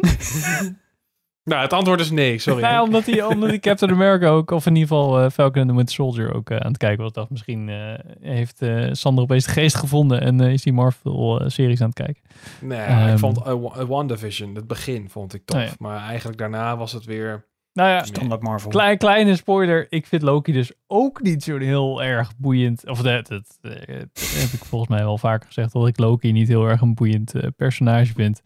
nou, 1.45 1.63
het 1.63 1.73
antwoord 1.73 2.01
is 2.01 2.11
nee, 2.11 2.39
sorry. 2.39 2.63
Nou 2.63 2.85
omdat 2.87 3.07
hij, 3.07 3.23
omdat 3.25 3.49
hij 3.49 3.59
Captain 3.59 3.91
America 3.93 4.29
ook, 4.29 4.51
of 4.51 4.67
in 4.67 4.75
ieder 4.75 4.89
geval 4.89 5.21
eh, 5.21 5.31
Falcon 5.31 5.61
and 5.61 5.71
the 5.71 5.77
Winter 5.77 5.95
Soldier 5.95 6.35
ook 6.35 6.51
eh, 6.51 6.57
aan 6.57 6.69
het 6.69 6.77
kijken 6.77 7.03
was. 7.03 7.13
dacht 7.13 7.31
misschien 7.31 7.69
eh, 7.69 7.95
heeft 8.21 8.63
eh, 8.63 8.89
Sander 8.93 9.25
opeens 9.25 9.45
de 9.45 9.51
geest 9.53 9.77
gevonden 9.77 10.21
en 10.21 10.41
eh, 10.41 10.53
is 10.53 10.63
die 10.63 10.73
Marvel-series 10.73 11.81
aan 11.81 11.87
het 11.87 11.99
kijken. 12.05 12.23
nee, 12.61 12.79
Ehm. 12.79 13.13
ik 13.13 13.19
vond 13.19 13.39
uh, 13.39 13.45
Wa- 13.45 13.87
WandaVision, 13.87 14.55
het 14.55 14.67
begin 14.67 15.09
vond 15.11 15.35
ik 15.35 15.45
tof. 15.45 15.59
Oh 15.59 15.65
ja. 15.65 15.71
Maar 15.79 15.99
eigenlijk 16.01 16.39
daarna 16.39 16.77
was 16.77 16.93
het 16.93 17.05
weer... 17.05 17.51
Nou 17.73 17.89
ja, 17.91 18.05
Standaard 18.05 18.43
Marvel. 18.43 18.71
klein, 18.71 18.99
kleine 18.99 19.37
spoiler. 19.37 19.87
Ik 19.89 20.07
vind 20.07 20.23
Loki 20.23 20.53
dus 20.53 20.73
ook 20.87 21.23
niet 21.23 21.43
zo 21.43 21.59
heel 21.59 22.03
erg 22.03 22.33
boeiend. 22.37 22.89
Of 22.89 23.03
dat, 23.03 23.27
dat, 23.27 23.59
dat 23.61 23.73
heb 23.83 24.51
ik 24.53 24.65
volgens 24.65 24.91
mij 24.91 25.01
wel 25.05 25.19
vaker 25.19 25.47
gezegd. 25.47 25.73
Dat 25.73 25.87
ik 25.87 25.99
Loki 25.99 26.33
niet 26.33 26.49
heel 26.49 26.67
erg 26.69 26.81
een 26.81 26.95
boeiend 26.95 27.35
eh, 27.35 27.49
personage 27.57 28.13
vind. 28.13 28.43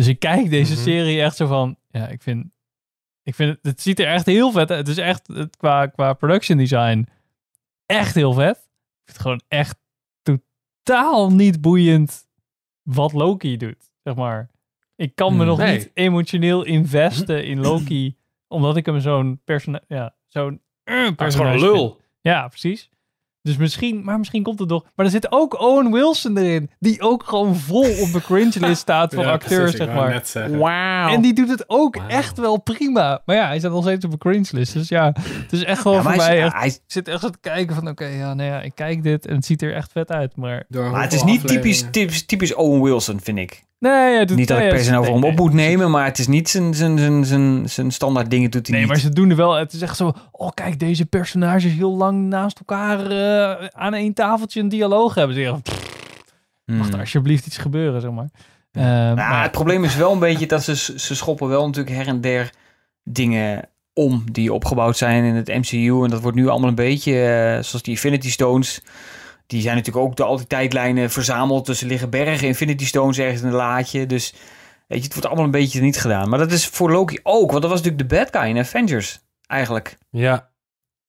Dus 0.00 0.08
ik 0.08 0.18
kijk 0.18 0.50
deze 0.50 0.72
Mhm. 0.72 0.82
serie 0.82 1.20
echt 1.22 1.36
zo 1.36 1.46
van... 1.46 1.76
Ja, 1.90 2.08
ik 2.08 2.22
vind... 2.22 2.46
Ik 3.22 3.34
vind 3.34 3.50
het, 3.50 3.58
het 3.62 3.80
ziet 3.80 3.98
er 4.00 4.06
echt 4.06 4.26
heel 4.26 4.50
vet 4.52 4.70
uit. 4.70 4.78
Het 4.78 4.88
is 4.88 4.98
echt 5.04 5.26
het, 5.26 5.56
qua, 5.56 5.86
qua 5.86 6.12
production 6.12 6.58
design 6.58 7.06
echt 7.86 8.14
heel 8.14 8.32
vet. 8.32 8.56
Ik 8.56 8.62
vind 9.04 9.16
het 9.16 9.20
gewoon 9.20 9.40
echt 9.48 9.78
totaal 10.22 11.30
niet 11.32 11.60
boeiend 11.60 12.26
wat 12.82 13.12
Loki 13.12 13.56
doet, 13.56 13.90
zeg 14.02 14.14
maar. 14.14 14.50
Ik 14.96 15.14
kan 15.14 15.32
me 15.32 15.38
Hmm. 15.38 15.46
nog 15.46 15.58
Nee. 15.58 15.76
niet 15.78 15.90
emotioneel 15.94 16.62
investen 16.64 17.44
in 17.44 17.60
Loki, 17.60 18.16
omdat 18.48 18.76
ik 18.76 18.86
hem 18.86 19.00
zo'n 19.00 19.40
personage, 19.44 19.84
ja, 19.88 20.14
zo'n 20.26 20.52
uh, 20.52 20.94
Hij 20.94 21.04
is 21.06 21.14
personage 21.14 21.36
gewoon 21.36 21.52
een 21.52 21.58
vind. 21.60 21.72
lul. 21.72 22.00
Ja, 22.20 22.48
precies. 22.48 22.90
Dus 23.42 23.56
misschien, 23.56 24.04
maar 24.04 24.18
misschien 24.18 24.42
komt 24.42 24.58
het 24.58 24.68
nog. 24.68 24.84
Maar 24.94 25.06
er 25.06 25.12
zit 25.12 25.32
ook 25.32 25.60
Owen 25.60 25.92
Wilson 25.92 26.36
erin, 26.36 26.70
die 26.78 27.00
ook 27.00 27.22
gewoon 27.24 27.56
vol 27.56 28.00
op 28.00 28.12
de 28.12 28.20
cringe 28.22 28.60
list 28.66 28.80
staat 28.80 29.14
van 29.14 29.24
Ja, 29.24 29.30
acteurs, 29.30 29.76
zeg 29.76 29.86
maar. 29.94 30.22
Wauw. 30.58 31.08
En 31.14 31.20
die 31.20 31.32
doet 31.34 31.48
het 31.48 31.64
ook 31.66 31.96
echt 32.08 32.38
wel 32.38 32.60
prima. 32.60 33.22
Maar 33.24 33.36
ja, 33.36 33.46
hij 33.46 33.58
staat 33.58 33.70
nog 33.72 33.82
steeds 33.82 34.04
op 34.04 34.12
een 34.12 34.18
cringe 34.18 34.46
list. 34.50 34.72
Dus 34.72 34.88
ja, 34.88 35.12
het 35.22 35.52
is 35.52 35.64
echt 35.64 35.80
gewoon 35.80 35.96
Ja, 35.96 36.02
voor 36.02 36.10
hij, 36.12 36.20
mij 36.20 36.36
is- 36.38 36.44
echt 36.44 36.54
hij- 36.54 36.78
zit 36.86 37.08
echt 37.08 37.20
zo 37.20 37.28
te 37.28 37.38
kijken 37.40 37.74
van, 37.74 37.88
oké, 37.88 38.06
ja, 38.06 38.34
nou 38.34 38.48
ja, 38.50 38.60
ik 38.62 38.74
kijk 38.74 39.02
dit 39.02 39.26
en 39.26 39.34
het 39.34 39.44
ziet 39.44 39.62
er 39.62 39.74
echt 39.74 39.92
vet 39.92 40.10
uit, 40.10 40.36
maar... 40.36 40.64
Maar 40.68 41.02
het 41.02 41.12
is 41.12 41.24
niet 41.24 41.46
typisch, 41.46 41.84
typisch, 41.90 42.26
typisch 42.26 42.54
Owen 42.54 42.82
Wilson, 42.82 43.20
vind 43.20 43.38
ik. 43.38 43.64
Nee, 43.80 44.12
ja, 44.14 44.24
doet, 44.24 44.36
Niet 44.36 44.48
dat 44.48 44.58
nee, 44.58 44.66
ik 44.66 44.74
per 44.74 44.84
se 44.84 44.96
over 44.98 45.12
hem 45.12 45.24
op 45.24 45.36
moet 45.36 45.52
nemen, 45.52 45.90
maar 45.90 46.04
het 46.04 46.18
is 46.18 46.26
niet 46.26 46.48
zijn, 46.48 46.74
zijn, 46.74 46.98
zijn, 46.98 47.24
zijn, 47.24 47.68
zijn 47.68 47.90
standaard 47.90 48.30
dingen 48.30 48.50
doet 48.50 48.66
hij 48.66 48.76
Nee, 48.76 48.84
niet. 48.84 48.90
maar 48.94 49.00
ze 49.02 49.10
doen 49.10 49.30
er 49.30 49.36
wel, 49.36 49.54
het 49.54 49.72
is 49.72 49.80
echt 49.82 49.96
zo, 49.96 50.12
oh 50.32 50.50
kijk, 50.54 50.78
deze 50.78 51.06
personages 51.06 51.72
heel 51.72 51.96
lang 51.96 52.28
naast 52.28 52.58
elkaar 52.58 53.06
eh, 53.10 53.66
aan 53.72 53.94
één 53.94 54.14
tafeltje 54.14 54.60
een 54.60 54.68
dialoog 54.68 55.14
hebben. 55.14 55.34
Ze 55.36 55.42
zeggen, 55.42 55.62
Hmm. 56.64 56.76
mag 56.76 56.88
er 56.92 56.98
alsjeblieft 56.98 57.46
iets 57.46 57.56
gebeuren, 57.56 58.00
zeg 58.00 58.10
maar. 58.10 58.28
Nou, 58.72 59.14
maar- 59.16 59.42
het 59.42 59.52
probleem 59.52 59.84
is 59.84 59.96
wel 59.96 60.12
een 60.12 60.18
beetje 60.18 60.46
dat 60.46 60.62
ze, 60.62 60.76
ze 60.76 61.14
schoppen 61.14 61.48
wel 61.48 61.66
natuurlijk 61.66 61.96
her 61.96 62.06
en 62.06 62.20
der 62.20 62.50
dingen 63.04 63.68
om 63.92 64.24
die 64.32 64.52
opgebouwd 64.52 64.96
zijn 64.96 65.24
in 65.24 65.34
het 65.34 65.48
MCU. 65.48 66.04
En 66.04 66.10
dat 66.10 66.20
wordt 66.20 66.36
nu 66.36 66.48
allemaal 66.48 66.68
een 66.68 66.74
beetje, 66.74 67.12
eh, 67.12 67.52
zoals 67.62 67.82
die 67.82 67.92
Infinity 67.94 68.30
Stones. 68.30 68.82
Die 69.50 69.60
zijn 69.62 69.76
natuurlijk 69.76 70.06
ook 70.06 70.16
door 70.16 70.26
al 70.26 70.36
die 70.36 70.46
tijdlijnen 70.46 71.10
verzameld. 71.10 71.66
Dus 71.66 71.80
er 71.80 71.86
liggen 71.86 72.10
bergen 72.10 72.46
Infinity 72.46 72.84
Stones 72.86 73.18
ergens 73.18 73.40
in 73.42 73.46
een 73.48 73.54
laadje. 73.54 74.06
Dus 74.06 74.32
weet 74.86 74.98
je, 74.98 75.04
het 75.04 75.12
wordt 75.12 75.26
allemaal 75.26 75.44
een 75.44 75.50
beetje 75.50 75.80
niet 75.80 76.00
gedaan. 76.00 76.28
Maar 76.28 76.38
dat 76.38 76.52
is 76.52 76.66
voor 76.66 76.90
Loki 76.92 77.18
ook, 77.22 77.50
want 77.50 77.62
dat 77.62 77.70
was 77.70 77.82
natuurlijk 77.82 78.08
de 78.10 78.16
bad 78.16 78.28
guy 78.36 78.48
in 78.50 78.58
Avengers 78.58 79.20
eigenlijk. 79.46 79.98
Ja, 80.10 80.48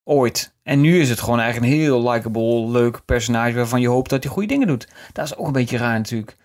Ooit. 0.04 0.54
En 0.64 0.82
nu 0.82 1.00
is 1.00 1.10
het 1.10 1.20
gewoon 1.20 1.40
eigenlijk 1.40 1.72
een 1.74 1.80
heel 1.80 2.10
likable, 2.12 2.68
leuk 2.72 3.06
personage 3.06 3.56
waarvan 3.56 3.82
je 3.82 3.88
hoopt 3.88 4.10
dat 4.10 4.24
hij 4.24 4.32
goede 4.34 4.48
dingen 4.48 4.68
doet. 4.68 4.88
Dat 5.14 5.26
is 5.26 5.36
ook 5.36 5.46
een 5.48 5.52
beetje 5.54 5.78
raar 5.78 5.98
natuurlijk. 5.98 6.36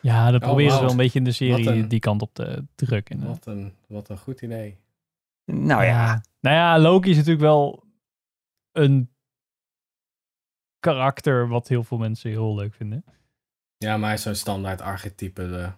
ja, 0.00 0.30
dat 0.30 0.40
proberen 0.40 0.72
ze 0.72 0.80
wel 0.80 0.90
een 0.90 0.96
beetje 0.96 1.18
in 1.18 1.24
de 1.24 1.32
serie 1.32 1.68
een- 1.70 1.88
die 1.88 2.00
kant 2.00 2.22
op 2.22 2.30
te 2.34 2.64
drukken. 2.74 3.26
Wat 3.26 3.46
een, 3.46 3.72
wat 3.88 4.08
een 4.08 4.18
goed 4.18 4.40
idee. 4.40 4.76
Nou 5.44 5.84
ja, 5.84 6.22
Nou 6.40 6.56
ja, 6.56 6.78
Loki 6.78 7.10
is 7.10 7.16
natuurlijk 7.16 7.42
wel 7.44 7.84
een 8.72 9.10
karakter 10.80 11.48
wat 11.48 11.68
heel 11.68 11.84
veel 11.84 11.98
mensen 11.98 12.30
heel 12.30 12.54
leuk 12.54 12.74
vinden. 12.74 13.04
Ja, 13.78 13.96
maar 13.96 14.06
hij 14.06 14.14
is 14.16 14.22
zo'n 14.22 14.34
standaard 14.34 14.80
archetype, 14.80 15.48
de 15.48 15.68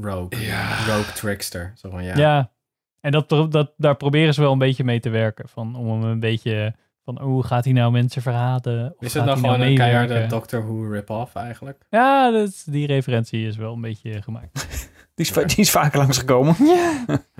rogue. 0.00 0.40
Ja. 0.46 0.76
Rogue 0.86 1.12
trickster. 1.12 1.72
Zo 1.76 1.90
van, 1.90 2.04
ja. 2.04 2.16
Ja, 2.16 2.50
en 3.00 3.12
dat, 3.12 3.28
dat, 3.28 3.72
daar 3.76 3.96
proberen 3.96 4.34
ze 4.34 4.40
wel 4.40 4.52
een 4.52 4.58
beetje 4.58 4.84
mee 4.84 5.00
te 5.00 5.10
werken. 5.10 5.48
Van, 5.48 5.76
om 5.76 5.90
hem 5.90 6.02
een 6.10 6.20
beetje 6.20 6.74
van, 7.04 7.18
oh, 7.18 7.24
hoe 7.24 7.44
gaat 7.44 7.64
hij 7.64 7.72
nou 7.72 7.92
mensen 7.92 8.22
verraden? 8.22 8.94
Of 8.96 9.04
Is 9.04 9.14
het 9.14 9.24
nou 9.24 9.40
hij 9.40 9.50
gewoon 9.50 9.66
een 9.66 9.74
keiharde? 9.76 10.26
Doctor 10.26 10.62
Who 10.66 10.88
rip-off 10.90 11.34
eigenlijk? 11.34 11.82
Ja, 11.90 12.30
dat, 12.30 12.62
die 12.66 12.86
referentie 12.86 13.46
is 13.46 13.56
wel 13.56 13.72
een 13.74 13.80
beetje 13.80 14.22
gemaakt. 14.22 14.66
die 15.14 15.26
is, 15.26 15.32
die 15.32 15.56
is 15.56 15.70
vaker 15.70 15.98
langsgekomen. 15.98 16.54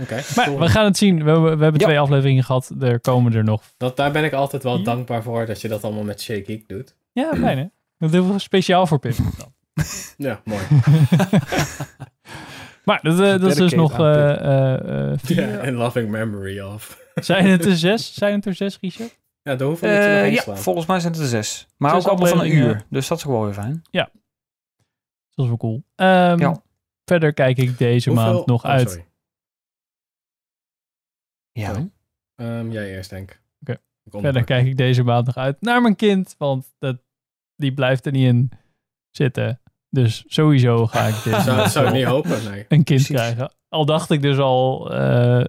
Oké. 0.01 0.21
Maar 0.37 0.47
cool. 0.47 0.59
we 0.59 0.69
gaan 0.69 0.85
het 0.85 0.97
zien. 0.97 1.25
We, 1.25 1.31
hebben- 1.31 1.57
we 1.57 1.63
hebben 1.63 1.81
Ja. 1.81 1.87
twee 1.87 1.99
afleveringen 2.01 2.45
gehad. 2.45 2.73
Er 2.81 3.01
komen 3.01 3.33
er 3.35 3.45
nog. 3.45 3.63
dat, 3.77 3.97
daar 3.97 4.13
ben 4.13 4.25
ik 4.25 4.33
altijd 4.33 4.63
wel 4.63 4.79
Ja. 4.79 4.85
dankbaar 4.85 5.23
voor, 5.23 5.47
dat 5.47 5.61
je 5.61 5.69
dat 5.69 5.85
allemaal 5.85 6.05
met 6.05 6.23
Shake 6.23 6.45
Geek 6.45 6.69
doet. 6.69 6.95
Ja, 7.13 7.35
fijn 7.35 7.59
hè? 7.59 7.67
Dat 7.99 8.13
hebben 8.13 8.33
we 8.33 8.39
speciaal 8.39 8.87
voor 8.87 8.99
dan. 9.39 9.55
Ja, 10.17 10.41
mooi. 10.45 10.63
Maar 12.85 13.03
dat, 13.03 13.13
eh, 13.21 13.27
dat 13.41 13.43
is 13.51 13.55
dus 13.57 13.73
nog 13.75 13.91
Pip. 13.91 14.01
eh, 14.01 14.31
eh, 14.41 15.11
eh, 15.13 15.19
vier. 15.23 15.49
Ja, 15.51 15.61
in 15.61 15.75
loving 15.75 16.11
memory 16.11 16.61
of. 16.61 17.01
Zijn 17.15 17.47
het 17.47 17.65
er 17.65 17.77
zes? 17.77 18.15
Zijn 18.15 18.35
het 18.35 18.47
er 18.47 18.55
zes, 18.55 18.79
Richard? 18.81 19.19
Ja, 19.43 19.57
je 19.81 19.87
nog 19.87 20.05
Eh, 20.15 20.21
heen 20.21 20.33
ja, 20.33 20.43
slaan? 20.43 20.59
volgens 20.59 20.87
mij 20.87 21.01
zijn 21.01 21.13
het 21.13 21.23
er 21.23 21.29
zes. 21.29 21.67
Maar 21.77 21.91
Zes 21.91 22.01
ook 22.05 22.09
allemaal 22.11 22.29
van 22.29 22.41
een 22.41 22.53
uur. 22.53 22.85
Dus 22.91 23.09
dat 23.09 23.19
is 23.19 23.25
ook 23.27 23.33
wel 23.33 23.45
weer 23.45 23.55
fijn. 23.55 23.83
Dat 23.91 25.45
is 25.45 25.47
wel 25.47 25.57
cool. 25.57 25.83
Ehm, 25.95 26.39
Ja. 26.39 26.63
Verder 27.05 27.33
kijk 27.33 27.59
ik 27.59 27.79
deze 27.79 28.11
Hoeveel- 28.11 28.33
maand 28.33 28.47
nog 28.47 28.65
oh, 28.65 28.71
uit. 28.71 28.89
sorry. 28.91 29.07
Ja. 31.53 31.67
Sorry. 31.67 31.91
Ehm, 32.35 32.71
jij 32.71 32.91
eerst, 32.95 33.11
denk 33.11 33.41
Verder 34.03 34.21
onderbrak. 34.21 34.47
kijk 34.47 34.67
ik 34.67 34.77
deze 34.77 35.03
maand 35.03 35.27
nog 35.27 35.37
uit 35.37 35.61
naar 35.61 35.83
mijn 35.83 35.97
kind. 35.97 36.35
Want 36.39 36.67
dat, 36.79 36.97
die 37.57 37.73
blijft 37.75 38.07
er 38.07 38.13
niet 38.13 38.27
in 38.27 38.51
zitten. 39.11 39.61
Dus 39.91 40.25
sowieso 40.27 40.87
ga 40.87 41.07
ik 41.07 41.23
dit 41.25 41.43
Zou, 41.43 41.69
zou 41.69 41.87
ik 41.87 41.93
niet 41.93 42.05
hopen, 42.05 42.45
nee. 42.45 42.59
een 42.61 42.67
kind 42.69 42.85
Precies. 42.85 43.09
krijgen. 43.09 43.53
Al 43.69 43.85
dacht 43.87 44.11
ik 44.11 44.23
dus 44.23 44.39
al 44.39 44.93
eh, 44.95 45.45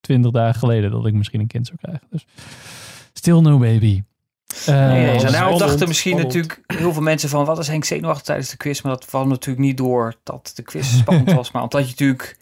twintig 0.00 0.30
dagen 0.30 0.58
geleden 0.58 0.90
dat 0.90 1.06
ik 1.06 1.14
misschien 1.14 1.40
een 1.40 1.46
kind 1.46 1.66
zou 1.66 1.78
krijgen. 1.78 2.06
Dus 2.10 2.26
still 3.12 3.40
no 3.40 3.58
baby. 3.58 4.02
Eh, 4.66 4.86
Nee, 4.86 5.18
zo. 5.18 5.26
is 5.26 5.32
nou 5.32 5.58
dachten 5.58 5.88
misschien 5.88 6.12
spannend. 6.18 6.34
natuurlijk 6.34 6.80
heel 6.80 6.92
veel 6.92 7.02
mensen 7.02 7.28
van... 7.28 7.44
wat 7.44 7.58
is 7.58 7.68
Henk 7.68 7.84
zenuwachtig 7.84 8.24
tijdens 8.24 8.50
de 8.50 8.56
quiz? 8.56 8.80
Maar 8.80 8.92
dat 8.92 9.04
kwam 9.04 9.28
natuurlijk 9.28 9.66
niet 9.66 9.76
door 9.76 10.14
dat 10.22 10.52
de 10.54 10.62
quiz 10.62 10.96
spannend 10.98 11.32
was. 11.32 11.50
Maar 11.50 11.62
omdat 11.62 11.82
je 11.82 11.90
natuurlijk 11.90 12.38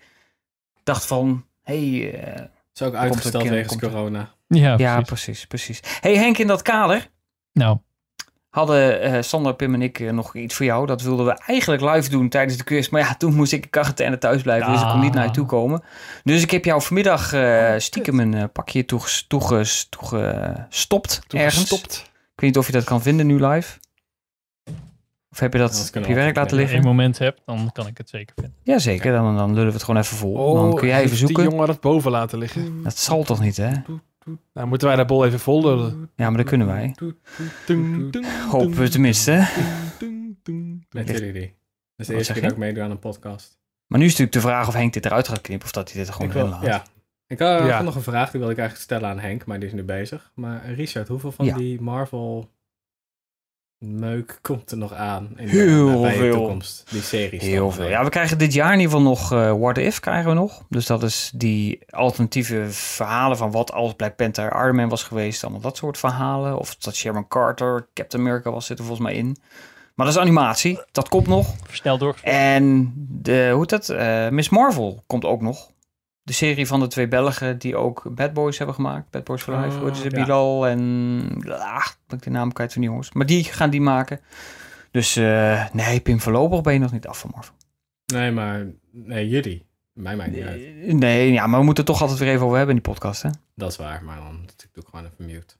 dacht 0.82 1.06
van... 1.06 1.44
hey, 1.62 2.12
eh, 2.14 2.42
Is 2.74 2.82
ook 2.82 2.92
er 2.92 2.98
uitgesteld 2.98 3.48
wegens 3.48 3.76
komt 3.76 3.92
corona. 3.92 4.34
Ja, 4.54 4.74
ja, 4.78 5.00
precies. 5.00 5.06
precies, 5.46 5.46
precies. 5.46 5.80
hey 6.00 6.16
Henk, 6.16 6.38
in 6.38 6.46
dat 6.46 6.62
kader... 6.62 7.10
Nou, 7.52 7.78
hadden 8.48 9.00
eh 9.00 9.22
Sander, 9.22 9.54
Pim 9.54 9.74
en 9.74 9.82
ik 9.82 10.00
eh, 10.00 10.10
nog 10.10 10.34
iets 10.36 10.54
voor 10.54 10.66
jou. 10.66 10.86
Dat 10.86 11.02
wilden 11.02 11.26
we 11.26 11.42
eigenlijk 11.46 11.82
live 11.82 12.10
doen 12.10 12.28
tijdens 12.28 12.56
de 12.56 12.64
quiz. 12.64 12.88
Maar 12.88 13.00
ja, 13.00 13.14
toen 13.14 13.34
moest 13.34 13.52
ik 13.52 13.64
in 13.64 13.70
quarantaine 13.70 14.18
thuis 14.18 14.42
blijven, 14.42 14.72
dus 14.72 14.82
ik 14.82 14.88
kon 14.88 15.00
niet 15.00 15.14
naar 15.14 15.24
je 15.24 15.30
toe 15.30 15.46
komen. 15.46 15.82
Dus 16.22 16.42
ik 16.42 16.50
heb 16.50 16.64
jou 16.64 16.82
vanmiddag 16.82 17.32
eh, 17.32 17.74
stiekem 17.76 18.20
een 18.20 18.34
eh, 18.34 18.44
pakje 18.52 18.84
toeges- 18.84 19.24
toeges- 19.28 19.86
toegestopt 19.88 21.20
ergens. 21.28 21.54
Toegestopt. 21.68 21.96
Ik 22.34 22.40
weet 22.40 22.50
niet 22.50 22.58
of 22.58 22.66
je 22.66 22.72
dat 22.72 22.84
kan 22.84 23.02
vinden 23.02 23.26
nu 23.26 23.46
live. 23.46 23.78
Of 25.30 25.38
heb 25.38 25.52
je 25.52 25.58
dat 25.58 25.72
Dat 25.72 25.88
op 25.88 25.94
je 25.94 26.14
we 26.14 26.14
werk 26.14 26.36
laten 26.36 26.40
Als 26.42 26.50
je 26.50 26.56
liggen? 26.56 26.76
een 26.78 26.84
moment 26.84 27.18
hebt, 27.18 27.42
dan 27.46 27.70
kan 27.72 27.86
ik 27.86 27.98
het 27.98 28.08
zeker 28.08 28.34
vinden. 28.34 28.54
Jazeker, 28.62 29.12
dan, 29.12 29.36
dan 29.36 29.50
lullen 29.50 29.66
we 29.66 29.72
het 29.72 29.82
gewoon 29.84 30.00
even 30.00 30.16
vol. 30.16 30.34
Oh, 30.34 30.60
dan 30.60 30.74
kun 30.74 30.88
jij 30.88 31.02
even 31.02 31.16
zoeken. 31.16 31.42
die 31.42 31.50
jongen 31.52 31.66
dat 31.66 31.80
boven 31.80 32.10
laten 32.10 32.38
liggen. 32.38 32.82
Dat 32.82 32.98
zal 32.98 33.22
toch 33.24 33.40
niet, 33.40 33.56
hè? 33.56 33.70
Nou, 34.52 34.66
moeten 34.68 34.86
wij 34.88 34.96
dat 34.96 35.06
bol 35.06 35.24
even 35.26 35.38
vol 35.40 35.62
lullen. 35.62 36.10
Ja, 36.16 36.28
maar 36.28 36.36
dat 36.38 36.46
kunnen 36.48 36.66
wij. 36.66 36.94
Hopen 38.50 38.74
we 38.78 38.88
tenminste. 38.88 39.32
Met 40.90 41.08
jullie. 41.08 41.54
Dat 41.96 41.96
is 41.96 42.06
de 42.06 42.14
eerste 42.14 42.32
keer 42.32 42.42
dat 42.42 42.50
ik 42.50 42.56
meedoe 42.56 42.82
aan 42.82 42.90
een 42.90 42.98
podcast. 42.98 43.58
Maar 43.86 43.98
nu 43.98 44.04
is 44.06 44.10
natuurlijk 44.10 44.36
de 44.44 44.48
vraag 44.48 44.68
of 44.68 44.74
Henk 44.74 44.92
dit 44.92 45.04
eruit 45.06 45.28
gaat 45.28 45.40
knippen 45.40 45.66
of 45.66 45.72
dat 45.72 45.90
hij 45.90 45.98
dit 45.98 46.08
er 46.08 46.14
gewoon 46.14 46.28
Ik 46.28 46.34
wil, 46.34 46.48
laat. 46.48 46.62
ja. 46.64 46.82
Ik 47.26 47.38
had 47.38 47.66
Ja. 47.66 47.82
nog 47.82 47.94
een 47.94 48.02
vraag, 48.02 48.30
die 48.30 48.40
wil 48.40 48.50
ik 48.50 48.58
eigenlijk 48.58 48.88
stellen 48.90 49.08
aan 49.08 49.18
Henk, 49.18 49.44
maar 49.44 49.58
die 49.58 49.68
is 49.68 49.74
nu 49.74 49.82
bezig. 49.82 50.32
Maar 50.34 50.72
Richard, 50.74 51.08
hoeveel 51.08 51.32
van 51.32 51.44
Ja. 51.46 51.56
die 51.56 51.80
Marvel 51.80 52.50
meuk 53.82 54.38
komt 54.42 54.70
er 54.70 54.76
nog 54.76 54.92
aan 54.92 55.28
in 55.36 55.46
de 55.46 55.52
Heel 55.52 55.88
nabije 55.88 56.16
veel. 56.18 56.34
toekomst? 56.34 56.84
Die 56.90 57.02
series. 57.02 57.42
Heel 57.42 57.70
veel. 57.70 57.88
Ja, 57.88 58.04
we 58.04 58.10
krijgen 58.10 58.38
dit 58.38 58.52
jaar 58.52 58.72
in 58.72 58.80
ieder 58.80 58.96
geval 58.96 59.08
nog 59.10 59.32
eh, 59.32 59.52
What 59.58 59.78
If 59.78 60.00
krijgen 60.00 60.28
we 60.28 60.34
nog. 60.34 60.62
Dus 60.68 60.86
dat 60.86 61.02
is 61.02 61.32
die 61.34 61.80
alternatieve 61.90 62.66
verhalen 62.70 63.36
van 63.36 63.50
wat 63.50 63.72
als 63.72 63.92
Black 63.94 64.16
Panther 64.16 64.52
Iron 64.52 64.76
Man 64.76 64.88
was 64.88 65.02
geweest. 65.02 65.42
Allemaal 65.42 65.60
dat 65.62 65.76
soort 65.76 65.98
verhalen. 65.98 66.58
Of 66.58 66.76
dat 66.76 66.94
Sherman 66.96 67.28
Carter, 67.28 67.86
Captain 67.94 68.22
America 68.22 68.50
was 68.50 68.66
zit 68.66 68.78
er 68.78 68.84
volgens 68.84 69.06
mij 69.08 69.16
in. 69.16 69.36
Maar 69.94 70.06
dat 70.06 70.14
is 70.14 70.20
animatie. 70.22 70.80
Dat 70.92 71.08
komt 71.08 71.26
nog. 71.26 71.54
Snel 71.70 71.98
doorgesproken. 71.98 72.38
En 72.40 72.92
de, 73.08 73.48
hoe 73.50 73.60
heet 73.60 73.68
dat? 73.68 73.88
Eh, 73.88 74.28
Miss 74.28 74.48
Marvel 74.48 75.02
komt 75.06 75.24
ook 75.24 75.40
nog. 75.40 75.70
De 76.22 76.32
serie 76.32 76.66
van 76.66 76.80
de 76.80 76.86
twee 76.86 77.08
Belgen 77.08 77.58
die 77.58 77.76
ook 77.76 78.02
Bad 78.10 78.32
Boys 78.32 78.56
hebben 78.58 78.74
gemaakt. 78.74 79.10
Bad 79.10 79.24
Boys 79.24 79.42
for 79.42 79.56
Life. 79.60 79.78
Oh, 79.78 79.84
heet 79.84 79.96
ze? 79.96 80.10
ja. 80.10 80.22
Bilal 80.22 80.66
en... 80.66 81.44
Ah, 81.48 81.86
ik 82.08 82.22
de 82.22 82.30
naam 82.30 82.52
kwijt 82.52 82.72
van 82.72 82.80
die 82.80 82.90
jongens. 82.90 83.12
Maar 83.12 83.26
die 83.26 83.44
gaan 83.44 83.70
die 83.70 83.80
maken. 83.80 84.20
Dus 84.90 85.16
eh, 85.16 85.64
nee, 85.72 86.00
Pim, 86.00 86.20
voorlopig 86.20 86.60
ben 86.60 86.72
je 86.72 86.78
nog 86.78 86.92
niet 86.92 87.06
af 87.06 87.18
van 87.18 87.30
Marvel. 87.34 87.54
Nee, 88.12 88.30
maar 88.30 88.66
nee, 88.90 89.28
jullie. 89.28 89.66
Mij 89.92 90.16
maakt 90.16 90.30
niet 90.30 90.44
uit. 90.44 90.60
Eh, 90.62 90.92
Nee, 90.94 91.32
ja, 91.32 91.46
maar 91.46 91.58
we 91.58 91.64
moeten 91.64 91.84
het 91.84 91.92
toch 91.92 92.02
altijd 92.02 92.18
weer 92.20 92.28
even 92.28 92.44
over 92.44 92.56
hebben 92.56 92.76
in 92.76 92.82
die 92.82 92.92
podcast, 92.92 93.22
hè? 93.22 93.30
Dat 93.54 93.70
is 93.70 93.76
waar, 93.76 94.04
maar 94.04 94.16
dan 94.16 94.48
doe 94.72 94.82
ik 94.82 94.88
gewoon 94.90 95.04
even 95.04 95.24
mute. 95.34 95.54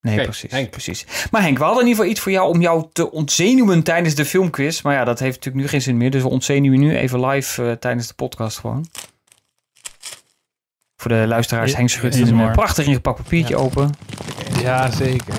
Nee, 0.00 0.22
precies, 0.22 0.50
Henk. 0.50 0.70
precies. 0.70 1.06
Maar 1.30 1.42
Henk, 1.42 1.58
we 1.58 1.64
hadden 1.64 1.82
in 1.82 1.88
ieder 1.88 1.98
geval 2.04 2.16
iets 2.16 2.20
voor 2.24 2.32
jou 2.32 2.48
om 2.54 2.60
jou 2.60 2.86
te 2.92 3.10
ontzenuwen 3.10 3.82
tijdens 3.82 4.14
de 4.14 4.24
filmquiz. 4.24 4.82
Maar 4.82 4.94
ja, 4.94 5.04
dat 5.04 5.18
heeft 5.18 5.36
natuurlijk 5.36 5.64
nu 5.64 5.70
geen 5.70 5.82
zin 5.82 5.96
meer. 5.96 6.10
Dus 6.10 6.22
we 6.22 6.28
ontzenuwen 6.28 6.80
nu 6.80 6.96
even 6.96 7.26
live 7.26 7.68
eh, 7.70 7.72
tijdens 7.72 8.08
de 8.08 8.14
podcast 8.14 8.58
gewoon. 8.58 8.86
Voor 11.00 11.10
de 11.10 11.26
luisteraars, 11.26 11.70
Ja, 11.70 11.76
Henk 11.76 11.88
schudt 11.88 12.14
is 12.14 12.30
een 12.30 12.40
eh, 12.40 12.52
prachtig 12.52 12.86
ingepakt 12.86 13.16
papiertje 13.16 13.56
open. 13.56 13.90
Ja, 14.62 14.90
zeker. 14.90 15.34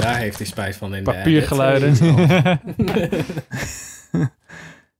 Daar 0.00 0.16
heeft 0.16 0.36
hij 0.38 0.46
spijt 0.46 0.76
van 0.76 0.94
in 0.94 1.04
de 1.04 1.10
Papiergeluiden. 1.12 1.88
Het 1.88 1.98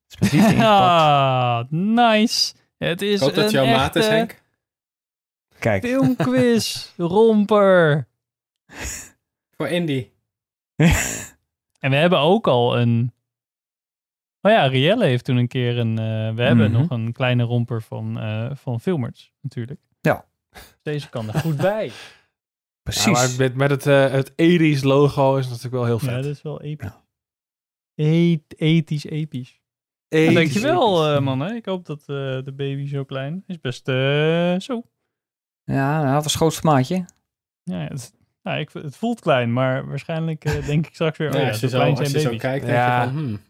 is 0.09 0.31
liefde 0.31 0.37
ingepakt. 0.53 0.63
Ah, 0.63 1.61
nice. 1.71 2.55
Het 2.79 3.03
is 3.03 3.15
Ik 3.15 3.21
hoop 3.21 3.35
dat 3.35 3.45
een 3.45 3.51
jouw 3.51 3.67
maat 3.67 3.97
is, 3.97 4.07
Henk. 4.07 4.43
Kijk, 5.59 5.85
filmquiz. 5.85 6.93
Romper. 6.97 8.09
Voor 9.57 9.69
Indy. 9.69 10.09
En 11.81 11.91
we 11.91 11.97
hebben 11.97 12.19
ook 12.19 12.47
al 12.47 12.79
een... 12.79 13.13
Oh 14.47 14.53
ja, 14.53 14.67
Rielle 14.67 15.05
heeft 15.05 15.25
toen 15.25 15.37
een 15.37 15.49
keer 15.49 15.79
een... 15.79 15.99
eh, 15.99 16.35
we 16.35 16.43
hebben 16.43 16.71
Mhm. 16.71 16.81
nog 16.81 16.91
een 16.91 17.13
kleine 17.13 17.43
romper 17.43 17.83
van, 17.83 18.19
eh 18.21 18.51
van 18.55 18.81
Filmers, 18.81 19.33
natuurlijk. 19.41 19.81
Ja. 20.01 20.25
Deze 20.83 21.09
kan 21.09 21.29
er 21.29 21.39
goed 21.41 21.57
bij. 21.57 21.91
precies. 22.87 23.05
Ja, 23.05 23.11
maar 23.11 23.29
met, 23.39 23.55
met 23.55 23.71
het, 23.71 23.87
eh 23.87 24.11
het 24.11 24.33
Eris 24.37 24.83
logo 24.83 25.37
is 25.37 25.47
natuurlijk 25.47 25.75
wel 25.75 25.85
heel 25.85 25.99
Ja, 26.01 26.05
vet. 26.15 26.23
dat 26.23 26.25
is 26.35 26.43
wel 26.43 26.61
episch. 26.63 26.89
Ja. 26.89 27.05
E- 28.05 28.39
ethisch, 28.57 29.05
episch. 29.05 29.61
Ja, 30.09 30.19
Ethisch, 30.19 30.35
dankjewel, 30.35 31.07
eh 31.15 31.21
man. 31.21 31.41
Hè? 31.41 31.55
Ik 31.55 31.65
hoop 31.67 31.87
dat 31.87 32.01
eh, 32.01 32.07
de 32.43 32.53
baby 32.57 32.87
zo 32.87 33.05
klein 33.05 33.45
is. 33.47 33.61
Best 33.61 33.85
zo. 34.65 34.83
Ja, 35.65 36.15
dat 36.15 36.23
was 36.23 36.35
grootste 36.35 36.67
maatje. 36.67 37.05
Ja, 37.63 37.81
ja, 37.83 37.89
het, 37.89 38.15
nou, 38.43 38.59
ik, 38.59 38.71
het 38.73 38.97
voelt 38.97 39.21
klein, 39.21 39.53
maar 39.53 39.87
waarschijnlijk 39.89 40.45
eh, 40.45 40.67
denk 40.67 40.87
ik 40.87 40.95
straks 40.95 41.19
weer... 41.19 41.29
Oh 41.29 41.35
Ja, 41.35 41.41
ja, 41.41 41.49
als 41.49 41.61
je, 41.61 41.69
zo 41.69 41.79
als 41.81 41.99
je 42.23 42.37
kijkt, 42.39 42.65
denk 42.67 42.77
Ja. 42.77 43.03
je 43.03 43.09
van, 43.09 43.19
hmm. 43.19 43.41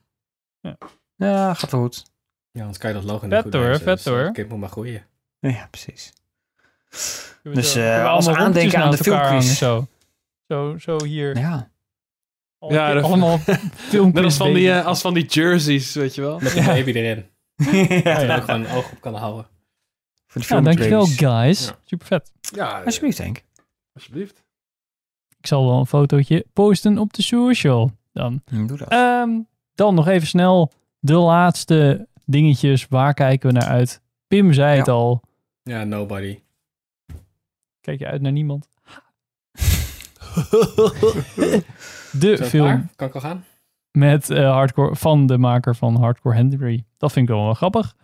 Ja, 1.17 1.55
gaat 1.55 1.71
wel 1.71 1.81
goed. 1.81 2.05
Ja, 2.51 2.61
anders 2.61 2.79
kan 2.79 2.91
je 2.91 2.97
dat 2.97 3.05
logo 3.05 3.25
niet 3.27 3.35
Vet 3.35 3.43
goed 3.43 3.53
hoor, 3.55 3.79
vet 3.79 3.85
dus, 3.97 4.07
eh, 4.07 4.13
hoor. 4.13 4.23
Het 4.23 4.33
kind 4.33 4.49
moet 4.49 4.59
maar 4.59 4.69
groeien. 4.69 5.07
Ja, 5.41 5.67
precies. 5.71 6.13
Dus, 7.43 7.75
eh, 7.75 8.03
we 8.03 8.09
als 8.09 8.27
allemaal 8.27 8.45
aandenken 8.47 8.83
aan 8.83 8.91
de 8.91 8.97
filmquiz. 8.97 9.59
Zo. 9.59 9.87
Zo, 10.49 10.79
zo 10.79 11.05
hier. 11.05 11.39
Ja. 11.39 11.71
Al- 12.59 12.73
Ja, 12.73 12.93
dat- 12.93 13.05
allemaal 13.05 13.39
filmquiz 13.91 14.15
Net 14.15 14.25
als 14.25 14.37
van, 14.37 14.53
die, 14.53 14.73
eh, 14.73 14.87
als 14.87 15.01
van 15.01 15.15
die 15.15 15.25
jerseys, 15.27 15.95
weet 15.95 16.15
je 16.15 16.21
wel. 16.21 16.39
Met 16.39 16.57
een 16.57 16.63
Ja. 16.63 16.67
baby 16.69 16.91
erin. 16.93 17.27
Dat 17.57 17.73
je 17.89 18.03
er 18.03 18.27
ja. 18.27 18.37
ook 18.37 18.45
gewoon 18.45 18.65
een 18.65 18.71
oog 18.77 18.93
op 18.93 19.01
kan 19.01 19.15
houden. 19.15 19.47
Voor 20.27 20.41
de 20.41 20.55
Ja, 20.55 20.61
dankjewel 20.61 21.07
guys. 21.07 21.67
Ja. 21.67 21.79
Super 21.85 22.07
vet. 22.07 22.33
Ja, 22.41 22.83
Alsjeblieft, 22.83 23.19
Henk. 23.19 23.43
alsjeblieft. 23.95 24.45
Ik 25.39 25.47
zal 25.47 25.67
wel 25.67 25.79
een 25.79 25.87
fotootje 25.87 26.47
posten 26.53 26.99
op 26.99 27.13
de 27.13 27.23
social 27.23 27.93
dan. 28.13 28.43
Hm, 28.47 28.67
Doe 28.67 28.77
dat. 28.79 28.89
Ehm, 28.89 29.31
dan 29.77 29.95
nog 29.95 30.09
even 30.09 30.27
snel 30.27 30.73
de 30.99 31.15
laatste 31.15 32.09
dingetjes. 32.25 32.87
Waar 32.89 33.15
kijken 33.15 33.49
we 33.49 33.59
naar 33.59 33.69
uit? 33.69 34.03
Pim 34.27 34.53
zei 34.53 34.79
het 34.79 34.89
al. 34.89 35.23
Ja, 35.63 35.85
nobody. 35.85 36.41
Kijk 37.81 37.99
je 37.99 38.07
uit 38.07 38.23
naar 38.23 38.33
niemand? 38.33 38.69
De 42.13 42.45
film 42.45 42.67
klaar? 42.67 42.89
Kan 42.97 43.09
ik 43.09 43.15
al 43.15 43.21
gaan? 43.21 43.45
met 43.97 44.31
eh, 44.31 44.51
hardcore 44.51 44.97
van 44.97 45.27
de 45.27 45.39
maker 45.39 45.77
van 45.77 45.97
Hardcore 45.97 46.35
Henry. 46.35 46.85
Dat 46.97 47.13
vind 47.13 47.29
ik 47.29 47.35
wel 47.35 47.45
wel 47.45 47.55
grappig. 47.55 47.97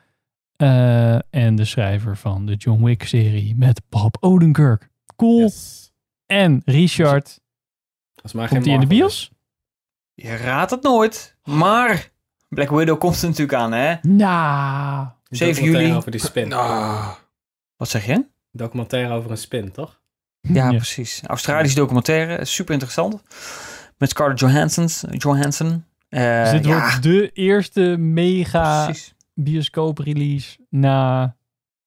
Eh, 0.56 1.34
en 1.34 1.54
de 1.54 1.64
schrijver 1.64 2.16
van 2.16 2.46
de 2.46 2.54
John 2.54 2.84
Wick 2.84 3.02
serie 3.02 3.56
met 3.56 3.82
Bob 3.88 4.16
Odenkirk. 4.20 4.88
Cool. 5.16 5.40
Yes. 5.40 5.92
En 6.26 6.62
Richard, 6.64 7.40
Als 8.22 8.32
maar 8.32 8.48
komt 8.48 8.64
hij 8.64 8.74
in 8.74 8.80
de 8.80 8.86
bios? 8.86 9.30
Je 10.14 10.36
raadt 10.36 10.70
het 10.70 10.82
nooit. 10.82 11.31
Maar 11.44 12.10
Black 12.48 12.70
Widow 12.70 12.98
komt 12.98 13.23
er 13.23 13.28
natuurlijk 13.28 13.59
aan, 13.59 13.73
hè? 13.73 13.94
Nou, 14.02 15.06
is. 15.28 15.39
7 15.39 15.55
Documentaire 15.55 15.86
juli. 15.86 15.97
over 15.98 16.10
die 16.10 16.20
spin. 16.20 16.52
Ah, 16.52 17.09
Wat 17.77 17.89
zeg 17.89 18.06
je? 18.06 18.24
Documentaire 18.51 19.14
over 19.14 19.31
een 19.31 19.36
spin, 19.36 19.73
toch? 19.73 20.01
Ja, 20.40 20.70
Ja. 20.70 20.77
precies. 20.77 21.23
Australische 21.27 21.77
documentaire. 21.77 22.44
Super 22.44 22.73
interessant. 22.73 23.23
Met 23.98 24.10
Scarlett 24.10 24.40
Johansson. 24.40 24.89
Johansson. 25.16 25.85
Eh, 26.09 26.43
dus 26.43 26.51
dit 26.51 26.64
ja, 26.64 26.81
wordt 26.81 27.02
de 27.02 27.31
eerste 27.32 27.81
mega 27.98 28.85
precies. 28.85 29.14
bioscoop 29.35 29.98
release 29.98 30.59
na 30.70 31.20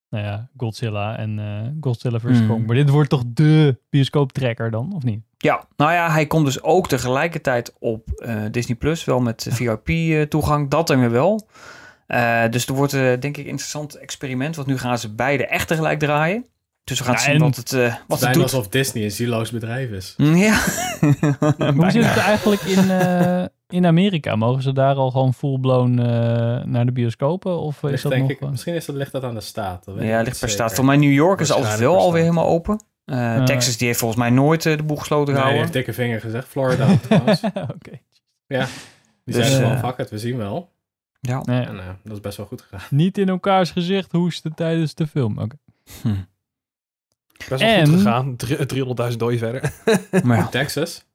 nou 0.09 0.23
ja, 0.25 0.49
Godzilla 0.57 1.17
en 1.17 1.39
eh, 1.39 1.71
Godzilla 1.81 2.19
vs. 2.19 2.37
Hmm. 2.37 2.47
Kong. 2.47 2.65
Maar 2.67 2.75
dit 2.75 2.89
wordt 2.89 3.09
toch 3.09 3.23
de 3.27 3.79
bioscoop 3.89 4.31
trekker 4.31 4.71
dan, 4.71 4.93
of 4.93 5.03
niet? 5.03 5.23
Ja, 5.45 5.65
nou 5.77 5.91
ja, 5.93 6.11
hij 6.11 6.25
komt 6.27 6.45
dus 6.45 6.63
ook 6.63 6.87
tegelijkertijd 6.87 7.73
op 7.79 8.09
eh, 8.09 8.35
Disney 8.51 8.77
Plus. 8.77 9.03
Wel 9.05 9.19
met 9.19 9.47
VIP-toegang. 9.51 10.69
Dat 10.69 10.87
dan 10.87 10.99
weer 10.99 11.11
wel. 11.11 11.47
Eh, 12.07 12.43
dus 12.49 12.67
er 12.67 12.73
wordt 12.73 12.93
eh, 12.93 12.99
denk 13.01 13.23
ik 13.23 13.37
een 13.37 13.45
interessant 13.45 13.95
experiment. 13.95 14.55
Want 14.55 14.67
nu 14.67 14.77
gaan 14.77 14.97
ze 14.97 15.09
beide 15.13 15.45
echt 15.47 15.67
tegelijk 15.67 15.99
draaien. 15.99 16.45
Dus 16.83 16.97
we 16.99 17.03
gaan 17.05 17.13
Ja, 17.13 17.19
zien 17.19 17.33
en- 17.33 17.39
wat 17.39 17.55
het, 17.55 17.73
eh, 17.73 17.95
wat 18.07 18.19
Het 18.19 18.33
doet. 18.33 18.43
alsof 18.43 18.67
Disney 18.67 19.03
een 19.03 19.11
zieloos 19.11 19.51
bedrijf 19.51 19.89
is. 19.89 20.13
Mm, 20.17 20.35
Ja. 20.35 20.53
Hoe 21.75 21.91
zit 21.91 22.05
het 22.05 22.17
eigenlijk 22.17 22.61
in, 22.61 22.91
eh, 22.91 23.43
in 23.67 23.85
Amerika? 23.85 24.35
Mogen 24.35 24.61
ze 24.63 24.73
daar 24.73 24.95
al 24.95 25.11
gewoon 25.11 25.33
full-blown 25.33 25.99
eh, 25.99 26.05
naar 26.63 26.85
de 26.85 26.91
bioscopen? 26.91 27.59
Of 27.59 27.83
is 27.83 27.89
Ligt, 27.89 28.03
dat 28.03 28.11
denk 28.11 28.23
nog... 28.23 28.31
ik, 28.31 28.41
eh, 28.41 28.49
misschien 28.49 28.73
is 28.73 28.85
dat, 28.85 28.95
ligt 28.95 29.11
dat 29.11 29.23
aan 29.23 29.33
de 29.35 29.41
staat. 29.41 29.85
dat 29.85 29.93
weet 29.95 30.03
ik 30.03 30.09
Ja, 30.09 30.17
ligt 30.17 30.39
per 30.39 30.49
zeker. 30.49 30.49
staat. 30.65 30.73
Voor 30.73 30.85
mij 30.85 30.97
New 30.97 31.13
York 31.13 31.39
is 31.39 31.51
altijd 31.51 31.79
wel 31.79 31.97
alweer 31.97 32.21
helemaal 32.21 32.47
open. 32.47 32.83
Eh, 33.05 33.35
Eh. 33.37 33.43
Texas 33.43 33.77
die 33.77 33.87
heeft 33.87 33.99
volgens 33.99 34.19
mij 34.19 34.29
nooit 34.29 34.65
eh, 34.65 34.77
de 34.77 34.83
boeg 34.83 34.99
gesloten 34.99 35.33
Nee, 35.33 35.43
hij 35.43 35.51
gehouden. 35.51 35.61
heeft 35.75 35.85
dikke 35.85 36.01
vinger 36.01 36.21
gezegd. 36.21 36.47
Florida 36.47 36.97
trouwens. 37.07 37.43
Oké. 37.43 37.99
Ja, 38.47 38.65
die 39.23 39.35
Dus, 39.35 39.47
zijn 39.47 39.61
eh, 39.61 39.67
gewoon 39.69 39.77
fuck 39.91 39.97
it, 40.05 40.09
we 40.09 40.19
zien 40.19 40.37
wel. 40.37 40.73
Ja. 41.19 41.41
Nee, 41.43 41.61
En 41.65 41.99
dat 42.03 42.13
is 42.13 42.19
best 42.19 42.37
wel 42.37 42.45
goed 42.45 42.61
gegaan. 42.61 42.87
niet 42.89 43.17
in 43.17 43.29
elkaars 43.29 43.71
gezicht 43.71 44.11
hoesten 44.11 44.53
tijdens 44.53 44.93
de 44.95 45.07
film. 45.07 45.39
Oké. 45.39 45.55
Hm. 46.01 46.15
best 47.49 47.61
wel 47.61 47.69
En- 47.69 47.87
goed 47.87 47.95
gegaan. 47.97 48.35
Drie- 48.35 48.65
300.000 49.11 49.17
dooi 49.19 49.37
verder. 49.37 49.73
Maar 50.23 50.37
ja. 50.37 50.47
Texas? 50.47 51.05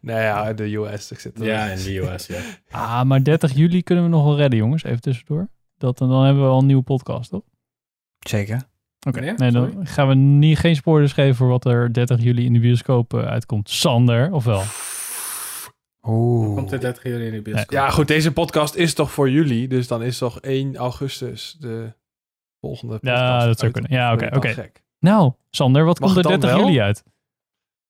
nou 0.00 0.20
ja, 0.20 0.52
de 0.52 0.74
US. 0.76 1.10
Ik 1.10 1.18
zit 1.20 1.38
er- 1.38 1.44
Ja, 1.46 1.66
in 1.66 1.82
de 1.82 1.96
US, 1.98 2.26
ja. 2.26 2.40
Ah, 2.70 3.02
maar 3.02 3.22
30 3.22 3.52
juli 3.54 3.82
kunnen 3.82 4.04
we 4.04 4.10
nog 4.10 4.24
wel 4.24 4.36
redden, 4.36 4.58
jongens. 4.58 4.82
Even 4.84 5.00
tussendoor. 5.00 5.48
Dat, 5.78 5.98
dan 5.98 6.24
hebben 6.24 6.42
we 6.42 6.48
al 6.48 6.58
een 6.58 6.66
nieuwe 6.66 6.82
podcast, 6.82 7.30
toch? 7.30 7.42
Zeker. 8.18 8.62
Oké, 9.08 9.20
nee, 9.20 9.50
dan 9.50 9.70
Sorry? 9.70 9.86
gaan 9.86 10.08
we 10.08 10.14
niet, 10.14 10.58
geen 10.58 10.76
spoilers 10.76 11.12
geven 11.12 11.34
voor 11.34 11.48
wat 11.48 11.64
er 11.64 11.92
30 11.92 12.22
juli 12.22 12.44
in 12.44 12.52
de 12.52 12.58
bioscoop 12.60 13.14
eh, 13.14 13.24
uitkomt. 13.26 13.70
Sander, 13.70 14.32
of 14.32 14.44
wel? 14.44 14.62
Oeh. 16.06 16.54
Komt 16.56 16.72
er 16.72 16.80
30 16.80 17.02
juli 17.02 17.24
in 17.26 17.32
de 17.32 17.42
bioscoop? 17.42 17.70
Ja, 17.70 17.90
goed, 17.90 18.08
deze 18.08 18.32
podcast 18.32 18.74
is 18.74 18.94
toch 18.94 19.10
voor 19.12 19.30
jullie, 19.30 19.68
dus 19.68 19.88
dan 19.88 20.02
is 20.02 20.18
toch 20.18 20.40
1 20.40 20.76
augustus 20.76 21.56
de 21.60 21.92
volgende 22.60 22.94
podcast. 22.98 23.20
Ja, 23.20 23.46
dat 23.46 23.58
zou 23.58 23.72
uit. 23.72 23.72
kunnen. 23.72 23.90
Ja, 24.00 24.12
oké, 24.12 24.36
oké. 24.36 24.48
gek? 24.48 24.82
Nou, 24.98 25.32
Sander, 25.50 25.84
wat 25.84 26.00
Mag 26.00 26.12
komt 26.12 26.24
er 26.24 26.30
het 26.30 26.40
dan 26.40 26.50
30 26.50 26.58
wel? 26.58 26.68
juli 26.68 26.80
uit? 26.84 27.04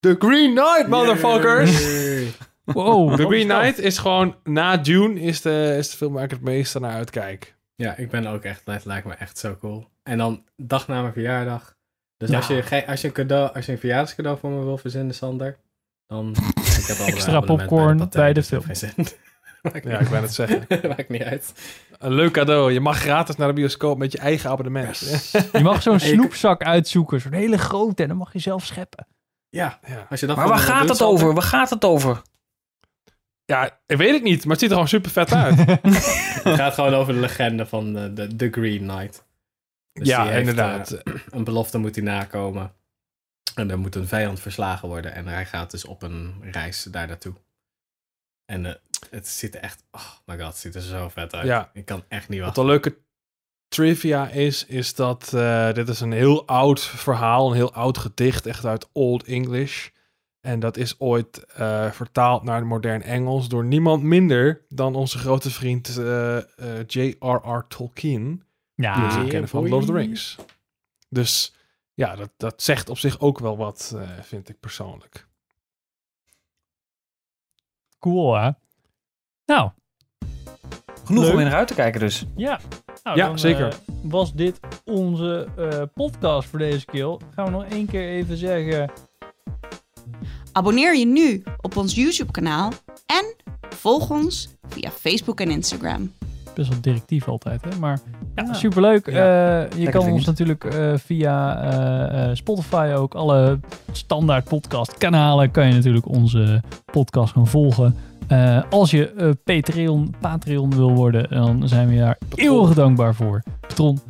The 0.00 0.16
Green 0.18 0.54
Knight, 0.54 0.88
motherfuckers! 0.88 1.80
Yay. 1.80 2.26
Wow, 2.64 3.14
The 3.16 3.26
Green? 3.26 3.48
Knight 3.48 3.78
is 3.78 3.98
gewoon 3.98 4.34
na 4.44 4.80
June 4.80 5.20
is 5.20 5.40
de, 5.40 5.74
is 5.78 5.90
de 5.90 5.96
film 5.96 6.12
waar 6.12 6.24
ik 6.24 6.30
het 6.30 6.40
meeste 6.40 6.80
naar 6.80 6.92
uitkijk. 6.92 7.56
Ja, 7.74 7.96
ik 7.96 8.10
ben 8.10 8.26
ook 8.26 8.42
echt, 8.42 8.62
het 8.64 8.84
lijkt 8.84 9.06
me 9.06 9.12
echt 9.14 9.38
zo 9.38 9.56
cool. 9.60 9.90
En 10.02 10.18
dan 10.18 10.44
dag 10.56 10.88
na 10.88 11.00
mijn 11.00 11.12
verjaardag. 11.12 11.76
Dus 12.16 12.30
Ja. 12.30 12.36
als, 12.36 12.46
je, 12.46 12.86
als, 12.86 13.00
je 13.00 13.06
een 13.06 13.12
cadeau, 13.12 13.54
als 13.54 13.66
je 13.66 13.72
een 13.72 13.78
verjaardagscadeau 13.78 14.38
voor 14.38 14.50
me 14.50 14.64
wil 14.64 14.78
verzinnen, 14.78 15.14
Sander, 15.14 15.58
dan... 16.06 16.30
Ik 16.78 16.86
heb 16.86 16.98
al 16.98 17.06
Extra 17.06 17.40
popcorn 17.40 18.08
bij 18.10 18.32
de 18.32 18.44
dus. 18.48 18.82
Maakt 19.62 19.84
Ja, 19.84 19.98
ik 19.98 20.08
ben 20.10 20.22
het 20.22 20.34
zeggen. 20.34 20.66
Maakt 20.88 21.08
niet 21.08 21.22
uit. 21.22 21.52
Een 21.98 22.12
leuk 22.12 22.32
cadeau. 22.32 22.72
Je 22.72 22.80
mag 22.80 22.98
gratis 22.98 23.36
naar 23.36 23.48
de 23.48 23.54
bioscoop 23.54 23.98
met 23.98 24.12
je 24.12 24.18
eigen 24.18 24.50
abonnement. 24.50 24.98
Je 25.52 25.60
mag 25.62 25.82
zo'n 25.82 26.00
snoepzak 26.00 26.62
uitzoeken, 26.62 27.20
zo'n 27.20 27.32
hele 27.32 27.58
grote, 27.58 28.02
en 28.02 28.08
dan 28.08 28.16
mag 28.16 28.32
je 28.32 28.38
zelf 28.38 28.64
scheppen. 28.66 29.06
Ja, 29.48 29.78
Ja. 29.86 30.06
als 30.10 30.20
je 30.20 30.26
dat 30.26 30.36
Maar 30.36 30.48
waar 30.48 30.58
gaat 30.58 30.88
het 30.88 31.02
over? 31.02 31.32
Waar 31.34 31.42
gaat 31.42 31.70
het 31.70 31.84
over? 31.84 32.22
ja, 33.44 33.80
ik 33.86 33.96
weet 33.96 34.12
het 34.12 34.22
niet, 34.22 34.42
maar 34.44 34.50
het 34.50 34.60
ziet 34.60 34.68
er 34.68 34.74
gewoon 34.74 34.88
super 34.88 35.10
vet 35.10 35.32
uit. 35.32 35.58
Het 36.42 36.54
gaat 36.54 36.74
gewoon 36.74 36.94
over 36.94 37.14
de 37.14 37.20
legende 37.20 37.66
van 37.66 37.92
de, 37.92 38.12
de, 38.12 38.36
The 38.36 38.48
Green 38.50 38.78
Knight. 38.88 39.24
Dus 39.92 40.08
ja, 40.08 40.30
inderdaad. 40.30 40.90
eh, 40.90 41.14
een 41.30 41.44
belofte 41.44 41.78
moet 41.78 41.94
hij 41.94 42.04
nakomen. 42.04 42.72
En 43.54 43.70
er 43.70 43.78
moet 43.78 43.94
een 43.94 44.06
vijand 44.08 44.40
verslagen 44.40 44.88
worden. 44.88 45.12
En 45.14 45.26
hij 45.26 45.46
gaat 45.46 45.70
dus 45.70 45.84
op 45.84 46.02
een 46.02 46.34
reis 46.40 46.82
daar 46.82 47.06
naartoe. 47.06 47.34
En 48.44 48.66
eh, 48.66 48.74
het 49.10 49.28
ziet 49.28 49.54
er 49.54 49.60
echt... 49.60 49.84
Oh 49.90 50.10
my 50.26 50.36
god, 50.38 50.46
het 50.46 50.56
ziet 50.56 50.74
er 50.74 50.80
zo 50.80 51.08
vet 51.08 51.34
uit. 51.34 51.46
Ja. 51.46 51.70
Ik 51.72 51.84
kan 51.84 52.04
echt 52.08 52.28
niet 52.28 52.38
Wat 52.38 52.46
wachten. 52.46 52.62
een 52.62 52.68
leuke 52.68 52.98
trivia 53.68 54.28
is, 54.28 54.66
is 54.66 54.94
dat 54.94 55.32
eh, 55.34 55.72
dit 55.72 55.88
is 55.88 56.00
een 56.00 56.12
heel 56.12 56.46
oud 56.46 56.80
verhaal, 56.80 57.48
een 57.50 57.56
heel 57.56 57.72
oud 57.74 57.98
gedicht, 57.98 58.46
echt 58.46 58.64
uit 58.64 58.88
Old 58.92 59.24
English. 59.24 59.88
En 60.40 60.60
dat 60.60 60.76
is 60.76 61.00
ooit 61.00 61.44
vertaald 61.90 62.42
naar 62.42 62.56
het 62.56 62.64
modern 62.64 63.02
Engels 63.02 63.48
door 63.48 63.64
niemand 63.64 64.02
minder 64.02 64.64
dan 64.68 64.94
onze 64.94 65.18
grote 65.18 65.50
vriend 65.50 65.86
J.R.R. 66.86 67.66
Tolkien, 67.68 68.42
die 68.82 68.90
we 69.18 69.22
Ja, 69.22 69.24
kennen 69.28 69.48
van 69.48 69.68
Lord 69.68 69.82
of 69.82 69.86
the. 69.88 69.92
Rings. 69.92 70.36
Dus 71.08 71.54
ja, 71.94 72.16
dat, 72.16 72.30
dat 72.36 72.62
zegt 72.62 72.88
op 72.88 72.98
zich 72.98 73.20
ook 73.20 73.38
wel 73.38 73.56
wat, 73.56 73.92
eh, 73.96 74.08
vind 74.20 74.48
ik 74.48 74.60
persoonlijk. 74.60 75.26
cool 77.98 78.34
hè? 78.36 78.50
Nou, 79.46 79.70
Genoeg 81.04 81.24
Leuk. 81.24 81.32
om 81.32 81.38
in 81.38 81.46
naar 81.46 81.54
uit 81.54 81.68
te 81.68 81.74
kijken 81.74 82.00
dus. 82.00 82.24
ja. 82.36 82.60
Nou, 83.02 83.16
Ja, 83.16 83.26
dan, 83.26 83.38
zeker. 83.38 83.68
eh, 83.68 83.74
was 84.02 84.32
dit 84.34 84.60
onze 84.84 85.48
eh, 85.56 85.82
podcast 85.94 86.48
voor 86.48 86.58
deze 86.58 86.84
keer. 86.86 87.16
Gaan 87.34 87.44
we 87.44 87.50
nog 87.50 87.64
één 87.64 87.86
keer 87.86 88.08
even 88.08 88.36
zeggen... 88.36 88.90
Abonneer 90.52 90.96
je 90.96 91.06
nu 91.06 91.42
op 91.60 91.76
ons 91.76 91.94
YouTube-kanaal 91.94 92.72
en 93.06 93.34
volg 93.70 94.10
ons 94.10 94.48
via 94.68 94.90
Facebook 94.90 95.40
en 95.40 95.50
Instagram. 95.50 96.12
Best 96.54 96.68
wel 96.68 96.80
directief 96.80 97.28
altijd, 97.28 97.64
hè? 97.64 97.78
Maar 97.80 97.98
ja, 98.34 98.52
superleuk. 98.52 99.10
Ja. 99.10 99.62
Eh, 99.62 99.78
je 99.78 99.88
kan 99.88 100.10
ons 100.10 100.26
natuurlijk 100.26 100.64
eh, 100.64 100.92
via 100.96 101.62
eh, 101.62 102.30
Spotify 102.34 102.92
ook, 102.96 103.14
alle 103.14 103.60
standaard 103.92 104.44
podcast 104.44 104.98
kanalen, 104.98 105.50
kan 105.50 105.66
je 105.66 105.74
natuurlijk 105.74 106.08
onze 106.08 106.62
podcast 106.92 107.32
gaan 107.32 107.46
volgen. 107.46 107.96
Als 108.70 108.90
je 108.90 109.36
Patreon, 109.44 110.14
Patreon 110.20 110.76
wil 110.76 110.92
worden, 110.94 111.30
dan 111.30 111.68
zijn 111.68 111.88
we 111.88 111.96
daar 111.96 112.18
eeuwig 112.34 112.74
dankbaar 112.74 113.14
voor. 113.14 113.42
Patron. 113.60 114.00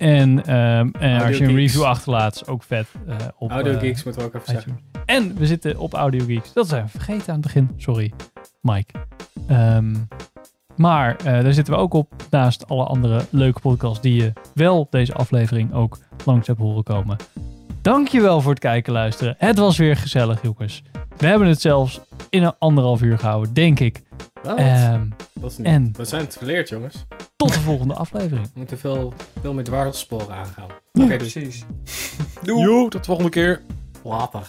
En, 0.00 0.44
ehm, 0.46 0.88
en 0.98 1.22
als 1.22 1.38
je 1.38 1.44
een 1.44 1.54
review 1.54 1.82
achterlaat, 1.82 2.34
is 2.34 2.46
ook 2.46 2.62
vet. 2.62 2.86
eh, 3.06 3.16
op, 3.38 3.50
Audio 3.50 3.78
Geeks 3.78 4.04
moeten 4.04 4.22
we 4.22 4.28
ook 4.28 4.34
even 4.34 4.52
zeggen. 4.52 4.78
En 5.06 5.34
we 5.36 5.46
zitten 5.46 5.78
op 5.78 5.94
Audio 5.94 6.24
Geeks. 6.24 6.52
Dat 6.52 6.68
zijn 6.68 6.84
we 6.84 6.90
vergeten 6.90 7.28
aan 7.28 7.34
het 7.34 7.42
begin. 7.42 7.70
Sorry, 7.76 8.12
Mike. 8.60 8.92
Ehm, 9.46 9.94
maar 10.80 11.16
eh, 11.16 11.24
daar 11.24 11.52
zitten 11.52 11.74
we 11.74 11.80
ook 11.80 11.94
op. 11.94 12.12
Naast 12.30 12.68
alle 12.68 12.84
andere 12.84 13.24
leuke 13.30 13.60
podcasts 13.60 14.00
die 14.00 14.14
je 14.22 14.32
wel 14.54 14.86
deze 14.90 15.14
aflevering 15.14 15.74
ook 15.74 15.98
langs 16.24 16.46
hebt 16.46 16.58
horen 16.58 16.82
komen. 16.82 17.16
Dankjewel 17.82 18.40
voor 18.40 18.50
het 18.50 18.60
kijken 18.60 18.92
en 18.94 18.98
luisteren. 19.00 19.34
Het 19.38 19.58
was 19.58 19.76
weer 19.76 19.96
gezellig, 19.96 20.42
jongens. 20.42 20.82
We 21.16 21.26
hebben 21.26 21.48
het 21.48 21.60
zelfs 21.60 22.00
in 22.30 22.42
een 22.42 22.52
anderhalf 22.58 23.02
uur 23.02 23.18
gehouden, 23.18 23.54
denk 23.54 23.80
ik. 23.80 24.02
Wat? 24.42 24.56
Ehm, 24.58 25.04
dat 25.34 25.50
is 25.50 25.58
niet. 25.58 25.66
en- 25.66 25.92
We 25.96 26.04
zijn 26.04 26.22
het 26.22 26.36
geleerd, 26.36 26.68
jongens. 26.68 27.04
tot 27.36 27.52
de 27.54 27.60
volgende 27.60 27.94
aflevering. 27.94 28.44
We 28.46 28.50
moeten 28.54 28.78
veel, 28.78 29.12
veel 29.40 29.54
meer 29.54 29.64
dwarssporen 29.64 30.30
aangaan. 30.34 30.68
Oké, 30.92 31.16
dus 31.16 31.32
Precies. 31.32 31.64
Doei. 32.42 32.88
tot 32.88 32.92
de 32.92 33.00
volgende 33.04 33.30
keer. 33.30 33.60
later. 34.04 34.46